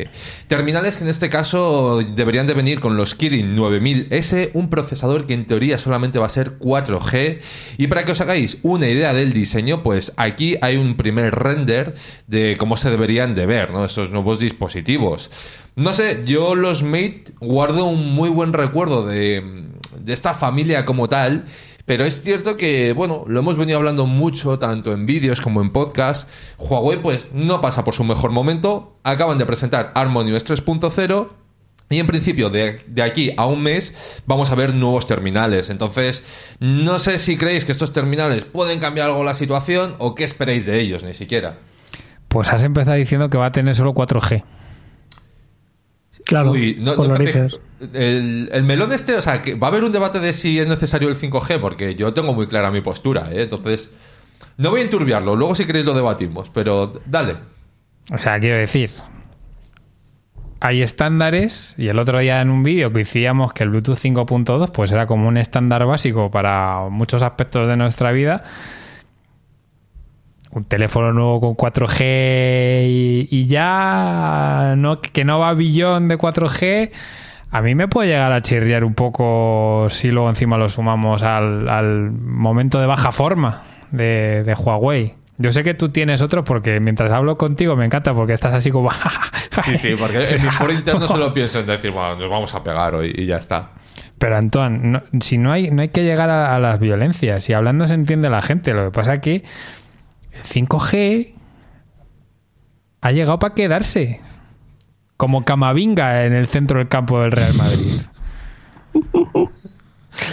Terminales 0.48 0.98
que 0.98 1.04
en 1.04 1.10
este 1.10 1.30
caso 1.30 2.02
deberían 2.02 2.48
de 2.48 2.54
venir 2.54 2.80
con 2.80 2.98
los 2.98 3.16
Kirin 3.16 3.56
9000S, 3.56 4.52
un 4.54 4.70
procesador 4.70 5.26
que 5.26 5.34
en 5.34 5.46
teoría 5.46 5.78
solamente 5.78 6.20
va 6.20 6.26
a 6.26 6.30
ser 6.30 6.58
4G. 6.60 7.40
Y 7.78 7.88
para 7.88 8.06
que 8.06 8.12
os 8.12 8.22
hagáis 8.22 8.58
una 8.64 8.88
idea 8.88 9.14
del 9.14 9.34
diseño, 9.34 9.84
pues 9.84 10.14
aquí 10.18 10.58
hay 10.62 10.78
un 10.78 10.96
primer 10.96 11.36
render 11.36 11.96
de 12.28 12.56
cómo 12.58 12.78
se 12.78 12.90
deberían 12.90 13.36
de 13.36 13.46
ver, 13.46 13.72
¿no? 13.72 13.86
Estos 13.86 14.12
nuevos 14.12 14.40
dispositivos. 14.40 15.30
No 15.76 15.94
sé, 15.94 16.24
yo 16.26 16.56
los 16.56 16.84
Mate 16.84 17.24
guardo 17.40 17.86
un 17.86 18.14
muy 18.14 18.30
buen 18.30 18.54
recuerdo 18.54 19.06
de, 19.06 19.72
de 19.98 20.14
esta 20.14 20.34
familia 20.34 20.86
como 20.86 21.08
tal. 21.08 21.46
Pero 21.86 22.06
es 22.06 22.22
cierto 22.22 22.58
que, 22.58 22.94
bueno, 22.94 23.24
lo 23.28 23.40
hemos 23.40 23.58
venido 23.58 23.78
hablando 23.78 24.06
mucho, 24.06 24.60
tanto 24.60 24.94
en 24.94 25.06
vídeos 25.06 25.42
como 25.42 25.62
en 25.62 25.72
podcast. 25.72 26.30
Huawei, 26.58 27.02
pues, 27.02 27.30
no 27.34 27.60
pasa 27.62 27.84
por 27.84 27.94
su 27.94 28.04
mejor 28.04 28.32
momento. 28.32 28.98
Acaban 29.04 29.38
de 29.38 29.46
presentar 29.46 29.92
HarmonyOS 29.96 30.46
3.0. 30.46 31.30
Y 31.90 32.00
en 32.00 32.08
principio, 32.08 32.50
de, 32.50 32.80
de 32.88 33.02
aquí 33.04 33.34
a 33.36 33.46
un 33.48 33.62
mes, 33.64 34.22
vamos 34.26 34.50
a 34.52 34.56
ver 34.56 34.74
nuevos 34.74 35.08
terminales. 35.08 35.70
Entonces, 35.70 36.24
no 36.62 37.00
sé 37.00 37.20
si 37.20 37.36
creéis 37.36 37.66
que 37.66 37.74
estos 37.74 37.92
terminales 37.92 38.46
pueden 38.46 38.80
cambiar 38.80 39.08
algo 39.10 39.24
la 39.26 39.34
situación 39.36 39.96
o 39.98 40.16
qué 40.16 40.24
esperéis 40.24 40.66
de 40.66 40.80
ellos, 40.80 41.04
ni 41.04 41.14
siquiera. 41.14 41.58
Pues 42.30 42.50
has 42.54 42.64
empezado 42.64 42.96
diciendo 42.96 43.30
que 43.30 43.38
va 43.38 43.48
a 43.48 43.52
tener 43.52 43.76
solo 43.76 43.94
4G. 43.94 44.44
Claro, 46.26 46.52
Uy, 46.52 46.78
no- 46.80 46.96
parece- 46.96 47.50
el, 47.94 48.50
el 48.52 48.64
melón 48.64 48.92
este, 48.92 49.16
o 49.16 49.22
sea, 49.22 49.42
que 49.42 49.56
va 49.56 49.68
a 49.68 49.70
haber 49.70 49.84
un 49.84 49.92
debate 49.92 50.20
de 50.20 50.34
si 50.34 50.60
es 50.60 50.68
necesario 50.68 51.10
el 51.10 51.16
5G, 51.16 51.60
porque 51.60 51.96
yo 51.96 52.14
tengo 52.14 52.34
muy 52.34 52.48
clara 52.48 52.72
mi 52.72 52.82
postura, 52.82 53.30
¿eh? 53.32 53.44
Entonces, 53.44 53.90
no 54.58 54.70
voy 54.70 54.82
a 54.82 54.84
enturbiarlo, 54.84 55.36
luego 55.36 55.56
si 55.56 55.66
queréis 55.66 55.86
lo 55.86 55.94
debatimos, 55.94 56.50
pero 56.50 57.02
dale. 57.06 57.36
O 58.12 58.18
sea, 58.18 58.40
quiero 58.40 58.58
decir, 58.58 58.92
hay 60.62 60.84
estándares 60.84 61.74
y 61.80 61.88
el 61.88 61.98
otro 61.98 62.20
día 62.20 62.40
en 62.40 62.52
un 62.52 62.62
vídeo 62.62 62.94
coincidíamos 62.94 63.52
que 63.52 63.64
el 63.64 63.72
Bluetooth 63.72 63.98
5.2 63.98 64.72
pues 64.72 64.92
era 64.92 65.08
como 65.08 65.28
un 65.28 65.38
estándar 65.38 65.86
básico 65.88 66.30
para 66.30 66.88
muchos 66.90 67.24
aspectos 67.24 67.68
de 67.68 67.76
nuestra 67.78 68.12
vida. 68.12 68.44
Un 70.52 70.66
teléfono 70.66 71.14
nuevo 71.14 71.40
con 71.40 71.56
4G 71.56 73.28
y, 73.32 73.48
ya 73.48 74.76
no, 74.78 75.02
que 75.02 75.26
no 75.26 75.40
va 75.40 75.54
billón 75.56 76.08
de 76.08 76.18
4G. 76.18 76.92
A 77.52 77.62
mí 77.62 77.76
me 77.76 77.88
puede 77.88 78.10
llegar 78.10 78.32
a 78.32 78.42
chirriar 78.42 78.84
un 78.86 78.94
poco 78.94 79.88
si 79.90 80.10
luego 80.10 80.30
encima 80.30 80.58
lo 80.58 80.70
sumamos 80.70 81.22
al, 81.24 81.68
al 81.68 82.12
momento 82.12 82.80
de 82.80 82.88
baja 82.88 83.12
forma 83.12 83.64
de, 83.92 84.44
de 84.46 84.54
Huawei. 84.54 85.16
Yo 85.38 85.52
sé 85.52 85.64
que 85.64 85.74
tú 85.74 85.90
tienes 85.90 86.22
otro 86.22 86.44
porque 86.44 86.80
mientras 86.80 87.12
hablo 87.12 87.36
contigo 87.38 87.76
me 87.76 87.84
encanta 87.86 88.14
porque 88.14 88.34
estás 88.34 88.54
así 88.54 88.72
como... 88.72 88.90
Sí, 89.64 89.78
sí, 89.78 89.96
porque 90.00 90.24
en 90.24 90.44
mi 90.44 90.50
foro 90.50 90.72
interno 90.74 91.08
solo 91.08 91.34
pienso 91.34 91.60
en 91.60 91.66
decir, 91.68 91.92
bueno, 91.92 92.16
nos 92.16 92.30
vamos 92.30 92.56
a 92.56 92.64
pegar 92.64 92.96
hoy 92.96 93.14
y 93.16 93.26
ya 93.26 93.36
está. 93.38 93.72
Pero 94.18 94.38
Antoine, 94.38 94.80
no- 94.82 95.04
si 95.20 95.38
no 95.38 95.52
hay, 95.52 95.70
no 95.72 95.82
hay 95.82 95.90
que 95.90 96.04
llegar 96.04 96.30
a, 96.30 96.56
a 96.56 96.60
las 96.60 96.80
violencias. 96.80 97.48
Y 97.50 97.54
hablando 97.54 97.88
se 97.88 97.94
entiende 97.96 98.30
la 98.30 98.42
gente. 98.42 98.74
Lo 98.74 98.86
que 98.86 98.92
pasa 98.92 99.16
es 99.16 99.20
que 99.20 99.36
el 100.32 100.44
5G 100.44 101.34
ha 103.02 103.12
llegado 103.12 103.40
para 103.40 103.54
quedarse. 103.54 104.22
Como 105.22 105.44
Camavinga 105.44 106.26
en 106.26 106.34
el 106.34 106.48
centro 106.48 106.80
del 106.80 106.88
campo 106.88 107.22
del 107.22 107.32
Real 107.32 107.54
Madrid. 107.54 108.02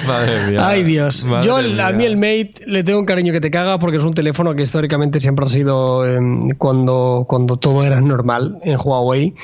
Madre 0.07 0.47
mía. 0.51 0.67
Ay 0.67 0.83
Dios, 0.83 1.25
Madre 1.27 1.47
yo 1.47 1.59
mía. 1.59 1.87
a 1.89 1.93
mí 1.93 2.05
el 2.07 2.17
Mate 2.17 2.55
le 2.67 2.83
tengo 2.85 2.99
un 2.99 3.05
cariño 3.05 3.33
que 3.35 3.41
te 3.43 3.51
caga 3.51 3.79
porque 3.79 3.99
es 3.99 4.03
un 4.03 4.15
teléfono 4.15 4.55
que 4.55 4.63
históricamente 4.63 5.21
siempre 5.21 5.45
ha 5.45 5.49
sido 5.51 6.07
em, 6.07 6.41
cuando, 6.57 7.27
cuando 7.29 7.59
todo 7.59 7.85
era 7.85 8.01
normal 8.01 8.59
en 8.63 8.79
Huawei 8.83 9.35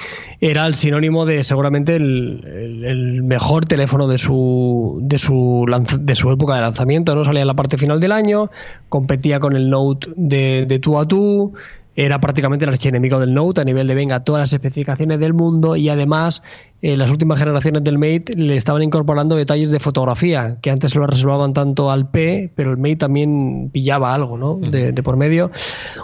era 0.41 0.67
el 0.67 0.75
sinónimo 0.75 1.27
de 1.27 1.45
seguramente 1.45 1.95
el, 1.97 2.43
el- 2.47 2.85
el 2.85 3.23
mejor 3.23 3.67
teléfono 3.67 4.07
de 4.09 4.17
su 4.19 4.99
de 5.03 5.19
su 5.19 5.67
de 6.01 6.17
su 6.17 6.31
época 6.33 6.55
de 6.57 6.63
lanzamiento, 6.63 7.15
no 7.15 7.25
salía 7.27 7.43
en 7.43 7.49
la 7.49 7.55
parte 7.55 7.77
final 7.77 8.01
del 8.01 8.13
año, 8.13 8.51
competía 8.89 9.39
con 9.41 9.55
el 9.55 9.69
Note 9.69 10.09
de, 10.17 10.65
de 10.67 10.79
tú 10.79 10.99
a 10.99 11.07
tú, 11.07 11.53
era 11.97 12.21
prácticamente 12.21 12.65
el 12.65 12.71
archienemigo 12.71 13.21
del 13.21 13.35
Note 13.35 13.61
a 13.61 13.65
nivel 13.65 13.87
de 13.87 13.95
venga 13.95 14.25
todas 14.25 14.41
las 14.41 14.53
especificaciones 14.53 15.21
del 15.21 15.33
mundo 15.33 15.77
y 15.77 15.89
además 15.89 16.43
en 16.83 16.99
las 16.99 17.11
últimas 17.11 17.39
generaciones 17.39 17.85
del 17.85 17.99
Mate 17.99 18.35
le 18.37 18.57
estaban 18.57 18.83
incorporando 18.83 19.37
detalles 19.37 19.71
de 19.71 19.81
fotografía 19.81 20.59
que 20.61 20.71
antes 20.71 20.93
se 20.93 20.99
lo 20.99 21.07
reservaban 21.07 21.53
tanto 21.53 21.91
al 21.91 22.11
P 22.11 22.51
pero 22.55 22.73
el 22.73 22.79
Mate 22.79 22.97
también 22.97 23.71
pillaba 23.73 24.15
algo 24.15 24.37
¿no? 24.37 24.57
de, 24.57 24.93
de 24.93 25.03
por 25.03 25.17
medio 25.17 25.51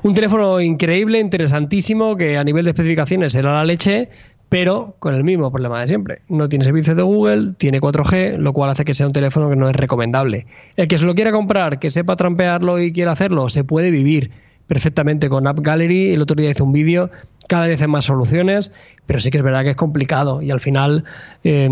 un 0.02 0.14
teléfono 0.14 0.60
increíble 0.60 1.18
interesantísimo 1.18 2.16
que 2.16 2.38
a 2.38 2.44
nivel 2.44 2.64
de 2.64 2.70
especificaciones 2.70 3.34
era 3.34 3.52
la 3.52 3.64
leche 3.64 4.08
pero 4.48 4.96
con 4.98 5.14
el 5.14 5.22
mismo 5.22 5.50
problema 5.52 5.80
de 5.80 5.86
siempre. 5.86 6.22
No 6.28 6.48
tiene 6.48 6.64
servicio 6.64 6.96
de 6.96 7.04
Google, 7.04 7.52
tiene 7.56 7.78
4G, 7.78 8.36
lo 8.36 8.52
cual 8.52 8.70
hace 8.70 8.84
que 8.84 8.94
sea 8.94 9.06
un 9.06 9.12
teléfono 9.12 9.48
que 9.48 9.54
no 9.54 9.68
es 9.68 9.76
recomendable. 9.76 10.46
El 10.74 10.88
que 10.88 10.98
se 10.98 11.06
lo 11.06 11.14
quiera 11.14 11.30
comprar, 11.30 11.78
que 11.78 11.92
sepa 11.92 12.16
trampearlo 12.16 12.80
y 12.80 12.92
quiera 12.92 13.12
hacerlo, 13.12 13.48
se 13.48 13.62
puede 13.62 13.92
vivir 13.92 14.32
perfectamente 14.70 15.28
con 15.28 15.48
App 15.48 15.58
Gallery. 15.58 16.14
El 16.14 16.22
otro 16.22 16.36
día 16.36 16.48
hice 16.48 16.62
un 16.62 16.72
vídeo, 16.72 17.10
cada 17.48 17.66
vez 17.66 17.82
hay 17.82 17.88
más 17.88 18.04
soluciones, 18.04 18.70
pero 19.04 19.18
sí 19.18 19.32
que 19.32 19.38
es 19.38 19.42
verdad 19.42 19.64
que 19.64 19.70
es 19.70 19.76
complicado 19.76 20.42
y 20.42 20.52
al 20.52 20.60
final 20.60 21.02
eh, 21.42 21.68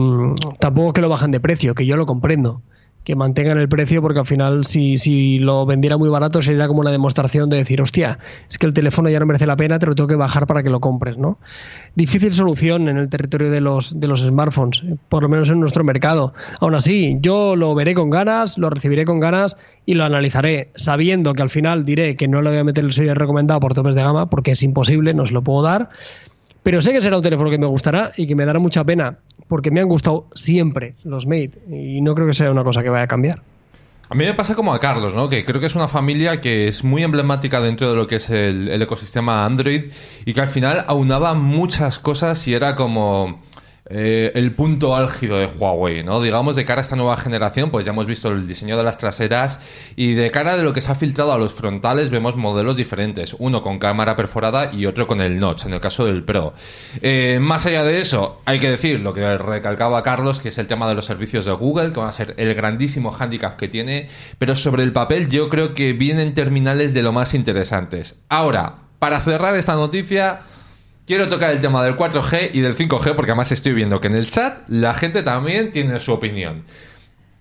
tampoco 0.58 0.88
es 0.88 0.94
que 0.94 1.00
lo 1.00 1.08
bajan 1.08 1.30
de 1.30 1.38
precio, 1.38 1.76
que 1.76 1.86
yo 1.86 1.96
lo 1.96 2.06
comprendo. 2.06 2.60
Que 3.08 3.16
mantengan 3.16 3.56
el 3.56 3.70
precio 3.70 4.02
porque 4.02 4.18
al 4.18 4.26
final 4.26 4.66
si, 4.66 4.98
si 4.98 5.38
lo 5.38 5.64
vendiera 5.64 5.96
muy 5.96 6.10
barato 6.10 6.42
sería 6.42 6.68
como 6.68 6.80
una 6.80 6.90
demostración 6.90 7.48
de 7.48 7.56
decir, 7.56 7.80
hostia, 7.80 8.18
es 8.50 8.58
que 8.58 8.66
el 8.66 8.74
teléfono 8.74 9.08
ya 9.08 9.18
no 9.18 9.24
merece 9.24 9.46
la 9.46 9.56
pena, 9.56 9.78
te 9.78 9.86
lo 9.86 9.94
tengo 9.94 10.08
que 10.08 10.14
bajar 10.14 10.46
para 10.46 10.62
que 10.62 10.68
lo 10.68 10.80
compres, 10.80 11.16
¿no? 11.16 11.38
Difícil 11.94 12.34
solución 12.34 12.86
en 12.86 12.98
el 12.98 13.08
territorio 13.08 13.50
de 13.50 13.62
los, 13.62 13.98
de 13.98 14.08
los 14.08 14.20
smartphones, 14.20 14.82
por 15.08 15.22
lo 15.22 15.30
menos 15.30 15.48
en 15.48 15.58
nuestro 15.58 15.84
mercado. 15.84 16.34
Aún 16.60 16.74
así, 16.74 17.16
yo 17.22 17.56
lo 17.56 17.74
veré 17.74 17.94
con 17.94 18.10
ganas, 18.10 18.58
lo 18.58 18.68
recibiré 18.68 19.06
con 19.06 19.20
ganas 19.20 19.56
y 19.86 19.94
lo 19.94 20.04
analizaré 20.04 20.70
sabiendo 20.74 21.32
que 21.32 21.40
al 21.40 21.48
final 21.48 21.86
diré 21.86 22.14
que 22.14 22.28
no 22.28 22.42
le 22.42 22.50
voy 22.50 22.58
a 22.58 22.64
meter 22.64 22.84
el 22.84 22.92
sello 22.92 23.14
recomendado 23.14 23.58
por 23.58 23.72
topes 23.72 23.94
de 23.94 24.02
gama 24.02 24.28
porque 24.28 24.50
es 24.50 24.62
imposible, 24.62 25.14
no 25.14 25.24
se 25.24 25.32
lo 25.32 25.40
puedo 25.40 25.62
dar. 25.62 25.88
Pero 26.62 26.82
sé 26.82 26.92
que 26.92 27.00
será 27.00 27.16
un 27.16 27.22
teléfono 27.22 27.48
que 27.48 27.56
me 27.56 27.66
gustará 27.68 28.12
y 28.18 28.26
que 28.26 28.34
me 28.34 28.44
dará 28.44 28.58
mucha 28.58 28.84
pena 28.84 29.16
porque 29.48 29.70
me 29.70 29.80
han 29.80 29.88
gustado 29.88 30.26
siempre 30.34 30.94
los 31.04 31.26
Mate 31.26 31.52
y 31.70 32.00
no 32.00 32.14
creo 32.14 32.26
que 32.26 32.34
sea 32.34 32.50
una 32.50 32.64
cosa 32.64 32.82
que 32.82 32.90
vaya 32.90 33.04
a 33.04 33.08
cambiar. 33.08 33.42
A 34.10 34.14
mí 34.14 34.24
me 34.24 34.32
pasa 34.32 34.54
como 34.54 34.72
a 34.72 34.80
Carlos, 34.80 35.14
¿no? 35.14 35.28
Que 35.28 35.44
creo 35.44 35.60
que 35.60 35.66
es 35.66 35.74
una 35.74 35.86
familia 35.86 36.40
que 36.40 36.66
es 36.66 36.82
muy 36.82 37.02
emblemática 37.02 37.60
dentro 37.60 37.90
de 37.90 37.96
lo 37.96 38.06
que 38.06 38.16
es 38.16 38.30
el, 38.30 38.68
el 38.68 38.80
ecosistema 38.80 39.44
Android 39.44 39.90
y 40.24 40.32
que 40.32 40.40
al 40.40 40.48
final 40.48 40.84
aunaba 40.86 41.34
muchas 41.34 41.98
cosas 41.98 42.46
y 42.48 42.54
era 42.54 42.74
como 42.74 43.42
eh, 43.90 44.32
el 44.34 44.54
punto 44.54 44.94
álgido 44.94 45.38
de 45.38 45.46
Huawei, 45.46 46.04
¿no? 46.04 46.20
Digamos, 46.20 46.56
de 46.56 46.64
cara 46.66 46.80
a 46.80 46.82
esta 46.82 46.96
nueva 46.96 47.16
generación, 47.16 47.70
pues 47.70 47.86
ya 47.86 47.92
hemos 47.92 48.06
visto 48.06 48.28
el 48.28 48.46
diseño 48.46 48.76
de 48.76 48.82
las 48.82 48.98
traseras 48.98 49.60
y 49.96 50.12
de 50.12 50.30
cara 50.30 50.58
de 50.58 50.62
lo 50.62 50.74
que 50.74 50.82
se 50.82 50.92
ha 50.92 50.94
filtrado 50.94 51.32
a 51.32 51.38
los 51.38 51.54
frontales 51.54 52.10
vemos 52.10 52.36
modelos 52.36 52.76
diferentes, 52.76 53.34
uno 53.38 53.62
con 53.62 53.78
cámara 53.78 54.14
perforada 54.14 54.70
y 54.72 54.84
otro 54.84 55.06
con 55.06 55.20
el 55.22 55.38
notch, 55.38 55.64
en 55.64 55.72
el 55.72 55.80
caso 55.80 56.04
del 56.04 56.22
Pro. 56.22 56.52
Eh, 57.00 57.38
más 57.40 57.64
allá 57.64 57.82
de 57.82 58.00
eso, 58.00 58.42
hay 58.44 58.60
que 58.60 58.70
decir 58.70 59.00
lo 59.00 59.14
que 59.14 59.38
recalcaba 59.38 60.02
Carlos, 60.02 60.40
que 60.40 60.48
es 60.48 60.58
el 60.58 60.66
tema 60.66 60.86
de 60.86 60.94
los 60.94 61.06
servicios 61.06 61.46
de 61.46 61.52
Google, 61.52 61.92
que 61.92 62.00
va 62.00 62.08
a 62.08 62.12
ser 62.12 62.34
el 62.36 62.54
grandísimo 62.54 63.14
handicap 63.18 63.56
que 63.56 63.68
tiene, 63.68 64.08
pero 64.38 64.54
sobre 64.54 64.82
el 64.82 64.92
papel 64.92 65.28
yo 65.28 65.48
creo 65.48 65.72
que 65.72 65.94
vienen 65.94 66.34
terminales 66.34 66.92
de 66.92 67.02
lo 67.02 67.12
más 67.12 67.32
interesantes. 67.32 68.16
Ahora, 68.28 68.74
para 68.98 69.20
cerrar 69.20 69.54
esta 69.54 69.74
noticia... 69.76 70.40
Quiero 71.08 71.26
tocar 71.26 71.52
el 71.52 71.60
tema 71.60 71.82
del 71.82 71.96
4G 71.96 72.50
y 72.52 72.60
del 72.60 72.76
5G 72.76 73.14
porque 73.14 73.30
además 73.30 73.50
estoy 73.50 73.72
viendo 73.72 73.98
que 73.98 74.08
en 74.08 74.14
el 74.14 74.28
chat 74.28 74.68
la 74.68 74.92
gente 74.92 75.22
también 75.22 75.70
tiene 75.70 75.98
su 76.00 76.12
opinión. 76.12 76.64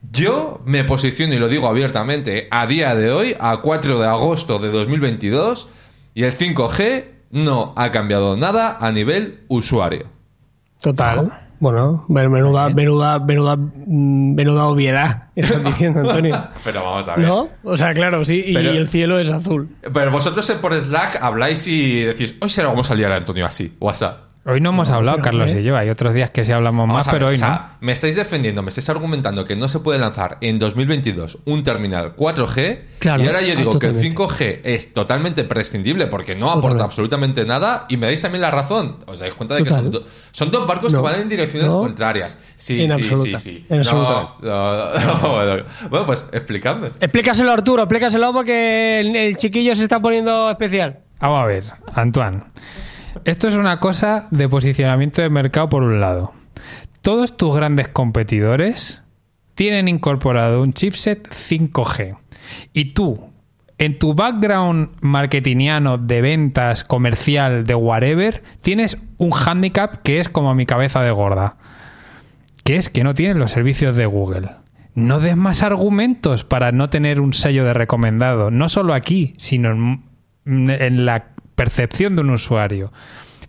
Yo 0.09 0.61
me 0.63 0.85
posiciono 0.85 1.33
y 1.33 1.37
lo 1.37 1.49
digo 1.49 1.67
abiertamente 1.67 2.47
a 2.49 2.65
día 2.65 2.95
de 2.95 3.11
hoy, 3.11 3.35
a 3.37 3.57
4 3.57 3.99
de 3.99 4.07
agosto 4.07 4.59
de 4.59 4.69
2022, 4.69 5.67
y 6.15 6.23
el 6.23 6.31
5G 6.31 7.07
no 7.31 7.73
ha 7.75 7.91
cambiado 7.91 8.37
nada 8.37 8.77
a 8.79 8.89
nivel 8.93 9.43
usuario. 9.49 10.05
Total. 10.79 11.46
Bueno, 11.59 12.05
menuda, 12.07 12.69
menuda, 12.69 13.19
menuda, 13.19 13.55
mm, 13.55 14.35
menuda 14.35 14.67
obviedad, 14.67 15.23
estás 15.35 15.63
diciendo, 15.63 16.01
Antonio. 16.01 16.43
Pero 16.63 16.83
vamos 16.83 17.07
a 17.07 17.15
ver. 17.15 17.27
¿No? 17.27 17.49
O 17.63 17.75
sea, 17.75 17.93
claro, 17.93 18.23
sí, 18.23 18.43
y, 18.45 18.53
Pero- 18.53 18.71
el 18.71 18.87
cielo 18.89 19.19
es 19.19 19.31
azul. 19.31 19.67
Pero 19.81 20.11
vosotros 20.11 20.49
por 20.61 20.73
Slack 20.75 21.21
habláis 21.21 21.65
y 21.67 22.01
decís, 22.01 22.35
hoy 22.39 22.49
se 22.49 22.61
lo 22.61 22.69
vamos 22.69 22.91
a 22.91 22.95
liar 22.95 23.11
a 23.11 23.15
Antonio 23.15 23.45
así, 23.45 23.75
WhatsApp. 23.79 24.26
Hoy 24.49 24.61
no 24.61 24.69
hemos 24.69 24.89
hablado, 24.91 25.17
Carlos 25.21 25.51
¿eh? 25.53 25.59
y 25.59 25.63
yo. 25.65 25.75
Hay 25.75 25.89
otros 25.89 26.13
días 26.13 26.29
que 26.29 26.45
sí 26.45 26.53
hablamos 26.53 26.83
Vamos 26.87 26.95
más, 26.95 27.05
ver, 27.07 27.15
pero 27.15 27.27
hoy 27.27 27.33
o 27.35 27.37
sea, 27.37 27.49
no. 27.73 27.77
me 27.81 27.91
estáis 27.91 28.15
defendiendo, 28.15 28.61
me 28.61 28.69
estáis 28.69 28.89
argumentando 28.89 29.43
que 29.43 29.57
no 29.57 29.67
se 29.67 29.79
puede 29.79 29.99
lanzar 29.99 30.37
en 30.39 30.57
2022 30.57 31.39
un 31.45 31.63
terminal 31.63 32.15
4G 32.15 32.79
Claro, 32.99 33.23
y 33.23 33.27
ahora 33.27 33.41
yo 33.41 33.55
digo 33.57 33.77
que 33.77 33.87
el 33.87 33.93
totalmente. 33.93 34.17
5G 34.23 34.59
es 34.63 34.93
totalmente 34.93 35.43
prescindible 35.43 36.07
porque 36.07 36.33
no 36.35 36.45
aporta 36.47 36.61
Totalmente. 36.61 36.83
absolutamente 36.85 37.45
nada 37.45 37.85
y 37.89 37.97
me 37.97 38.05
dais 38.05 38.21
también 38.21 38.41
la 38.41 38.51
razón. 38.51 38.97
¿Os 39.05 39.19
dais 39.19 39.33
cuenta 39.33 39.55
de 39.55 39.63
que 39.63 39.69
son, 39.69 39.91
do- 39.91 40.05
son 40.31 40.49
dos 40.49 40.65
barcos 40.65 40.93
No. 40.93 40.99
que 40.99 41.03
van 41.11 41.21
en 41.21 41.27
direcciones 41.27 41.67
No. 41.69 41.79
contrarias? 41.79 42.39
Sí, 42.55 42.81
En 42.83 42.87
sí, 42.87 43.03
absoluta. 43.03 43.37
sí, 43.39 43.43
sí. 43.43 43.65
En 43.69 43.81
no, 43.81 43.81
absoluta. 43.81 44.29
no, 44.41 44.93
no, 45.23 45.35
bueno, 45.35 45.63
bueno, 45.89 46.05
pues 46.05 46.25
explicadme. 46.31 46.87
Explícaselo, 47.01 47.51
Arturo, 47.51 47.83
explícaselo 47.83 48.31
porque 48.31 49.01
el, 49.01 49.13
el 49.13 49.35
chiquillo 49.35 49.75
se 49.75 49.83
está 49.83 49.99
poniendo 49.99 50.49
especial. 50.49 50.99
Vamos 51.19 51.43
a 51.43 51.45
ver, 51.47 51.63
Antoine. 51.95 52.43
Esto 53.25 53.47
es 53.47 53.55
una 53.55 53.79
cosa 53.79 54.27
de 54.31 54.49
posicionamiento 54.49 55.21
de 55.21 55.29
mercado 55.29 55.69
por 55.69 55.83
un 55.83 55.99
lado. 55.99 56.33
Todos 57.01 57.37
tus 57.37 57.55
grandes 57.55 57.87
competidores 57.87 59.01
tienen 59.55 59.87
incorporado 59.87 60.61
un 60.61 60.73
chipset 60.73 61.27
5G. 61.27 62.17
Y 62.73 62.93
tú, 62.93 63.29
en 63.77 63.97
tu 63.97 64.13
background 64.13 64.89
marketingiano 65.01 65.97
de 65.97 66.21
ventas, 66.21 66.83
comercial, 66.83 67.65
de 67.65 67.75
whatever, 67.75 68.43
tienes 68.61 68.97
un 69.17 69.31
handicap 69.33 70.01
que 70.03 70.19
es 70.19 70.29
como 70.29 70.53
mi 70.53 70.65
cabeza 70.65 71.01
de 71.01 71.11
gorda. 71.11 71.57
Que 72.63 72.75
es 72.75 72.89
que 72.89 73.03
no 73.03 73.13
tienen 73.13 73.39
los 73.39 73.51
servicios 73.51 73.95
de 73.95 74.05
Google. 74.05 74.49
No 74.93 75.19
des 75.19 75.37
más 75.37 75.63
argumentos 75.63 76.43
para 76.43 76.71
no 76.71 76.89
tener 76.89 77.21
un 77.21 77.33
sello 77.33 77.63
de 77.63 77.73
recomendado. 77.73 78.51
No 78.51 78.67
solo 78.67 78.93
aquí, 78.93 79.33
sino 79.37 79.71
en, 79.71 80.69
en 80.69 81.05
la 81.05 81.36
percepción 81.57 82.15
de 82.15 82.21
un 82.21 82.29
usuario. 82.29 82.93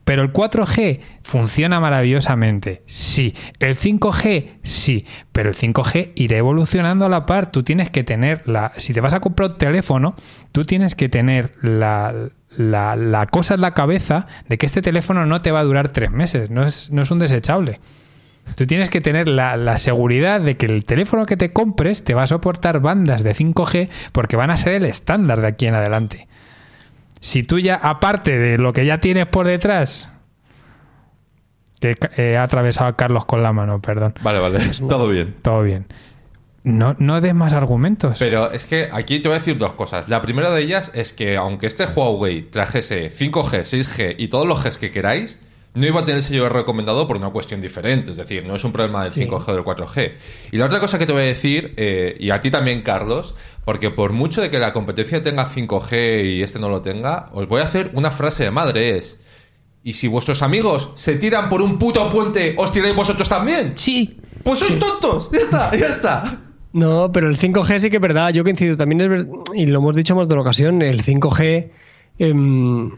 Pero 0.05 0.23
el 0.23 0.33
4G 0.33 1.01
funciona 1.23 1.81
maravillosamente. 1.81 2.83
Sí. 2.87 3.35
El 3.59 3.77
5G, 3.77 4.47
sí. 4.63 5.05
Pero 5.33 5.51
el 5.51 5.55
5G 5.55 6.13
irá 6.15 6.39
evolucionando 6.39 7.05
a 7.05 7.11
la 7.11 7.27
par. 7.27 7.53
Tú 7.53 7.63
tienes 7.63 7.91
que 7.91 8.05
tener 8.05 8.49
la. 8.49 8.73
Si 8.79 8.95
te 8.95 9.03
vas 9.03 9.13
a 9.13 9.21
comprar 9.21 9.51
un 9.51 9.59
teléfono, 9.59 10.17
tú 10.51 10.65
tienes 10.65 10.95
que 10.95 11.11
tener 11.11 11.53
la, 11.61 12.15
la, 12.57 12.97
la 12.97 13.27
cosa 13.27 13.55
en 13.55 13.61
la 13.61 13.75
cabeza 13.75 14.27
de 14.49 14.57
que 14.57 14.65
este 14.65 14.81
teléfono 14.81 15.27
no 15.27 15.43
te 15.43 15.51
va 15.51 15.61
a 15.61 15.65
durar 15.65 15.91
tres 15.91 16.11
meses. 16.11 16.51
No 16.51 16.65
es, 16.65 16.91
no 16.91 17.03
es 17.03 17.11
un 17.11 17.19
desechable. 17.19 17.79
Tú 18.57 18.67
tienes 18.67 18.89
que 18.89 19.03
tener 19.03 19.29
la, 19.29 19.59
la 19.59 19.77
seguridad 19.77 20.41
de 20.41 20.57
que 20.57 20.65
el 20.65 20.87
teléfono 20.87 21.27
que 21.27 21.37
te 21.37 21.53
compres 21.53 22.03
te 22.03 22.15
va 22.15 22.23
a 22.23 22.27
soportar 22.27 22.81
bandas 22.81 23.23
de 23.23 23.35
5G 23.35 23.91
porque 24.13 24.37
van 24.37 24.51
a 24.51 24.57
ser 24.57 24.73
el 24.73 24.87
estándar 24.87 25.43
de 25.43 25.49
aquí 25.49 25.67
en 25.67 25.75
adelante. 25.75 26.29
Si 27.21 27.43
tú 27.43 27.59
ya, 27.59 27.77
aparte 27.77 28.39
de 28.39 28.59
lo 28.59 28.73
que 28.73 28.87
ya 28.87 28.99
tienes 28.99 29.27
por 29.27 29.47
detrás, 29.47 30.11
que 31.81 31.97
eh, 32.16 32.37
ha 32.37 32.43
atravesado 32.43 32.89
a 32.91 32.97
Carlos 32.97 33.25
con 33.25 33.43
la 33.43 33.53
mano, 33.53 33.81
perdón, 33.81 34.14
Vale, 34.23 34.39
vale, 34.41 34.59
todo 34.89 35.09
bien. 35.09 35.35
todo 35.43 35.62
bien. 35.62 35.87
No, 36.64 36.95
no 36.99 37.21
des 37.21 37.35
más 37.35 37.53
argumentos. 37.53 38.19
Pero 38.19 38.51
es 38.51 38.66
que 38.66 38.89
aquí 38.93 39.21
te 39.21 39.29
voy 39.29 39.37
a 39.37 39.39
decir 39.39 39.57
dos 39.59 39.73
cosas. 39.73 40.09
La 40.09 40.21
primera 40.21 40.51
de 40.51 40.61
ellas 40.61 40.91
es 40.95 41.12
que 41.12 41.37
aunque 41.37 41.66
este 41.66 41.87
Huawei 41.87 42.43
trajese 42.43 43.11
5G, 43.11 43.62
6G 43.62 44.14
y 44.19 44.29
todos 44.29 44.47
los 44.47 44.62
Gs 44.64 44.77
que 44.77 44.91
queráis, 44.91 45.41
no 45.79 45.87
iba 45.87 46.01
a 46.01 46.05
tener 46.05 46.16
el 46.18 46.22
sello 46.22 46.49
recomendado 46.49 47.07
por 47.07 47.16
una 47.16 47.31
cuestión 47.31 47.61
diferente. 47.61 48.11
Es 48.11 48.16
decir, 48.16 48.45
no 48.45 48.55
es 48.57 48.64
un 48.64 48.72
problema 48.72 49.05
del 49.05 49.12
5G 49.12 49.49
o 49.49 49.55
del 49.55 49.64
4G. 49.64 50.12
Y 50.53 50.57
la 50.59 50.66
otra 50.66 50.81
cosa 50.81 50.99
que 50.99 51.07
te 51.07 51.12
voy 51.12 51.22
a 51.22 51.26
decir, 51.26 51.72
eh, 51.76 52.16
y 52.18 52.31
a 52.31 52.41
ti 52.41 52.51
también, 52.51 52.83
Carlos, 52.83 53.35
porque 53.64 53.91
por 53.91 54.12
mucho 54.12 54.41
de 54.43 54.51
que 54.51 54.59
la 54.59 54.72
competencia 54.72 55.22
tenga 55.22 55.47
5G 55.47 56.24
y 56.37 56.43
este 56.43 56.59
no 56.59 56.68
lo 56.68 56.83
tenga, 56.83 57.31
os 57.33 57.49
voy 57.49 57.61
a 57.61 57.64
hacer 57.64 57.91
una 57.95 58.11
frase 58.11 58.45
de 58.45 58.51
madre. 58.51 58.97
Es, 58.97 59.18
¿y 59.85 59.93
si 59.95 60.09
vuestros 60.09 60.43
amigos 60.43 60.91
se 60.97 61.14
tiran 61.16 61.49
por 61.49 61.62
un 61.62 61.79
puto 61.79 62.11
puente, 62.11 62.55
os 62.59 62.70
tiráis 62.72 62.95
vosotros 62.95 63.29
también? 63.29 63.72
sí. 63.76 64.18
Pues 64.45 64.61
sois 64.61 64.79
tontos. 64.79 65.31
Ya 65.33 65.41
está, 65.41 65.76
ya 65.76 65.87
está. 65.87 66.41
No, 66.72 67.11
pero 67.12 67.29
el 67.29 67.37
5G 67.39 67.79
sí 67.81 67.91
que 67.91 67.97
es 67.97 68.03
verdad. 68.03 68.31
Yo 68.31 68.45
coincido 68.45 68.76
también, 68.76 69.01
es 69.01 69.09
ver- 69.11 69.26
y 69.55 69.66
lo 69.66 69.79
hemos 69.81 69.97
dicho 69.97 70.14
más 70.14 70.29
de 70.29 70.35
una 70.35 70.43
ocasión, 70.43 70.81
el 70.81 71.03
5G 71.03 71.70
em, 72.18 72.91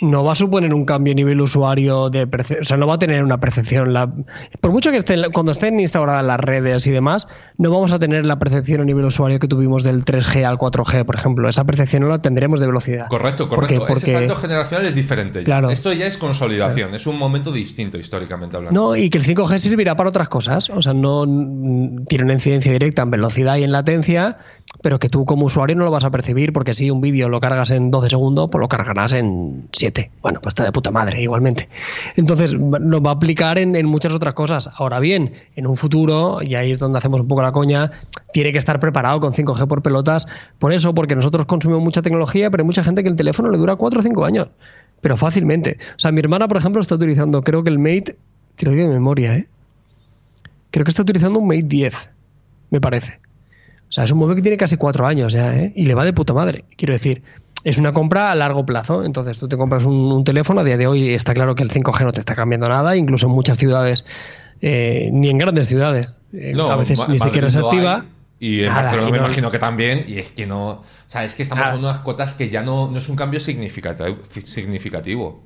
no 0.00 0.22
va 0.22 0.32
a 0.32 0.34
suponer 0.36 0.72
un 0.72 0.84
cambio 0.84 1.12
a 1.12 1.16
nivel 1.16 1.40
usuario 1.40 2.08
de 2.08 2.22
o 2.60 2.64
sea, 2.64 2.76
no 2.76 2.86
va 2.86 2.94
a 2.94 2.98
tener 2.98 3.22
una 3.24 3.38
percepción. 3.38 3.92
La, 3.92 4.08
por 4.60 4.70
mucho 4.70 4.90
que 4.90 4.96
estén, 4.98 5.32
cuando 5.32 5.50
estén 5.52 5.80
instauradas 5.80 6.24
las 6.24 6.38
redes 6.38 6.86
y 6.86 6.90
demás, 6.92 7.26
no 7.56 7.70
vamos 7.70 7.92
a 7.92 7.98
tener 7.98 8.24
la 8.24 8.38
percepción 8.38 8.80
a 8.80 8.84
nivel 8.84 9.04
usuario 9.04 9.40
que 9.40 9.48
tuvimos 9.48 9.82
del 9.82 10.04
3G 10.04 10.44
al 10.44 10.56
4G, 10.56 11.04
por 11.04 11.16
ejemplo. 11.16 11.48
Esa 11.48 11.64
percepción 11.64 12.02
no 12.04 12.08
la 12.08 12.18
tendremos 12.18 12.60
de 12.60 12.66
velocidad. 12.66 13.06
Correcto, 13.08 13.48
Porque- 13.48 13.76
correcto. 13.78 13.92
Ese 13.98 14.06
porque- 14.12 14.26
salto 14.28 14.36
generacional 14.40 14.86
es 14.86 14.94
diferente. 14.94 15.42
Claro. 15.42 15.70
Esto 15.70 15.92
ya 15.92 16.06
es 16.06 16.16
consolidación, 16.16 16.94
es 16.94 17.06
un 17.08 17.18
momento 17.18 17.50
distinto 17.50 17.98
históricamente 17.98 18.56
hablando. 18.56 18.80
No, 18.80 18.96
y 18.96 19.10
que 19.10 19.18
el 19.18 19.24
5G 19.24 19.58
servirá 19.58 19.96
para 19.96 20.10
otras 20.10 20.28
cosas. 20.28 20.70
O 20.70 20.80
sea, 20.80 20.94
no 20.94 21.24
tiene 22.06 22.24
una 22.24 22.34
incidencia 22.34 22.70
directa 22.70 23.02
en 23.02 23.10
velocidad 23.10 23.56
y 23.56 23.64
en 23.64 23.72
latencia, 23.72 24.38
pero 24.80 25.00
que 25.00 25.08
tú 25.08 25.24
como 25.24 25.46
usuario 25.46 25.74
no 25.74 25.84
lo 25.84 25.90
vas 25.90 26.04
a 26.04 26.10
percibir 26.10 26.52
porque 26.52 26.74
si 26.74 26.90
un 26.90 27.00
vídeo 27.00 27.28
lo 27.28 27.40
cargas 27.40 27.72
en 27.72 27.90
12 27.90 28.10
segundos, 28.10 28.48
pues 28.52 28.60
lo 28.60 28.68
cargarás 28.68 29.12
en 29.12 29.68
7. 29.72 29.87
Bueno, 30.22 30.40
pues 30.42 30.52
está 30.52 30.64
de 30.64 30.72
puta 30.72 30.90
madre 30.90 31.20
igualmente. 31.22 31.68
Entonces, 32.16 32.54
nos 32.54 33.00
va 33.00 33.10
a 33.10 33.14
aplicar 33.14 33.58
en, 33.58 33.76
en 33.76 33.86
muchas 33.86 34.12
otras 34.12 34.34
cosas. 34.34 34.70
Ahora 34.74 35.00
bien, 35.00 35.32
en 35.56 35.66
un 35.66 35.76
futuro, 35.76 36.38
y 36.42 36.54
ahí 36.54 36.70
es 36.70 36.78
donde 36.78 36.98
hacemos 36.98 37.20
un 37.20 37.28
poco 37.28 37.42
la 37.42 37.52
coña, 37.52 37.90
tiene 38.32 38.52
que 38.52 38.58
estar 38.58 38.80
preparado 38.80 39.20
con 39.20 39.32
5G 39.32 39.66
por 39.66 39.82
pelotas. 39.82 40.26
Por 40.58 40.72
eso, 40.72 40.94
porque 40.94 41.14
nosotros 41.14 41.46
consumimos 41.46 41.82
mucha 41.82 42.02
tecnología, 42.02 42.50
pero 42.50 42.62
hay 42.62 42.66
mucha 42.66 42.84
gente 42.84 43.02
que 43.02 43.08
el 43.08 43.16
teléfono 43.16 43.50
le 43.50 43.58
dura 43.58 43.76
4 43.76 44.00
o 44.00 44.02
5 44.02 44.24
años. 44.24 44.48
Pero 45.00 45.16
fácilmente. 45.16 45.78
O 45.96 45.98
sea, 45.98 46.12
mi 46.12 46.20
hermana, 46.20 46.48
por 46.48 46.56
ejemplo, 46.56 46.80
está 46.80 46.94
utilizando, 46.94 47.42
creo 47.42 47.62
que 47.62 47.70
el 47.70 47.78
Mate, 47.78 48.16
te 48.56 48.66
lo 48.66 48.72
digo 48.72 48.88
de 48.88 48.94
memoria, 48.94 49.34
¿eh? 49.36 49.48
Creo 50.70 50.84
que 50.84 50.90
está 50.90 51.02
utilizando 51.02 51.38
un 51.38 51.46
Mate 51.46 51.62
10, 51.62 52.10
me 52.70 52.80
parece. 52.80 53.20
O 53.88 53.92
sea, 53.92 54.04
es 54.04 54.12
un 54.12 54.18
móvil 54.18 54.36
que 54.36 54.42
tiene 54.42 54.58
casi 54.58 54.76
cuatro 54.76 55.06
años 55.06 55.32
ya, 55.32 55.56
¿eh? 55.56 55.72
Y 55.74 55.86
le 55.86 55.94
va 55.94 56.04
de 56.04 56.12
puta 56.12 56.34
madre. 56.34 56.64
Quiero 56.76 56.92
decir, 56.92 57.22
es 57.64 57.78
una 57.78 57.92
compra 57.92 58.30
a 58.30 58.34
largo 58.34 58.64
plazo. 58.64 59.04
Entonces, 59.04 59.38
tú 59.38 59.48
te 59.48 59.56
compras 59.56 59.84
un, 59.84 59.94
un 60.12 60.24
teléfono, 60.24 60.60
a 60.60 60.64
día 60.64 60.76
de 60.76 60.86
hoy 60.86 61.14
está 61.14 61.34
claro 61.34 61.54
que 61.54 61.62
el 61.62 61.70
5G 61.70 62.04
no 62.04 62.12
te 62.12 62.20
está 62.20 62.34
cambiando 62.34 62.68
nada, 62.68 62.96
incluso 62.96 63.26
en 63.26 63.32
muchas 63.32 63.58
ciudades 63.58 64.04
eh, 64.60 65.10
ni 65.12 65.28
en 65.30 65.38
grandes 65.38 65.68
ciudades. 65.68 66.14
Eh, 66.32 66.52
No, 66.54 66.70
a 66.70 66.76
veces 66.76 67.06
ni 67.08 67.18
siquiera 67.18 67.48
se 67.50 67.58
activa. 67.58 68.04
y 68.40 68.60
en 68.60 68.66
Nada, 68.68 68.82
Barcelona 68.82 69.08
y 69.08 69.12
me 69.12 69.18
no- 69.18 69.24
imagino 69.26 69.50
que 69.50 69.58
también. 69.58 70.04
Y 70.06 70.18
es 70.18 70.30
que 70.30 70.46
no. 70.46 70.68
O 70.70 70.84
sea, 71.06 71.24
es 71.24 71.34
que 71.34 71.42
estamos 71.42 71.64
Nada. 71.64 71.74
en 71.76 71.80
unas 71.84 71.98
cotas 71.98 72.34
que 72.34 72.50
ya 72.50 72.62
no, 72.62 72.90
no 72.90 72.98
es 72.98 73.08
un 73.08 73.16
cambio 73.16 73.40
significativo. 73.40 74.18
significativo. 74.44 75.40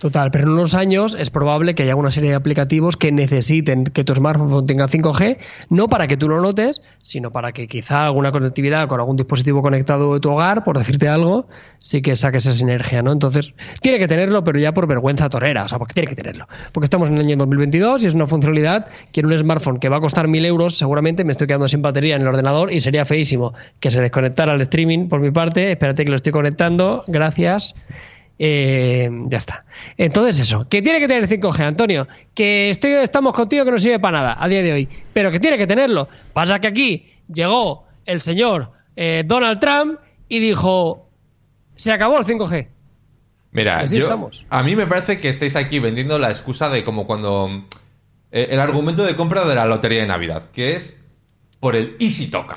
Total, 0.00 0.30
pero 0.30 0.44
en 0.44 0.52
unos 0.54 0.74
años 0.74 1.14
es 1.18 1.28
probable 1.28 1.74
que 1.74 1.82
haya 1.82 1.94
una 1.94 2.10
serie 2.10 2.30
de 2.30 2.36
aplicativos 2.36 2.96
que 2.96 3.12
necesiten 3.12 3.84
que 3.84 4.02
tu 4.02 4.14
smartphone 4.14 4.64
tenga 4.64 4.88
5G, 4.88 5.36
no 5.68 5.88
para 5.88 6.06
que 6.06 6.16
tú 6.16 6.26
lo 6.26 6.40
notes, 6.40 6.80
sino 7.02 7.30
para 7.32 7.52
que 7.52 7.68
quizá 7.68 8.04
alguna 8.06 8.32
conectividad 8.32 8.88
con 8.88 8.98
algún 8.98 9.16
dispositivo 9.16 9.60
conectado 9.60 10.14
de 10.14 10.20
tu 10.20 10.30
hogar, 10.30 10.64
por 10.64 10.78
decirte 10.78 11.06
algo, 11.06 11.48
sí 11.76 12.00
que 12.00 12.16
saques 12.16 12.46
esa 12.46 12.56
sinergia, 12.56 13.02
¿no? 13.02 13.12
Entonces, 13.12 13.52
tiene 13.82 13.98
que 13.98 14.08
tenerlo, 14.08 14.42
pero 14.42 14.58
ya 14.58 14.72
por 14.72 14.86
vergüenza 14.86 15.28
torera, 15.28 15.64
o 15.64 15.68
sea, 15.68 15.78
porque 15.78 15.92
tiene 15.92 16.08
que 16.08 16.16
tenerlo. 16.16 16.48
Porque 16.72 16.86
estamos 16.86 17.10
en 17.10 17.18
el 17.18 17.26
año 17.26 17.36
2022 17.36 18.02
y 18.02 18.06
es 18.06 18.14
una 18.14 18.26
funcionalidad 18.26 18.86
que 19.12 19.20
en 19.20 19.26
un 19.26 19.36
smartphone 19.36 19.80
que 19.80 19.90
va 19.90 19.98
a 19.98 20.00
costar 20.00 20.28
1000 20.28 20.46
euros, 20.46 20.78
seguramente 20.78 21.24
me 21.24 21.32
estoy 21.32 21.46
quedando 21.46 21.68
sin 21.68 21.82
batería 21.82 22.16
en 22.16 22.22
el 22.22 22.28
ordenador 22.28 22.72
y 22.72 22.80
sería 22.80 23.04
feísimo 23.04 23.52
que 23.80 23.90
se 23.90 24.00
desconectara 24.00 24.54
el 24.54 24.62
streaming 24.62 25.08
por 25.08 25.20
mi 25.20 25.30
parte. 25.30 25.72
Espérate 25.72 26.06
que 26.06 26.10
lo 26.10 26.16
estoy 26.16 26.32
conectando, 26.32 27.04
gracias. 27.06 27.74
Eh, 28.42 29.10
ya 29.28 29.36
está. 29.36 29.66
Entonces 29.98 30.38
eso, 30.38 30.66
que 30.66 30.80
tiene 30.80 30.98
que 30.98 31.06
tener 31.06 31.28
5G, 31.28 31.60
Antonio, 31.60 32.08
que 32.32 32.70
estoy, 32.70 32.92
estamos 32.92 33.34
contigo 33.34 33.66
que 33.66 33.70
no 33.70 33.78
sirve 33.78 33.98
para 34.00 34.18
nada 34.18 34.36
a 34.40 34.48
día 34.48 34.62
de 34.62 34.72
hoy, 34.72 34.88
pero 35.12 35.30
que 35.30 35.38
tiene 35.38 35.58
que 35.58 35.66
tenerlo. 35.66 36.08
Pasa 36.32 36.58
que 36.58 36.66
aquí 36.68 37.10
llegó 37.30 37.86
el 38.06 38.22
señor 38.22 38.70
eh, 38.96 39.24
Donald 39.26 39.60
Trump 39.60 39.98
y 40.26 40.38
dijo, 40.38 41.06
se 41.76 41.92
acabó 41.92 42.18
el 42.18 42.24
5G. 42.24 42.66
Mira, 43.52 43.84
yo, 43.84 43.98
estamos. 43.98 44.46
a 44.48 44.62
mí 44.62 44.74
me 44.74 44.86
parece 44.86 45.18
que 45.18 45.28
estáis 45.28 45.54
aquí 45.54 45.78
vendiendo 45.78 46.18
la 46.18 46.30
excusa 46.30 46.70
de 46.70 46.82
como 46.82 47.04
cuando. 47.04 47.66
eh, 48.32 48.46
el 48.52 48.60
argumento 48.60 49.04
de 49.04 49.16
compra 49.16 49.44
de 49.44 49.54
la 49.54 49.66
lotería 49.66 50.00
de 50.00 50.06
Navidad, 50.06 50.44
que 50.50 50.76
es 50.76 50.98
por 51.58 51.76
el 51.76 51.94
y 51.98 52.08
si 52.08 52.28
toca. 52.30 52.56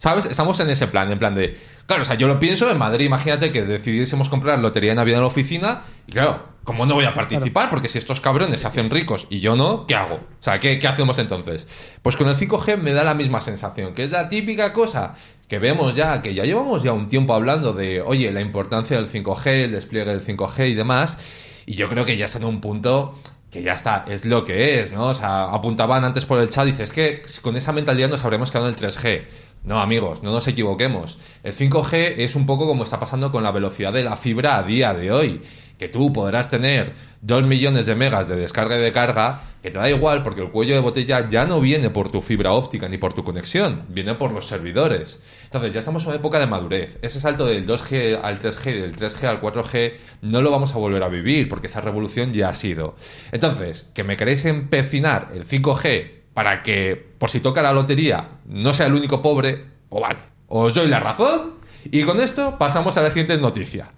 ¿Sabes? 0.00 0.24
Estamos 0.24 0.58
en 0.60 0.70
ese 0.70 0.86
plan, 0.86 1.12
en 1.12 1.18
plan 1.18 1.34
de. 1.34 1.58
Claro, 1.84 2.00
o 2.00 2.04
sea, 2.06 2.14
yo 2.14 2.26
lo 2.26 2.38
pienso 2.38 2.70
en 2.70 2.78
Madrid, 2.78 3.04
imagínate 3.04 3.52
que 3.52 3.64
decidiésemos 3.66 4.30
comprar 4.30 4.58
lotería 4.58 4.92
de 4.92 4.96
Navidad 4.96 5.18
en 5.18 5.24
la 5.24 5.26
oficina, 5.26 5.82
y 6.06 6.12
claro, 6.12 6.42
¿cómo 6.64 6.86
no 6.86 6.94
voy 6.94 7.04
a 7.04 7.12
participar? 7.12 7.68
Porque 7.68 7.86
si 7.86 7.98
estos 7.98 8.18
cabrones 8.18 8.60
se 8.60 8.66
hacen 8.66 8.88
ricos 8.88 9.26
y 9.28 9.40
yo 9.40 9.56
no, 9.56 9.86
¿qué 9.86 9.96
hago? 9.96 10.14
O 10.14 10.42
sea, 10.42 10.58
¿qué, 10.58 10.78
qué 10.78 10.88
hacemos 10.88 11.18
entonces? 11.18 11.68
Pues 12.00 12.16
con 12.16 12.28
el 12.28 12.34
5G 12.34 12.78
me 12.78 12.94
da 12.94 13.04
la 13.04 13.12
misma 13.12 13.42
sensación, 13.42 13.92
que 13.92 14.04
es 14.04 14.10
la 14.10 14.30
típica 14.30 14.72
cosa 14.72 15.16
que 15.48 15.58
vemos 15.58 15.94
ya, 15.94 16.22
que 16.22 16.32
ya 16.32 16.44
llevamos 16.44 16.82
ya 16.82 16.94
un 16.94 17.06
tiempo 17.06 17.34
hablando 17.34 17.74
de, 17.74 18.00
oye, 18.00 18.32
la 18.32 18.40
importancia 18.40 18.96
del 18.96 19.06
5G, 19.06 19.64
el 19.64 19.72
despliegue 19.72 20.10
del 20.10 20.24
5G 20.24 20.70
y 20.70 20.74
demás, 20.74 21.18
y 21.66 21.74
yo 21.74 21.90
creo 21.90 22.06
que 22.06 22.16
ya 22.16 22.24
está 22.24 22.38
en 22.38 22.46
un 22.46 22.62
punto 22.62 23.18
que 23.50 23.62
ya 23.62 23.74
está, 23.74 24.04
es 24.08 24.24
lo 24.24 24.44
que 24.44 24.80
es, 24.80 24.92
¿no? 24.92 25.08
O 25.08 25.14
sea, 25.14 25.44
apuntaban 25.44 26.04
antes 26.04 26.24
por 26.24 26.38
el 26.40 26.50
chat, 26.50 26.66
dices, 26.66 26.90
es 26.90 26.92
que 26.92 27.22
con 27.42 27.56
esa 27.56 27.72
mentalidad 27.72 28.08
nos 28.08 28.24
habremos 28.24 28.50
quedado 28.50 28.68
en 28.68 28.74
el 28.74 28.80
3G. 28.80 29.24
No, 29.62 29.80
amigos, 29.80 30.22
no 30.22 30.32
nos 30.32 30.48
equivoquemos. 30.48 31.18
El 31.42 31.52
5G 31.52 32.14
es 32.16 32.34
un 32.34 32.46
poco 32.46 32.66
como 32.66 32.82
está 32.82 32.98
pasando 32.98 33.30
con 33.30 33.42
la 33.42 33.52
velocidad 33.52 33.92
de 33.92 34.02
la 34.02 34.16
fibra 34.16 34.56
a 34.56 34.62
día 34.62 34.94
de 34.94 35.12
hoy. 35.12 35.42
Que 35.78 35.88
tú 35.88 36.12
podrás 36.14 36.48
tener 36.48 36.94
2 37.20 37.44
millones 37.44 37.84
de 37.84 37.94
megas 37.94 38.26
de 38.28 38.36
descarga 38.36 38.78
y 38.78 38.80
de 38.80 38.92
carga, 38.92 39.42
que 39.62 39.70
te 39.70 39.78
da 39.78 39.90
igual 39.90 40.22
porque 40.22 40.40
el 40.40 40.50
cuello 40.50 40.74
de 40.74 40.80
botella 40.80 41.28
ya 41.28 41.44
no 41.44 41.60
viene 41.60 41.90
por 41.90 42.10
tu 42.10 42.22
fibra 42.22 42.52
óptica 42.52 42.88
ni 42.88 42.96
por 42.96 43.12
tu 43.12 43.22
conexión, 43.22 43.84
viene 43.88 44.14
por 44.14 44.32
los 44.32 44.46
servidores. 44.46 45.20
Entonces 45.44 45.74
ya 45.74 45.80
estamos 45.80 46.04
en 46.04 46.08
una 46.10 46.18
época 46.18 46.38
de 46.38 46.46
madurez. 46.46 46.98
Ese 47.02 47.20
salto 47.20 47.44
del 47.44 47.66
2G 47.66 48.18
al 48.22 48.40
3G, 48.40 48.80
del 48.80 48.96
3G 48.96 49.24
al 49.24 49.40
4G, 49.42 49.92
no 50.22 50.40
lo 50.40 50.50
vamos 50.50 50.74
a 50.74 50.78
volver 50.78 51.02
a 51.02 51.08
vivir 51.08 51.50
porque 51.50 51.66
esa 51.66 51.82
revolución 51.82 52.32
ya 52.32 52.48
ha 52.48 52.54
sido. 52.54 52.96
Entonces, 53.30 53.86
que 53.92 54.04
me 54.04 54.16
queréis 54.16 54.46
empecinar 54.46 55.28
el 55.34 55.46
5G 55.46 56.19
para 56.40 56.62
que, 56.62 56.96
por 57.18 57.28
si 57.28 57.40
toca 57.40 57.60
la 57.60 57.70
lotería, 57.70 58.28
no 58.46 58.72
sea 58.72 58.86
el 58.86 58.94
único 58.94 59.20
pobre, 59.20 59.62
o 59.90 60.00
vale, 60.00 60.20
os 60.48 60.72
doy 60.72 60.88
la 60.88 60.98
razón. 60.98 61.50
Y 61.92 62.02
con 62.04 62.18
esto 62.18 62.56
pasamos 62.58 62.96
a 62.96 63.02
la 63.02 63.10
siguiente 63.10 63.36
noticia. 63.36 63.90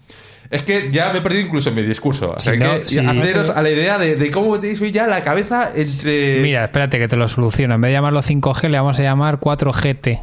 Es 0.51 0.64
que 0.64 0.88
ya 0.90 1.12
me 1.12 1.20
he 1.20 1.22
perdido 1.22 1.43
incluso 1.47 1.68
en 1.68 1.76
mi 1.76 1.82
discurso. 1.82 2.32
O 2.34 2.38
sea 2.40 2.55
Sí, 2.55 2.59
que 2.59 2.88
sí. 2.88 2.99
haceros 2.99 3.51
a 3.51 3.62
la 3.62 3.70
idea 3.70 3.97
de, 3.97 4.16
de 4.16 4.30
cómo 4.32 4.59
tenéis 4.59 4.80
ya 4.93 5.07
la 5.07 5.22
cabeza 5.22 5.70
entre. 5.72 6.40
Mira, 6.43 6.64
espérate 6.64 6.99
que 6.99 7.07
te 7.07 7.14
lo 7.16 7.28
soluciono. 7.28 7.76
En 7.76 7.80
vez 7.80 7.90
de 7.90 7.93
llamarlo 7.93 8.20
5G, 8.22 8.68
le 8.70 8.76
vamos 8.78 8.99
a 8.99 9.03
llamar 9.03 9.38
4GT. 9.38 10.20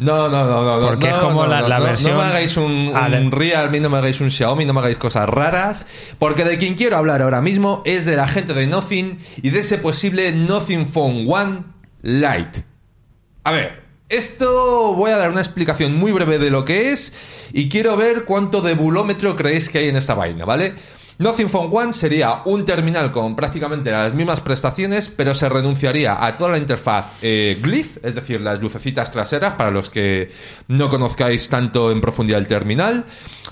No, 0.00 0.28
no, 0.28 0.44
no, 0.44 0.62
no. 0.64 0.80
no, 0.80 0.86
Porque 0.88 1.08
es 1.10 1.16
no, 1.16 1.22
como 1.22 1.42
no, 1.44 1.48
la- 1.48 1.60
la 1.62 1.78
no, 1.78 1.84
versión- 1.84 2.12
No 2.14 2.18
me 2.22 2.24
hagáis 2.28 2.56
un, 2.56 2.70
un 2.94 3.30
Realme, 3.32 3.80
no 3.80 3.90
me 3.90 3.98
hagáis 3.98 4.20
un 4.20 4.30
Xiaomi, 4.30 4.64
no 4.64 4.72
me 4.72 4.80
hagáis 4.80 4.98
cosas 4.98 5.28
raras. 5.28 5.86
Porque 6.18 6.44
de 6.44 6.58
quien 6.58 6.74
quiero 6.74 6.96
hablar 6.96 7.22
ahora 7.22 7.40
mismo 7.40 7.82
es 7.84 8.06
de 8.06 8.16
la 8.16 8.26
gente 8.26 8.54
de 8.54 8.66
Nothing 8.66 9.18
y 9.42 9.50
de 9.50 9.60
ese 9.60 9.78
posible 9.78 10.32
Nothing 10.32 10.88
Phone 10.88 11.26
One 11.28 11.58
Lite. 12.02 12.64
A 13.44 13.52
ver, 13.52 13.82
esto 14.08 14.94
voy 14.94 15.10
a 15.10 15.16
dar 15.18 15.30
una 15.30 15.40
explicación 15.40 15.94
muy 15.96 16.12
breve 16.12 16.38
de 16.38 16.50
lo 16.50 16.64
que 16.64 16.92
es 16.92 17.12
y 17.52 17.68
quiero 17.68 17.96
ver 17.96 18.24
cuánto 18.24 18.60
de 18.62 18.74
bulómetro 18.74 19.36
creéis 19.36 19.68
que 19.68 19.78
hay 19.78 19.88
en 19.88 19.96
esta 19.96 20.14
vaina, 20.14 20.44
¿vale? 20.44 20.74
Nothing 21.20 21.50
Phone 21.50 21.68
One 21.70 21.92
sería 21.92 22.40
un 22.46 22.64
terminal 22.64 23.12
con 23.12 23.36
prácticamente 23.36 23.90
las 23.90 24.14
mismas 24.14 24.40
prestaciones, 24.40 25.12
pero 25.14 25.34
se 25.34 25.50
renunciaría 25.50 26.24
a 26.24 26.34
toda 26.34 26.52
la 26.52 26.56
interfaz 26.56 27.18
eh, 27.20 27.58
Glyph, 27.60 27.98
es 28.02 28.14
decir, 28.14 28.40
las 28.40 28.58
lucecitas 28.58 29.12
traseras, 29.12 29.52
para 29.56 29.70
los 29.70 29.90
que 29.90 30.30
no 30.68 30.88
conozcáis 30.88 31.50
tanto 31.50 31.92
en 31.92 32.00
profundidad 32.00 32.38
el 32.38 32.46
terminal. 32.46 33.04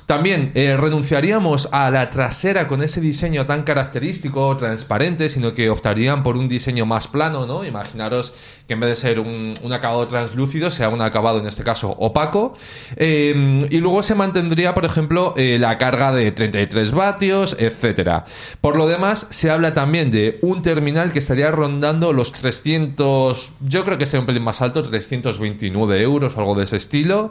También 0.06 0.52
eh, 0.54 0.78
renunciaríamos 0.78 1.68
a 1.70 1.90
la 1.90 2.08
trasera 2.08 2.66
con 2.66 2.82
ese 2.82 3.02
diseño 3.02 3.44
tan 3.44 3.64
característico, 3.64 4.56
transparente, 4.56 5.28
sino 5.28 5.52
que 5.52 5.68
optarían 5.68 6.22
por 6.22 6.38
un 6.38 6.48
diseño 6.48 6.86
más 6.86 7.06
plano, 7.06 7.44
¿no? 7.44 7.66
Imaginaros 7.66 8.32
que 8.66 8.72
en 8.72 8.80
vez 8.80 8.88
de 8.88 8.96
ser 8.96 9.20
un, 9.20 9.54
acabado 9.70 10.08
translúcido, 10.08 10.70
sea 10.70 10.88
un 10.88 11.02
acabado 11.02 11.40
en 11.40 11.46
este 11.46 11.62
caso 11.64 11.90
opaco. 11.90 12.54
Eh, 12.96 13.68
y 13.68 13.76
luego 13.76 14.02
se 14.02 14.14
mantendría, 14.14 14.74
por 14.74 14.86
ejemplo, 14.86 15.34
la 15.36 15.76
carga 15.76 16.12
de 16.12 16.32
33 16.32 16.92
vatios, 16.92 17.57
etcétera. 17.58 18.24
Por 18.60 18.76
lo 18.76 18.86
demás, 18.86 19.26
se 19.30 19.50
habla 19.50 19.74
también 19.74 20.10
de 20.10 20.38
un 20.42 20.62
terminal 20.62 21.12
que 21.12 21.18
estaría 21.18 21.50
rondando 21.50 22.12
los 22.12 22.32
300, 22.32 23.52
yo 23.60 23.84
creo 23.84 23.98
que 23.98 24.06
sería 24.06 24.20
un 24.20 24.26
pelín 24.26 24.42
más 24.42 24.62
alto, 24.62 24.82
329 24.82 26.02
euros 26.02 26.36
o 26.36 26.40
algo 26.40 26.54
de 26.54 26.64
ese 26.64 26.76
estilo. 26.76 27.30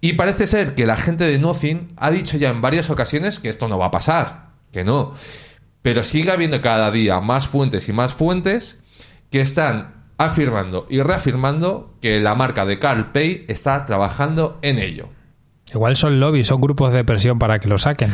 Y 0.00 0.14
parece 0.14 0.46
ser 0.46 0.74
que 0.74 0.86
la 0.86 0.96
gente 0.96 1.24
de 1.24 1.38
Nothing 1.38 1.92
ha 1.96 2.10
dicho 2.10 2.36
ya 2.36 2.50
en 2.50 2.60
varias 2.60 2.90
ocasiones 2.90 3.40
que 3.40 3.48
esto 3.48 3.68
no 3.68 3.78
va 3.78 3.86
a 3.86 3.90
pasar, 3.90 4.50
que 4.72 4.84
no. 4.84 5.14
Pero 5.82 6.02
sigue 6.02 6.30
habiendo 6.30 6.60
cada 6.60 6.90
día 6.90 7.20
más 7.20 7.48
fuentes 7.48 7.88
y 7.88 7.92
más 7.92 8.14
fuentes 8.14 8.78
que 9.30 9.40
están 9.40 10.02
afirmando 10.18 10.86
y 10.88 11.00
reafirmando 11.00 11.94
que 12.00 12.20
la 12.20 12.34
marca 12.34 12.64
de 12.64 12.78
CarPay 12.78 13.46
está 13.48 13.86
trabajando 13.86 14.58
en 14.62 14.78
ello. 14.78 15.08
Igual 15.72 15.96
son 15.96 16.20
lobbies, 16.20 16.46
son 16.46 16.60
grupos 16.60 16.92
de 16.92 17.04
presión 17.04 17.38
para 17.38 17.58
que 17.58 17.68
lo 17.68 17.78
saquen. 17.78 18.10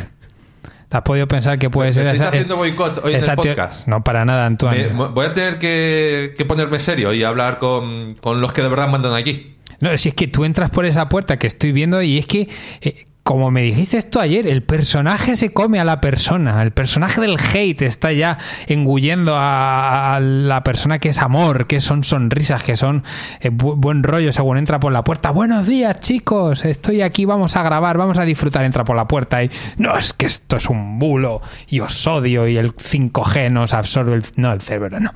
¿Te 0.88 0.96
has 0.96 1.02
podido 1.02 1.28
pensar 1.28 1.58
que 1.58 1.68
puede 1.68 1.90
¿Me 1.90 1.92
ser 1.92 2.02
estáis 2.04 2.20
esa- 2.20 2.28
haciendo 2.28 2.56
boicot 2.56 3.04
hoy 3.04 3.14
en 3.14 3.22
el 3.22 3.36
podcast? 3.36 3.86
No, 3.88 4.02
para 4.02 4.24
nada, 4.24 4.46
Antoine. 4.46 4.88
voy 4.88 5.26
a 5.26 5.32
tener 5.34 5.58
que, 5.58 6.34
que 6.36 6.44
ponerme 6.46 6.78
serio 6.80 7.12
y 7.12 7.24
hablar 7.24 7.58
con, 7.58 8.14
con 8.14 8.40
los 8.40 8.52
que 8.54 8.62
de 8.62 8.68
verdad 8.68 8.88
mandan 8.88 9.12
aquí. 9.14 9.54
No, 9.80 9.96
si 9.98 10.08
es 10.08 10.14
que 10.14 10.26
tú 10.28 10.44
entras 10.44 10.70
por 10.70 10.86
esa 10.86 11.08
puerta 11.08 11.38
que 11.38 11.46
estoy 11.46 11.72
viendo 11.72 12.00
y 12.02 12.18
es 12.18 12.26
que, 12.26 12.48
eh, 12.80 13.04
como 13.28 13.50
me 13.50 13.60
dijiste 13.60 13.98
esto 13.98 14.20
ayer, 14.22 14.46
el 14.46 14.62
personaje 14.62 15.36
se 15.36 15.52
come 15.52 15.78
a 15.78 15.84
la 15.84 16.00
persona. 16.00 16.62
El 16.62 16.70
personaje 16.70 17.20
del 17.20 17.36
hate 17.38 17.82
está 17.82 18.10
ya 18.10 18.38
engullendo 18.68 19.34
a, 19.36 20.18
la 20.22 20.64
persona 20.64 20.98
que 20.98 21.10
es 21.10 21.18
amor, 21.18 21.66
que 21.66 21.82
son 21.82 22.04
sonrisas, 22.04 22.62
que 22.62 22.74
son 22.78 23.04
eh, 23.40 23.50
bu- 23.50 23.74
buen 23.76 24.02
rollo 24.02 24.32
según 24.32 24.56
entra 24.56 24.80
por 24.80 24.94
la 24.94 25.04
puerta. 25.04 25.30
Buenos 25.30 25.66
días, 25.66 26.00
chicos. 26.00 26.64
Estoy 26.64 27.02
aquí, 27.02 27.26
vamos 27.26 27.54
a 27.56 27.62
grabar, 27.62 27.98
vamos 27.98 28.16
a 28.16 28.24
disfrutar. 28.24 28.64
Entra 28.64 28.84
por 28.84 28.96
la 28.96 29.06
puerta 29.06 29.44
y 29.44 29.50
no, 29.76 29.94
es 29.98 30.14
que 30.14 30.24
esto 30.24 30.56
es 30.56 30.64
un 30.70 30.98
bulo 30.98 31.42
y 31.68 31.80
os 31.80 32.06
odio 32.06 32.48
y 32.48 32.56
el 32.56 32.74
5G 32.76 33.50
nos 33.50 33.74
absorbe 33.74 34.14
el, 34.14 34.24
no, 34.36 34.50
el 34.54 34.62
cerebro, 34.62 35.00
no. 35.00 35.12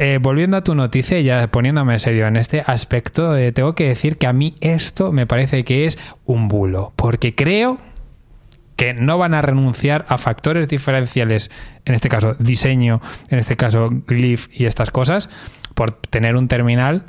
Eh, 0.00 0.20
volviendo 0.22 0.56
a 0.56 0.62
tu 0.62 0.76
noticia, 0.76 1.20
ya 1.20 1.48
poniéndome 1.48 1.98
serio 1.98 2.28
en 2.28 2.36
este 2.36 2.62
aspecto, 2.64 3.36
eh, 3.36 3.50
tengo 3.50 3.74
que 3.74 3.88
decir 3.88 4.16
que 4.16 4.28
a 4.28 4.32
mí 4.32 4.54
esto 4.60 5.10
me 5.10 5.26
parece 5.26 5.64
que 5.64 5.86
es 5.86 5.98
un 6.24 6.46
bulo, 6.46 6.92
porque 6.94 7.34
creo 7.34 7.78
que 8.76 8.94
no 8.94 9.18
van 9.18 9.34
a 9.34 9.42
renunciar 9.42 10.04
a 10.06 10.16
factores 10.16 10.68
diferenciales, 10.68 11.50
en 11.84 11.94
este 11.96 12.08
caso 12.08 12.36
diseño, 12.38 13.00
en 13.28 13.40
este 13.40 13.56
caso 13.56 13.88
Glyph 13.90 14.46
y 14.52 14.66
estas 14.66 14.92
cosas, 14.92 15.30
por 15.74 15.90
tener 15.90 16.36
un 16.36 16.46
terminal 16.46 17.06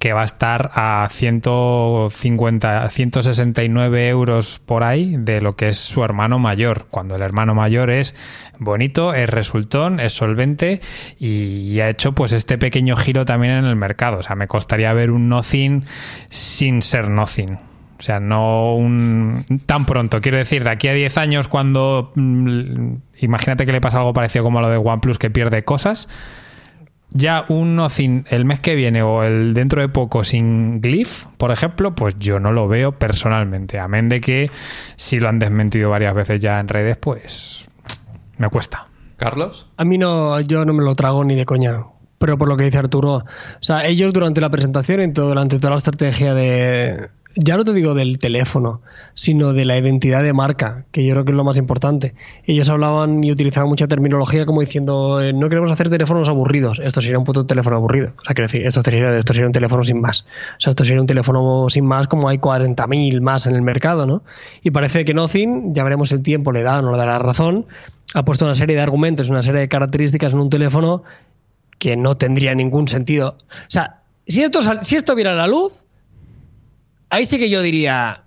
que 0.00 0.14
va 0.14 0.22
a 0.22 0.24
estar 0.24 0.70
a 0.74 1.06
150, 1.10 2.88
169 2.88 4.08
euros 4.08 4.58
por 4.64 4.82
ahí 4.82 5.16
de 5.18 5.42
lo 5.42 5.56
que 5.56 5.68
es 5.68 5.76
su 5.76 6.02
hermano 6.02 6.38
mayor, 6.38 6.86
cuando 6.90 7.16
el 7.16 7.22
hermano 7.22 7.54
mayor 7.54 7.90
es 7.90 8.14
bonito, 8.58 9.12
es 9.12 9.28
resultón, 9.28 10.00
es 10.00 10.14
solvente 10.14 10.80
y 11.18 11.78
ha 11.80 11.90
hecho 11.90 12.12
pues 12.12 12.32
este 12.32 12.56
pequeño 12.56 12.96
giro 12.96 13.26
también 13.26 13.52
en 13.52 13.66
el 13.66 13.76
mercado. 13.76 14.18
O 14.18 14.22
sea, 14.22 14.36
me 14.36 14.48
costaría 14.48 14.90
ver 14.94 15.10
un 15.10 15.28
Nothing 15.28 15.84
sin 16.30 16.80
ser 16.80 17.10
Nothing. 17.10 17.58
O 17.98 18.02
sea, 18.02 18.20
no 18.20 18.76
un, 18.76 19.44
tan 19.66 19.84
pronto. 19.84 20.22
Quiero 20.22 20.38
decir, 20.38 20.64
de 20.64 20.70
aquí 20.70 20.88
a 20.88 20.94
10 20.94 21.18
años, 21.18 21.48
cuando 21.48 22.12
mm, 22.14 22.94
imagínate 23.20 23.66
que 23.66 23.72
le 23.72 23.82
pasa 23.82 23.98
algo 23.98 24.14
parecido 24.14 24.42
como 24.42 24.60
a 24.60 24.62
lo 24.62 24.70
de 24.70 24.78
OnePlus, 24.78 25.18
que 25.18 25.28
pierde 25.28 25.62
cosas, 25.64 26.08
ya 27.12 27.44
un 27.48 27.76
Nothing 27.76 28.24
el 28.30 28.44
mes 28.44 28.60
que 28.60 28.74
viene 28.74 29.02
o 29.02 29.22
el 29.22 29.54
dentro 29.54 29.80
de 29.80 29.88
poco 29.88 30.24
sin 30.24 30.80
Glyph, 30.80 31.26
por 31.36 31.50
ejemplo, 31.50 31.94
pues 31.94 32.16
yo 32.18 32.38
no 32.38 32.52
lo 32.52 32.68
veo 32.68 32.92
personalmente. 32.92 33.78
Amén 33.78 34.08
de 34.08 34.20
que 34.20 34.50
si 34.96 35.18
lo 35.18 35.28
han 35.28 35.38
desmentido 35.38 35.90
varias 35.90 36.14
veces 36.14 36.40
ya 36.40 36.60
en 36.60 36.68
redes, 36.68 36.96
pues 36.96 37.64
me 38.38 38.48
cuesta. 38.48 38.86
Carlos. 39.16 39.66
A 39.76 39.84
mí 39.84 39.98
no, 39.98 40.40
yo 40.40 40.64
no 40.64 40.72
me 40.72 40.82
lo 40.82 40.94
trago 40.94 41.24
ni 41.24 41.34
de 41.34 41.44
coña. 41.44 41.84
Pero 42.18 42.36
por 42.36 42.48
lo 42.48 42.56
que 42.56 42.64
dice 42.64 42.76
Arturo, 42.76 43.14
o 43.14 43.24
sea, 43.60 43.86
ellos 43.86 44.12
durante 44.12 44.42
la 44.42 44.50
presentación 44.50 45.00
y 45.02 45.12
todo, 45.12 45.28
durante 45.28 45.58
toda 45.58 45.70
la 45.70 45.76
estrategia 45.78 46.34
de, 46.34 47.08
ya 47.36 47.56
no 47.56 47.64
te 47.64 47.72
digo 47.72 47.94
del 47.94 48.18
teléfono, 48.18 48.82
sino 49.14 49.52
de 49.52 49.64
la 49.64 49.78
identidad 49.78 50.22
de 50.22 50.32
marca, 50.32 50.84
que 50.90 51.04
yo 51.04 51.12
creo 51.12 51.24
que 51.24 51.32
es 51.32 51.36
lo 51.36 51.44
más 51.44 51.56
importante. 51.56 52.14
Ellos 52.44 52.68
hablaban 52.68 53.22
y 53.22 53.30
utilizaban 53.30 53.68
mucha 53.68 53.86
terminología 53.86 54.46
como 54.46 54.60
diciendo, 54.60 55.20
eh, 55.20 55.32
no 55.32 55.48
queremos 55.48 55.70
hacer 55.70 55.88
teléfonos 55.90 56.28
aburridos. 56.28 56.80
Esto 56.80 57.00
sería 57.00 57.18
un 57.18 57.24
puto 57.24 57.46
teléfono 57.46 57.76
aburrido. 57.76 58.12
O 58.18 58.24
sea, 58.24 58.34
quiero 58.34 58.48
decir, 58.48 58.66
esto 58.66 58.82
sería, 58.82 59.16
esto 59.16 59.32
sería 59.32 59.46
un 59.46 59.52
teléfono 59.52 59.84
sin 59.84 60.00
más. 60.00 60.22
O 60.22 60.60
sea, 60.60 60.70
esto 60.70 60.84
sería 60.84 61.00
un 61.00 61.06
teléfono 61.06 61.66
sin 61.68 61.84
más 61.84 62.08
como 62.08 62.28
hay 62.28 62.38
40.000 62.38 63.20
más 63.20 63.46
en 63.46 63.54
el 63.54 63.62
mercado, 63.62 64.06
¿no? 64.06 64.22
Y 64.62 64.70
parece 64.70 65.04
que 65.04 65.14
Nothing, 65.14 65.74
ya 65.74 65.84
veremos 65.84 66.12
el 66.12 66.22
tiempo, 66.22 66.52
le 66.52 66.62
da 66.62 66.80
o 66.80 66.82
no 66.82 66.92
le 66.92 66.98
da 66.98 67.06
la 67.06 67.18
razón, 67.18 67.66
ha 68.14 68.24
puesto 68.24 68.44
una 68.44 68.54
serie 68.54 68.76
de 68.76 68.82
argumentos, 68.82 69.28
una 69.28 69.42
serie 69.42 69.60
de 69.60 69.68
características 69.68 70.32
en 70.32 70.40
un 70.40 70.50
teléfono 70.50 71.04
que 71.78 71.96
no 71.96 72.16
tendría 72.16 72.54
ningún 72.54 72.88
sentido. 72.88 73.36
O 73.38 73.70
sea, 73.70 74.00
si 74.26 74.42
esto, 74.42 74.60
si 74.82 74.96
esto 74.96 75.14
viera 75.14 75.34
la 75.34 75.46
luz, 75.46 75.72
ahí 77.10 77.26
sí 77.26 77.38
que 77.38 77.50
yo 77.50 77.62
diría, 77.62 78.22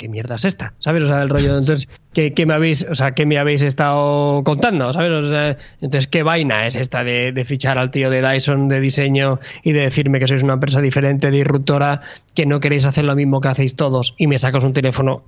¿qué 0.00 0.08
mierda 0.08 0.36
es 0.36 0.46
esta? 0.46 0.72
¿Sabes? 0.78 1.02
O 1.02 1.08
sea, 1.08 1.20
el 1.20 1.28
rollo, 1.28 1.58
entonces, 1.58 1.88
¿qué, 2.14 2.32
me 2.46 2.54
habéis, 2.54 2.86
o 2.88 2.94
sea, 2.94 3.12
¿qué 3.12 3.26
me 3.26 3.38
habéis 3.38 3.62
estado 3.62 4.42
contando? 4.44 4.92
¿Sabes? 4.94 5.58
entonces, 5.80 6.06
¿qué 6.06 6.22
vaina 6.22 6.66
es 6.66 6.74
esta 6.74 7.04
de, 7.04 7.44
fichar 7.44 7.76
al 7.76 7.90
tío 7.90 8.08
de 8.08 8.22
Dyson 8.22 8.68
de 8.68 8.80
diseño 8.80 9.40
y 9.62 9.72
de 9.72 9.80
decirme 9.80 10.18
que 10.18 10.26
sois 10.26 10.42
una 10.42 10.54
empresa 10.54 10.80
diferente, 10.80 11.30
disruptora, 11.30 12.00
que 12.34 12.46
no 12.46 12.60
queréis 12.60 12.86
hacer 12.86 13.04
lo 13.04 13.14
mismo 13.14 13.42
que 13.42 13.48
hacéis 13.48 13.76
todos 13.76 14.14
y 14.16 14.26
me 14.26 14.38
sacas 14.38 14.64
un 14.64 14.72
teléfono 14.72 15.22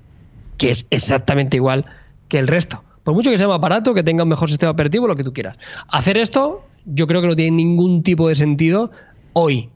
que 0.57 0.70
es 0.70 0.86
exactamente 0.90 1.57
igual 1.59 1.84
que 2.28 2.38
el 2.38 2.49
resto? 2.49 2.82
Por 3.05 3.14
mucho 3.14 3.30
que 3.30 3.36
sea 3.36 3.49
más 3.49 3.61
barato, 3.61 3.93
que 3.93 4.03
tenga 4.03 4.22
un 4.22 4.28
mejor 4.30 4.49
sistema 4.49 4.70
operativo, 4.70 5.07
lo 5.07 5.16
que 5.16 5.24
tú 5.24 5.32
quieras. 5.32 5.59
Hacer 5.88 6.16
esto, 6.16 6.64
yo 6.86 7.07
creo 7.07 7.20
que 7.20 7.26
no 7.26 7.36
tiene 7.36 7.57
ningún 7.57 8.03
tipo 8.03 8.28
de 8.28 8.36
sentido 8.36 8.90
hoy, 9.32 9.68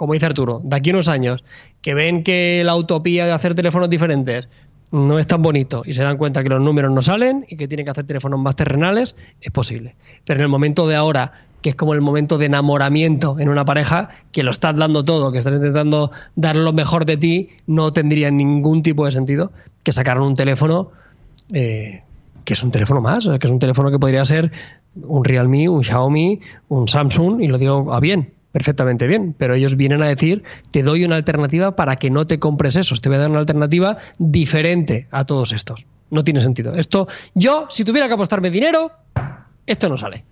como 0.00 0.14
dice 0.14 0.24
Arturo, 0.24 0.62
de 0.64 0.76
aquí 0.76 0.88
a 0.88 0.92
unos 0.94 1.08
años, 1.08 1.44
que 1.82 1.92
ven 1.92 2.22
que 2.22 2.62
la 2.64 2.74
utopía 2.74 3.26
de 3.26 3.32
hacer 3.32 3.54
teléfonos 3.54 3.90
diferentes 3.90 4.48
no 4.92 5.18
es 5.18 5.26
tan 5.26 5.42
bonito 5.42 5.82
y 5.84 5.92
se 5.92 6.02
dan 6.02 6.16
cuenta 6.16 6.42
que 6.42 6.48
los 6.48 6.62
números 6.62 6.90
no 6.90 7.02
salen 7.02 7.44
y 7.50 7.58
que 7.58 7.68
tienen 7.68 7.84
que 7.84 7.90
hacer 7.90 8.06
teléfonos 8.06 8.40
más 8.40 8.56
terrenales, 8.56 9.14
es 9.42 9.52
posible. 9.52 9.96
Pero 10.24 10.38
en 10.38 10.44
el 10.44 10.48
momento 10.48 10.88
de 10.88 10.96
ahora, 10.96 11.32
que 11.60 11.68
es 11.68 11.76
como 11.76 11.92
el 11.92 12.00
momento 12.00 12.38
de 12.38 12.46
enamoramiento 12.46 13.38
en 13.38 13.50
una 13.50 13.66
pareja, 13.66 14.08
que 14.32 14.42
lo 14.42 14.52
estás 14.52 14.74
dando 14.74 15.04
todo, 15.04 15.32
que 15.32 15.36
estás 15.36 15.52
intentando 15.52 16.10
dar 16.34 16.56
lo 16.56 16.72
mejor 16.72 17.04
de 17.04 17.18
ti, 17.18 17.50
no 17.66 17.92
tendría 17.92 18.30
ningún 18.30 18.82
tipo 18.82 19.04
de 19.04 19.12
sentido 19.12 19.52
que 19.82 19.92
sacaran 19.92 20.22
un 20.22 20.34
teléfono 20.34 20.92
eh, 21.52 22.04
que 22.46 22.54
es 22.54 22.62
un 22.62 22.70
teléfono 22.70 23.02
más, 23.02 23.28
que 23.38 23.46
es 23.46 23.52
un 23.52 23.58
teléfono 23.58 23.90
que 23.90 23.98
podría 23.98 24.24
ser 24.24 24.50
un 24.96 25.26
Realme, 25.26 25.68
un 25.68 25.84
Xiaomi, 25.84 26.40
un 26.70 26.88
Samsung, 26.88 27.42
y 27.42 27.48
lo 27.48 27.58
digo 27.58 27.92
a 27.92 28.00
bien, 28.00 28.32
perfectamente 28.52 29.06
bien, 29.06 29.34
pero 29.36 29.54
ellos 29.54 29.76
vienen 29.76 30.02
a 30.02 30.08
decir, 30.08 30.42
te 30.70 30.82
doy 30.82 31.04
una 31.04 31.16
alternativa 31.16 31.76
para 31.76 31.96
que 31.96 32.10
no 32.10 32.26
te 32.26 32.38
compres 32.38 32.76
esos, 32.76 33.00
te 33.00 33.08
voy 33.08 33.16
a 33.16 33.20
dar 33.20 33.30
una 33.30 33.40
alternativa 33.40 33.98
diferente 34.18 35.08
a 35.10 35.24
todos 35.24 35.52
estos. 35.52 35.86
No 36.10 36.24
tiene 36.24 36.42
sentido. 36.42 36.74
Esto, 36.74 37.06
yo, 37.34 37.66
si 37.70 37.84
tuviera 37.84 38.08
que 38.08 38.14
apostarme 38.14 38.50
dinero, 38.50 38.90
esto 39.66 39.88
no 39.88 39.96
sale. 39.96 40.24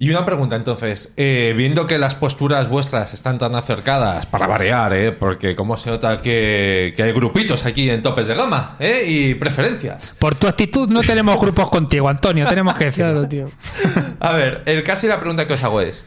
Y 0.00 0.10
una 0.10 0.24
pregunta 0.24 0.54
entonces, 0.54 1.12
eh, 1.16 1.54
viendo 1.56 1.88
que 1.88 1.98
las 1.98 2.14
posturas 2.14 2.68
vuestras 2.68 3.14
están 3.14 3.38
tan 3.38 3.56
acercadas, 3.56 4.26
para 4.26 4.46
variar, 4.46 4.92
¿eh? 4.92 5.10
porque 5.10 5.56
como 5.56 5.76
se 5.76 5.90
nota 5.90 6.20
que, 6.20 6.94
hay 6.96 7.12
grupitos 7.12 7.64
aquí 7.64 7.90
en 7.90 8.00
topes 8.00 8.28
de 8.28 8.34
gama 8.34 8.76
¿eh? 8.78 9.02
y 9.08 9.34
preferencias. 9.34 10.14
Por 10.20 10.36
tu 10.36 10.46
actitud 10.46 10.88
no 10.88 11.00
tenemos 11.02 11.40
grupos 11.40 11.68
contigo, 11.68 12.08
Antonio, 12.08 12.46
tenemos 12.46 12.76
que 12.76 12.84
decirlo. 12.92 13.26
tío. 13.26 13.46
A 14.20 14.34
ver, 14.34 14.62
el 14.66 14.84
caso 14.84 15.06
y 15.06 15.08
la 15.08 15.18
pregunta 15.18 15.48
que 15.48 15.54
os 15.54 15.64
hago 15.64 15.80
es, 15.80 16.06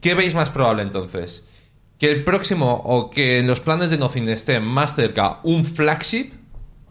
¿Qué 0.00 0.14
veis 0.14 0.34
más 0.34 0.50
probable 0.50 0.82
entonces? 0.82 1.44
¿Que 1.98 2.10
el 2.10 2.24
próximo 2.24 2.82
o 2.84 3.10
que 3.10 3.38
en 3.38 3.46
los 3.46 3.60
planes 3.60 3.90
de 3.90 3.98
Nothing 3.98 4.28
esté 4.28 4.60
más 4.60 4.94
cerca 4.94 5.40
un 5.44 5.64
flagship? 5.64 6.32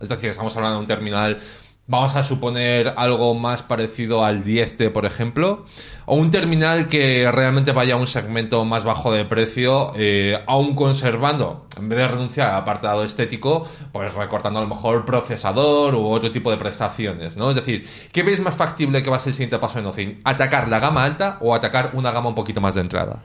Es 0.01 0.09
decir, 0.09 0.29
estamos 0.29 0.55
hablando 0.57 0.77
de 0.77 0.81
un 0.81 0.87
terminal, 0.87 1.39
vamos 1.87 2.15
a 2.15 2.23
suponer 2.23 2.93
algo 2.97 3.35
más 3.35 3.61
parecido 3.61 4.25
al 4.25 4.43
10T, 4.43 4.91
por 4.91 5.05
ejemplo, 5.05 5.65
o 6.05 6.15
un 6.15 6.31
terminal 6.31 6.87
que 6.87 7.31
realmente 7.31 7.71
vaya 7.71 7.93
a 7.93 7.97
un 7.97 8.07
segmento 8.07 8.65
más 8.65 8.83
bajo 8.83 9.11
de 9.11 9.25
precio, 9.25 9.93
eh, 9.95 10.43
aún 10.47 10.75
conservando, 10.75 11.67
en 11.77 11.89
vez 11.89 11.99
de 11.99 12.07
renunciar 12.07 12.49
al 12.49 12.61
apartado 12.61 13.03
estético, 13.03 13.67
pues 13.91 14.13
recortando 14.15 14.59
a 14.59 14.63
lo 14.63 14.67
mejor 14.67 15.05
procesador 15.05 15.93
u 15.95 16.07
otro 16.07 16.31
tipo 16.31 16.49
de 16.49 16.57
prestaciones, 16.57 17.37
¿no? 17.37 17.49
Es 17.49 17.55
decir, 17.55 17.87
¿qué 18.11 18.23
veis 18.23 18.39
más 18.39 18.55
factible 18.55 19.03
que 19.03 19.09
va 19.09 19.17
a 19.17 19.19
ser 19.19 19.29
el 19.29 19.35
siguiente 19.35 19.59
paso 19.59 19.77
de 19.77 19.83
Nothing? 19.83 20.21
¿Atacar 20.23 20.67
la 20.67 20.79
gama 20.79 21.03
alta 21.03 21.37
o 21.41 21.53
atacar 21.53 21.91
una 21.93 22.11
gama 22.11 22.29
un 22.29 22.35
poquito 22.35 22.61
más 22.61 22.75
de 22.75 22.81
entrada? 22.81 23.19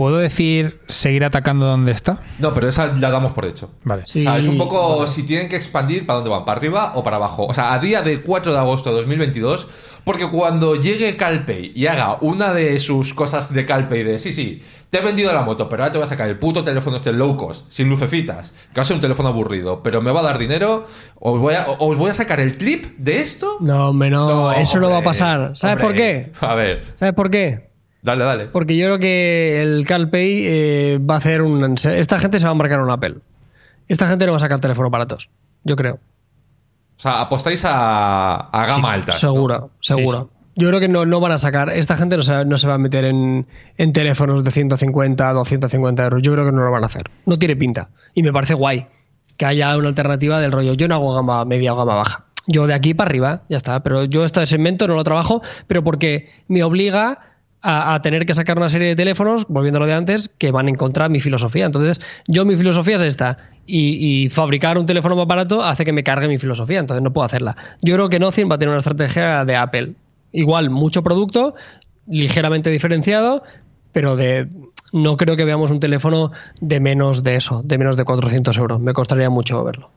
¿Puedo 0.00 0.16
decir 0.16 0.80
seguir 0.88 1.26
atacando 1.26 1.66
donde 1.66 1.92
está? 1.92 2.22
No, 2.38 2.54
pero 2.54 2.66
esa 2.66 2.86
la 2.96 3.10
damos 3.10 3.34
por 3.34 3.44
hecho. 3.44 3.72
Vale. 3.84 4.04
es 4.04 4.46
un 4.48 4.56
poco 4.56 5.06
si 5.06 5.24
tienen 5.24 5.46
que 5.46 5.56
expandir, 5.56 6.06
¿para 6.06 6.20
dónde 6.20 6.30
van? 6.30 6.46
¿Para 6.46 6.56
arriba 6.56 6.92
o 6.94 7.02
para 7.02 7.16
abajo? 7.16 7.44
O 7.44 7.52
sea, 7.52 7.74
a 7.74 7.78
día 7.80 8.00
de 8.00 8.22
4 8.22 8.50
de 8.50 8.58
agosto 8.58 8.88
de 8.88 8.96
2022, 8.96 9.68
porque 10.04 10.26
cuando 10.30 10.76
llegue 10.76 11.18
Calpay 11.18 11.72
y 11.74 11.86
haga 11.86 12.16
una 12.22 12.54
de 12.54 12.80
sus 12.80 13.12
cosas 13.12 13.52
de 13.52 13.66
Calpay 13.66 14.02
de 14.02 14.18
sí, 14.18 14.32
sí, 14.32 14.62
te 14.88 15.00
he 15.00 15.02
vendido 15.02 15.34
la 15.34 15.42
moto, 15.42 15.68
pero 15.68 15.82
ahora 15.82 15.92
te 15.92 15.98
voy 15.98 16.06
a 16.06 16.08
sacar 16.08 16.30
el 16.30 16.38
puto 16.38 16.62
teléfono 16.62 16.96
este 16.96 17.12
low 17.12 17.36
cost, 17.36 17.70
sin 17.70 17.90
lucecitas, 17.90 18.54
que 18.70 18.76
va 18.76 18.82
a 18.82 18.86
ser 18.86 18.94
un 18.94 19.02
teléfono 19.02 19.28
aburrido, 19.28 19.82
pero 19.82 20.00
me 20.00 20.10
va 20.12 20.20
a 20.20 20.22
dar 20.22 20.38
dinero, 20.38 20.86
os 21.16 21.38
voy 21.38 21.56
a, 21.56 21.66
os 21.78 21.98
voy 21.98 22.08
a 22.08 22.14
sacar 22.14 22.40
el 22.40 22.56
clip 22.56 22.86
de 22.96 23.20
esto. 23.20 23.58
No, 23.60 23.90
hombre, 23.90 24.08
no, 24.08 24.50
eso 24.52 24.80
no 24.80 24.88
va 24.88 25.00
a 25.00 25.02
pasar. 25.02 25.52
¿Sabes 25.56 25.76
por 25.76 25.92
qué? 25.92 26.32
A 26.40 26.54
ver. 26.54 26.84
¿Sabes 26.94 27.12
por 27.12 27.30
qué? 27.30 27.69
Dale, 28.02 28.24
dale. 28.24 28.46
Porque 28.46 28.76
yo 28.76 28.86
creo 28.86 28.98
que 28.98 29.60
el 29.60 29.84
CalPay 29.86 30.46
eh, 30.46 30.98
va 30.98 31.14
a 31.14 31.18
hacer 31.18 31.42
un... 31.42 31.76
Esta 31.84 32.18
gente 32.18 32.38
se 32.38 32.46
va 32.46 32.52
a 32.52 32.54
marcar 32.54 32.80
un 32.80 32.90
Apple. 32.90 33.16
Esta 33.88 34.08
gente 34.08 34.24
no 34.24 34.32
va 34.32 34.36
a 34.36 34.40
sacar 34.40 34.60
teléfonos 34.60 34.90
baratos. 34.90 35.28
Yo 35.64 35.76
creo. 35.76 35.94
O 35.94 37.02
sea, 37.02 37.20
apostáis 37.20 37.64
a, 37.66 38.48
gama 38.52 38.92
alta. 38.92 39.12
Seguro, 39.12 39.70
seguro. 39.80 40.30
Yo 40.54 40.68
creo 40.68 40.80
que 40.80 40.88
no, 40.88 41.06
no 41.06 41.20
van 41.20 41.32
a 41.32 41.38
sacar. 41.38 41.70
Esta 41.70 41.96
gente 41.96 42.16
no 42.16 42.22
se, 42.22 42.44
no 42.44 42.56
se 42.56 42.68
va 42.68 42.74
a 42.74 42.78
meter 42.78 43.04
en, 43.04 43.46
en, 43.78 43.92
teléfonos 43.92 44.44
de 44.44 44.50
150, 44.50 45.32
250 45.32 46.04
euros. 46.04 46.22
Yo 46.22 46.32
creo 46.32 46.44
que 46.44 46.52
no 46.52 46.62
lo 46.62 46.70
van 46.70 46.84
a 46.84 46.86
hacer. 46.86 47.10
No 47.26 47.38
tiene 47.38 47.56
pinta. 47.56 47.90
Y 48.14 48.22
me 48.22 48.32
parece 48.32 48.54
guay 48.54 48.86
que 49.36 49.46
haya 49.46 49.74
una 49.78 49.88
alternativa 49.88 50.38
del 50.40 50.52
rollo. 50.52 50.74
Yo 50.74 50.88
no 50.88 50.96
hago 50.96 51.14
gama 51.14 51.44
media 51.46 51.72
o 51.72 51.76
gama 51.76 51.94
baja. 51.94 52.26
Yo 52.46 52.66
de 52.66 52.74
aquí 52.74 52.92
para 52.92 53.08
arriba, 53.08 53.42
ya 53.48 53.56
está. 53.56 53.82
Pero 53.82 54.04
yo 54.04 54.24
este 54.24 54.46
segmento 54.46 54.86
no 54.86 54.94
lo 54.94 55.02
trabajo, 55.04 55.40
pero 55.66 55.82
porque 55.82 56.28
me 56.48 56.62
obliga 56.62 57.29
a, 57.62 58.00
tener 58.02 58.26
que 58.26 58.34
sacar 58.34 58.56
una 58.56 58.68
serie 58.68 58.88
de 58.88 58.96
teléfonos, 58.96 59.46
volviendo 59.48 59.78
a 59.78 59.80
lo 59.80 59.86
de 59.86 59.94
antes, 59.94 60.30
que 60.38 60.50
van 60.50 60.68
en 60.68 60.76
contra 60.76 61.04
de 61.04 61.10
mi 61.10 61.20
filosofía. 61.20 61.66
Entonces, 61.66 62.00
yo 62.26 62.44
mi 62.44 62.56
filosofía 62.56 62.96
es 62.96 63.02
esta. 63.02 63.38
Y, 63.66 64.28
fabricar 64.30 64.78
un 64.78 64.86
teléfono 64.86 65.14
más 65.16 65.26
barato 65.26 65.62
hace 65.62 65.84
que 65.84 65.92
me 65.92 66.02
cargue 66.02 66.28
mi 66.28 66.38
filosofía. 66.38 66.80
Entonces, 66.80 67.02
no 67.02 67.12
puedo 67.12 67.24
hacerla. 67.24 67.56
Yo 67.82 67.94
creo 67.94 68.08
que 68.08 68.18
Nothing 68.18 68.50
va 68.50 68.54
a 68.54 68.58
tener 68.58 68.70
una 68.70 68.78
estrategia 68.78 69.44
de 69.44 69.56
Apple. 69.56 69.92
Igual, 70.32 70.70
mucho 70.70 71.02
producto, 71.02 71.54
ligeramente 72.06 72.70
diferenciado, 72.70 73.42
pero 73.92 74.16
de 74.16 74.48
no 74.92 75.16
creo 75.16 75.36
que 75.36 75.44
veamos 75.44 75.70
un 75.70 75.80
teléfono 75.80 76.32
de 76.60 76.80
menos 76.80 77.22
de 77.22 77.36
eso, 77.36 77.62
de 77.62 77.78
menos 77.78 77.96
de 77.96 78.04
400 78.04 78.56
euros. 78.58 78.80
Me 78.80 78.92
costaría 78.92 79.30
mucho 79.30 79.62
verlo. 79.64 79.90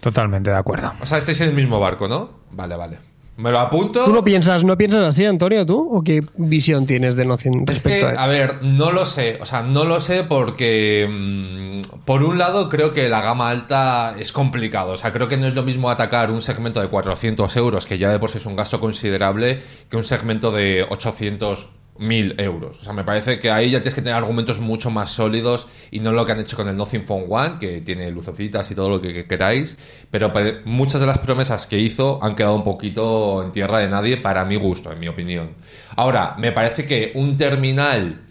Totalmente 0.00 0.50
de 0.50 0.56
acuerdo. 0.56 0.92
O 1.00 1.06
sea, 1.06 1.18
estáis 1.18 1.40
en 1.40 1.48
el 1.48 1.54
mismo 1.54 1.80
barco, 1.80 2.06
¿no? 2.06 2.30
Vale, 2.52 2.76
vale. 2.76 2.98
Me 3.36 3.50
lo 3.50 3.60
apunto. 3.60 4.04
¿Tú 4.04 4.12
no 4.12 4.24
piensas, 4.24 4.64
no 4.64 4.76
piensas 4.78 5.02
así, 5.02 5.24
Antonio, 5.24 5.66
tú? 5.66 5.88
¿O 5.94 6.02
qué 6.02 6.20
visión 6.36 6.86
tienes 6.86 7.16
de 7.16 7.26
Nothing 7.26 7.66
respecto 7.66 8.06
a, 8.06 8.24
a 8.24 8.26
ver, 8.26 8.62
no 8.62 8.92
lo 8.92 9.04
sé. 9.04 9.38
O 9.40 9.44
sea, 9.44 9.62
no 9.62 9.84
lo 9.84 10.00
sé 10.00 10.24
porque, 10.24 11.06
mm, 11.08 11.98
por 12.06 12.22
un 12.22 12.38
lado, 12.38 12.70
creo 12.70 12.92
que 12.92 13.08
la 13.10 13.20
gama 13.20 13.50
alta 13.50 14.14
es 14.18 14.32
complicado. 14.32 14.92
O 14.92 14.96
sea, 14.96 15.12
creo 15.12 15.28
que 15.28 15.36
no 15.36 15.46
es 15.46 15.54
lo 15.54 15.62
mismo 15.62 15.90
atacar 15.90 16.30
un 16.30 16.40
segmento 16.40 16.80
de 16.80 16.88
400 16.88 17.54
euros, 17.56 17.84
que 17.84 17.98
ya 17.98 18.10
de 18.10 18.18
por 18.18 18.30
sí 18.30 18.38
es 18.38 18.46
un 18.46 18.56
gasto 18.56 18.80
considerable, 18.80 19.60
que 19.90 19.96
un 19.98 20.04
segmento 20.04 20.50
de 20.50 20.86
800 20.88 21.66
mil 21.98 22.34
euros. 22.38 22.80
O 22.80 22.84
sea, 22.84 22.92
me 22.92 23.04
parece 23.04 23.38
que 23.38 23.50
ahí 23.50 23.70
ya 23.70 23.78
tienes 23.78 23.94
que 23.94 24.02
tener 24.02 24.16
argumentos 24.16 24.60
mucho 24.60 24.90
más 24.90 25.10
sólidos 25.10 25.66
y 25.90 26.00
no 26.00 26.12
lo 26.12 26.24
que 26.24 26.32
han 26.32 26.40
hecho 26.40 26.56
con 26.56 26.68
el 26.68 26.76
Nothing 26.76 27.04
Phone 27.04 27.24
One, 27.28 27.58
que 27.58 27.80
tiene 27.80 28.10
lucecitas 28.10 28.70
y 28.70 28.74
todo 28.74 28.88
lo 28.88 29.00
que 29.00 29.26
queráis, 29.26 29.76
pero 30.10 30.32
muchas 30.64 31.00
de 31.00 31.06
las 31.06 31.18
promesas 31.18 31.66
que 31.66 31.78
hizo 31.78 32.22
han 32.22 32.34
quedado 32.34 32.54
un 32.54 32.64
poquito 32.64 33.42
en 33.42 33.52
tierra 33.52 33.78
de 33.78 33.88
nadie 33.88 34.16
para 34.16 34.44
mi 34.44 34.56
gusto, 34.56 34.92
en 34.92 35.00
mi 35.00 35.08
opinión. 35.08 35.50
Ahora, 35.96 36.34
me 36.38 36.52
parece 36.52 36.86
que 36.86 37.12
un 37.14 37.36
terminal 37.36 38.22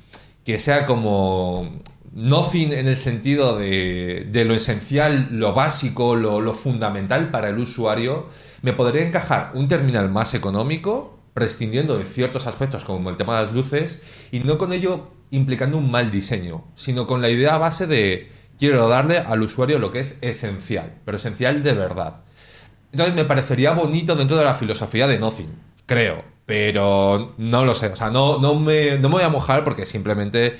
que 0.43 0.59
sea 0.59 0.85
como 0.85 1.81
nothing 2.13 2.71
en 2.71 2.87
el 2.87 2.95
sentido 2.95 3.57
de, 3.57 4.27
de 4.31 4.45
lo 4.45 4.53
esencial, 4.53 5.27
lo 5.31 5.53
básico, 5.53 6.15
lo, 6.15 6.39
lo 6.39 6.53
fundamental 6.53 7.29
para 7.29 7.49
el 7.49 7.59
usuario, 7.59 8.27
me 8.61 8.73
podría 8.73 9.05
encajar 9.05 9.51
un 9.53 9.67
terminal 9.67 10.09
más 10.09 10.33
económico, 10.33 11.14
prescindiendo 11.35 11.97
de 11.97 12.05
ciertos 12.05 12.47
aspectos 12.47 12.85
como 12.85 13.09
el 13.09 13.17
tema 13.17 13.35
de 13.35 13.45
las 13.45 13.53
luces, 13.53 14.01
y 14.31 14.39
no 14.39 14.57
con 14.57 14.71
ello 14.71 15.11
implicando 15.31 15.77
un 15.77 15.91
mal 15.91 16.09
diseño, 16.09 16.63
sino 16.75 17.05
con 17.07 17.21
la 17.21 17.29
idea 17.29 17.57
base 17.57 17.87
de 17.87 18.31
quiero 18.57 18.87
darle 18.87 19.17
al 19.17 19.41
usuario 19.41 19.77
lo 19.77 19.91
que 19.91 19.99
es 19.99 20.17
esencial, 20.21 20.93
pero 21.03 21.17
esencial 21.17 21.61
de 21.61 21.73
verdad. 21.73 22.21
Entonces 22.93 23.13
me 23.15 23.25
parecería 23.25 23.71
bonito 23.71 24.15
dentro 24.15 24.37
de 24.37 24.45
la 24.45 24.53
filosofía 24.53 25.07
de 25.07 25.19
Nothing, 25.19 25.49
creo, 25.85 26.23
pero 26.45 27.33
no 27.37 27.65
lo 27.65 27.75
sé, 27.75 27.87
o 27.87 27.95
sea, 27.97 28.09
no, 28.09 28.39
no, 28.39 28.55
me, 28.55 28.97
no 28.97 29.09
me 29.09 29.15
voy 29.15 29.23
a 29.23 29.29
mojar 29.29 29.65
porque 29.65 29.85
simplemente 29.85 30.55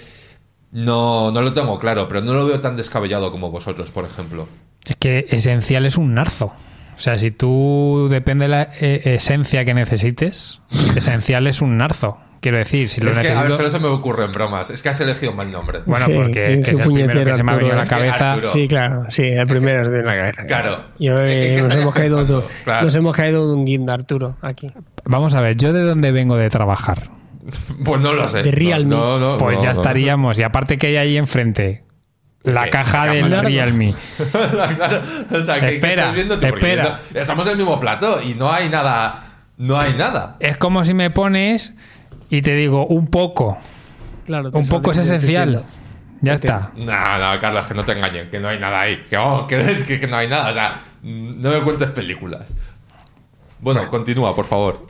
no, 0.74 1.32
no 1.32 1.42
lo 1.42 1.54
tengo 1.54 1.80
claro, 1.80 2.10
pero 2.10 2.20
no 2.20 2.34
lo 2.34 2.46
veo 2.46 2.60
tan 2.60 2.76
descabellado 2.76 3.32
como 3.32 3.50
vosotros, 3.50 3.92
por 3.92 4.04
ejemplo. 4.04 4.50
Es 4.86 4.98
que 4.98 5.26
esencial 5.30 5.86
es 5.86 5.96
un 5.96 6.16
narzo. 6.16 6.52
O 6.96 7.00
sea, 7.00 7.18
si 7.18 7.32
tú 7.32 8.08
depende 8.10 8.46
de 8.46 8.50
la 8.50 8.70
eh, 8.80 9.02
esencia 9.06 9.66
que 9.66 9.74
necesites, 9.74 10.62
esencial 10.96 11.48
es 11.48 11.62
un 11.62 11.78
narzo. 11.78 12.18
Quiero 12.42 12.60
decir, 12.60 12.90
si 12.90 13.02
lo 13.02 13.10
es 13.10 13.18
que 13.18 13.30
a 13.30 13.42
ver, 13.42 13.54
solo 13.54 13.72
se 13.72 13.80
me 13.80 13.88
ocurren 13.88 14.32
bromas. 14.32 14.70
Es 14.70 14.84
que 14.84 14.90
has 14.90 15.00
elegido 15.00 15.32
mal 15.32 15.52
nombre. 15.52 15.80
Bueno, 15.88 16.06
Sí, 16.06 16.14
porque 16.14 16.62
que 16.64 16.72
es 16.72 16.78
el 16.80 16.92
primero 16.94 17.24
que 17.24 17.34
se 17.34 17.44
me 17.44 17.52
ha 17.52 17.56
venido 17.56 17.74
a 17.74 17.78
la 17.78 17.84
¿eh? 17.86 17.88
cabeza. 17.88 18.34
Arturo. 18.34 18.50
Sí, 18.50 18.68
claro, 18.68 19.06
sí, 19.10 19.24
el 19.24 19.48
primero 19.48 19.82
es 19.84 19.92
de 19.92 20.04
la 20.04 20.16
cabeza. 20.16 20.46
Claro. 20.46 20.84
Yo, 21.00 21.20
¿En 21.22 21.28
eh, 21.28 21.62
nos, 21.64 21.74
hemos 21.74 21.94
caído? 21.96 22.44
Claro. 22.64 22.86
nos 22.86 22.94
hemos 22.94 23.16
caído 23.16 23.48
de 23.48 23.54
un 23.56 23.66
guinda, 23.66 23.96
Arturo, 23.96 24.38
aquí. 24.44 24.72
Vamos 25.06 25.34
a 25.34 25.42
ver, 25.42 25.58
yo 25.58 25.74
de 25.74 25.82
dónde 25.82 26.12
vengo 26.12 26.36
de 26.38 26.50
trabajar. 26.52 27.10
Pues 27.84 28.02
no 28.02 28.14
lo 28.14 28.28
sé. 28.28 28.44
De 28.44 28.52
Realme. 28.52 28.96
No, 28.96 29.20
no, 29.20 29.32
no, 29.32 29.38
Pues 29.38 29.58
no, 29.58 29.64
ya 29.64 29.74
no. 29.74 29.80
estaríamos. 29.80 30.38
Y 30.40 30.44
aparte 30.44 30.78
que 30.78 30.88
hay 30.88 30.98
ahí 30.98 31.18
enfrente 31.18 31.84
la 32.46 32.64
¿Qué? 32.66 32.70
caja 32.70 33.06
La 33.08 33.14
del 33.14 33.24
cámara. 33.24 33.42
Realme. 33.50 33.96
claro. 34.32 35.02
O 35.32 35.42
sea, 35.42 35.56
¿qué, 35.60 35.68
qué 35.68 35.76
Espera, 35.76 36.02
estás 36.04 36.14
viendo 36.16 36.40
tú? 36.40 36.48
Porque 36.48 36.72
espera. 36.72 37.00
no- 37.14 37.20
estamos 37.20 37.46
en 37.48 37.52
el 37.54 37.58
mismo 37.58 37.80
plato 37.80 38.22
y 38.22 38.34
no 38.36 38.52
hay 38.52 38.70
nada. 38.70 39.24
No 39.58 39.80
hay 39.80 39.94
nada. 39.94 40.36
Es 40.40 40.58
como 40.58 40.84
si 40.86 40.94
me 40.94 41.10
pones 41.12 41.74
y 42.30 42.42
te 42.42 42.56
digo 42.56 42.86
un 42.88 43.08
poco. 43.08 43.58
Claro, 44.26 44.50
Un 44.54 44.68
poco 44.68 44.92
es 44.92 44.98
esencial. 44.98 45.64
Ya 46.22 46.34
está. 46.34 46.72
No, 46.76 46.86
no, 47.34 47.40
Carlos, 47.40 47.66
que 47.66 47.74
no 47.74 47.86
te 47.86 47.92
engañen, 47.92 48.30
que 48.32 48.40
no 48.40 48.48
hay 48.50 48.58
nada 48.60 48.82
ahí. 48.82 49.04
Que, 49.10 49.16
vamos, 49.18 49.46
que, 49.48 49.78
que- 49.86 50.00
que 50.00 50.08
no 50.08 50.18
hay 50.18 50.28
nada. 50.28 50.50
O 50.50 50.54
sea, 50.54 50.80
no 51.04 51.50
me 51.52 51.62
cuentes 51.62 51.90
películas. 51.90 52.58
Bueno, 53.60 53.88
continúa, 53.90 54.36
por 54.36 54.46
favor. 54.46 54.88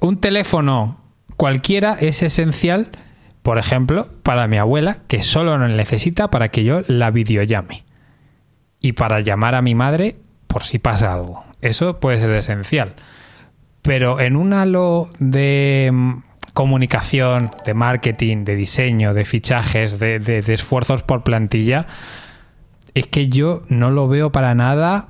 Un 0.00 0.20
teléfono 0.20 1.00
cualquiera 1.36 1.96
es 2.00 2.22
esencial, 2.22 2.88
por 3.48 3.56
ejemplo, 3.56 4.08
para 4.24 4.46
mi 4.46 4.58
abuela, 4.58 4.98
que 5.08 5.22
solo 5.22 5.56
lo 5.56 5.68
necesita 5.68 6.28
para 6.28 6.50
que 6.50 6.64
yo 6.64 6.82
la 6.86 7.10
videollame. 7.10 7.82
Y 8.82 8.92
para 8.92 9.20
llamar 9.20 9.54
a 9.54 9.62
mi 9.62 9.74
madre 9.74 10.16
por 10.48 10.64
si 10.64 10.78
pasa 10.78 11.14
algo. 11.14 11.46
Eso 11.62 11.98
puede 11.98 12.18
ser 12.18 12.28
esencial. 12.32 12.92
Pero 13.80 14.20
en 14.20 14.36
un 14.36 14.52
halo 14.52 15.08
de 15.18 15.88
mm, 15.90 16.12
comunicación, 16.52 17.50
de 17.64 17.72
marketing, 17.72 18.44
de 18.44 18.54
diseño, 18.54 19.14
de 19.14 19.24
fichajes, 19.24 19.98
de, 19.98 20.44
esfuerzos 20.46 21.02
por 21.02 21.22
plantilla, 21.22 21.86
es 22.92 23.06
que 23.06 23.30
yo 23.30 23.62
no 23.68 23.90
lo 23.90 24.08
veo 24.08 24.30
para 24.30 24.54
nada 24.54 25.08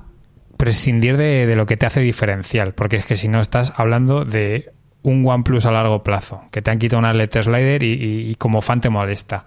prescindir 0.55 1.17
de 1.17 1.53
lo 1.57 1.65
que 1.65 1.75
te 1.75 1.85
hace 1.85 1.99
diferencial, 1.99 2.73
porque 2.73 2.95
es 2.95 3.05
que 3.05 3.17
si 3.17 3.27
no 3.27 3.41
estás 3.41 3.73
hablando 3.75 4.23
de 4.23 4.71
un 5.03 5.25
OnePlus 5.27 5.65
a 5.65 5.71
largo 5.71 6.03
plazo, 6.03 6.43
que 6.51 6.61
te 6.61 6.71
han 6.71 6.79
quitado 6.79 6.99
una 6.99 7.13
LED 7.13 7.41
slider 7.41 7.83
y, 7.83 7.93
y- 7.93 8.29
y 8.31 8.35
como 8.35 8.61
fan 8.61 8.81
te 8.81 8.89
molesta. 8.89 9.45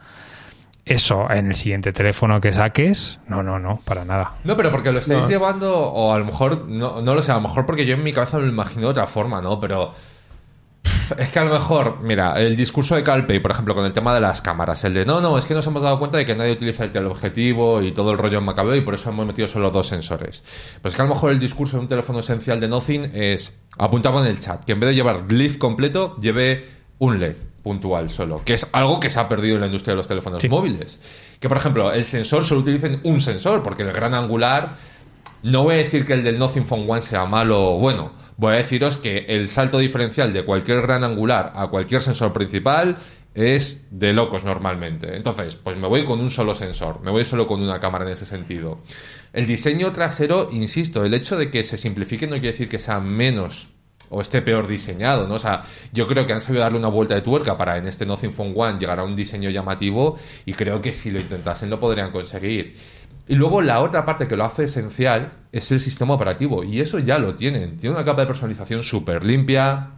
Eso 0.84 1.30
en 1.30 1.46
el 1.48 1.55
siguiente 1.55 1.92
teléfono 1.92 2.40
que 2.40 2.53
saques, 2.53 3.20
no, 3.28 3.42
no, 3.44 3.59
no, 3.61 3.80
para 3.84 4.05
nada. 4.05 4.32
No, 4.42 4.57
pero 4.57 4.72
porque 4.72 4.90
lo 4.90 4.98
estáis 4.98 5.22
No. 5.24 5.28
llevando, 5.28 5.78
o 5.80 6.12
a 6.12 6.18
lo 6.18 6.24
mejor, 6.24 6.66
no, 6.66 7.00
no 7.03 7.14
lo 7.14 7.22
sé, 7.22 7.30
a 7.30 7.36
lo 7.36 7.42
mejor 7.42 7.66
porque 7.66 7.86
yo 7.86 7.94
en 7.94 8.03
mi 8.03 8.12
cabeza 8.12 8.38
lo 8.38 8.48
imagino 8.48 8.82
de 8.82 8.88
otra 8.88 9.07
forma, 9.07 9.40
¿no? 9.40 9.61
Pero 9.61 9.94
es 11.18 11.30
que 11.30 11.39
a 11.39 11.45
lo 11.45 11.53
mejor, 11.53 11.99
mira, 12.03 12.41
el 12.41 12.57
discurso 12.57 12.95
de 12.97 13.03
Calpey, 13.03 13.39
por 13.41 13.51
ejemplo, 13.51 13.74
con 13.74 13.85
el 13.85 13.93
tema 13.93 14.14
de 14.14 14.20
las 14.20 14.41
cámaras, 14.43 14.83
el 14.85 14.95
de 14.95 15.05
no, 15.05 15.20
no, 15.20 15.37
es 15.39 15.45
que 15.47 15.55
nos 15.55 15.66
hemos 15.66 15.83
dado 15.83 15.99
cuenta 15.99 16.16
de 16.16 16.24
que 16.24 16.35
nadie 16.35 16.53
utiliza 16.53 16.85
el 16.85 16.91
teleobjetivo 16.93 17.83
y 17.83 17.93
todo 17.93 18.11
el 18.12 18.18
rollo 18.18 18.39
en 18.39 18.45
Macabeo 18.45 18.74
y 18.76 18.80
por 18.80 18.95
eso 18.95 19.11
hemos 19.11 19.26
metido 19.26 19.47
solo 19.49 19.70
dos 19.70 19.87
sensores. 19.89 20.43
Pues 20.80 20.93
es 20.95 20.97
que 20.97 21.03
a 21.03 21.05
lo 21.07 21.14
mejor 21.14 21.30
el 21.33 21.39
discurso 21.39 21.76
de 21.76 21.83
un 21.83 21.89
teléfono 21.89 22.20
esencial 22.20 22.61
de 22.61 22.68
Nothing 22.68 23.11
es, 23.14 23.55
apuntaba 23.78 24.20
en 24.20 24.26
el 24.26 24.41
chat, 24.41 24.64
que 24.64 24.72
en 24.72 24.80
vez 24.80 24.89
de 24.91 24.95
llevar 24.95 25.26
GLIF 25.26 25.59
completo, 25.59 26.16
lleve 26.20 26.66
un 26.99 27.18
LED 27.20 27.37
puntual 27.62 28.11
solo, 28.11 28.43
que 28.45 28.55
es 28.55 28.66
algo 28.72 28.99
que 28.99 29.09
se 29.09 29.20
ha 29.20 29.28
perdido 29.28 29.55
en 29.55 29.61
la 29.61 29.66
industria 29.66 29.93
de 29.93 29.97
los 29.99 30.09
teléfonos 30.09 30.41
Sí. 30.43 30.49
móviles. 30.49 31.01
Que, 31.39 31.49
por 31.49 31.57
ejemplo, 31.59 31.93
el 31.93 32.05
sensor 32.05 32.45
solo 32.45 32.61
utilicen 32.62 33.01
un 33.05 33.20
sensor, 33.20 33.62
porque 33.62 33.83
el 33.85 33.93
gran 33.93 34.14
angular 34.14 34.76
no 35.43 35.64
voy 35.64 35.74
a 35.74 35.78
decir 35.78 36.07
que 36.07 36.12
el 36.12 36.22
del 36.22 36.38
Nothing 36.38 36.64
Phone 36.64 36.84
One 36.88 37.03
sea 37.03 37.24
malo 37.26 37.74
o 37.74 37.78
bueno. 37.78 38.12
Voy 38.36 38.55
a 38.55 38.57
deciros 38.57 38.97
que 38.97 39.26
el 39.28 39.49
salto 39.49 39.78
diferencial 39.78 40.32
de 40.32 40.45
cualquier 40.45 40.82
gran 40.82 41.05
angular 41.05 41.53
a 41.55 41.68
cualquier 41.68 42.01
sensor 42.01 42.32
principal 42.32 42.97
es 43.34 43.84
de 43.90 44.12
locos 44.12 44.45
normalmente. 44.45 45.16
Entonces, 45.16 45.57
pues 45.57 45.76
me 45.76 45.88
voy 45.88 46.05
con 46.05 46.20
un 46.20 46.30
solo 46.30 46.55
sensor, 46.55 47.01
me 47.03 47.11
voy 47.11 47.24
solo 47.24 47.47
con 47.47 47.62
una 47.62 47.80
cámara 47.80 48.05
en 48.05 48.12
ese 48.12 48.26
sentido. 48.26 48.80
El 49.32 49.47
diseño 49.47 49.93
trasero, 49.93 50.49
insisto, 50.53 51.05
el 51.05 51.14
hecho 51.14 51.36
de 51.36 51.51
que 51.51 51.64
se 51.64 51.76
simplifique 51.76 52.26
no 52.26 52.32
quiere 52.32 52.53
decir 52.53 52.68
que 52.68 52.78
sea 52.78 53.01
menos 53.01 53.68
o 54.12 54.20
esté 54.20 54.43
peor 54.43 54.68
diseñado, 54.68 55.26
¿no? 55.26 55.34
O 55.34 55.38
sea, 55.38 55.62
yo 55.93 56.07
creo 56.07 56.26
que 56.26 56.34
han 56.34 56.43
sabido 56.43 56.62
darle 56.62 56.78
una 56.78 56.88
vuelta 56.88 57.14
de 57.14 57.22
tuerca 57.22 57.57
para 57.57 57.78
en 57.78 57.86
este 57.86 58.05
Nothing 58.05 58.34
Phone 58.34 58.53
One 58.55 58.78
llegar 58.78 59.01
a 59.01 59.05
un 59.05 59.16
diseño 59.16 59.49
llamativo 59.49 60.18
y 60.45 60.53
creo 60.53 60.82
que 60.82 60.93
si 60.93 61.11
lo 61.11 61.18
intentasen 61.18 61.70
lo 61.70 61.80
podrían 61.80 62.12
conseguir. 62.12 62.76
Y 63.29 63.35
luego 63.35 63.62
la 63.62 63.81
otra 63.81 64.05
parte 64.05 64.27
que 64.27 64.37
lo 64.37 64.45
hace 64.45 64.64
esencial 64.64 65.33
es 65.53 65.70
el 65.70 65.81
sistema 65.81 66.14
operativo 66.14 66.64
y 66.64 66.81
eso 66.81 66.99
ya 66.99 67.18
lo 67.18 67.35
tienen. 67.35 67.77
Tiene 67.77 67.95
una 67.95 68.05
capa 68.05 68.23
de 68.23 68.27
personalización 68.27 68.83
súper 68.83 69.25
limpia, 69.25 69.91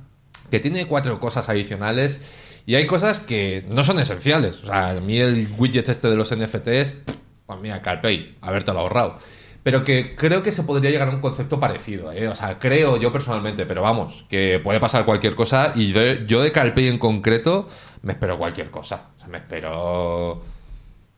que 0.50 0.60
tiene 0.60 0.86
cuatro 0.86 1.18
cosas 1.20 1.48
adicionales 1.48 2.20
y 2.66 2.74
hay 2.76 2.86
cosas 2.86 3.20
que 3.20 3.64
no 3.68 3.82
son 3.82 3.98
esenciales. 3.98 4.62
O 4.62 4.66
sea, 4.66 4.90
a 4.90 5.00
mí 5.00 5.18
el 5.18 5.48
widget 5.58 5.88
este 5.88 6.08
de 6.08 6.16
los 6.16 6.34
NFTs, 6.34 6.94
pues 7.46 7.60
mira, 7.60 7.80
CarPay, 7.82 8.36
habértelo 8.40 8.80
ahorrado. 8.80 9.18
Pero 9.62 9.82
que 9.82 10.14
creo 10.14 10.42
que 10.42 10.52
se 10.52 10.62
podría 10.62 10.90
llegar 10.90 11.08
a 11.08 11.10
un 11.10 11.20
concepto 11.20 11.58
parecido, 11.58 12.12
¿eh? 12.12 12.28
O 12.28 12.34
sea, 12.34 12.58
creo 12.58 12.98
yo 12.98 13.10
personalmente, 13.10 13.64
pero 13.64 13.80
vamos, 13.80 14.26
que 14.28 14.60
puede 14.62 14.78
pasar 14.78 15.06
cualquier 15.06 15.34
cosa 15.34 15.72
y 15.74 15.92
yo, 15.92 16.02
yo 16.26 16.42
de 16.42 16.52
CarPay 16.52 16.88
en 16.88 16.98
concreto 16.98 17.68
me 18.02 18.12
espero 18.12 18.36
cualquier 18.36 18.70
cosa. 18.70 19.08
O 19.16 19.20
sea, 19.20 19.28
me 19.28 19.38
espero... 19.38 20.53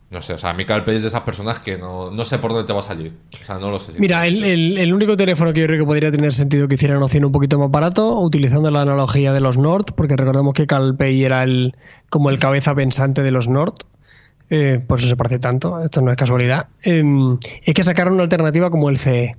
No 0.09 0.23
sé, 0.23 0.35
o 0.35 0.39
sea, 0.39 0.51
a 0.51 0.55
mí 0.55 0.65
CarPay 0.65 0.97
es 0.97 1.03
de 1.03 1.09
esas 1.09 1.23
personas 1.23 1.59
que 1.59 1.77
no, 1.79 2.13
no 2.13 2.25
sé 2.25 2.39
por 2.39 2.53
dónde 2.53 2.65
te 2.67 2.73
va 2.73 2.79
a 2.79 2.83
salir. 2.83 3.13
O 3.43 3.45
sea, 3.45 3.59
no 3.59 3.71
lo 3.73 3.81
sé. 3.81 3.93
Mira, 3.99 4.25
el, 4.27 4.45
el- 4.45 4.79
el 4.79 4.95
único 4.95 5.17
teléfono 5.17 5.53
que 5.53 5.61
yo 5.63 5.67
creo 5.67 5.81
que 5.81 5.85
podría 5.87 6.13
tener 6.13 6.33
sentido 6.33 6.69
que 6.69 6.77
hiciera 6.77 6.97
opción 7.01 7.25
un 7.25 7.33
poquito 7.33 7.59
más 7.59 7.71
barato, 7.73 8.21
utilizando 8.21 8.71
la 8.71 8.83
analogía 8.83 9.33
de 9.33 9.41
los 9.41 9.59
Nord, 9.59 9.87
porque 9.97 10.15
recordemos 10.17 10.55
que 10.55 10.67
CalPay 10.69 11.25
era 11.25 11.43
el 11.43 11.75
como 12.09 12.31
el 12.31 12.39
cabeza 12.39 12.73
pensante 12.75 13.23
de 13.23 13.33
los 13.33 13.49
Nord. 13.49 13.75
eh, 14.49 14.81
por 14.87 15.01
eso 15.01 15.09
se 15.09 15.17
parece 15.17 15.41
tanto, 15.41 15.83
esto 15.83 16.01
no 16.03 16.13
es 16.13 16.17
casualidad. 16.17 16.69
eh, 16.85 17.03
es 17.65 17.75
que 17.75 17.83
sacaron 17.83 18.15
una 18.15 18.23
alternativa 18.23 18.71
como 18.71 18.91
el 18.91 18.99
CE. 18.99 19.35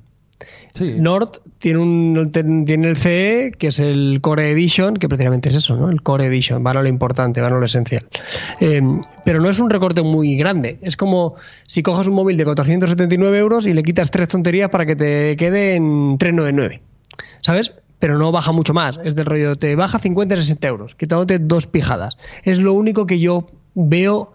Nord 0.79 1.41
tiene, 1.57 1.79
un, 1.79 2.31
el 2.35 2.97
CE, 2.97 3.51
que 3.57 3.67
es 3.67 3.79
el 3.79 4.19
Core 4.21 4.51
Edition, 4.51 4.95
que 4.95 5.09
precisamente 5.09 5.49
es 5.49 5.55
eso, 5.55 5.75
¿no? 5.75 5.89
El 5.89 6.01
Core 6.01 6.27
Edition, 6.27 6.63
va 6.65 6.71
a 6.71 6.73
lo 6.75 6.87
importante, 6.87 7.41
va 7.41 7.47
a 7.47 7.49
lo 7.51 7.65
esencial. 7.65 8.05
Eh, 8.59 8.81
pero 9.25 9.41
no 9.41 9.49
es 9.49 9.59
un 9.59 9.69
recorte 9.69 10.01
muy 10.01 10.35
grande. 10.35 10.77
Es 10.81 10.95
como 10.95 11.35
si 11.65 11.81
coges 11.81 12.07
un 12.07 12.15
móvil 12.15 12.37
de 12.37 12.45
479 12.45 13.37
euros 13.37 13.65
y 13.65 13.73
le 13.73 13.83
quitas 13.83 14.11
tres 14.11 14.29
tonterías 14.29 14.69
para 14.69 14.85
que 14.85 14.95
te 14.95 15.35
quede 15.37 15.75
en 15.75 16.17
399. 16.17 16.81
¿Sabes? 17.41 17.73
Pero 17.99 18.17
no 18.17 18.31
baja 18.31 18.51
mucho 18.51 18.73
más. 18.73 18.99
Es 19.03 19.15
del 19.15 19.25
rollo, 19.25 19.55
te 19.55 19.75
baja 19.75 19.99
50 19.99 20.35
60 20.35 20.67
euros, 20.67 20.95
quitándote 20.95 21.39
dos 21.39 21.65
pijadas. 21.65 22.17
Es 22.43 22.59
lo 22.59 22.73
único 22.73 23.07
que 23.07 23.19
yo 23.19 23.47
veo 23.73 24.33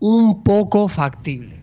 un 0.00 0.42
poco 0.42 0.88
factible. 0.88 1.60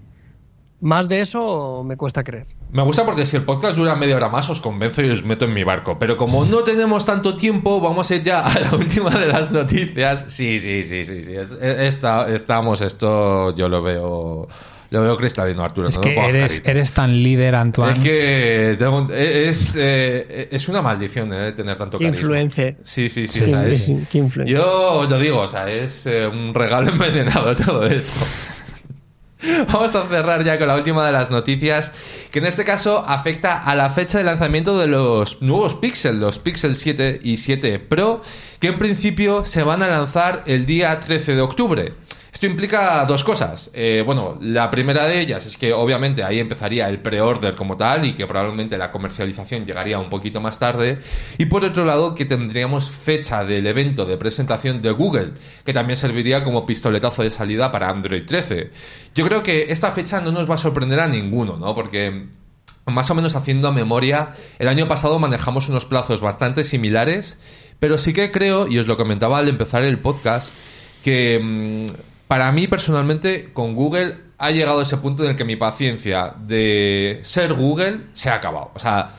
Más 0.79 1.07
de 1.09 1.21
eso 1.21 1.83
me 1.85 1.97
cuesta 1.97 2.23
creer. 2.23 2.47
Me 2.73 2.81
gusta 2.81 3.05
porque 3.05 3.25
si 3.27 3.37
el 3.37 3.43
podcast 3.43 3.77
dura 3.77 3.95
media 3.95 4.15
hora 4.15 4.29
más 4.29 4.49
os 4.49 4.59
convenzo 4.59 5.03
y 5.03 5.09
os 5.11 5.23
meto 5.23 5.45
en 5.45 5.53
mi 5.53 5.63
barco. 5.63 5.97
Pero 5.99 6.17
como 6.17 6.43
no 6.43 6.59
tenemos 6.63 7.05
tanto 7.05 7.35
tiempo, 7.35 7.79
vamos 7.79 8.09
a 8.09 8.15
ir 8.15 8.23
ya 8.23 8.39
a 8.41 8.59
la 8.59 8.73
última 8.75 9.11
de 9.11 9.27
las 9.27 9.51
noticias. 9.51 10.25
Sí, 10.27 10.59
sí, 10.59 10.83
sí, 10.83 11.05
sí, 11.05 11.23
sí. 11.23 11.35
Es- 11.35 11.51
es- 11.51 11.79
esta- 11.93 12.27
estamos, 12.33 12.81
esto 12.81 13.55
yo 13.55 13.69
lo 13.69 13.83
veo, 13.83 14.47
lo 14.89 15.01
veo 15.03 15.17
cristalino, 15.17 15.63
Arturo. 15.63 15.87
Es 15.87 15.97
no 15.97 16.01
que 16.01 16.15
eres, 16.17 16.63
eres 16.65 16.91
tan 16.93 17.13
líder, 17.21 17.53
Antoine. 17.53 17.91
Es 17.93 17.99
que 17.99 18.75
tengo- 18.79 19.07
es, 19.13 19.75
eh, 19.79 20.47
es 20.51 20.67
una 20.67 20.81
maldición 20.81 21.31
eh, 21.31 21.51
tener 21.51 21.77
tanto 21.77 21.99
carisma. 21.99 22.17
influencer. 22.19 22.77
Sí, 22.81 23.07
sí, 23.07 23.27
sí. 23.27 23.39
Sí, 23.39 23.43
o 23.45 23.47
sea, 23.49 23.65
sí, 23.65 23.71
es- 23.71 23.85
sí, 23.85 24.07
qué 24.11 24.17
influencia. 24.17 24.57
yo 24.57 24.93
os 24.99 25.09
lo 25.11 25.19
digo, 25.19 25.41
o 25.41 25.47
sea, 25.47 25.69
es 25.69 26.07
eh, 26.07 26.25
un 26.27 26.55
regalo 26.55 26.89
envenenado 26.89 27.55
todo 27.55 27.85
esto. 27.85 28.11
Vamos 29.67 29.95
a 29.95 30.07
cerrar 30.07 30.43
ya 30.43 30.57
con 30.57 30.67
la 30.67 30.75
última 30.75 31.05
de 31.05 31.11
las 31.11 31.31
noticias, 31.31 31.91
que 32.31 32.39
en 32.39 32.45
este 32.45 32.63
caso 32.63 33.03
afecta 33.05 33.57
a 33.57 33.75
la 33.75 33.89
fecha 33.89 34.17
de 34.17 34.23
lanzamiento 34.23 34.77
de 34.77 34.87
los 34.87 35.41
nuevos 35.41 35.75
Pixel, 35.75 36.19
los 36.19 36.39
Pixel 36.39 36.75
7 36.75 37.19
y 37.23 37.37
7 37.37 37.79
Pro, 37.79 38.21
que 38.59 38.67
en 38.67 38.79
principio 38.79 39.43
se 39.43 39.63
van 39.63 39.83
a 39.83 39.87
lanzar 39.87 40.43
el 40.45 40.65
día 40.65 40.99
13 40.99 41.35
de 41.35 41.41
octubre. 41.41 41.93
Esto 42.43 42.51
implica 42.51 43.05
dos 43.05 43.23
cosas. 43.23 43.71
Eh, 43.73 44.03
bueno, 44.05 44.37
la 44.41 44.69
primera 44.69 45.07
de 45.07 45.21
ellas 45.21 45.45
es 45.45 45.57
que 45.57 45.71
obviamente 45.71 46.25
ahí 46.25 46.39
empezaría 46.39 46.89
el 46.89 46.99
pre-order 46.99 47.55
como 47.55 47.77
tal 47.77 48.05
y 48.05 48.15
que 48.15 48.27
probablemente 48.27 48.77
la 48.77 48.91
comercialización 48.91 49.65
llegaría 49.65 49.97
un 49.97 50.09
poquito 50.09 50.41
más 50.41 50.59
tarde. 50.59 50.99
Y 51.37 51.45
por 51.45 51.63
otro 51.63 51.85
lado, 51.85 52.15
que 52.15 52.25
tendríamos 52.25 52.91
fecha 52.91 53.45
del 53.45 53.65
evento 53.65 54.05
de 54.05 54.17
presentación 54.17 54.81
de 54.81 54.91
Google, 54.91 55.31
que 55.63 55.71
también 55.71 55.95
serviría 55.95 56.43
como 56.43 56.65
pistoletazo 56.65 57.23
de 57.23 57.31
salida 57.31 57.71
para 57.71 57.89
Android 57.89 58.25
13. 58.25 58.71
Yo 59.15 59.25
creo 59.25 59.41
que 59.41 59.67
esta 59.69 59.93
fecha 59.93 60.19
no 60.19 60.33
nos 60.33 60.49
va 60.49 60.55
a 60.55 60.57
sorprender 60.57 60.99
a 60.99 61.07
ninguno, 61.07 61.55
¿no? 61.55 61.73
Porque 61.73 62.27
más 62.85 63.09
o 63.09 63.15
menos 63.15 63.37
haciendo 63.37 63.71
memoria, 63.71 64.33
el 64.59 64.67
año 64.67 64.89
pasado 64.89 65.17
manejamos 65.17 65.69
unos 65.69 65.85
plazos 65.85 66.19
bastante 66.19 66.65
similares, 66.65 67.37
pero 67.79 67.97
sí 67.97 68.11
que 68.11 68.31
creo, 68.31 68.67
y 68.67 68.79
os 68.79 68.87
lo 68.87 68.97
comentaba 68.97 69.37
al 69.37 69.47
empezar 69.47 69.85
el 69.85 69.99
podcast, 69.99 70.51
que 71.05 71.39
mm, 71.41 72.12
para 72.27 72.51
mí 72.51 72.67
personalmente 72.67 73.51
con 73.53 73.75
Google 73.75 74.17
ha 74.37 74.51
llegado 74.51 74.81
ese 74.81 74.97
punto 74.97 75.23
en 75.23 75.31
el 75.31 75.35
que 75.35 75.45
mi 75.45 75.55
paciencia 75.55 76.33
de 76.37 77.19
ser 77.23 77.53
Google 77.53 78.01
se 78.13 78.29
ha 78.29 78.35
acabado. 78.35 78.71
O 78.73 78.79
sea, 78.79 79.11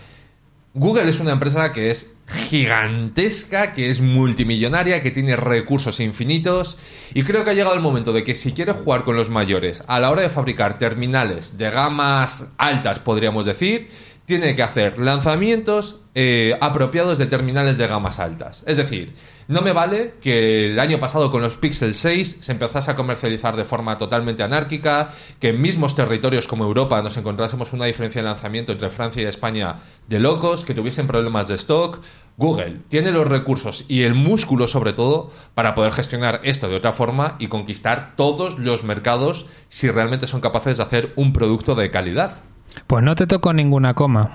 Google 0.75 1.09
es 1.09 1.21
una 1.21 1.33
empresa 1.33 1.73
que 1.73 1.91
es 1.91 2.11
gigantesca, 2.27 3.73
que 3.73 3.91
es 3.91 4.01
multimillonaria, 4.01 5.03
que 5.03 5.11
tiene 5.11 5.37
recursos 5.37 6.01
infinitos 6.01 6.79
y 7.13 7.23
creo 7.23 7.45
que 7.45 7.51
ha 7.51 7.55
llegado 7.55 7.75
el 7.75 7.81
momento 7.81 8.13
de 8.13 8.25
que 8.25 8.35
si 8.35 8.53
quiere 8.53 8.73
jugar 8.73 9.05
con 9.05 9.17
los 9.17 9.31
mayores 9.31 9.85
a 9.87 10.01
la 10.01 10.11
hora 10.11 10.23
de 10.23 10.31
fabricar 10.31 10.79
terminales 10.79 11.59
de 11.59 11.71
gamas 11.71 12.49
altas, 12.57 12.99
podríamos 12.99 13.45
decir, 13.45 13.89
tiene 14.27 14.55
que 14.55 14.62
hacer 14.62 14.99
lanzamientos 14.99 15.97
eh, 16.14 16.57
apropiados 16.61 17.18
de 17.18 17.27
terminales 17.27 17.77
de 17.77 17.87
gamas 17.87 18.20
altas. 18.20 18.62
Es 18.66 18.77
decir, 18.77 19.14
no 19.49 19.61
me 19.61 19.72
vale 19.72 20.14
que 20.20 20.70
el 20.70 20.79
año 20.79 20.99
pasado 20.99 21.31
con 21.31 21.43
los 21.43 21.57
Pixel 21.57 21.93
6 21.93 22.39
se 22.41 22.53
empezase 22.53 22.91
a 22.91 22.95
comercializar 22.95 23.57
de 23.57 23.64
forma 23.64 23.99
totalmente 23.99 24.43
anárquica, 24.43 25.11
que 25.41 25.49
en 25.49 25.61
mismos 25.61 25.95
territorios 25.95 26.47
como 26.47 26.64
Europa 26.64 27.03
nos 27.03 27.16
encontrásemos 27.16 27.72
una 27.72 27.87
diferencia 27.87 28.22
de 28.22 28.29
lanzamiento 28.29 28.72
entre 28.72 28.91
Francia 28.91 29.22
y 29.22 29.27
España 29.27 29.81
de 30.09 30.20
locos, 30.20 30.64
que 30.64 30.75
tuviesen 30.75 31.07
problemas 31.07 31.49
de 31.49 31.57
stock. 31.57 32.01
Google 32.37 32.81
tiene 32.89 33.11
los 33.11 33.29
recursos 33.29 33.85
y 33.89 34.03
el 34.03 34.14
músculo 34.14 34.66
sobre 34.66 34.93
todo 34.93 35.31
para 35.55 35.75
poder 35.75 35.93
gestionar 35.93 36.41
esto 36.45 36.68
de 36.68 36.77
otra 36.77 36.93
forma 36.93 37.37
y 37.39 37.49
conquistar 37.49 38.14
todos 38.16 38.59
los 38.59 38.85
mercados 38.85 39.47
si 39.68 39.91
realmente 39.91 40.27
son 40.27 40.41
capaces 40.41 40.79
de 40.79 40.83
hacer 40.85 41.12
un 41.16 41.33
producto 41.33 41.75
de 41.75 41.91
calidad. 41.91 42.54
Pues 42.87 43.03
no 43.05 43.14
te 43.14 43.27
toco 43.27 43.53
ninguna 43.53 43.95
coma. 43.95 44.31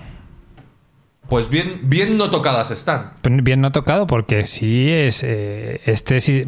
Pues 1.28 1.48
bien, 1.50 1.82
bien 1.84 2.18
no 2.18 2.32
tocadas 2.32 2.72
están. 2.72 3.12
Bien 3.24 3.62
no 3.62 3.72
tocado 3.72 4.08
porque 4.08 4.48
sí 4.48 4.90
es 4.90 5.22
eh, 5.24 5.80
este, 5.86 6.22
sí- 6.22 6.44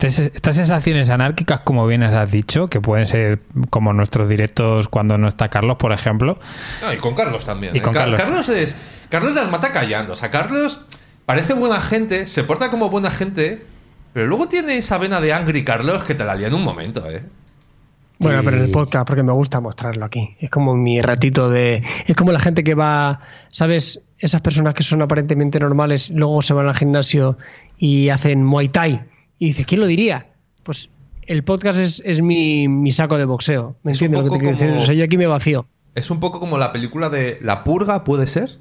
estas 0.00 0.56
sensaciones 0.56 1.10
anárquicas, 1.10 1.60
como 1.60 1.86
bien 1.86 2.02
has 2.02 2.28
dicho, 2.30 2.66
que 2.66 2.80
pueden 2.80 3.06
ser 3.06 3.40
como 3.70 3.92
nuestros 3.92 4.28
directos 4.28 4.88
cuando 4.88 5.16
no 5.16 5.28
está 5.28 5.48
Carlos, 5.48 5.76
por 5.78 5.92
ejemplo. 5.92 6.40
Y 6.92 6.96
con 6.96 7.14
Carlos 7.14 7.44
también. 7.44 7.76
Y 7.76 7.78
¿eh? 7.78 7.82
con 7.82 7.92
Ca- 7.92 8.12
Carlos. 8.16 8.48
es. 8.48 8.74
Carlos 9.10 9.32
las 9.34 9.48
mata 9.48 9.70
callando. 9.72 10.14
O 10.14 10.16
sea, 10.16 10.30
Carlos 10.30 10.80
parece 11.24 11.52
buena 11.54 11.80
gente, 11.80 12.26
se 12.26 12.42
porta 12.42 12.68
como 12.70 12.90
buena 12.90 13.12
gente, 13.12 13.64
pero 14.12 14.26
luego 14.26 14.48
tiene 14.48 14.78
esa 14.78 14.98
vena 14.98 15.20
de 15.20 15.32
Angry 15.32 15.62
Carlos 15.64 16.02
que 16.02 16.16
te 16.16 16.24
la 16.24 16.34
lía 16.34 16.48
en 16.48 16.54
un 16.54 16.64
momento, 16.64 17.08
¿eh? 17.08 17.22
Bueno, 18.20 18.42
pero 18.44 18.58
en 18.58 18.64
el 18.64 18.70
podcast, 18.70 19.06
porque 19.06 19.22
me 19.22 19.32
gusta 19.32 19.60
mostrarlo 19.60 20.04
aquí. 20.04 20.36
Es 20.38 20.50
como 20.50 20.74
mi 20.76 21.00
ratito 21.00 21.48
de. 21.50 21.82
Es 22.06 22.14
como 22.14 22.32
la 22.32 22.38
gente 22.38 22.62
que 22.62 22.74
va. 22.74 23.20
¿Sabes? 23.48 24.02
Esas 24.18 24.42
personas 24.42 24.74
que 24.74 24.82
son 24.82 25.00
aparentemente 25.02 25.58
normales, 25.58 26.10
luego 26.10 26.42
se 26.42 26.52
van 26.52 26.68
al 26.68 26.74
gimnasio 26.76 27.38
y 27.78 28.10
hacen 28.10 28.44
Muay 28.44 28.68
Thai. 28.68 29.00
Y 29.38 29.46
dices, 29.46 29.64
¿quién 29.66 29.80
lo 29.80 29.86
diría? 29.86 30.26
Pues 30.62 30.90
el 31.22 31.42
podcast 31.44 31.78
es, 31.78 32.02
es 32.04 32.20
mi, 32.20 32.68
mi 32.68 32.92
saco 32.92 33.16
de 33.16 33.24
boxeo. 33.24 33.76
¿Me 33.82 33.92
entiendes 33.92 34.20
lo 34.20 34.24
que 34.26 34.30
te 34.32 34.38
quiero 34.38 34.56
decir? 34.56 34.70
O 34.76 34.84
sea, 34.84 34.94
yo 34.94 35.04
aquí 35.04 35.16
me 35.16 35.26
vacío. 35.26 35.66
Es 35.94 36.10
un 36.10 36.20
poco 36.20 36.38
como 36.38 36.58
la 36.58 36.72
película 36.72 37.08
de 37.08 37.38
La 37.40 37.64
Purga, 37.64 38.04
¿puede 38.04 38.26
ser? 38.26 38.58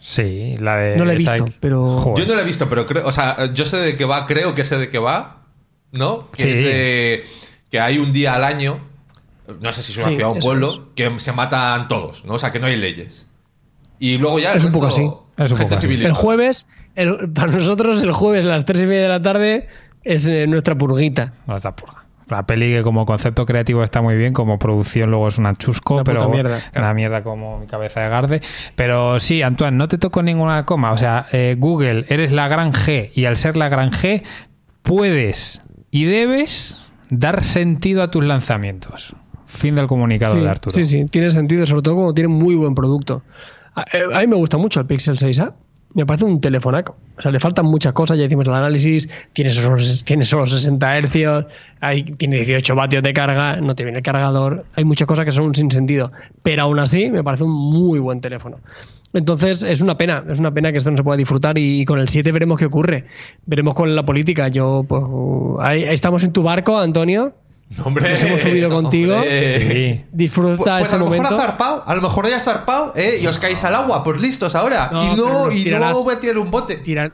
Sí, 0.00 0.56
la 0.58 0.76
de. 0.76 0.96
No 0.96 1.04
la 1.04 1.12
he 1.12 1.16
visto, 1.16 1.46
pero- 1.60 1.98
Joder. 2.00 2.24
Yo 2.26 2.30
no 2.30 2.36
la 2.36 2.42
he 2.42 2.44
visto, 2.44 2.68
pero 2.68 2.84
creo. 2.86 3.06
O 3.06 3.12
sea, 3.12 3.52
yo 3.54 3.64
sé 3.64 3.76
de 3.76 3.96
qué 3.96 4.04
va, 4.04 4.26
creo 4.26 4.52
que 4.52 4.64
sé 4.64 4.76
de 4.78 4.88
qué 4.88 4.98
va, 4.98 5.44
¿no? 5.92 6.30
Que 6.32 6.42
Sí. 6.42 6.48
es 6.50 6.60
de. 6.64 7.24
Que 7.70 7.78
hay 7.80 7.98
un 7.98 8.12
día 8.12 8.34
al 8.34 8.44
año, 8.44 8.80
no 9.60 9.72
sé 9.72 9.82
si 9.82 9.92
es 9.92 9.98
una 9.98 10.08
Sí, 10.08 10.14
ciudad 10.16 10.30
o 10.30 10.34
un 10.34 10.38
pueblo, 10.40 10.88
que 10.94 11.10
se 11.18 11.32
matan 11.32 11.88
todos, 11.88 12.24
¿no? 12.24 12.34
O 12.34 12.38
sea, 12.38 12.50
que 12.52 12.60
no 12.60 12.66
hay 12.66 12.76
leyes. 12.76 13.26
Y 13.98 14.18
luego 14.18 14.38
ya 14.38 14.52
el 14.52 14.58
Es 14.58 14.64
un 14.64 14.72
poco 14.72 14.86
así. 14.86 15.02
Es 15.36 15.50
un 15.52 15.56
gente 15.58 15.64
poco 15.74 15.78
así. 15.78 15.82
civilizada. 15.86 16.08
El 16.14 16.14
jueves, 16.22 16.66
el- 16.94 17.30
para 17.32 17.52
nosotros, 17.52 18.02
el 18.02 18.12
jueves 18.12 18.44
a 18.44 18.48
las 18.48 18.64
tres 18.64 18.82
y 18.82 18.86
media 18.86 19.02
de 19.02 19.08
la 19.08 19.22
tarde 19.22 19.68
es 20.04 20.28
eh, 20.28 20.46
nuestra 20.46 20.74
purguita. 20.76 21.32
No 21.46 21.56
está 21.56 21.74
purga. 21.74 22.04
La 22.28 22.44
peli 22.44 22.72
que 22.72 22.82
como 22.82 23.06
concepto 23.06 23.46
creativo 23.46 23.84
está 23.84 24.02
muy 24.02 24.16
bien, 24.16 24.32
como 24.32 24.58
producción 24.58 25.10
luego 25.10 25.28
es 25.28 25.38
una 25.38 25.54
chusco, 25.54 25.94
Una 25.94 26.02
pero 26.04 26.28
mierda, 26.28 26.58
claro. 26.58 26.86
una 26.86 26.92
mierda 26.94 27.22
como 27.22 27.58
mi 27.60 27.66
cabeza 27.68 28.00
de 28.00 28.08
garde. 28.08 28.40
Pero 28.74 29.20
sí, 29.20 29.42
Antoine, 29.42 29.76
no 29.76 29.86
te 29.86 29.96
toco 29.96 30.24
ninguna 30.24 30.66
coma. 30.66 30.90
O 30.90 30.98
sea, 30.98 31.26
eh, 31.32 31.54
Google, 31.56 32.04
eres 32.08 32.32
la 32.32 32.48
gran 32.48 32.72
G 32.72 33.10
y 33.14 33.26
al 33.26 33.36
ser 33.36 33.56
la 33.56 33.68
gran 33.68 33.92
G 33.92 34.24
puedes 34.82 35.60
y 35.90 36.04
debes 36.04 36.84
dar 37.10 37.44
sentido 37.44 38.02
a 38.02 38.10
tus 38.10 38.24
lanzamientos. 38.24 39.14
Fin 39.46 39.74
del 39.74 39.86
comunicado 39.86 40.34
Sí, 40.34 40.40
de 40.40 40.48
Arturo. 40.48 40.74
sí, 40.74 40.84
sí, 40.84 41.04
tiene 41.10 41.30
sentido, 41.30 41.64
sobre 41.66 41.82
todo 41.82 41.94
como 41.96 42.14
tiene 42.14 42.28
muy 42.28 42.54
buen 42.56 42.74
producto. 42.74 43.22
A, 43.74 43.82
eh, 43.82 44.02
a 44.14 44.20
mí 44.20 44.26
me 44.26 44.36
gusta 44.36 44.58
mucho 44.58 44.80
el 44.80 44.86
Pixel 44.86 45.16
6A. 45.16 45.52
Me 45.94 46.04
parece 46.04 46.26
un 46.26 46.40
telefonaco. 46.42 46.96
O 47.16 47.22
sea, 47.22 47.30
le 47.30 47.40
faltan 47.40 47.64
muchas 47.64 47.94
cosas. 47.94 48.18
Ya 48.18 48.24
hicimos 48.26 48.46
el 48.46 48.52
análisis. 48.52 49.08
Tiene 49.32 49.50
solo, 49.50 49.76
tiene 50.04 50.24
solo 50.24 50.46
60 50.46 50.98
hercios. 50.98 51.46
Hay, 51.80 52.02
tiene 52.02 52.36
18 52.38 52.74
vatios 52.74 53.02
de 53.02 53.14
carga. 53.14 53.56
No 53.62 53.74
te 53.74 53.82
viene 53.84 53.98
el 53.98 54.04
cargador. 54.04 54.66
Hay 54.74 54.84
muchas 54.84 55.06
cosas 55.08 55.24
que 55.24 55.30
son 55.32 55.46
un 55.46 55.54
sinsentido. 55.54 56.12
Pero 56.42 56.64
aún 56.64 56.78
así, 56.80 57.08
me 57.10 57.24
parece 57.24 57.44
un 57.44 57.52
muy 57.52 57.98
buen 57.98 58.20
teléfono. 58.20 58.58
Entonces, 59.14 59.62
es 59.62 59.80
una 59.80 59.96
pena. 59.96 60.22
Es 60.28 60.38
una 60.38 60.50
pena 60.50 60.70
que 60.70 60.78
esto 60.78 60.90
no 60.90 60.98
se 60.98 61.02
pueda 61.02 61.16
disfrutar. 61.16 61.56
Y, 61.56 61.80
y 61.80 61.84
con 61.86 61.98
el 61.98 62.08
7 62.10 62.30
veremos 62.30 62.58
qué 62.58 62.66
ocurre. 62.66 63.06
Veremos 63.46 63.74
con 63.74 63.94
la 63.96 64.04
política. 64.04 64.48
Yo, 64.48 64.84
pues. 64.86 65.02
uh, 65.06 65.56
ahí- 65.60 65.84
ahí 65.84 65.94
estamos 65.94 66.22
en 66.24 66.32
tu 66.32 66.42
barco, 66.42 66.78
Antonio. 66.78 67.32
No, 67.76 67.84
hombre, 67.86 68.10
Nos 68.10 68.22
hemos 68.22 68.40
subido 68.40 68.70
contigo. 68.70 69.20
Sí. 69.22 70.04
Disfruta 70.12 70.78
Pues, 70.78 70.82
este 70.84 70.96
a 70.96 70.98
lo 70.98 71.08
mejor 71.10 71.26
ha 71.26 71.36
zarpado, 71.36 71.82
a 71.86 71.94
lo 71.94 72.02
mejor 72.02 72.26
haya 72.26 72.40
zarpado, 72.40 72.92
¿eh? 72.94 73.18
Y 73.20 73.26
os 73.26 73.38
caéis 73.38 73.64
al 73.64 73.74
agua, 73.74 74.04
pues 74.04 74.20
listos 74.20 74.54
ahora. 74.54 74.90
No, 74.92 75.04
y 75.12 75.16
no, 75.16 75.50
y 75.52 75.64
tirarás- 75.64 75.92
no 75.92 76.04
voy 76.04 76.14
a 76.14 76.20
tirar 76.20 76.38
un 76.38 76.50
bote. 76.50 76.76
tirar, 76.76 77.12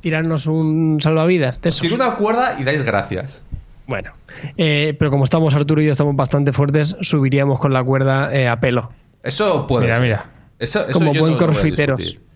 tirarnos 0.00 0.46
un 0.46 0.98
salvavidas. 1.00 1.60
Tiro 1.60 1.94
una 1.96 2.14
cuerda 2.14 2.56
y 2.58 2.64
dais 2.64 2.82
gracias. 2.82 3.44
Bueno, 3.86 4.12
eh, 4.56 4.94
pero 4.98 5.10
como 5.10 5.24
estamos 5.24 5.54
Arturo 5.54 5.82
y 5.82 5.86
yo 5.86 5.92
estamos 5.92 6.14
bastante 6.16 6.52
fuertes, 6.52 6.96
subiríamos 7.00 7.58
con 7.58 7.72
la 7.72 7.82
cuerda 7.82 8.32
eh, 8.32 8.46
a 8.48 8.60
pelo. 8.60 8.90
Eso 9.22 9.66
puede 9.66 9.84
Mira, 9.86 9.96
ser. 9.96 10.02
mira. 10.04 10.30
Eso, 10.58 10.80
eso 10.88 10.92
Como 10.92 11.12
buen 11.12 11.36
crossfiteros. 11.36 11.98
discutir. 11.98 12.30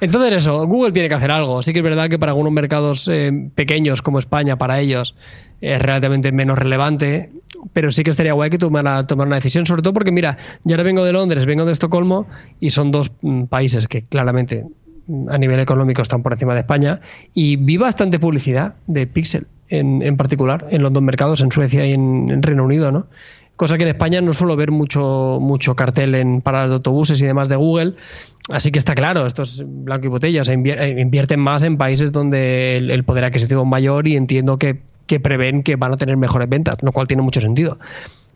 Entonces 0.00 0.34
eso, 0.34 0.66
Google 0.66 0.92
tiene 0.92 1.08
que 1.08 1.14
hacer 1.14 1.30
algo. 1.32 1.62
Sí 1.62 1.72
que 1.72 1.78
es 1.78 1.84
verdad 1.84 2.08
que 2.08 2.18
para 2.18 2.32
algunos 2.32 2.52
mercados 2.52 3.08
eh, 3.12 3.30
pequeños 3.54 4.02
como 4.02 4.18
España, 4.18 4.56
para 4.56 4.80
ellos, 4.80 5.14
es 5.60 5.80
relativamente 5.80 6.32
menos 6.32 6.58
relevante, 6.58 7.30
pero 7.72 7.90
sí 7.92 8.02
que 8.02 8.10
estaría 8.10 8.32
guay 8.32 8.50
que 8.50 8.58
tomara, 8.58 9.02
tomara 9.04 9.28
una 9.28 9.36
decisión, 9.36 9.66
sobre 9.66 9.82
todo 9.82 9.94
porque 9.94 10.12
mira, 10.12 10.36
yo 10.64 10.74
ahora 10.74 10.84
vengo 10.84 11.04
de 11.04 11.12
Londres, 11.12 11.46
vengo 11.46 11.64
de 11.64 11.72
Estocolmo 11.72 12.26
y 12.60 12.70
son 12.70 12.90
dos 12.90 13.10
mm, 13.22 13.44
países 13.44 13.88
que 13.88 14.02
claramente 14.02 14.64
mm, 15.06 15.28
a 15.30 15.38
nivel 15.38 15.60
económico 15.60 16.02
están 16.02 16.22
por 16.22 16.32
encima 16.32 16.54
de 16.54 16.60
España 16.60 17.00
y 17.34 17.56
vi 17.56 17.76
bastante 17.76 18.18
publicidad 18.18 18.74
de 18.86 19.06
Pixel 19.06 19.46
en, 19.68 20.02
en 20.02 20.16
particular 20.16 20.66
en 20.70 20.82
los 20.82 20.92
dos 20.92 21.02
mercados, 21.02 21.40
en 21.40 21.50
Suecia 21.50 21.86
y 21.86 21.92
en, 21.92 22.42
Reino 22.42 22.64
Unido, 22.64 22.92
¿no? 22.92 23.06
Cosa 23.56 23.78
que 23.78 23.84
en 23.84 23.88
España 23.88 24.20
no 24.20 24.34
suelo 24.34 24.54
ver 24.54 24.70
mucho, 24.70 25.38
mucho 25.40 25.74
cartel 25.74 26.14
en 26.14 26.42
paradas 26.42 26.68
de 26.68 26.74
autobuses 26.74 27.18
y 27.22 27.24
demás 27.24 27.48
de 27.48 27.56
Google. 27.56 27.94
Así 28.50 28.70
que 28.70 28.78
está 28.78 28.94
claro, 28.94 29.26
esto 29.26 29.44
es 29.44 29.62
blanco 29.64 30.04
y 30.04 30.10
botella. 30.10 30.42
O 30.42 30.44
sea, 30.44 30.54
eh, 30.54 31.00
invierten 31.00 31.40
más 31.40 31.62
en 31.62 31.78
países 31.78 32.12
donde 32.12 32.76
el 32.76 33.04
poder 33.04 33.24
adquisitivo 33.24 33.62
es 33.62 33.66
mayor 33.66 34.08
y 34.08 34.16
entiendo 34.16 34.58
que, 34.58 34.82
que 35.06 35.20
prevén 35.20 35.62
que 35.62 35.76
van 35.76 35.92
a 35.92 35.96
tener 35.96 36.16
mejores 36.16 36.48
ventas, 36.48 36.76
lo 36.82 36.92
cual 36.92 37.06
tiene 37.06 37.22
mucho 37.22 37.40
sentido. 37.40 37.78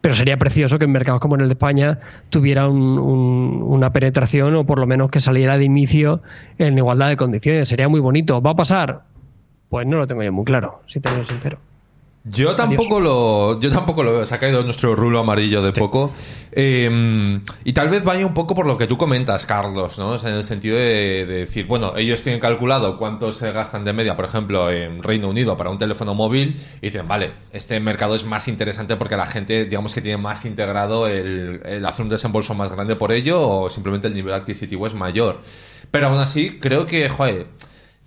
Pero 0.01 0.15
sería 0.15 0.39
precioso 0.39 0.79
que 0.79 0.87
en 0.87 0.93
mercados 0.93 1.21
como 1.21 1.35
en 1.35 1.43
el 1.43 1.49
de 1.49 1.53
España 1.55 1.99
tuviera 2.31 2.69
un- 2.69 2.99
un- 2.99 3.63
una 3.63 3.93
penetración 3.93 4.55
o 4.55 4.65
por 4.65 4.79
lo 4.79 4.87
menos 4.87 5.11
que 5.11 5.21
saliera 5.21 5.59
de 5.59 5.65
inicio 5.65 6.23
en 6.59 6.79
igualdad 6.79 7.09
de 7.09 7.17
condiciones. 7.17 7.69
Sería 7.69 7.89
muy 7.89 8.01
bonito. 8.01 8.41
¿Va 8.41 8.53
a 8.53 8.57
pasar? 8.57 9.03
Pues 9.69 9.87
no 9.87 9.99
lo 9.99 10.07
tengo 10.07 10.23
yo 10.23 10.33
muy 10.33 10.45
claro, 10.45 10.81
si 10.87 11.01
te 11.01 11.11
soy 11.11 11.27
sincero. 11.27 11.59
Yo 12.23 12.55
tampoco 12.55 13.01
lo, 13.01 13.59
yo 13.61 13.71
tampoco 13.71 14.03
lo 14.03 14.13
veo. 14.13 14.27
Se 14.27 14.35
ha 14.35 14.39
caído 14.39 14.63
nuestro 14.63 14.95
rulo 14.95 15.21
amarillo 15.21 15.63
de 15.63 15.73
poco. 15.73 16.13
Eh, 16.53 17.41
y 17.65 17.73
tal 17.73 17.89
vez 17.89 18.05
vaya 18.05 18.27
un 18.27 18.35
poco 18.35 18.55
por 18.55 18.67
lo 18.67 18.77
que 18.77 18.87
tú 18.87 18.99
comentas, 18.99 19.47
Carlos, 19.47 19.99
¿no? 19.99 20.11
O 20.11 20.19
sea, 20.19 20.31
en 20.31 20.37
el 20.37 20.45
sentido 20.45 20.77
de, 20.77 21.25
de 21.25 21.35
decir, 21.41 21.67
bueno, 21.67 21.95
ellos 21.97 22.21
tienen 22.21 22.41
calculado 22.41 22.99
cuánto 22.99 23.33
se 23.33 23.51
gastan 23.53 23.85
de 23.85 23.93
media, 23.93 24.17
por 24.17 24.27
ejemplo, 24.27 24.71
en 24.71 25.03
Reino 25.03 25.29
Unido 25.29 25.57
para 25.57 25.71
un 25.71 25.79
teléfono 25.79 26.13
móvil, 26.15 26.61
y 26.83 26.87
dicen, 26.87 27.09
vale, 27.09 27.31
este 27.53 27.81
mercado 27.81 28.15
es 28.15 28.25
más 28.25 28.49
interesante 28.49 28.97
porque 28.97 29.17
la 29.17 29.27
gente, 29.27 29.65
digamos 29.65 29.95
que 29.95 30.03
tiene 30.03 30.19
más 30.19 30.45
integrado 30.45 31.07
el, 31.07 31.63
el 31.65 31.87
hacer 31.87 32.03
un 32.03 32.11
desembolso 32.11 32.53
más 32.55 32.71
grande 32.71 32.97
por 32.97 33.13
ello, 33.13 33.49
o 33.49 33.71
simplemente 33.71 34.09
el 34.09 34.15
nivel 34.15 34.35
adquisitivo 34.35 34.87
es 34.87 34.95
mayor. 34.95 35.39
Pero 35.91 36.09
aún 36.09 36.19
así, 36.19 36.59
creo 36.61 36.85
que, 36.87 37.09
joder, 37.09 37.47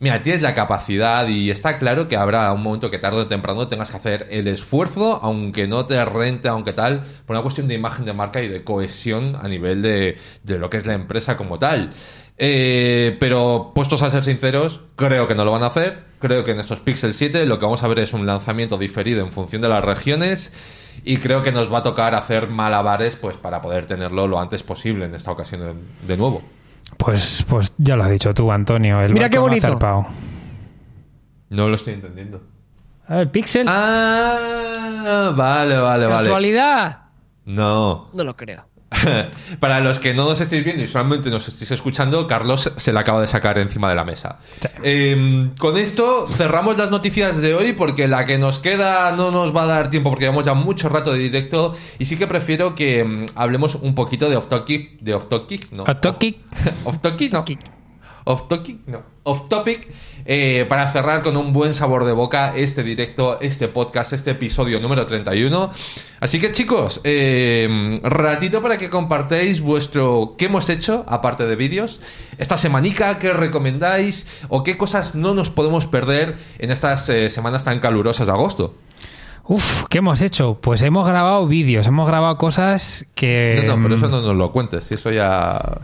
mira, 0.03 0.21
tienes 0.21 0.41
la 0.41 0.53
capacidad 0.53 1.25
y 1.29 1.49
está 1.49 1.77
claro 1.77 2.09
que 2.09 2.17
habrá 2.17 2.51
un 2.51 2.61
momento 2.61 2.91
que 2.91 2.97
tarde 2.97 3.21
o 3.21 3.27
temprano 3.27 3.69
tengas 3.69 3.89
que 3.89 3.95
hacer 3.95 4.27
el 4.31 4.49
esfuerzo, 4.49 5.17
aunque 5.23 5.65
no 5.65 5.85
te 5.85 6.03
rente, 6.03 6.49
aunque 6.49 6.73
tal, 6.73 7.03
por 7.25 7.37
una 7.37 7.41
cuestión 7.41 7.69
de 7.69 7.75
imagen 7.75 8.03
de 8.03 8.11
marca 8.11 8.41
y 8.41 8.49
de 8.49 8.65
cohesión 8.65 9.37
a 9.41 9.47
nivel 9.47 9.81
de, 9.81 10.17
de 10.43 10.59
lo 10.59 10.69
que 10.69 10.75
es 10.75 10.85
la 10.85 10.93
empresa 10.93 11.37
como 11.37 11.57
tal. 11.57 11.91
Eh, 12.37 13.15
pero 13.17 13.71
puestos 13.73 14.01
a 14.01 14.11
ser 14.11 14.25
sinceros, 14.25 14.81
creo 14.97 15.25
que 15.25 15.35
no 15.35 15.45
lo 15.45 15.53
van 15.53 15.63
a 15.63 15.67
hacer. 15.67 16.03
Creo 16.19 16.43
que 16.43 16.51
en 16.51 16.59
estos 16.59 16.81
Pixel 16.81 17.13
7 17.13 17.45
lo 17.45 17.57
que 17.57 17.63
vamos 17.63 17.83
a 17.83 17.87
ver 17.87 17.99
es 17.99 18.11
un 18.11 18.25
lanzamiento 18.25 18.77
diferido 18.77 19.25
en 19.25 19.31
función 19.31 19.61
de 19.61 19.69
las 19.69 19.85
regiones. 19.85 20.51
Y 21.05 21.17
creo 21.17 21.43
que 21.43 21.53
nos 21.53 21.71
va 21.71 21.77
a 21.77 21.83
tocar 21.83 22.13
hacer 22.13 22.49
malabares 22.49 23.15
pues 23.15 23.37
para 23.37 23.61
poder 23.61 23.85
tenerlo 23.85 24.27
lo 24.27 24.37
antes 24.37 24.63
posible 24.63 25.05
en 25.05 25.15
esta 25.15 25.31
ocasión 25.31 25.61
de, 25.61 26.07
de 26.07 26.17
nuevo. 26.17 26.43
Pues, 26.97 27.45
pues 27.47 27.71
ya 27.77 27.95
lo 27.95 28.03
has 28.03 28.09
dicho 28.11 28.33
tú, 28.33 28.51
Antonio. 28.51 29.01
El 29.01 29.13
Mira 29.13 29.29
qué 29.29 29.37
no 29.37 29.43
bonito. 29.43 29.79
No 31.49 31.67
lo 31.69 31.75
estoy 31.75 31.93
entendiendo. 31.93 32.41
A 33.07 33.17
ver, 33.17 33.31
Pixel. 33.31 33.67
Ah, 33.69 35.33
vale, 35.35 35.77
vale, 35.77 36.05
vale. 36.07 36.27
¿Casualidad? 36.27 37.03
No. 37.45 38.09
No 38.13 38.23
lo 38.23 38.35
creo. 38.35 38.65
Para 39.59 39.79
los 39.79 39.99
que 39.99 40.13
no 40.13 40.25
nos 40.25 40.41
estéis 40.41 40.63
viendo 40.63 40.83
y 40.83 40.87
solamente 40.87 41.29
nos 41.29 41.47
estéis 41.47 41.71
escuchando, 41.71 42.27
Carlos 42.27 42.71
se 42.75 42.93
la 42.93 43.01
acaba 43.01 43.21
de 43.21 43.27
sacar 43.27 43.57
encima 43.57 43.89
de 43.89 43.95
la 43.95 44.03
mesa. 44.03 44.39
Eh, 44.83 45.49
con 45.57 45.77
esto 45.77 46.27
cerramos 46.27 46.77
las 46.77 46.91
noticias 46.91 47.41
de 47.41 47.53
hoy 47.53 47.73
porque 47.73 48.07
la 48.07 48.25
que 48.25 48.37
nos 48.37 48.59
queda 48.59 49.11
no 49.11 49.31
nos 49.31 49.55
va 49.55 49.63
a 49.63 49.67
dar 49.67 49.89
tiempo 49.89 50.09
porque 50.09 50.25
llevamos 50.25 50.45
ya 50.45 50.53
mucho 50.53 50.89
rato 50.89 51.13
de 51.13 51.19
directo 51.19 51.75
y 51.99 52.05
sí 52.05 52.17
que 52.17 52.27
prefiero 52.27 52.75
que 52.75 53.03
mm, 53.03 53.25
hablemos 53.35 53.75
un 53.75 53.95
poquito 53.95 54.29
de 54.29 54.35
off 54.35 54.47
topic, 54.47 54.99
de 54.99 55.13
off 55.13 55.27
topic, 55.27 55.71
no. 55.71 55.83
Off 55.83 55.99
topic. 55.99 56.39
Off 56.85 56.99
topic, 56.99 57.33
no. 57.33 57.45
Off 58.25 58.47
topic, 58.47 58.79
no. 58.87 59.12
Off 59.23 59.47
topic, 59.47 59.87
eh, 60.25 60.65
para 60.67 60.91
cerrar 60.91 61.21
con 61.21 61.37
un 61.37 61.53
buen 61.53 61.73
sabor 61.73 62.03
de 62.05 62.11
boca 62.11 62.53
este 62.55 62.83
directo, 62.83 63.39
este 63.39 63.67
podcast, 63.69 64.13
este 64.13 64.31
episodio 64.31 64.79
número 64.79 65.05
31. 65.05 65.71
Así 66.19 66.39
que 66.39 66.51
chicos, 66.51 67.01
eh, 67.03 67.99
ratito 68.03 68.61
para 68.61 68.77
que 68.77 68.89
compartáis 68.89 69.61
vuestro 69.61 70.35
qué 70.37 70.45
hemos 70.45 70.69
hecho, 70.69 71.05
aparte 71.07 71.45
de 71.45 71.55
vídeos, 71.55 72.01
esta 72.37 72.57
semanica, 72.57 73.17
qué 73.17 73.33
recomendáis 73.33 74.25
o 74.49 74.63
qué 74.63 74.77
cosas 74.77 75.15
no 75.15 75.33
nos 75.33 75.49
podemos 75.49 75.85
perder 75.85 76.37
en 76.59 76.71
estas 76.71 77.07
eh, 77.09 77.29
semanas 77.29 77.63
tan 77.63 77.79
calurosas 77.79 78.27
de 78.27 78.33
agosto. 78.33 78.75
Uf, 79.45 79.83
¿qué 79.89 79.97
hemos 79.97 80.21
hecho? 80.21 80.57
Pues 80.61 80.81
hemos 80.83 81.05
grabado 81.05 81.45
vídeos, 81.47 81.85
hemos 81.87 82.07
grabado 82.07 82.37
cosas 82.37 83.05
que... 83.13 83.61
No, 83.65 83.75
no, 83.75 83.83
pero 83.83 83.95
eso 83.95 84.07
no 84.07 84.21
nos 84.21 84.35
lo 84.35 84.51
cuentes, 84.53 84.89
eso 84.91 85.11
ya... 85.11 85.79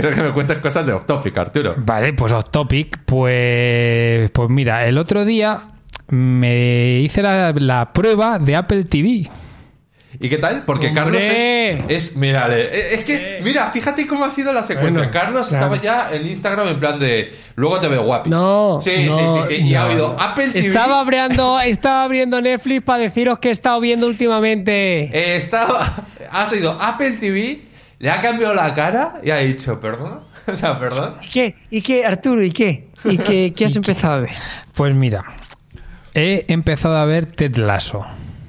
Quiero 0.00 0.10
que 0.12 0.22
me 0.22 0.32
cuentes 0.32 0.58
cosas 0.58 0.84
de 0.86 0.92
off 0.92 1.04
topic, 1.04 1.38
Arturo. 1.38 1.74
Vale, 1.76 2.12
pues 2.14 2.32
off 2.32 2.50
topic, 2.50 2.98
pues, 3.04 4.28
pues 4.32 4.50
mira, 4.50 4.86
el 4.88 4.98
otro 4.98 5.24
día 5.24 5.60
me 6.08 6.98
hice 6.98 7.22
la, 7.22 7.52
la 7.52 7.92
prueba 7.92 8.40
de 8.40 8.56
Apple 8.56 8.82
TV. 8.84 9.30
¿Y 10.20 10.28
qué 10.28 10.38
tal? 10.38 10.64
Porque 10.64 10.88
¡Hombre! 10.88 11.02
Carlos 11.02 11.22
es, 11.22 12.08
es- 12.10 12.16
Mírale, 12.16 12.94
es 12.94 13.04
que, 13.04 13.38
mira, 13.42 13.70
fíjate 13.70 14.06
cómo 14.08 14.24
ha 14.24 14.30
sido 14.30 14.52
la 14.52 14.64
secuencia. 14.64 14.98
Bueno, 14.98 15.10
Carlos 15.12 15.48
claro. 15.48 15.74
estaba 15.74 15.82
ya 15.82 16.12
en 16.14 16.26
Instagram 16.26 16.66
en 16.68 16.78
plan 16.80 16.98
de. 16.98 17.32
Luego 17.54 17.78
te 17.78 17.86
veo 17.88 18.02
guapi. 18.02 18.30
No. 18.30 18.78
Sí, 18.80 19.06
no, 19.06 19.16
sí, 19.16 19.24
sí, 19.48 19.56
sí. 19.56 19.62
Y 19.68 19.74
ha 19.76 19.86
oído 19.86 20.16
Apple 20.18 20.48
TV. 20.48 20.66
Estaba 20.68 20.98
abriendo, 21.00 21.60
estaba 21.60 22.02
abriendo 22.02 22.40
Netflix 22.40 22.82
para 22.84 22.98
deciros 23.02 23.38
que 23.38 23.48
he 23.48 23.52
estado 23.52 23.80
viendo 23.80 24.06
últimamente. 24.06 25.04
eh, 25.16 25.36
estaba, 25.36 26.04
has 26.30 26.52
oído 26.52 26.78
Apple 26.80 27.12
TV, 27.12 27.62
le 28.04 28.10
ha 28.10 28.20
cambiado 28.20 28.52
la 28.52 28.74
cara 28.74 29.14
y 29.24 29.30
ha 29.30 29.38
dicho, 29.38 29.80
perdón. 29.80 30.20
O 30.46 30.54
sea, 30.54 30.78
perdón. 30.78 31.14
¿Y 31.22 31.30
qué? 31.30 31.54
¿Y 31.70 31.80
qué, 31.80 32.04
Arturo? 32.04 32.44
¿Y 32.44 32.52
qué? 32.52 32.90
¿Y 33.06 33.16
qué, 33.26 33.54
qué 33.56 33.64
has 33.64 33.76
empezado 33.76 34.12
a 34.12 34.20
ver? 34.20 34.30
Pues 34.74 34.94
mira, 34.94 35.24
he 36.12 36.44
empezado 36.48 36.98
a 36.98 37.06
ver 37.06 37.24
Ted 37.24 37.56
Lasso. 37.56 38.04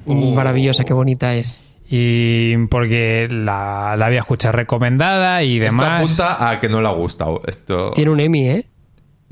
Uh. 0.06 0.34
Maravillosa, 0.34 0.84
qué 0.84 0.92
bonita 0.94 1.34
es. 1.36 1.58
Y 1.90 2.58
porque 2.68 3.30
la, 3.32 3.96
la 3.98 4.08
había 4.08 4.20
escuchado 4.20 4.52
recomendada 4.52 5.42
y 5.44 5.62
Esto 5.62 5.72
demás. 5.78 6.02
apunta 6.02 6.50
a 6.50 6.60
que 6.60 6.68
no 6.68 6.82
le 6.82 6.90
ha 6.90 6.92
gustado. 6.92 7.42
Esto. 7.48 7.92
Tiene 7.92 8.12
un 8.12 8.20
Emmy, 8.20 8.46
¿eh? 8.50 8.68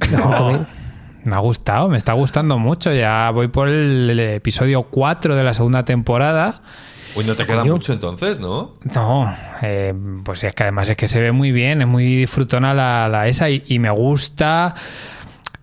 No, 0.09 0.65
me 1.25 1.35
ha 1.35 1.39
gustado, 1.39 1.89
me 1.89 1.97
está 1.97 2.13
gustando 2.13 2.57
mucho. 2.57 2.93
Ya 2.93 3.29
voy 3.31 3.49
por 3.49 3.67
el, 3.67 4.09
el 4.11 4.19
episodio 4.21 4.83
4 4.83 5.35
de 5.35 5.43
la 5.43 5.53
segunda 5.53 5.83
temporada. 5.83 6.61
Uy, 7.15 7.23
no 7.25 7.35
te 7.35 7.45
queda 7.45 7.59
Coño. 7.59 7.73
mucho 7.73 7.93
entonces, 7.93 8.39
¿no? 8.39 8.75
No, 8.95 9.33
eh, 9.61 9.93
pues 10.23 10.43
es 10.43 10.53
que 10.53 10.63
además 10.63 10.89
es 10.89 10.97
que 10.97 11.07
se 11.07 11.19
ve 11.21 11.31
muy 11.31 11.51
bien, 11.51 11.81
es 11.81 11.87
muy 11.87 12.15
disfrutona 12.15 12.73
la, 12.73 13.07
la 13.09 13.27
esa 13.27 13.49
y, 13.49 13.63
y 13.67 13.79
me 13.79 13.89
gusta. 13.91 14.73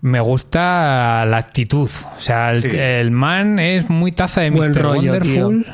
Me 0.03 0.19
gusta 0.19 1.23
la 1.27 1.37
actitud. 1.37 1.89
O 2.17 2.21
sea, 2.21 2.51
el, 2.53 2.61
Sí. 2.63 2.75
el 2.75 3.11
man 3.11 3.59
es 3.59 3.87
muy 3.89 4.11
taza 4.11 4.41
de 4.41 4.49
Buen 4.49 4.71
Mr. 4.71 4.81
rollo, 4.81 5.11
Wonderful. 5.13 5.63
tío. 5.65 5.73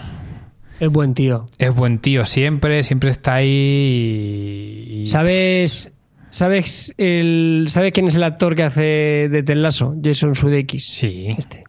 Es 0.80 0.90
buen 0.90 1.14
tío. 1.14 1.46
Es 1.58 1.74
buen 1.74 2.00
tío 2.00 2.26
siempre, 2.26 2.84
siempre 2.84 3.10
está 3.10 3.36
ahí. 3.36 5.04
y- 5.04 5.08
¿Sabes, 5.08 5.92
sabes, 6.30 6.94
el, 6.98 7.66
¿sabes 7.70 7.94
quién 7.94 8.08
es 8.08 8.16
el 8.16 8.24
actor 8.24 8.56
que 8.56 8.64
hace 8.64 8.82
de 9.30 9.44
Ted 9.44 9.56
Lasso? 9.58 9.96
Jason 10.04 10.36
Sudeikis. 10.36 10.86
Sí. 10.86 11.34
Este. 11.38 11.64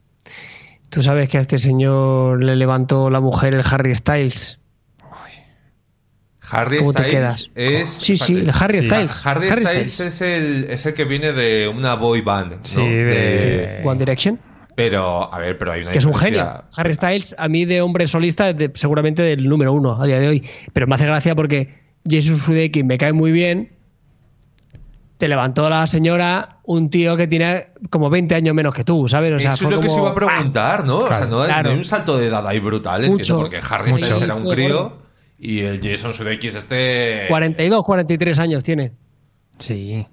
Tú 0.91 1.03
sabes 1.03 1.29
que 1.29 1.39
a 1.39 1.41
este 1.41 1.59
señor 1.59 2.43
le 2.43 2.57
levantó 2.57 3.11
la 3.11 3.21
mujer 3.21 3.55
el 3.55 3.63
Harry 3.71 3.95
Styles. 3.95 4.59
Harry 6.51 6.79
¿Cómo 6.79 6.95
te 6.95 7.03
Styles 7.03 7.15
quedas? 7.15 7.51
es. 7.55 7.91
Sí, 7.91 8.17
sí, 8.17 8.35
el. 8.39 8.51
Harry 8.59 8.81
Sí. 8.81 8.89
Styles. 8.89 9.27
Harry, 9.27 9.49
Harry 9.51 9.65
Styles, 9.65 10.01
es 10.01 10.21
el, 10.23 10.67
es 10.71 10.87
el 10.87 10.95
que 10.95 11.05
viene 11.05 11.33
de 11.33 11.69
una 11.69 11.95
boy 11.95 12.23
band. 12.23 12.53
¿no? 12.53 12.59
Sí, 12.65 12.81
de- 12.81 13.83
One 13.85 13.99
Direction. 13.99 14.41
Pero, 14.75 15.33
a 15.35 15.39
ver, 15.41 15.59
pero 15.59 15.73
hay 15.73 15.83
una 15.83 15.91
que 15.93 15.99
es 15.99 16.05
un 16.07 16.15
genio. 16.15 16.65
Harry 16.77 16.95
Styles, 16.95 17.35
a 17.37 17.49
mí 17.49 17.65
de 17.67 17.83
hombre 17.83 18.07
solista, 18.07 18.49
es 18.49 18.57
de- 18.57 18.71
seguramente 18.75 19.23
del 19.23 19.47
número 19.47 19.73
uno 19.75 20.01
a 20.01 20.07
día 20.07 20.21
de 20.21 20.29
hoy. 20.29 20.49
Pero 20.73 20.87
me 20.87 20.95
hace 20.95 21.05
gracia 21.05 21.35
porque 21.35 21.75
Jason 22.09 22.39
Sudeikis 22.39 22.85
me 22.85 22.97
cae 22.97 23.13
muy 23.13 23.31
bien. 23.31 23.77
Te 25.19 25.29
levantó 25.29 25.69
la 25.69 25.87
señora 25.87 26.61
un 26.65 26.91
tío 26.91 27.17
que 27.17 27.27
tiene 27.27 27.69
como 27.91 28.09
20 28.09 28.35
años 28.35 28.55
menos 28.55 28.73
que 28.73 28.85
tú, 28.85 29.09
¿sabes? 29.09 29.35
O 29.35 29.39
sea, 29.39 29.53
Eso 29.53 29.65
es 29.65 29.71
lo 29.71 29.81
que 29.81 29.89
se 29.89 29.99
iba 29.99 30.11
a 30.11 30.15
preguntar, 30.15 30.85
¿no? 30.85 31.01
o 31.01 31.09
sea, 31.09 31.27
no 31.27 31.43
hay, 31.43 31.49
claro. 31.49 31.63
no 31.65 31.71
hay 31.71 31.77
un 31.77 31.85
salto 31.85 32.17
de 32.17 32.29
edad 32.29 32.47
ahí 32.47 32.61
brutal, 32.61 33.03
Mucho. 33.03 33.13
entiendo, 33.13 33.43
porque 33.43 33.61
Harry 33.69 33.93
Mucho. 33.93 34.25
Era 34.25 34.37
un 34.37 34.49
crío 34.49 34.83
bueno. 34.83 35.03
y 35.39 35.61
el 35.61 35.81
Jason 35.83 36.15
Sudeikis 36.15 36.55
este... 36.55 37.27
42, 37.29 37.85
43 37.85 38.39
años 38.39 38.65
tiene. 38.65 38.93
Sí. 39.59 40.07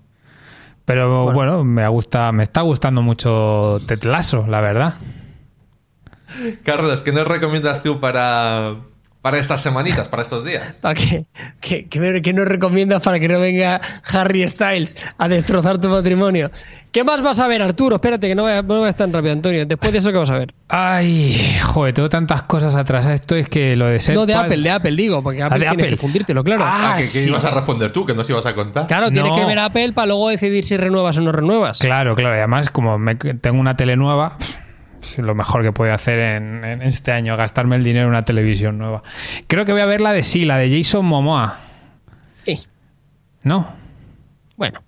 Pero 0.86 1.32
bueno, 1.32 1.64
me 1.64 1.88
gusta, 1.88 2.32
me 2.32 2.43
está 2.43 2.62
gustando 2.62 3.01
mucho 3.01 3.80
Ted 3.88 4.03
Lasso, 4.03 4.45
la 4.47 4.62
verdad. 4.62 4.95
Carlos, 6.64 7.01
¿qué 7.01 7.12
nos 7.12 7.28
recomiendas 7.28 7.82
tú 7.82 7.99
para, 7.99 8.76
para 9.26 9.39
estas 9.39 9.59
semanitas, 9.59 10.07
para 10.07 10.21
estos 10.21 10.45
días? 10.45 10.76
¿Para 10.82 10.93
qué? 10.93 11.26
¿Qué, 11.59 11.88
qué 11.88 12.21
qué 12.21 12.32
nos 12.32 12.45
recomiendas 12.47 13.01
para 13.01 13.19
que 13.19 13.28
no 13.28 13.39
venga 13.39 13.82
Harry 14.03 14.47
Styles 14.47 14.95
a 15.17 15.28
destrozar 15.28 15.82
tu 15.82 15.89
patrimonio? 15.89 16.51
¿Qué 16.91 17.03
más 17.03 17.23
vas 17.23 17.39
a 17.39 17.47
ver, 17.47 17.59
Arturo? 17.63 17.95
Espérate, 17.95 18.28
que 18.28 18.36
no 18.36 18.43
vayas 18.43 18.63
no 18.65 18.82
vayas 18.82 18.95
tan 18.97 19.11
rápido, 19.11 19.34
Antonio. 19.34 19.65
Después 19.65 19.91
de 19.91 19.97
eso, 19.97 20.11
¿qué 20.11 20.17
vas 20.19 20.30
a 20.30 20.38
ver? 20.38 20.53
Ay, 20.69 21.57
joder, 21.63 21.95
tengo 21.95 22.07
tantas 22.07 22.43
cosas 22.43 22.76
atrás. 22.76 23.07
Esto 23.07 23.36
es 23.36 23.49
que 23.49 23.76
lo 23.76 23.88
de 23.88 23.99
ser 23.99 24.13
no, 24.15 24.28
de 24.28 24.34
padre- 24.34 24.45
Apple, 24.45 24.61
de 24.61 24.69
Apple, 24.69 24.91
digo, 24.95 25.23
porque 25.23 25.41
Apple 25.41 25.57
de 25.57 25.65
tiene 25.65 25.84
Apple. 25.84 25.89
que 25.89 25.97
fundírtelo, 25.97 26.43
claro. 26.43 26.63
Ah, 26.63 26.91
Ah, 26.91 26.95
que, 26.97 27.01
que 27.01 27.07
sí. 27.07 27.28
ibas 27.30 27.43
a 27.45 27.49
responder 27.49 27.91
tú, 27.91 28.05
que 28.05 28.13
nos 28.13 28.30
ibas 28.30 28.45
a 28.45 28.53
contar. 28.53 28.86
Claro, 28.86 29.09
tienes 29.09 29.32
No. 29.32 29.36
que 29.39 29.43
ver 29.45 29.57
Apple 29.57 29.91
para 29.93 30.05
luego 30.05 30.30
decidir 30.30 30.63
si 30.63 30.78
renuevas 30.78 31.17
o 31.17 31.21
no 31.21 31.32
renuevas. 31.32 31.80
Claro, 31.80 32.13
claro. 32.15 32.36
Y 32.36 32.38
además, 32.38 32.69
como 32.69 32.99
me- 32.99 33.15
tengo 33.15 33.59
una 33.59 33.76
tele 33.76 33.95
nueva, 33.97 34.38
es 35.14 35.18
lo 35.20 35.36
mejor 35.36 35.64
que 35.64 35.72
puedo 35.72 35.93
hacer 35.93 36.20
en, 36.20 36.64
en 36.66 36.82
este 36.82 37.12
año, 37.12 37.36
gastarme 37.38 37.76
el 37.76 37.84
dinero 37.84 38.06
en 38.06 38.10
una 38.10 38.24
televisión 38.24 38.78
nueva. 38.78 39.03
Creo 39.47 39.66
que 39.66 39.72
voy 39.72 39.82
a 39.82 39.86
ver 39.86 40.01
la 40.01 40.12
de 40.14 40.24
sí, 40.24 40.45
la 40.45 40.58
de 40.58 40.70
Jason 40.78 41.06
Momoa. 41.06 41.60
Sí, 42.45 42.66
¿No? 43.43 43.68
bueno. 44.58 44.82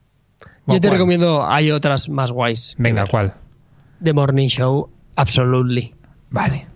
¿O 0.66 0.74
Yo 0.74 0.82
te 0.82 0.88
cuál? 0.88 0.98
recomiendo, 0.98 1.48
hay 1.48 1.72
otras 1.72 2.10
más 2.10 2.32
guays. 2.32 2.76
Venga. 2.78 3.06
¿cuál? 3.08 3.34
The 4.04 4.14
Morning 4.14 4.48
Show, 4.48 4.90
absolutely. 5.16 5.96
Vale. 6.30 6.68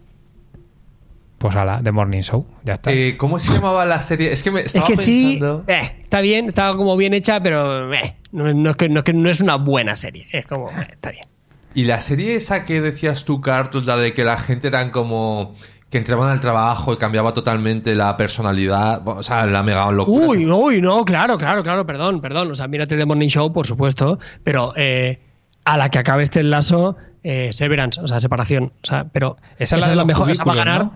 Pues 1.38 1.56
ala, 1.56 1.82
The 1.84 1.92
Morning 1.92 2.22
Show, 2.22 2.46
ya 2.64 2.74
está. 2.74 2.92
Eh, 2.92 3.16
¿Cómo 3.18 3.39
se 3.39 3.52
llamaba 3.52 3.84
la 3.86 4.00
serie? 4.00 4.32
Es 4.32 4.44
que 4.44 4.52
me 4.52 4.60
Es 4.62 4.68
estaba 4.68 4.88
sí, 4.96 5.38
pensando... 5.39 5.64
eh, 5.68 5.96
está 6.04 6.22
bien, 6.22 6.48
está 6.48 6.74
como 6.76 6.96
bien 6.96 7.14
hecha, 7.16 7.42
pero 7.42 7.92
eh, 7.94 8.16
no, 8.32 8.54
no 8.54 8.70
es 8.70 8.76
que, 8.76 8.88
no, 8.89 9.00
es 9.00 9.04
que 9.06 9.14
no 9.14 9.30
es 9.30 9.42
una 9.42 9.56
buena 9.56 9.98
serie. 9.98 10.28
Es 10.32 10.46
como, 10.46 10.70
eh, 10.70 10.88
está 10.92 11.10
bien. 11.12 11.26
Y 11.74 11.86
la 11.86 11.99
serie 11.99 12.36
esa 12.36 12.65
que 12.65 12.82
decías 12.82 13.26
tú, 13.26 13.41
Carlos, 13.41 13.86
la 13.86 13.97
de 13.97 14.13
que 14.13 14.24
la 14.24 14.38
gente 14.38 14.67
eran 14.67 14.89
como... 14.89 15.55
Que 15.89 15.97
entraban 15.97 16.30
al 16.30 16.39
trabajo 16.39 16.93
y 16.93 16.97
cambiaba 16.97 17.34
totalmente 17.34 17.95
la 17.95 18.15
personalidad. 18.15 19.05
O 19.05 19.24
sea, 19.24 19.45
la 19.45 19.61
mega 19.61 19.91
locura. 19.91 20.26
Uy, 20.26 20.49
uy, 20.49 20.82
no, 20.82 21.03
claro, 21.03 21.38
claro, 21.38 21.63
claro, 21.63 21.86
perdón, 21.86 22.22
perdón. 22.22 22.49
O 22.49 22.55
sea, 22.55 22.69
mírate 22.69 22.95
The 22.95 23.05
Morning 23.05 23.28
Show, 23.28 23.51
por 23.51 23.67
supuesto, 23.67 24.17
pero 24.41 24.72
eh, 24.78 25.19
a 25.65 25.78
la 25.78 25.89
que 25.89 25.99
acabe 25.99 26.24
este 26.24 26.43
lazo, 26.43 26.95
eh, 27.24 27.51
Severance, 27.51 27.99
o 27.99 28.07
sea, 28.07 28.22
separación. 28.22 28.72
O 28.84 28.88
sea, 28.88 29.03
pero 29.11 29.36
Esa 29.57 29.80
es 29.80 29.93
la 29.93 30.05
mejor, 30.05 30.32
esa 30.32 30.45
va 30.45 30.53
a 30.53 30.55
ganar. 30.55 30.84
¿no? 30.86 30.95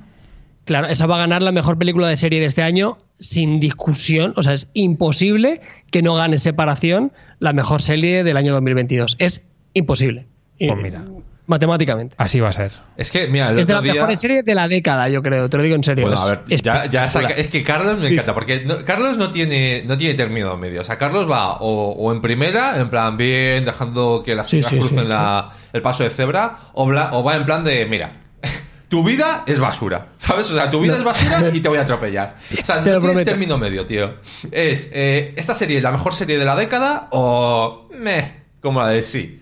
Claro, 0.63 0.88
esa 0.88 1.05
va 1.07 1.15
a 1.15 1.19
ganar 1.19 1.43
la 1.43 1.51
mejor 1.51 1.78
película 1.78 2.07
de 2.07 2.17
serie 2.17 2.39
de 2.39 2.47
este 2.47 2.63
año 2.63 2.97
sin 3.19 3.59
discusión. 3.59 4.34
O 4.36 4.41
sea, 4.41 4.53
es 4.53 4.69
imposible 4.73 5.59
que 5.91 6.01
no 6.01 6.15
gane 6.15 6.38
separación 6.38 7.11
la 7.39 7.51
mejor 7.53 7.82
serie 7.82 8.23
del 8.23 8.38
año 8.38 8.53
2022. 8.53 9.17
Es 9.19 9.45
imposible. 9.73 10.26
Pues 10.58 10.72
Eh, 10.72 10.76
mira. 10.76 11.01
Matemáticamente. 11.47 12.16
Así 12.18 12.39
va 12.39 12.49
a 12.49 12.53
ser. 12.53 12.72
Es 12.97 13.12
que, 13.12 13.28
mira, 13.28 13.49
el 13.51 13.60
Es 13.60 13.68
de 13.68 13.74
las 13.74 13.84
día... 13.84 13.93
mejores 13.93 14.20
series 14.20 14.43
de 14.43 14.56
la 14.56 14.68
década, 14.68 15.08
yo 15.10 15.22
creo, 15.22 15.47
te 15.47 15.58
lo 15.58 15.64
digo 15.64 15.76
en 15.76 15.84
serio. 15.84 16.08
Bueno, 16.08 16.20
a 16.20 16.34
Es 16.34 16.39
ver, 16.49 16.62
ya, 16.64 16.86
ya 16.88 17.08
saca- 17.08 17.36
es 17.36 17.49
que 17.49 17.62
Carlos 17.62 17.99
me 17.99 18.08
encanta, 18.08 18.24
sí. 18.24 18.32
porque 18.34 18.62
no- 18.66 18.84
Carlos 18.84 19.16
no 19.18 19.30
tiene, 19.30 19.84
no 19.86 19.95
tiene 19.95 20.16
término 20.16 20.58
medio. 20.58 20.82
O 20.82 20.84
sea, 20.84 20.97
Carlos 20.97 21.30
va 21.30 21.58
o, 21.58 21.91
o 21.91 22.12
en 22.12 22.20
primera, 22.22 22.80
en 22.80 22.89
plan 22.89 23.16
bien, 23.16 23.64
dejando 23.64 24.24
que 24.26 24.34
las 24.34 24.47
Sí, 24.49 24.60
crucen 24.62 24.99
sí. 25.01 25.06
la- 25.06 25.51
el 25.72 25.84
paso 25.84 26.03
de 26.03 26.10
cebra, 26.10 26.58
o, 26.74 26.88
bla- 26.88 27.10
o 27.12 27.24
va 27.24 27.36
en 27.36 27.45
plan 27.45 27.64
de, 27.64 27.86
mira, 27.86 28.12
tu 28.89 29.03
vida 29.03 29.43
es 29.45 29.60
basura, 29.60 30.08
¿sabes? 30.18 30.49
O 30.49 30.56
sea, 30.56 30.68
tu 30.72 30.80
vida 30.80 30.97
es 30.97 31.03
basura 31.03 31.43
y 31.53 31.60
te 31.60 31.70
voy 31.70 31.78
a 31.78 31.82
atropellar. 31.84 32.38
O 32.60 32.66
sea, 32.66 32.78
no 32.78 32.82
Te 32.86 32.89
tienes 32.89 33.03
prometo. 33.03 33.30
término 33.30 33.58
medio, 33.60 33.86
tío. 33.86 34.16
Es, 34.51 34.89
eh, 34.91 35.34
¿esta 35.36 35.53
serie 35.53 35.78
es 35.78 35.84
la 35.84 35.91
mejor 35.91 36.16
serie 36.16 36.39
de 36.39 36.45
la 36.45 36.56
década 36.56 37.08
o 37.12 37.88
meh, 37.99 38.32
como 38.62 38.80
la 38.80 38.88
de 38.89 39.03
sí? 39.03 39.41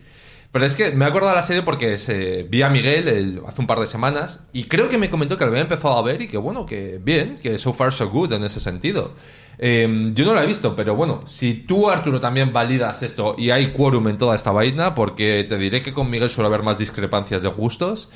Pero 0.53 0.65
es 0.65 0.75
que 0.75 0.91
me 0.91 1.03
he 1.03 1.07
acordado 1.07 1.31
de 1.31 1.37
la 1.37 1.45
serie 1.45 1.63
porque 1.63 1.97
se, 1.97 2.43
vi 2.43 2.61
a 2.61 2.69
Miguel 2.69 3.07
el- 3.09 3.41
hace 3.45 3.59
un 3.59 3.65
par 3.67 3.79
de 3.79 3.87
semanas 3.87 4.45
y 4.53 4.65
creo 4.65 4.87
que 4.87 4.97
me 4.99 5.09
comentó 5.09 5.35
que 5.37 5.43
lo 5.43 5.49
había 5.49 5.63
empezado 5.63 5.97
a 5.97 6.01
ver 6.03 6.21
y 6.21 6.27
que 6.27 6.37
bueno, 6.37 6.65
que 6.65 6.99
bien, 7.03 7.37
que 7.41 7.57
so 7.57 7.73
far 7.73 7.91
so 7.91 8.09
good 8.09 8.31
en 8.33 8.43
ese 8.43 8.59
sentido. 8.61 9.13
Eh, 9.57 10.11
yo 10.13 10.25
no 10.25 10.33
la 10.35 10.43
he 10.43 10.47
visto, 10.47 10.75
pero 10.75 10.95
bueno, 10.95 11.23
si 11.25 11.53
tú 11.55 11.89
Arturo 11.89 12.19
también 12.19 12.53
validas 12.53 13.01
esto 13.03 13.35
y 13.37 13.49
hay 13.49 13.67
quórum 13.73 14.07
en 14.07 14.17
toda 14.19 14.35
esta 14.35 14.51
vaina, 14.51 14.93
porque 14.95 15.43
te 15.43 15.57
diré 15.57 15.81
que 15.81 15.91
con 15.93 16.09
Miguel 16.09 16.29
suele 16.29 16.47
haber 16.49 16.61
más 16.63 16.77
discrepancias 16.77 17.41
de 17.41 17.49
gustos, 17.49 18.09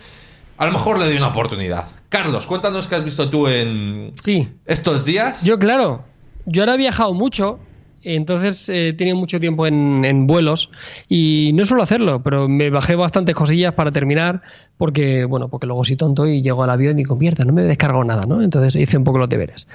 a 0.60 0.66
lo 0.68 0.72
mejor 0.72 1.00
le 1.00 1.06
doy 1.06 1.18
una 1.18 1.28
oportunidad. 1.30 1.88
Carlos, 2.10 2.46
cuéntanos 2.48 2.88
qué 2.88 2.96
has 2.96 3.04
visto 3.04 3.30
tú 3.32 3.48
en 3.48 4.14
Sí. 4.24 4.48
estos 4.66 5.06
días. 5.06 5.44
Yo, 5.44 5.58
claro, 5.58 6.04
yo 6.46 6.62
ahora 6.62 6.76
he 6.76 6.78
viajado 6.78 7.14
mucho, 7.14 7.60
entonces 8.04 8.70
eh, 8.70 8.94
tenido 8.98 9.18
mucho 9.18 9.40
tiempo 9.40 9.68
en, 9.68 10.06
en 10.06 10.28
vuelos 10.28 10.70
y 11.08 11.52
no 11.54 11.66
suelo 11.66 11.84
hacerlo, 11.84 12.22
pero 12.24 12.48
me 12.48 12.70
bajé 12.70 12.96
bastantes 12.96 13.36
cosillas 13.36 13.74
para 13.74 13.92
terminar 13.92 14.42
porque, 14.78 15.26
bueno, 15.26 15.50
porque 15.50 15.66
luego 15.66 15.84
soy 15.84 15.96
tonto 15.96 16.28
y 16.28 16.42
llego 16.42 16.64
al 16.64 16.70
avión 16.70 16.94
y 16.94 17.04
digo, 17.04 17.16
mierda, 17.16 17.44
no 17.44 17.54
me 17.54 17.70
he 17.70 17.78
nada, 18.06 18.26
¿no? 18.26 18.42
Entonces 18.42 18.76
hice 18.76 18.98
un 18.98 19.04
poco 19.04 19.18
los 19.18 19.30
deberes. 19.30 19.68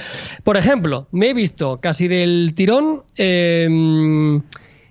Por 0.44 0.56
ejemplo, 0.56 1.08
me 1.10 1.30
he 1.30 1.34
visto 1.34 1.80
casi 1.80 2.08
del 2.08 2.52
tirón, 2.54 3.02
eh, 3.16 3.68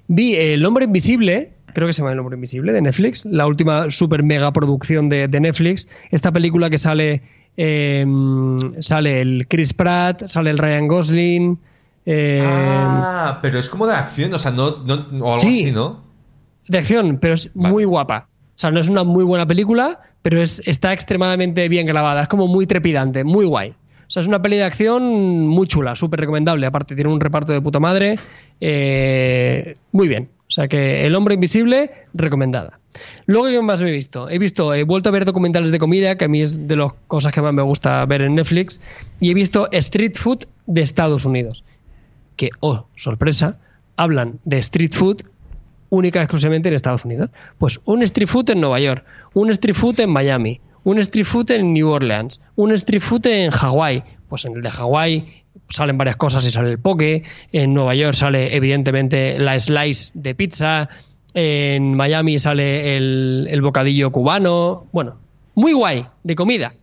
vi 0.08 0.36
El 0.36 0.66
Hombre 0.66 0.86
Invisible, 0.86 1.52
creo 1.74 1.88
que 1.88 1.94
se 1.94 2.02
llama 2.02 2.12
El 2.12 2.20
Hombre 2.20 2.36
Invisible, 2.36 2.74
de 2.74 2.82
Netflix, 2.82 3.26
la 3.26 3.48
última 3.48 3.90
super 3.90 4.24
mega 4.24 4.52
producción 4.52 5.08
de, 5.08 5.28
Netflix, 5.28 5.88
esta 6.12 6.32
película 6.32 6.70
que 6.70 6.78
sale, 6.78 7.22
eh, 7.56 8.06
sale 8.80 9.22
el 9.22 9.48
Chris 9.48 9.74
Pratt, 9.74 10.24
sale 10.28 10.50
el 10.50 10.58
Ryan 10.58 10.88
Gosling, 10.88 11.58
eh, 12.06 12.40
Ah, 12.44 13.40
pero 13.42 13.60
es 13.60 13.70
como 13.70 13.88
de 13.88 13.94
acción, 13.94 14.34
o 14.34 14.40
sea, 14.40 14.52
no, 14.52 14.78
no 14.84 14.96
o 15.26 15.34
algo 15.34 15.38
Sí. 15.40 15.64
así, 15.66 15.72
¿no? 15.72 16.10
de 16.68 16.78
acción, 16.78 17.18
pero 17.20 17.34
es 17.34 17.50
Vale. 17.54 17.74
muy 17.74 17.84
guapa. 17.84 18.28
O 18.56 18.60
sea, 18.62 18.72
no 18.72 18.80
es 18.80 18.88
una 18.88 19.04
muy 19.04 19.24
buena 19.26 19.46
película, 19.46 20.00
pero 20.22 20.42
es, 20.42 20.62
está 20.66 20.94
extremadamente 20.94 21.68
bien 21.68 21.86
grabada. 21.86 22.22
Es 22.22 22.28
como 22.30 22.48
muy 22.48 22.66
trepidante, 22.66 23.24
muy 23.26 23.46
guay. 23.46 23.72
O 23.72 23.74
sea, 24.14 24.22
es 24.22 24.28
una 24.28 24.42
peli 24.42 24.56
de 24.58 24.64
acción 24.64 25.48
muy 25.48 25.68
chula, 25.68 25.96
súper 25.96 26.20
recomendable. 26.22 26.66
Aparte, 26.66 26.96
tiene 26.96 27.10
un 27.12 27.20
reparto 27.20 27.52
de 27.52 27.60
puta 27.62 27.80
madre. 27.80 28.18
eh, 28.62 29.76
muy 29.92 30.08
bien. 30.08 30.30
O 30.48 30.52
sea 30.54 30.68
que 30.68 31.06
El 31.06 31.16
Hombre 31.16 31.36
Invisible, 31.36 31.92
recomendada. 32.14 32.80
Luego, 33.26 33.48
¿qué 33.48 33.62
más 33.62 33.82
me 33.82 33.90
he 33.90 33.94
visto? 33.94 34.30
He 34.30 34.38
visto, 34.38 34.74
he 34.74 34.84
vuelto 34.84 35.10
a 35.10 35.12
ver 35.14 35.24
documentales 35.26 35.72
de 35.72 35.80
comida, 35.80 36.16
que 36.18 36.26
a 36.26 36.28
mí 36.28 36.42
es 36.42 36.68
de 36.68 36.76
las 36.76 36.92
cosas 37.08 37.32
que 37.34 37.42
más 37.42 37.54
me 37.54 37.62
gusta 37.62 38.06
ver 38.06 38.22
en 38.22 38.36
Netflix. 38.36 38.82
Y 39.20 39.32
he 39.32 39.34
visto 39.34 39.70
Street 39.72 40.14
Food 40.16 40.46
de 40.68 40.82
Estados 40.82 41.24
Unidos. 41.26 41.64
Que, 42.42 42.50
oh, 42.60 42.88
sorpresa, 42.96 43.60
hablan 43.98 44.40
de 44.46 44.58
street 44.58 44.94
food 44.94 45.22
única 45.90 46.18
y 46.18 46.24
exclusivamente 46.24 46.70
en 46.70 46.74
Estados 46.74 47.06
Unidos. 47.06 47.30
Pues 47.60 47.80
un 47.86 48.02
street 48.02 48.26
food 48.26 48.50
en 48.50 48.62
Nueva 48.62 48.80
York, 48.80 49.06
un 49.36 49.52
street 49.52 49.76
food 49.76 50.00
en 50.00 50.10
Miami, 50.10 50.60
un 50.84 50.98
street 50.98 51.26
food 51.26 51.52
en 51.52 51.72
New 51.72 51.88
Orleans, 51.88 52.42
un 52.56 52.72
street 52.72 53.02
food 53.02 53.28
en 53.28 53.52
Hawái. 53.52 54.02
Pues 54.28 54.46
en 54.46 54.56
el 54.56 54.64
de 54.64 54.72
Hawái 54.72 55.44
salen 55.70 56.00
varias 56.00 56.16
cosas 56.16 56.44
y 56.48 56.50
sale 56.50 56.72
el 56.72 56.80
poke. 56.80 57.22
En 57.52 57.76
Nueva 57.76 57.94
York 57.94 58.16
sale 58.16 58.56
evidentemente 58.56 59.38
la 59.38 59.60
slice 59.60 60.10
de 60.16 60.34
pizza. 60.34 60.90
En 61.36 61.94
Miami 61.94 62.40
sale 62.40 62.98
el, 62.98 63.48
el 63.52 63.62
bocadillo 63.62 64.12
cubano. 64.12 64.88
Bueno, 64.92 65.20
muy 65.54 65.74
guay 65.74 66.08
de 66.24 66.34
comida. 66.34 66.74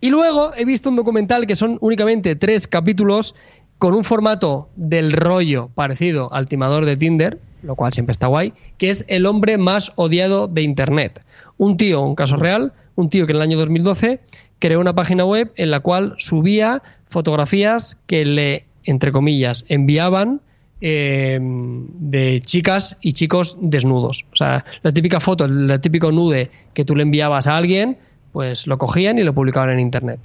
Y 0.00 0.08
luego 0.08 0.52
he 0.56 0.64
visto 0.64 0.88
un 0.88 0.96
documental 0.96 1.46
que 1.46 1.54
son 1.54 1.76
únicamente 1.82 2.34
tres 2.34 2.66
capítulos 2.66 3.36
con 3.80 3.94
un 3.94 4.04
formato 4.04 4.68
del 4.76 5.10
rollo 5.10 5.70
parecido 5.74 6.30
al 6.34 6.48
timador 6.48 6.84
de 6.84 6.98
Tinder, 6.98 7.38
lo 7.62 7.76
cual 7.76 7.94
siempre 7.94 8.12
está 8.12 8.26
guay, 8.26 8.52
que 8.76 8.90
es 8.90 9.06
el 9.08 9.24
hombre 9.24 9.56
más 9.56 9.92
odiado 9.96 10.48
de 10.48 10.60
Internet. 10.60 11.22
Un 11.56 11.78
tío, 11.78 12.02
un 12.02 12.14
caso 12.14 12.36
real, 12.36 12.74
un 12.94 13.08
tío 13.08 13.26
que 13.26 13.32
en 13.32 13.36
el 13.36 13.42
año 13.42 13.56
2012 13.56 14.20
creó 14.58 14.80
una 14.80 14.94
página 14.94 15.24
web 15.24 15.50
en 15.56 15.70
la 15.70 15.80
cual 15.80 16.14
subía 16.18 16.82
fotografías 17.08 17.96
que 18.06 18.26
le, 18.26 18.66
entre 18.84 19.12
comillas, 19.12 19.64
enviaban 19.68 20.42
eh, 20.82 21.38
de 21.40 22.42
chicas 22.42 22.98
y 23.00 23.14
chicos 23.14 23.56
desnudos. 23.62 24.26
O 24.30 24.36
sea, 24.36 24.66
la 24.82 24.92
típica 24.92 25.20
foto, 25.20 25.46
el 25.46 25.80
típico 25.80 26.12
nude 26.12 26.50
que 26.74 26.84
tú 26.84 26.94
le 26.94 27.04
enviabas 27.04 27.46
a 27.46 27.56
alguien, 27.56 27.96
pues 28.32 28.66
lo 28.66 28.76
cogían 28.76 29.18
y 29.18 29.22
lo 29.22 29.32
publicaban 29.32 29.70
en 29.70 29.80
Internet. 29.80 30.20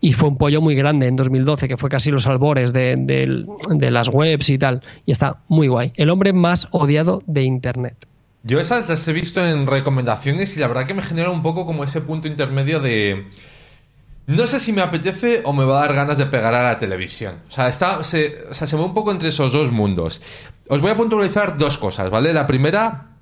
Y 0.00 0.12
fue 0.12 0.28
un 0.28 0.38
pollo 0.38 0.60
muy 0.60 0.74
grande 0.74 1.06
en 1.08 1.16
2012, 1.16 1.68
que 1.68 1.76
fue 1.76 1.90
casi 1.90 2.10
los 2.10 2.26
albores 2.26 2.72
de, 2.72 2.94
de- 2.98 3.90
las 3.90 4.08
webs 4.08 4.48
y 4.50 4.58
tal. 4.58 4.82
Y 5.04 5.12
está 5.12 5.40
muy 5.48 5.68
guay. 5.68 5.92
El 5.96 6.10
hombre 6.10 6.32
más 6.32 6.68
odiado 6.70 7.22
de 7.26 7.42
Internet. 7.42 8.06
Yo 8.42 8.60
esas 8.60 8.88
las 8.88 9.06
he 9.08 9.12
visto 9.12 9.44
en 9.44 9.66
recomendaciones 9.66 10.56
y 10.56 10.60
la 10.60 10.68
verdad 10.68 10.86
que 10.86 10.94
me 10.94 11.02
genera 11.02 11.30
un 11.30 11.42
poco 11.42 11.66
como 11.66 11.82
ese 11.82 12.00
punto 12.00 12.28
intermedio 12.28 12.78
de... 12.80 13.26
No 14.28 14.46
sé 14.48 14.58
si 14.60 14.72
me 14.72 14.82
apetece 14.82 15.42
o 15.44 15.52
me 15.52 15.64
va 15.64 15.78
a 15.78 15.86
dar 15.86 15.94
ganas 15.94 16.18
de 16.18 16.26
pegar 16.26 16.52
a 16.54 16.62
la 16.62 16.78
televisión. 16.78 17.36
O 17.48 17.50
sea, 17.50 17.68
está, 17.68 18.02
se, 18.02 18.34
o 18.50 18.54
sea, 18.54 18.66
se 18.66 18.76
mueve 18.76 18.88
un 18.88 18.94
poco 18.94 19.12
entre 19.12 19.28
esos 19.28 19.52
dos 19.52 19.70
mundos. 19.70 20.20
Os 20.68 20.80
voy 20.80 20.90
a 20.90 20.96
puntualizar 20.96 21.56
dos 21.56 21.78
cosas, 21.78 22.10
¿vale? 22.10 22.32
La 22.32 22.44
primera, 22.46 23.15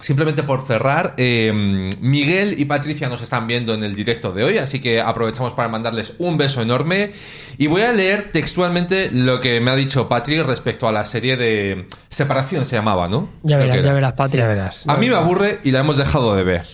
simplemente 0.00 0.42
por 0.42 0.66
cerrar, 0.66 1.14
eh, 1.16 1.90
Miguel 2.00 2.56
y 2.58 2.64
Patricia 2.64 3.08
nos 3.08 3.22
están 3.22 3.46
viendo 3.46 3.74
en 3.74 3.84
el 3.84 3.94
directo 3.94 4.32
de 4.32 4.44
hoy, 4.44 4.58
así 4.58 4.80
que 4.80 5.00
aprovechamos 5.00 5.52
para 5.52 5.68
mandarles 5.68 6.14
un 6.18 6.36
beso 6.36 6.60
enorme. 6.62 7.12
Y 7.58 7.66
voy 7.66 7.82
a 7.82 7.92
leer 7.92 8.32
textualmente 8.32 9.10
lo 9.12 9.40
que 9.40 9.60
me 9.60 9.70
ha 9.70 9.76
dicho 9.76 10.08
Patri 10.08 10.42
respecto 10.42 10.88
a 10.88 10.92
la 10.92 11.04
serie 11.04 11.36
de 11.36 11.88
Separación, 12.08 12.66
se 12.66 12.76
llamaba, 12.76 13.08
¿no? 13.08 13.30
Ya 13.42 13.58
verás, 13.58 13.84
ya 13.84 13.92
verás, 13.92 14.12
Patria. 14.14 14.42
Ya 14.42 14.48
verás. 14.48 14.84
A 14.88 14.96
mí 14.96 15.08
me 15.08 15.16
aburre 15.16 15.60
y 15.62 15.70
la 15.70 15.80
hemos 15.80 15.96
dejado 15.96 16.34
de 16.34 16.42
ver. 16.42 16.66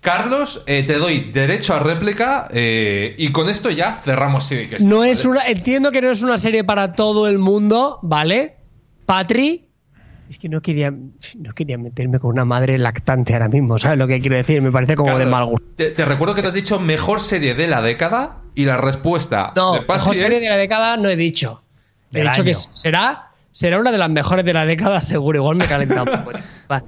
Carlos, 0.00 0.62
eh, 0.66 0.84
te 0.84 0.94
doy 0.94 1.30
derecho 1.32 1.74
a 1.74 1.80
réplica 1.80 2.48
eh, 2.52 3.14
y 3.18 3.30
con 3.30 3.48
esto 3.48 3.68
ya 3.68 3.94
cerramos 3.94 4.46
sí 4.46 4.66
que 4.66 4.78
sí, 4.78 4.86
No 4.86 5.00
¿vale? 5.00 5.10
es 5.10 5.24
una, 5.24 5.46
entiendo 5.46 5.90
que 5.90 6.00
no 6.00 6.10
es 6.10 6.22
una 6.22 6.38
serie 6.38 6.64
para 6.64 6.92
todo 6.92 7.26
el 7.26 7.38
mundo, 7.38 7.98
¿vale? 8.02 8.56
Patri. 9.06 9.67
Es 10.28 10.36
que 10.38 10.48
no 10.48 10.60
quería, 10.60 10.90
no 10.90 11.54
quería 11.54 11.78
meterme 11.78 12.18
con 12.18 12.30
una 12.30 12.44
madre 12.44 12.76
lactante 12.76 13.32
ahora 13.32 13.48
mismo, 13.48 13.78
¿sabes 13.78 13.96
lo 13.98 14.06
que 14.06 14.20
quiero 14.20 14.36
decir? 14.36 14.60
Me 14.60 14.70
parece 14.70 14.94
como 14.94 15.18
de 15.18 15.24
mal 15.24 15.46
gusto. 15.46 15.66
Te, 15.74 15.90
te 15.90 16.04
recuerdo 16.04 16.34
que 16.34 16.42
te 16.42 16.48
has 16.48 16.54
dicho 16.54 16.78
mejor 16.78 17.20
serie 17.20 17.54
de 17.54 17.66
la 17.66 17.80
década 17.80 18.38
y 18.54 18.64
la 18.66 18.76
respuesta 18.76 19.52
No, 19.56 19.72
de 19.74 19.80
mejor 19.88 20.14
es- 20.14 20.20
serie 20.20 20.40
de 20.40 20.48
la 20.48 20.56
década 20.58 20.96
no 20.98 21.08
he 21.08 21.16
dicho. 21.16 21.62
He 22.12 22.22
dicho 22.22 22.44
que 22.44 22.54
será, 22.54 23.30
será 23.52 23.78
una 23.80 23.90
de 23.90 23.98
las 23.98 24.10
mejores 24.10 24.44
de 24.44 24.52
la 24.52 24.64
década, 24.66 25.00
seguro. 25.00 25.38
Igual 25.38 25.56
me 25.56 25.64
he 25.64 25.68
calentado 25.68 26.04
un 26.12 26.24
poco. 26.24 26.38
Va. 26.70 26.82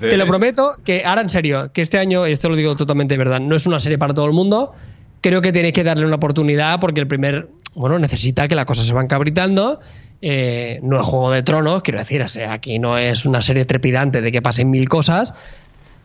De- 0.00 0.08
Te 0.10 0.16
lo 0.16 0.26
prometo 0.26 0.72
que 0.84 1.04
ahora 1.04 1.20
en 1.20 1.28
serio, 1.28 1.70
que 1.72 1.82
este 1.82 1.98
año, 1.98 2.26
y 2.26 2.32
esto 2.32 2.48
lo 2.48 2.56
digo 2.56 2.74
totalmente 2.74 3.14
de 3.14 3.18
verdad, 3.18 3.38
no 3.40 3.54
es 3.54 3.66
una 3.66 3.80
serie 3.80 3.98
para 3.98 4.14
todo 4.14 4.26
el 4.26 4.32
mundo. 4.32 4.72
Creo 5.20 5.40
que 5.42 5.52
tenéis 5.52 5.74
que 5.74 5.84
darle 5.84 6.06
una 6.06 6.16
oportunidad 6.16 6.80
porque 6.80 7.00
el 7.00 7.06
primer, 7.06 7.48
bueno, 7.74 7.98
necesita 7.98 8.48
que 8.48 8.54
las 8.54 8.64
cosas 8.64 8.86
se 8.86 8.92
van 8.94 9.06
cabritando. 9.08 9.80
Eh, 10.20 10.80
no 10.82 11.00
es 11.00 11.06
Juego 11.06 11.30
de 11.30 11.42
Tronos, 11.42 11.82
quiero 11.82 12.00
decir, 12.00 12.22
aquí 12.22 12.78
no 12.78 12.98
es 12.98 13.24
una 13.24 13.40
serie 13.40 13.64
trepidante 13.64 14.20
de 14.20 14.32
que 14.32 14.42
pasen 14.42 14.70
mil 14.70 14.88
cosas, 14.88 15.34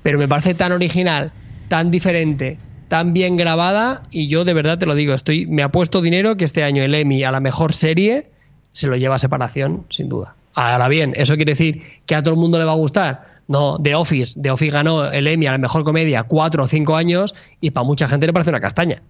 pero 0.03 0.19
me 0.19 0.27
parece 0.27 0.53
tan 0.53 0.71
original, 0.71 1.31
tan 1.67 1.89
diferente, 1.89 2.59
tan 2.89 3.13
bien 3.13 3.37
grabada 3.37 4.03
y 4.11 4.27
yo 4.27 4.45
de 4.45 4.53
verdad 4.53 4.77
te 4.77 4.85
lo 4.85 4.93
digo, 4.93 5.15
estoy 5.15 5.47
me 5.47 5.63
apuesto 5.63 6.01
dinero 6.01 6.37
que 6.37 6.45
este 6.45 6.63
año 6.63 6.83
el 6.83 6.93
Emmy 6.93 7.23
a 7.23 7.31
la 7.31 7.39
mejor 7.39 7.73
serie 7.73 8.27
se 8.71 8.87
lo 8.87 8.95
lleva 8.97 9.15
a 9.15 9.19
separación, 9.19 9.85
sin 9.89 10.09
duda. 10.09 10.35
Ahora 10.53 10.87
bien, 10.87 11.13
¿eso 11.15 11.35
quiere 11.35 11.53
decir 11.53 11.81
que 12.05 12.15
a 12.15 12.21
todo 12.21 12.35
el 12.35 12.39
mundo 12.39 12.59
le 12.59 12.65
va 12.65 12.73
a 12.73 12.75
gustar? 12.75 13.33
No, 13.47 13.79
The 13.79 13.95
Office. 13.95 14.39
The 14.39 14.51
Office 14.51 14.71
ganó 14.71 15.11
el 15.11 15.27
Emmy 15.27 15.47
a 15.47 15.51
la 15.51 15.57
mejor 15.57 15.83
comedia 15.83 16.23
cuatro 16.23 16.63
o 16.63 16.67
cinco 16.67 16.95
años 16.95 17.33
y 17.59 17.71
para 17.71 17.85
mucha 17.85 18.07
gente 18.07 18.27
le 18.27 18.33
parece 18.33 18.51
una 18.51 18.61
castaña. 18.61 19.01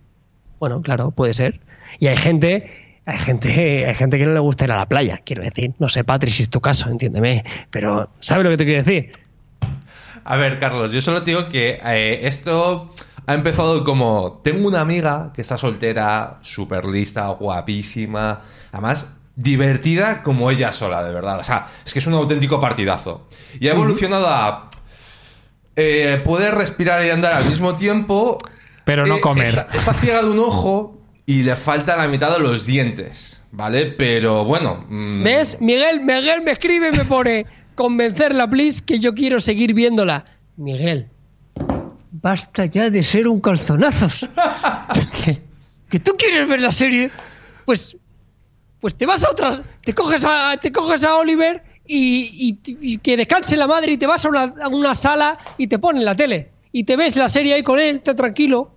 Bueno, 0.59 0.81
claro, 0.81 1.11
puede 1.11 1.33
ser. 1.33 1.59
Y 1.99 2.07
hay 2.07 2.17
gente, 2.17 2.69
hay 3.05 3.17
gente, 3.19 3.85
hay 3.85 3.95
gente 3.95 4.17
que 4.17 4.25
no 4.25 4.33
le 4.33 4.39
gusta 4.39 4.63
ir 4.65 4.71
a 4.71 4.77
la 4.77 4.87
playa, 4.87 5.19
quiero 5.25 5.43
decir. 5.43 5.73
No 5.79 5.89
sé, 5.89 6.03
Patrick, 6.03 6.33
si 6.33 6.43
es 6.43 6.49
tu 6.49 6.61
caso, 6.61 6.89
entiéndeme. 6.89 7.43
Pero, 7.69 8.09
¿sabes 8.19 8.43
lo 8.43 8.49
que 8.49 8.57
te 8.57 8.65
quiero 8.65 8.83
decir? 8.83 9.11
A 10.23 10.35
ver, 10.37 10.57
Carlos, 10.57 10.91
yo 10.91 11.01
solo 11.01 11.21
te 11.23 11.31
digo 11.31 11.47
que 11.49 11.79
eh, 11.85 12.19
esto 12.23 12.93
ha 13.25 13.33
empezado 13.33 13.83
como... 13.83 14.39
Tengo 14.43 14.67
una 14.67 14.79
amiga 14.81 15.31
que 15.33 15.41
está 15.41 15.57
soltera, 15.57 16.37
súper 16.41 16.85
lista, 16.85 17.27
guapísima. 17.27 18.41
Además, 18.71 19.07
divertida 19.35 20.23
como 20.23 20.49
ella 20.49 20.71
sola, 20.71 21.03
de 21.03 21.13
verdad. 21.13 21.39
O 21.39 21.43
sea, 21.43 21.67
es 21.85 21.91
que 21.91 21.99
es 21.99 22.07
un 22.07 22.13
auténtico 22.13 22.59
partidazo. 22.59 23.27
Y 23.59 23.67
ha 23.67 23.71
evolucionado 23.71 24.27
a 24.29 24.69
eh, 25.75 26.21
poder 26.23 26.55
respirar 26.55 27.03
y 27.05 27.09
andar 27.09 27.33
al 27.33 27.45
mismo 27.45 27.75
tiempo. 27.75 28.37
Pero 28.85 29.05
no 29.05 29.17
Eh, 29.17 29.21
comer. 29.21 29.47
Está, 29.47 29.67
está 29.73 29.93
ciega 29.93 30.21
de 30.21 30.29
un 30.29 30.39
ojo 30.39 31.01
y 31.25 31.43
le 31.43 31.55
falta 31.55 31.95
la 31.95 32.07
mitad 32.07 32.33
de 32.33 32.39
los 32.43 32.65
dientes, 32.65 33.41
¿vale? 33.51 33.85
Pero 33.87 34.43
bueno. 34.45 34.85
mm, 34.89 35.23
¿Ves? 35.23 35.57
Miguel, 35.59 36.01
Miguel 36.01 36.41
me 36.41 36.51
escribe 36.51 36.89
y 36.89 36.91
me 36.97 37.05
pone 37.05 37.45
convencerla, 37.75 38.47
please, 38.49 38.81
que 38.83 38.99
yo 38.99 39.13
quiero 39.13 39.39
seguir 39.39 39.73
viéndola. 39.73 40.25
Miguel, 40.57 41.07
basta 42.11 42.65
ya 42.65 42.89
de 42.89 43.03
ser 43.03 43.27
un 43.27 43.39
calzonazos. 43.41 44.27
que, 45.25 45.41
que 45.89 45.99
tú 45.99 46.11
quieres 46.17 46.47
ver 46.47 46.61
la 46.61 46.71
serie, 46.71 47.09
pues, 47.65 47.95
pues 48.79 48.95
te 48.95 49.05
vas 49.05 49.23
a 49.23 49.29
otras, 49.31 49.61
te 49.81 49.93
coges 49.93 50.23
a, 50.25 50.57
te 50.57 50.71
coges 50.71 51.03
a 51.03 51.15
Oliver 51.15 51.63
y, 51.85 52.57
y- 52.81 52.97
que 52.99 53.17
descanse 53.17 53.57
la 53.57 53.67
madre 53.67 53.93
y 53.93 53.97
te 53.97 54.07
vas 54.07 54.23
a 54.25 54.29
una, 54.29 54.43
a 54.61 54.67
una 54.67 54.93
sala 54.95 55.33
y 55.57 55.67
te 55.67 55.79
ponen 55.79 56.05
la 56.05 56.15
tele 56.15 56.49
y 56.71 56.83
te 56.83 56.95
ves 56.95 57.15
la 57.15 57.27
serie 57.27 57.53
ahí 57.55 57.63
con 57.63 57.79
él, 57.79 57.97
está 57.97 58.15
tranquilo. 58.15 58.71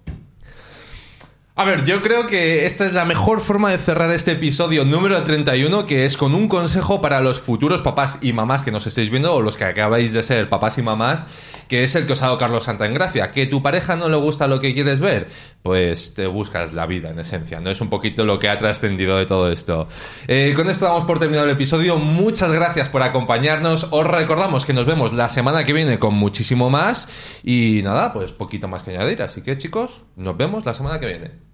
A 1.59 1.65
ver, 1.65 1.87
yo 1.87 2.03
creo 2.03 2.27
que 2.27 2.67
esta 2.67 2.85
es 2.85 2.93
la 2.93 3.07
mejor 3.07 3.41
forma 3.41 3.71
de 3.71 3.79
cerrar 3.79 4.11
este 4.11 4.33
episodio 4.33 4.85
número 4.85 5.23
31, 5.25 5.87
que 5.87 6.05
es 6.05 6.19
con 6.19 6.35
un 6.35 6.49
consejo 6.49 7.01
para 7.01 7.23
los 7.23 7.41
futuros 7.41 7.81
papás 7.81 8.19
y 8.21 8.35
mamás 8.35 8.61
que 8.61 8.71
nos 8.71 8.87
estéis 8.87 9.09
viendo, 9.09 9.33
o 9.33 9.41
los 9.41 9.57
que 9.57 9.65
acabáis 9.65 10.13
de 10.13 10.23
ser 10.23 10.51
papás 10.51 10.77
y 10.77 10.83
mamás, 10.83 11.27
que 11.67 11.83
es 11.83 11.95
el 11.95 12.05
que 12.05 12.13
os 12.13 12.21
ha 12.21 12.27
dado 12.27 12.37
Carlos 12.37 12.65
Santa 12.65 12.85
en 12.85 12.93
Gracia. 12.93 13.31
Que 13.31 13.47
tu 13.47 13.63
pareja 13.63 13.97
no 13.97 14.11
le 14.11 14.17
gusta 14.17 14.49
lo 14.49 14.61
que 14.61 14.75
quieres 14.75 15.01
ver, 15.01 15.29
pues 15.63 16.13
te 16.13 16.27
buscas 16.27 16.75
la 16.75 16.85
vida, 16.85 17.09
en 17.09 17.19
esencia. 17.21 17.59
No 17.59 17.71
es 17.71 17.81
un 17.81 17.89
poquito 17.89 18.27
lo 18.27 18.39
que 18.39 18.51
ha 18.51 18.59
trascendido 18.59 19.17
de 19.17 19.25
todo 19.25 19.51
esto. 19.51 19.89
Eh, 20.29 20.53
con 20.55 20.69
esto 20.69 20.85
damos 20.85 21.07
por 21.07 21.19
terminado 21.19 21.47
el 21.47 21.53
episodio. 21.53 21.97
Muchas 21.97 22.53
gracias 22.53 22.91
por 22.91 23.03
acompañarnos. 23.03 23.89
Os 23.93 24.07
recordamos 24.07 24.67
que 24.67 24.75
nos 24.75 24.85
vemos 24.85 25.15
la 25.15 25.31
semana 25.31 25.65
que 25.65 25.73
viene 25.73 25.99
con 25.99 26.13
muchísimo 26.13 26.69
más. 26.69 27.09
Y 27.43 27.81
nada, 27.83 28.13
pues 28.13 28.33
poquito 28.33 28.69
más 28.69 28.83
que 28.83 28.91
añadir. 28.91 29.23
Así 29.23 29.41
que 29.41 29.57
chicos, 29.57 30.05
nos 30.17 30.37
vemos 30.37 30.67
la 30.67 30.75
semana 30.75 31.01
que 31.01 31.07
viene. 31.07 31.46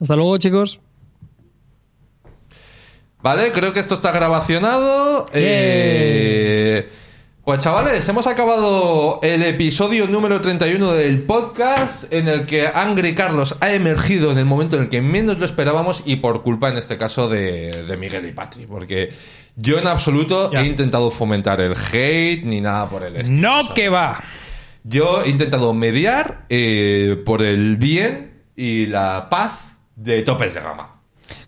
Hasta 0.00 0.16
luego, 0.16 0.38
chicos. 0.38 0.80
Vale, 3.22 3.52
creo 3.52 3.72
que 3.74 3.80
esto 3.80 3.94
está 3.94 4.12
grabacionado. 4.12 5.26
Eh, 5.34 6.88
pues 7.44 7.62
chavales, 7.62 8.08
hemos 8.08 8.26
acabado 8.26 9.20
el 9.22 9.42
episodio 9.42 10.06
número 10.06 10.40
31 10.40 10.92
del 10.92 11.22
podcast 11.22 12.10
en 12.12 12.28
el 12.28 12.46
que 12.46 12.66
Angry 12.66 13.14
Carlos 13.14 13.56
ha 13.60 13.74
emergido 13.74 14.30
en 14.30 14.38
el 14.38 14.46
momento 14.46 14.76
en 14.76 14.84
el 14.84 14.88
que 14.88 15.02
menos 15.02 15.38
lo 15.38 15.44
esperábamos 15.44 16.02
y 16.06 16.16
por 16.16 16.42
culpa 16.42 16.70
en 16.70 16.78
este 16.78 16.96
caso 16.96 17.28
de, 17.28 17.84
de 17.84 17.96
Miguel 17.98 18.24
y 18.26 18.32
Patri, 18.32 18.64
porque 18.64 19.12
yo 19.56 19.78
en 19.78 19.86
absoluto 19.86 20.50
he 20.54 20.64
intentado 20.64 21.10
fomentar 21.10 21.60
el 21.60 21.74
hate 21.74 22.44
ni 22.44 22.62
nada 22.62 22.88
por 22.88 23.02
el 23.02 23.16
estilo. 23.16 23.40
No 23.40 23.52
¿sabes? 23.52 23.70
que 23.74 23.88
va. 23.90 24.24
Yo 24.84 25.22
he 25.24 25.28
intentado 25.28 25.74
mediar 25.74 26.46
eh, 26.48 27.22
por 27.26 27.42
el 27.42 27.76
bien 27.76 28.44
y 28.56 28.86
la 28.86 29.28
paz 29.28 29.69
de 30.02 30.22
topes 30.22 30.54
de 30.54 30.60
gama. 30.60 30.96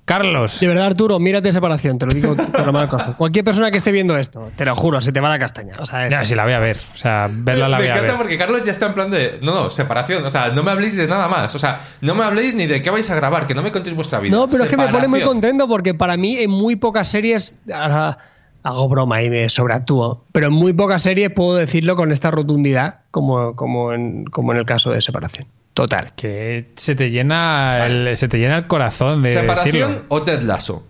Carlos, 0.05 0.59
De 0.61 0.67
verdad, 0.67 0.87
Arturo, 0.87 1.19
mírate 1.21 1.53
separación, 1.53 1.97
te 1.97 2.07
lo 2.07 2.13
digo 2.13 2.35
con 2.37 2.67
la 2.67 2.73
mala 2.73 2.89
cosa. 2.89 3.17
Cualquier 3.17 3.45
persona 3.45 3.71
que 3.71 3.79
esté 3.79 3.93
viendo 3.93 4.19
esto, 4.19 4.51
te 4.57 4.65
lo 4.65 4.75
juro, 4.75 5.01
se 5.01 5.13
te 5.13 5.21
va 5.21 5.29
la 5.29 5.39
castaña. 5.39 5.77
O 5.79 5.87
sea, 5.87 6.07
es- 6.07 6.13
ya, 6.13 6.25
si 6.25 6.35
la 6.35 6.43
voy 6.45 6.53
a 6.55 6.59
ver. 6.59 6.77
O 6.93 6.97
sea, 6.99 7.29
verla 7.31 7.69
la 7.69 7.77
me 7.79 7.85
voy 7.85 7.89
a 7.89 7.93
encanta 7.95 8.13
ver. 8.13 8.21
porque 8.21 8.37
Carlos 8.39 8.63
ya 8.65 8.73
está 8.73 8.87
en 8.87 8.95
plan 8.95 9.11
de. 9.11 9.39
No, 9.43 9.55
no, 9.55 9.71
separación. 9.71 10.25
O 10.25 10.31
sea, 10.31 10.49
no 10.51 10.63
me 10.65 10.71
habléis 10.73 10.97
de 10.97 11.07
nada 11.07 11.29
más. 11.29 11.55
O 11.55 11.59
sea, 11.59 11.81
no 12.01 12.15
me 12.17 12.25
habléis 12.25 12.55
ni 12.55 12.67
de 12.67 12.83
qué 12.83 12.91
vais 12.91 13.09
a 13.11 13.15
grabar, 13.15 13.47
que 13.47 13.55
no 13.55 13.63
me 13.63 13.71
contéis 13.73 13.95
vuestra 13.95 14.19
vida. 14.19 14.37
No, 14.37 14.47
pero 14.49 14.65
es 14.65 14.71
que 14.71 14.77
me 14.77 14.89
pone 14.89 15.07
muy 15.09 15.21
contento 15.23 15.69
porque 15.69 15.95
para 15.95 16.17
mí 16.17 16.37
en 16.37 16.51
muy 16.51 16.75
pocas 16.77 17.09
series, 17.09 17.59
ahora 17.73 18.19
hago 18.65 18.89
broma 18.89 19.23
y 19.23 19.31
me 19.31 19.49
sobreactúo, 19.49 20.25
pero 20.33 20.49
en 20.49 20.53
muy 20.53 20.73
pocas 20.73 21.03
series 21.03 21.31
puedo 21.33 21.55
decirlo 21.55 21.95
con 21.97 22.11
esta 22.13 22.31
rotundidad 22.33 23.01
como, 23.13 23.55
como, 23.57 23.93
en, 23.93 24.25
como 24.27 24.53
en 24.53 24.59
el 24.59 24.67
caso 24.67 24.91
de 24.91 25.01
separación. 25.01 25.47
Total. 25.75 26.13
Que 26.15 26.71
se 26.77 26.95
te 26.95 27.11
llena 27.11 27.87
el, 27.87 28.17
se 28.17 28.29
te 28.29 28.39
llena 28.39 28.57
el 28.57 28.67
corazón 28.67 29.23
de 29.23 29.33
¿Separación 29.33 29.91
decirlo. 29.91 30.05
o 30.09 30.23
Ted 30.23 30.43
Lasso? 30.43 30.87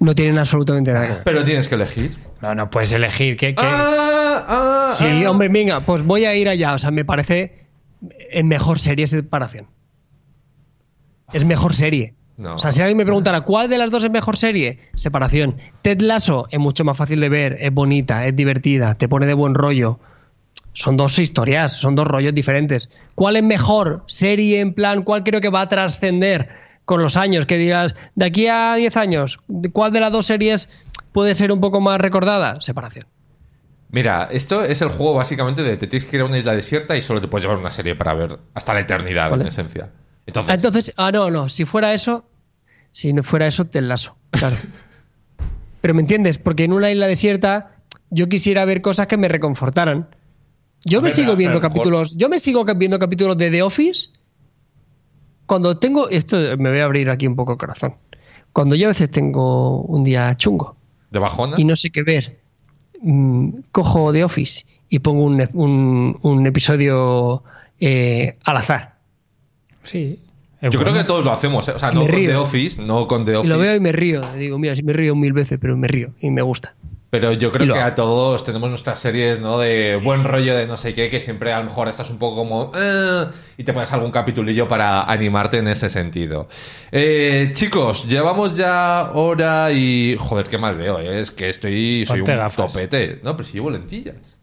No 0.00 0.14
tienen 0.14 0.38
absolutamente 0.38 0.92
nada 0.92 1.06
ver. 1.08 1.22
Pero 1.24 1.44
tienes 1.44 1.68
que 1.68 1.74
elegir. 1.74 2.16
No, 2.40 2.54
no 2.54 2.70
puedes 2.70 2.92
elegir. 2.92 3.36
¿Qué, 3.36 3.54
qué? 3.54 3.64
Ah, 3.64 4.44
ah, 4.48 4.92
Sí, 4.94 5.24
ah. 5.24 5.30
hombre, 5.30 5.48
venga, 5.48 5.80
pues 5.80 6.02
voy 6.02 6.24
a 6.24 6.34
ir 6.34 6.48
allá. 6.48 6.74
O 6.74 6.78
sea, 6.78 6.90
me 6.90 7.04
parece 7.04 7.66
en 8.30 8.48
mejor 8.48 8.78
serie 8.78 9.06
separación. 9.06 9.66
Es 11.32 11.44
mejor 11.44 11.74
serie. 11.74 12.14
No. 12.36 12.56
O 12.56 12.58
sea, 12.58 12.70
si 12.72 12.82
alguien 12.82 12.98
me 12.98 13.04
preguntara 13.04 13.40
cuál 13.40 13.68
de 13.70 13.78
las 13.78 13.90
dos 13.90 14.04
es 14.04 14.10
mejor 14.10 14.36
serie, 14.36 14.78
separación. 14.94 15.56
Ted 15.82 16.00
Lasso 16.02 16.46
es 16.50 16.58
mucho 16.58 16.84
más 16.84 16.96
fácil 16.96 17.18
de 17.20 17.28
ver, 17.30 17.56
es 17.60 17.72
bonita, 17.72 18.26
es 18.26 18.36
divertida, 18.36 18.94
te 18.94 19.08
pone 19.08 19.24
de 19.26 19.32
buen 19.34 19.54
rollo. 19.54 19.98
Son 20.76 20.98
dos 20.98 21.18
historias, 21.18 21.72
son 21.72 21.94
dos 21.94 22.06
rollos 22.06 22.34
diferentes. 22.34 22.90
¿Cuál 23.14 23.36
es 23.36 23.42
mejor 23.42 24.04
serie 24.08 24.60
en 24.60 24.74
plan? 24.74 25.04
¿Cuál 25.04 25.24
creo 25.24 25.40
que 25.40 25.48
va 25.48 25.62
a 25.62 25.68
trascender 25.70 26.50
con 26.84 27.00
los 27.02 27.16
años? 27.16 27.46
Que 27.46 27.56
digas, 27.56 27.94
de 28.14 28.26
aquí 28.26 28.46
a 28.46 28.74
10 28.74 28.94
años, 28.98 29.38
¿cuál 29.72 29.90
de 29.94 30.00
las 30.00 30.12
dos 30.12 30.26
series 30.26 30.68
puede 31.12 31.34
ser 31.34 31.50
un 31.50 31.62
poco 31.62 31.80
más 31.80 31.98
recordada? 31.98 32.60
Separación. 32.60 33.06
Mira, 33.90 34.28
esto 34.30 34.64
es 34.64 34.82
el 34.82 34.88
juego 34.90 35.14
básicamente 35.14 35.62
de 35.62 35.78
te 35.78 35.86
tienes 35.86 36.06
que 36.06 36.16
ir 36.16 36.22
a 36.22 36.26
una 36.26 36.36
isla 36.36 36.54
desierta 36.54 36.94
y 36.94 37.00
solo 37.00 37.22
te 37.22 37.28
puedes 37.28 37.44
llevar 37.44 37.56
una 37.56 37.70
serie 37.70 37.94
para 37.94 38.12
ver 38.12 38.38
hasta 38.52 38.74
la 38.74 38.80
eternidad, 38.80 39.30
Vale. 39.30 39.44
en 39.44 39.48
esencia. 39.48 39.88
Ah, 39.90 40.22
Entonces, 40.26 40.54
Entonces, 40.54 40.92
ah, 40.98 41.10
no, 41.10 41.30
no, 41.30 41.48
si 41.48 41.64
fuera 41.64 41.94
eso, 41.94 42.28
si 42.92 43.14
no 43.14 43.22
fuera 43.22 43.46
eso, 43.46 43.64
te 43.64 43.80
lazo, 43.80 44.14
claro. 44.30 44.56
Pero 45.80 45.94
me 45.94 46.02
entiendes, 46.02 46.36
porque 46.36 46.64
en 46.64 46.74
una 46.74 46.90
isla 46.90 47.06
desierta 47.06 47.76
yo 48.10 48.28
quisiera 48.28 48.66
ver 48.66 48.82
cosas 48.82 49.06
que 49.06 49.16
me 49.16 49.28
reconfortaran. 49.28 50.08
Yo 50.86 50.98
A 51.00 51.02
me 51.02 51.06
ver, 51.08 51.12
sigo 51.12 51.36
viendo 51.36 51.60
capítulos, 51.60 52.16
yo 52.16 52.28
me 52.28 52.38
sigo 52.38 52.64
viendo 52.64 52.98
capítulos 52.98 53.36
de 53.36 53.50
The 53.50 53.62
Office 53.62 54.10
cuando 55.46 55.78
tengo, 55.78 56.08
esto 56.08 56.36
me 56.58 56.70
voy 56.70 56.80
a 56.80 56.84
abrir 56.84 57.10
aquí 57.10 57.26
un 57.26 57.36
poco 57.36 57.52
el 57.52 57.58
corazón. 57.58 57.94
Cuando 58.52 58.74
yo 58.74 58.86
a 58.86 58.88
veces 58.88 59.10
tengo 59.10 59.82
un 59.82 60.02
día 60.02 60.34
chungo 60.36 60.76
de 61.10 61.18
bajona. 61.18 61.54
y 61.58 61.64
no 61.64 61.76
sé 61.76 61.90
qué 61.90 62.02
ver, 62.02 62.38
mm, 63.02 63.50
cojo 63.72 64.12
The 64.12 64.24
Office 64.24 64.64
y 64.88 64.98
pongo 65.00 65.24
un, 65.24 65.48
un- 65.54 66.18
un 66.22 66.46
episodio 66.46 67.42
eh, 67.78 68.36
al 68.44 68.56
azar. 68.56 68.94
Sí. 69.82 70.20
Yo 70.62 70.80
creo 70.80 70.94
que 70.94 71.04
todos 71.04 71.24
lo 71.24 71.30
hacemos, 71.30 71.68
¿eh? 71.68 71.72
o 71.72 71.78
sea, 71.78 71.92
Y 71.92 71.94
no 71.94 72.00
con 72.02 72.10
río. 72.10 72.30
The 72.30 72.36
Office, 72.36 72.82
no 72.82 73.06
con 73.06 73.24
The 73.24 73.32
Y 73.32 73.34
Office. 73.34 73.52
lo 73.52 73.58
veo 73.58 73.76
y 73.76 73.80
me 73.80 73.92
río. 73.92 74.20
Digo, 74.36 74.58
mira, 74.58 74.74
si 74.74 74.82
me 74.82 74.92
río 74.94 75.14
mil 75.14 75.32
veces, 75.32 75.58
pero 75.60 75.76
me 75.76 75.86
río 75.86 76.12
y 76.20 76.30
me 76.30 76.42
gusta. 76.42 76.74
Pero 77.08 77.32
yo 77.32 77.52
creo 77.52 77.66
que 77.74 77.80
a 77.80 77.94
todos 77.94 78.42
tenemos 78.44 78.68
nuestras 78.68 78.98
series, 78.98 79.40
¿no? 79.40 79.58
De 79.58 79.96
buen 79.96 80.24
rollo 80.24 80.56
de 80.56 80.66
no 80.66 80.76
sé 80.76 80.92
qué, 80.92 81.08
que 81.08 81.20
siempre 81.20 81.52
a 81.52 81.60
lo 81.60 81.66
mejor 81.66 81.88
estás 81.88 82.10
un 82.10 82.18
poco 82.18 82.36
como... 82.36 82.72
"Eh", 82.74 83.26
y 83.58 83.64
te 83.64 83.72
pones 83.72 83.92
algún 83.92 84.10
capitulillo 84.10 84.66
para 84.66 85.02
animarte 85.04 85.58
en 85.58 85.68
ese 85.68 85.88
sentido. 85.88 86.48
Eh, 86.90 87.50
chicos, 87.52 88.06
llevamos 88.08 88.56
ya 88.56 89.12
hora 89.14 89.70
y... 89.72 90.16
Joder, 90.18 90.46
qué 90.48 90.58
mal 90.58 90.76
veo, 90.76 90.98
¿eh? 90.98 91.20
es 91.20 91.30
que 91.30 91.48
estoy... 91.48 92.04
Soy 92.06 92.20
un 92.20 92.26
gafas. 92.26 92.72
topete. 92.72 93.20
No, 93.22 93.36
pero 93.36 93.46
si 93.48 93.54
llevo 93.54 93.70
lentillas. 93.70 94.35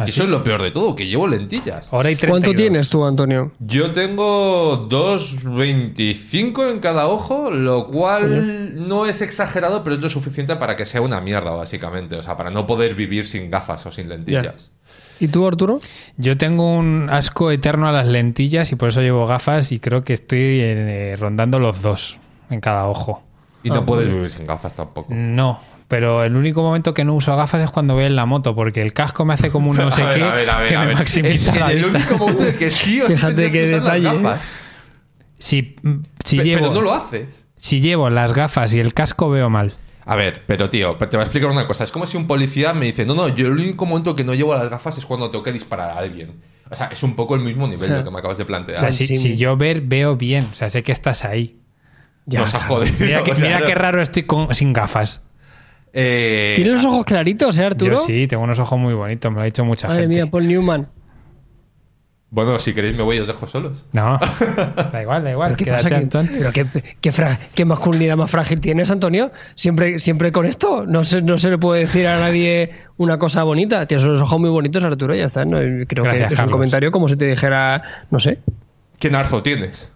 ¿Ah, 0.00 0.04
Y 0.06 0.10
sí? 0.10 0.14
eso 0.20 0.22
es 0.24 0.30
lo 0.30 0.42
peor 0.42 0.62
de 0.62 0.70
todo, 0.70 0.94
que 0.94 1.06
llevo 1.06 1.28
lentillas. 1.28 1.92
Hora 1.92 2.10
y 2.10 2.16
¿Cuánto 2.16 2.50
32. 2.52 2.56
tienes 2.56 2.88
tú, 2.88 3.04
Antonio? 3.04 3.52
Yo 3.58 3.92
tengo 3.92 4.82
2.25 4.88 6.70
en 6.70 6.80
cada 6.80 7.06
ojo, 7.08 7.50
lo 7.50 7.86
cual 7.86 8.86
no 8.88 9.06
es 9.06 9.20
exagerado, 9.20 9.82
pero 9.84 9.96
es 9.96 10.02
lo 10.02 10.08
suficiente 10.10 10.56
para 10.56 10.76
que 10.76 10.86
sea 10.86 11.00
una 11.00 11.20
mierda, 11.20 11.50
básicamente. 11.50 12.16
O 12.16 12.22
sea, 12.22 12.36
para 12.36 12.50
no 12.50 12.66
poder 12.66 12.94
vivir 12.94 13.24
sin 13.26 13.50
gafas 13.50 13.84
o 13.86 13.90
sin 13.90 14.08
lentillas. 14.08 14.72
¿Y 15.18 15.28
tú, 15.28 15.46
Arturo? 15.46 15.80
Yo 16.16 16.38
tengo 16.38 16.72
un 16.74 17.08
asco 17.10 17.50
eterno 17.50 17.86
a 17.88 17.92
las 17.92 18.06
lentillas 18.06 18.72
y 18.72 18.76
por 18.76 18.88
eso 18.88 19.02
llevo 19.02 19.26
gafas 19.26 19.70
y 19.70 19.78
creo 19.78 20.02
que 20.02 20.14
estoy 20.14 20.60
eh, 20.60 21.16
rondando 21.20 21.58
los 21.58 21.82
dos 21.82 22.18
en 22.48 22.60
cada 22.60 22.86
ojo. 22.86 23.22
Y 23.62 23.68
no 23.68 23.80
Ah, 23.80 23.86
puedes 23.86 24.08
vivir 24.10 24.30
sin 24.30 24.46
gafas 24.46 24.72
tampoco. 24.74 25.12
No, 25.14 25.60
pero 25.90 26.22
el 26.24 26.36
único 26.36 26.62
momento 26.62 26.94
que 26.94 27.04
no 27.04 27.14
uso 27.14 27.36
gafas 27.36 27.60
es 27.62 27.70
cuando 27.70 27.94
voy 27.94 28.04
en 28.04 28.14
la 28.14 28.24
moto, 28.24 28.54
porque 28.54 28.80
el 28.80 28.92
casco 28.92 29.24
me 29.24 29.34
hace 29.34 29.50
como 29.50 29.70
un 29.70 29.76
no 29.76 29.90
sé 29.90 30.02
qué 30.14 30.24
que 30.68 30.78
me 30.78 30.94
maximiza 30.94 31.50
Es 31.52 31.58
la 31.60 31.70
el 31.72 31.78
vista. 31.78 31.98
único 31.98 32.16
momento 32.16 32.42
en 32.44 32.48
el 32.50 32.56
que 32.56 32.70
sí 32.70 33.00
o 33.02 33.06
sí 33.08 33.12
Fíjate 33.14 33.48
que 33.50 33.64
usar 33.64 33.82
las 33.82 33.84
detalle, 33.94 34.08
¿eh? 34.08 34.22
gafas. 34.22 34.50
Si, 35.38 35.76
si 36.24 36.36
Pe- 36.38 36.44
llevo, 36.44 36.60
Pero 36.62 36.74
no 36.74 36.80
lo 36.82 36.94
haces. 36.94 37.44
si 37.56 37.80
llevo 37.80 38.08
las 38.08 38.32
gafas 38.34 38.72
y 38.74 38.78
el 38.80 38.94
casco 38.94 39.28
veo 39.30 39.50
mal. 39.50 39.74
A 40.06 40.14
ver, 40.16 40.42
pero 40.46 40.68
tío, 40.68 40.96
pero 40.98 41.08
te 41.08 41.16
voy 41.16 41.22
a 41.22 41.26
explicar 41.26 41.50
una 41.50 41.66
cosa. 41.66 41.84
Es 41.84 41.92
como 41.92 42.06
si 42.06 42.16
un 42.16 42.26
policía 42.26 42.72
me 42.72 42.86
dice, 42.86 43.04
no, 43.04 43.14
no, 43.14 43.28
yo 43.28 43.46
el 43.46 43.52
único 43.52 43.84
momento 43.84 44.14
que 44.14 44.22
no 44.24 44.34
llevo 44.34 44.54
las 44.54 44.68
gafas 44.70 44.96
es 44.98 45.04
cuando 45.06 45.30
tengo 45.30 45.42
que 45.44 45.52
disparar 45.52 45.90
a 45.90 45.98
alguien. 45.98 46.30
O 46.70 46.76
sea, 46.76 46.86
es 46.86 47.02
un 47.02 47.16
poco 47.16 47.34
el 47.34 47.40
mismo 47.40 47.66
nivel 47.66 47.90
de 47.90 47.96
lo 47.96 48.04
que 48.04 48.10
me 48.12 48.18
acabas 48.18 48.38
de 48.38 48.44
plantear. 48.44 48.76
O 48.76 48.80
sea, 48.80 48.92
si, 48.92 49.06
sí. 49.08 49.16
si 49.16 49.36
yo 49.36 49.56
ver, 49.56 49.80
veo 49.80 50.14
bien. 50.16 50.46
O 50.52 50.54
sea, 50.54 50.70
sé 50.70 50.82
que 50.84 50.92
estás 50.92 51.24
ahí. 51.24 51.56
Nos 52.26 52.54
ha 52.54 52.60
jodido. 52.60 52.94
Mira, 53.00 53.24
que- 53.24 53.32
o 53.32 53.36
sea, 53.36 53.44
mira 53.44 53.60
qué 53.66 53.74
raro 53.74 54.00
estoy 54.00 54.22
con- 54.22 54.54
sin 54.54 54.72
gafas. 54.72 55.20
Eh, 55.92 56.52
¿Tienes 56.56 56.74
los 56.74 56.84
ojos 56.84 57.04
claritos, 57.04 57.58
eh, 57.58 57.64
Arturo? 57.64 57.92
Yo 57.92 57.98
sí, 57.98 58.26
tengo 58.26 58.42
unos 58.44 58.58
ojos 58.58 58.78
muy 58.78 58.94
bonitos, 58.94 59.30
me 59.30 59.36
lo 59.36 59.42
ha 59.42 59.46
dicho 59.46 59.64
mucha 59.64 59.88
Madre 59.88 60.02
gente. 60.02 60.14
mía, 60.16 60.26
Paul 60.30 60.46
Newman. 60.48 60.88
Bueno, 62.32 62.60
si 62.60 62.72
queréis 62.72 62.96
me 62.96 63.02
voy 63.02 63.16
y 63.16 63.18
os 63.20 63.26
dejo 63.26 63.44
solos. 63.48 63.84
No, 63.92 64.16
da 64.92 65.02
igual, 65.02 65.24
da 65.24 65.32
igual. 65.32 65.48
¿Pero 65.48 65.56
qué 65.56 65.64
Quédate, 65.64 65.82
pasa? 65.82 65.88
¿Qué, 65.88 65.94
Antón. 65.96 66.28
pero 66.38 66.52
qué, 66.52 66.66
qué 67.00 67.10
fra- 67.10 67.40
qué 67.56 67.64
masculinidad 67.64 68.16
más 68.16 68.30
frágil 68.30 68.60
tienes, 68.60 68.88
Antonio? 68.92 69.32
Siempre, 69.56 69.98
siempre 69.98 70.30
con 70.30 70.46
esto. 70.46 70.86
No 70.86 71.02
se, 71.02 71.22
no 71.22 71.38
se 71.38 71.50
le 71.50 71.58
puede 71.58 71.80
decir 71.80 72.06
a 72.06 72.20
nadie 72.20 72.70
una 72.98 73.18
cosa 73.18 73.42
bonita. 73.42 73.84
Tienes 73.86 74.04
unos 74.06 74.22
ojos 74.22 74.38
muy 74.38 74.48
bonitos, 74.50 74.84
Arturo, 74.84 75.12
ya 75.16 75.24
está. 75.24 75.44
¿no? 75.44 75.58
Creo 75.88 76.04
Gracias, 76.04 76.28
que 76.28 76.34
es 76.34 76.38
Carlos. 76.38 76.52
un 76.52 76.58
comentario 76.58 76.92
como 76.92 77.08
si 77.08 77.16
te 77.16 77.26
dijera, 77.26 77.82
no 78.12 78.20
sé, 78.20 78.38
¿Qué 79.00 79.10
narzo 79.10 79.42
tienes? 79.42 79.90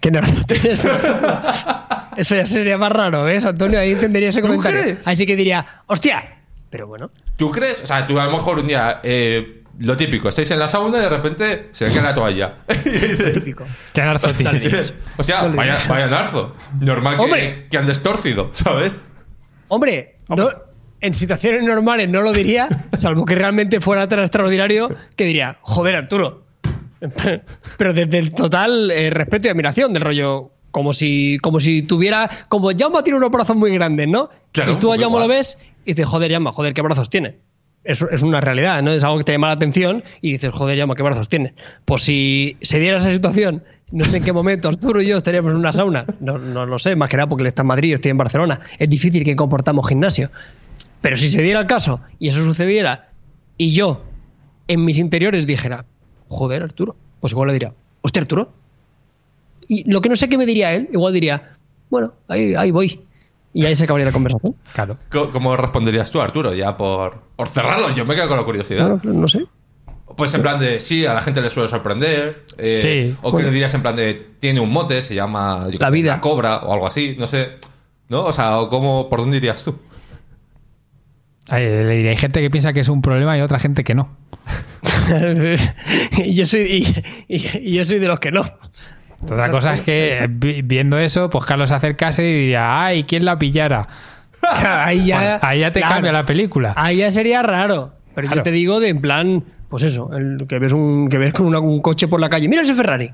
¿Qué 0.00 0.10
nerdo 0.10 0.32
tienes? 0.46 0.80
Eso 2.16 2.34
ya 2.36 2.44
sería 2.46 2.76
más 2.78 2.92
raro, 2.92 3.24
¿ves, 3.24 3.44
Antonio? 3.44 3.78
Ahí 3.80 3.92
entendería 3.92 4.28
ese 4.30 4.40
¿Tú 4.40 4.48
comentario. 4.48 4.80
crees? 4.82 5.06
Ahí 5.06 5.16
sí 5.16 5.26
que 5.26 5.36
diría, 5.36 5.64
¡hostia! 5.86 6.24
Pero 6.70 6.86
bueno, 6.86 7.10
¿Tú 7.36 7.50
crees? 7.50 7.80
O 7.82 7.86
sea, 7.86 8.06
tú 8.06 8.18
a 8.20 8.24
lo 8.26 8.32
mejor 8.32 8.58
un 8.58 8.66
día, 8.66 9.00
eh, 9.02 9.62
lo 9.78 9.96
típico, 9.96 10.28
estáis 10.28 10.50
en 10.50 10.58
la 10.58 10.68
sauna 10.68 10.98
y 10.98 11.00
de 11.00 11.08
repente 11.08 11.68
se 11.72 11.88
le 11.88 11.94
cae 11.94 12.02
la 12.02 12.14
toalla. 12.14 12.54
y 12.84 12.88
dices, 12.90 13.32
típico. 13.34 13.64
¿Qué 13.92 14.02
narzo 14.02 14.32
tienes? 14.34 14.92
o 15.16 15.22
sea, 15.22 15.46
vaya, 15.48 15.78
vaya 15.88 16.06
narzo. 16.06 16.54
Normal 16.80 17.16
que, 17.18 17.66
que 17.70 17.76
andes 17.78 18.02
torcido, 18.02 18.50
¿sabes? 18.52 19.04
Hombre, 19.68 20.16
no- 20.28 20.50
en 21.00 21.14
situaciones 21.14 21.62
normales 21.64 22.08
no 22.10 22.20
lo 22.20 22.30
diría, 22.32 22.68
salvo 22.92 23.24
que 23.24 23.34
realmente 23.34 23.80
fuera 23.80 24.06
tan 24.06 24.20
extraordinario 24.20 24.94
que 25.16 25.24
diría, 25.24 25.56
joder, 25.62 25.96
Arturo. 25.96 26.44
Pero 27.78 27.94
desde 27.94 28.18
el 28.18 28.34
total 28.34 28.90
eh, 28.90 29.08
respeto 29.10 29.48
y 29.48 29.50
admiración 29.50 29.92
del 29.94 30.02
rollo, 30.02 30.50
como 30.70 30.92
si, 30.92 31.38
como 31.42 31.60
si 31.60 31.82
tuviera, 31.82 32.30
como 32.48 32.70
Jaume 32.76 33.02
tiene 33.02 33.18
unos 33.18 33.30
brazos 33.30 33.56
muy 33.56 33.72
grandes, 33.72 34.08
¿no? 34.08 34.30
Claro, 34.52 34.72
y 34.72 34.76
tú 34.76 34.92
a 34.92 34.98
Jaume 34.98 35.18
lo 35.18 35.28
ves 35.28 35.58
y 35.84 35.92
dices, 35.92 36.08
joder, 36.08 36.30
Jaume, 36.30 36.50
joder, 36.52 36.74
qué 36.74 36.82
brazos 36.82 37.10
tiene. 37.10 37.36
Es, 37.82 38.02
es 38.02 38.22
una 38.22 38.40
realidad, 38.40 38.82
¿no? 38.82 38.92
Es 38.92 39.02
algo 39.02 39.18
que 39.18 39.24
te 39.24 39.32
llama 39.32 39.48
la 39.48 39.54
atención 39.54 40.04
y 40.20 40.32
dices, 40.32 40.50
joder, 40.50 40.78
Jaume, 40.78 40.94
qué 40.94 41.02
brazos 41.02 41.28
tiene. 41.28 41.54
Pues 41.84 42.02
si 42.02 42.56
se 42.60 42.78
diera 42.78 42.98
esa 42.98 43.10
situación, 43.10 43.64
no 43.90 44.04
sé 44.04 44.18
en 44.18 44.24
qué 44.24 44.32
momento 44.32 44.68
Arturo 44.68 45.02
y 45.02 45.08
yo 45.08 45.16
estaríamos 45.16 45.52
en 45.52 45.58
una 45.58 45.72
sauna. 45.72 46.04
No, 46.20 46.38
no 46.38 46.66
lo 46.66 46.78
sé, 46.78 46.94
más 46.94 47.08
que 47.08 47.16
nada 47.16 47.28
porque 47.28 47.42
él 47.42 47.48
está 47.48 47.62
en 47.62 47.68
Madrid 47.68 47.88
y 47.88 47.90
yo 47.90 47.94
estoy 47.96 48.10
en 48.10 48.18
Barcelona. 48.18 48.60
Es 48.78 48.88
difícil 48.88 49.24
que 49.24 49.34
comportamos 49.34 49.88
gimnasio. 49.88 50.30
Pero 51.00 51.16
si 51.16 51.30
se 51.30 51.42
diera 51.42 51.60
el 51.60 51.66
caso 51.66 52.00
y 52.18 52.28
eso 52.28 52.44
sucediera 52.44 53.08
y 53.56 53.72
yo 53.72 54.02
en 54.68 54.84
mis 54.84 54.98
interiores 54.98 55.46
dijera, 55.46 55.84
joder, 56.28 56.62
Arturo, 56.62 56.94
pues 57.20 57.32
igual 57.32 57.48
le 57.48 57.54
diría, 57.54 57.74
hostia, 58.02 58.22
Arturo. 58.22 58.52
Y 59.72 59.88
lo 59.88 60.00
que 60.00 60.08
no 60.08 60.16
sé 60.16 60.28
qué 60.28 60.36
me 60.36 60.46
diría 60.46 60.72
él, 60.72 60.88
igual 60.92 61.12
diría, 61.12 61.52
bueno, 61.90 62.12
ahí, 62.26 62.54
ahí 62.56 62.72
voy. 62.72 63.02
Y 63.54 63.64
ahí 63.66 63.76
se 63.76 63.84
acabaría 63.84 64.04
la 64.06 64.10
conversación. 64.12 64.56
Claro. 64.72 64.96
¿Cómo 65.32 65.56
responderías 65.56 66.10
tú, 66.10 66.20
Arturo? 66.20 66.52
Ya 66.54 66.76
por, 66.76 67.22
por 67.36 67.46
cerrarlo, 67.48 67.94
yo 67.94 68.04
me 68.04 68.16
quedo 68.16 68.26
con 68.26 68.36
la 68.36 68.42
curiosidad. 68.44 68.98
Claro, 69.00 69.16
no 69.16 69.28
sé. 69.28 69.44
Pues 70.16 70.34
en 70.34 70.42
plan 70.42 70.58
de, 70.58 70.80
sí, 70.80 71.06
a 71.06 71.14
la 71.14 71.20
gente 71.20 71.40
le 71.40 71.50
suele 71.50 71.68
sorprender. 71.68 72.42
eh, 72.58 72.78
Sí. 73.12 73.16
O 73.22 73.30
que 73.30 73.32
Bueno. 73.34 73.46
le 73.48 73.52
dirías 73.54 73.72
en 73.74 73.82
plan 73.82 73.94
de, 73.94 74.26
tiene 74.40 74.58
un 74.58 74.70
mote, 74.70 75.02
se 75.02 75.14
llama 75.14 75.68
yo 75.70 75.78
La 75.78 75.86
sé, 75.86 75.92
vida. 75.92 76.20
cobra 76.20 76.58
o 76.64 76.72
algo 76.72 76.86
así, 76.88 77.14
no 77.16 77.28
sé. 77.28 77.50
¿No? 78.08 78.24
O 78.24 78.32
sea, 78.32 78.58
o 78.58 78.68
¿cómo, 78.68 79.08
¿por 79.08 79.20
dónde 79.20 79.36
irías 79.36 79.62
tú? 79.62 79.76
Ay, 81.48 81.62
le 81.64 81.96
diré, 81.96 82.10
hay 82.10 82.16
gente 82.16 82.40
que 82.40 82.50
piensa 82.50 82.72
que 82.72 82.80
es 82.80 82.88
un 82.88 83.02
problema 83.02 83.38
y 83.38 83.40
otra 83.40 83.60
gente 83.60 83.84
que 83.84 83.94
no. 83.94 84.16
y, 86.24 86.34
yo 86.34 86.46
soy, 86.46 86.60
y, 87.28 87.36
y- 87.36 87.58
y 87.70 87.72
yo 87.74 87.84
soy 87.84 87.98
de 87.98 88.08
los 88.08 88.18
que 88.20 88.30
no. 88.32 88.42
Otra 89.22 89.50
cosa 89.50 89.74
es 89.74 89.82
que 89.82 90.18
eh, 90.18 90.26
vi- 90.28 90.62
viendo 90.62 90.98
eso, 90.98 91.28
pues 91.30 91.44
Carlos 91.44 91.68
se 91.68 91.74
acercase 91.74 92.22
y 92.28 92.32
diría, 92.40 92.82
ay, 92.84 93.04
¿quién 93.04 93.24
la 93.24 93.38
pillara? 93.38 93.86
Ahí 94.42 95.04
ya, 95.06 95.16
Bueno, 95.20 95.38
ahí 95.42 95.60
ya 95.60 95.70
te 95.72 95.80
claro. 95.80 95.94
cambia 95.96 96.12
la 96.12 96.24
película. 96.24 96.72
Ahí 96.76 96.96
ya 96.98 97.10
sería 97.10 97.42
raro. 97.42 97.92
Pero 98.14 98.26
Claro. 98.28 98.40
yo 98.40 98.42
te 98.42 98.50
digo 98.50 98.80
de 98.80 98.88
en 98.88 99.00
plan, 99.00 99.44
pues 99.68 99.82
eso, 99.82 100.10
el, 100.16 100.46
que 100.48 100.58
ves 100.58 100.72
un 100.72 101.08
que 101.10 101.18
ves 101.18 101.34
con 101.34 101.46
una- 101.46 101.58
un 101.60 101.80
coche 101.82 102.08
por 102.08 102.20
la 102.20 102.28
calle, 102.30 102.48
mira 102.48 102.62
ese 102.62 102.74
Ferrari. 102.74 103.10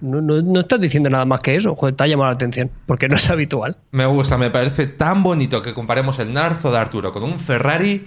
No, 0.00 0.22
no, 0.22 0.40
no 0.40 0.60
estás 0.60 0.80
diciendo 0.80 1.10
nada 1.10 1.26
más 1.26 1.40
que 1.40 1.54
eso, 1.54 1.76
joder, 1.76 1.94
te 1.94 2.04
ha 2.04 2.06
llamado 2.06 2.30
la 2.30 2.34
atención, 2.34 2.70
porque 2.86 3.06
no 3.06 3.16
es 3.16 3.28
habitual. 3.28 3.76
Me 3.92 4.06
gusta, 4.06 4.38
me 4.38 4.48
parece 4.50 4.86
tan 4.86 5.22
bonito 5.22 5.60
que 5.60 5.74
comparemos 5.74 6.18
el 6.20 6.32
narzo 6.32 6.72
de 6.72 6.78
Arturo 6.78 7.12
con 7.12 7.22
un 7.22 7.38
Ferrari 7.38 8.06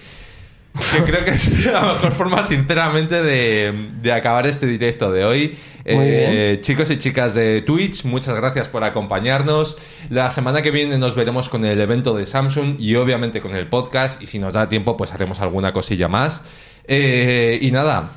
que 0.91 1.03
creo 1.03 1.23
que 1.23 1.31
es 1.31 1.65
la 1.65 1.81
mejor 1.81 2.11
forma, 2.11 2.43
sinceramente, 2.43 3.21
de, 3.21 3.91
de 4.01 4.11
acabar 4.11 4.47
este 4.47 4.65
directo 4.65 5.11
de 5.11 5.25
hoy. 5.25 5.57
Eh, 5.85 6.59
chicos 6.61 6.89
y 6.91 6.97
chicas 6.97 7.33
de 7.33 7.61
Twitch, 7.61 8.05
muchas 8.05 8.35
gracias 8.35 8.67
por 8.67 8.83
acompañarnos. 8.83 9.77
La 10.09 10.29
semana 10.29 10.61
que 10.61 10.71
viene 10.71 10.97
nos 10.97 11.15
veremos 11.15 11.49
con 11.49 11.65
el 11.65 11.79
evento 11.81 12.15
de 12.15 12.25
Samsung 12.25 12.79
y 12.79 12.95
obviamente 12.95 13.41
con 13.41 13.55
el 13.55 13.67
podcast. 13.67 14.21
Y 14.21 14.27
si 14.27 14.39
nos 14.39 14.53
da 14.53 14.69
tiempo, 14.69 14.97
pues 14.97 15.13
haremos 15.13 15.39
alguna 15.41 15.73
cosilla 15.73 16.07
más. 16.07 16.43
Eh, 16.87 17.59
y 17.61 17.71
nada, 17.71 18.11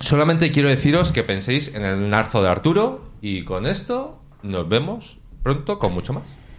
solamente 0.00 0.50
quiero 0.50 0.68
deciros 0.68 1.12
que 1.12 1.22
penséis 1.22 1.72
en 1.74 1.82
el 1.82 2.10
narzo 2.10 2.42
de 2.42 2.48
Arturo. 2.48 3.06
Y 3.22 3.44
con 3.44 3.66
esto 3.66 4.20
nos 4.42 4.68
vemos 4.68 5.18
pronto 5.42 5.78
con 5.78 5.94
mucho 5.94 6.12
más. 6.12 6.24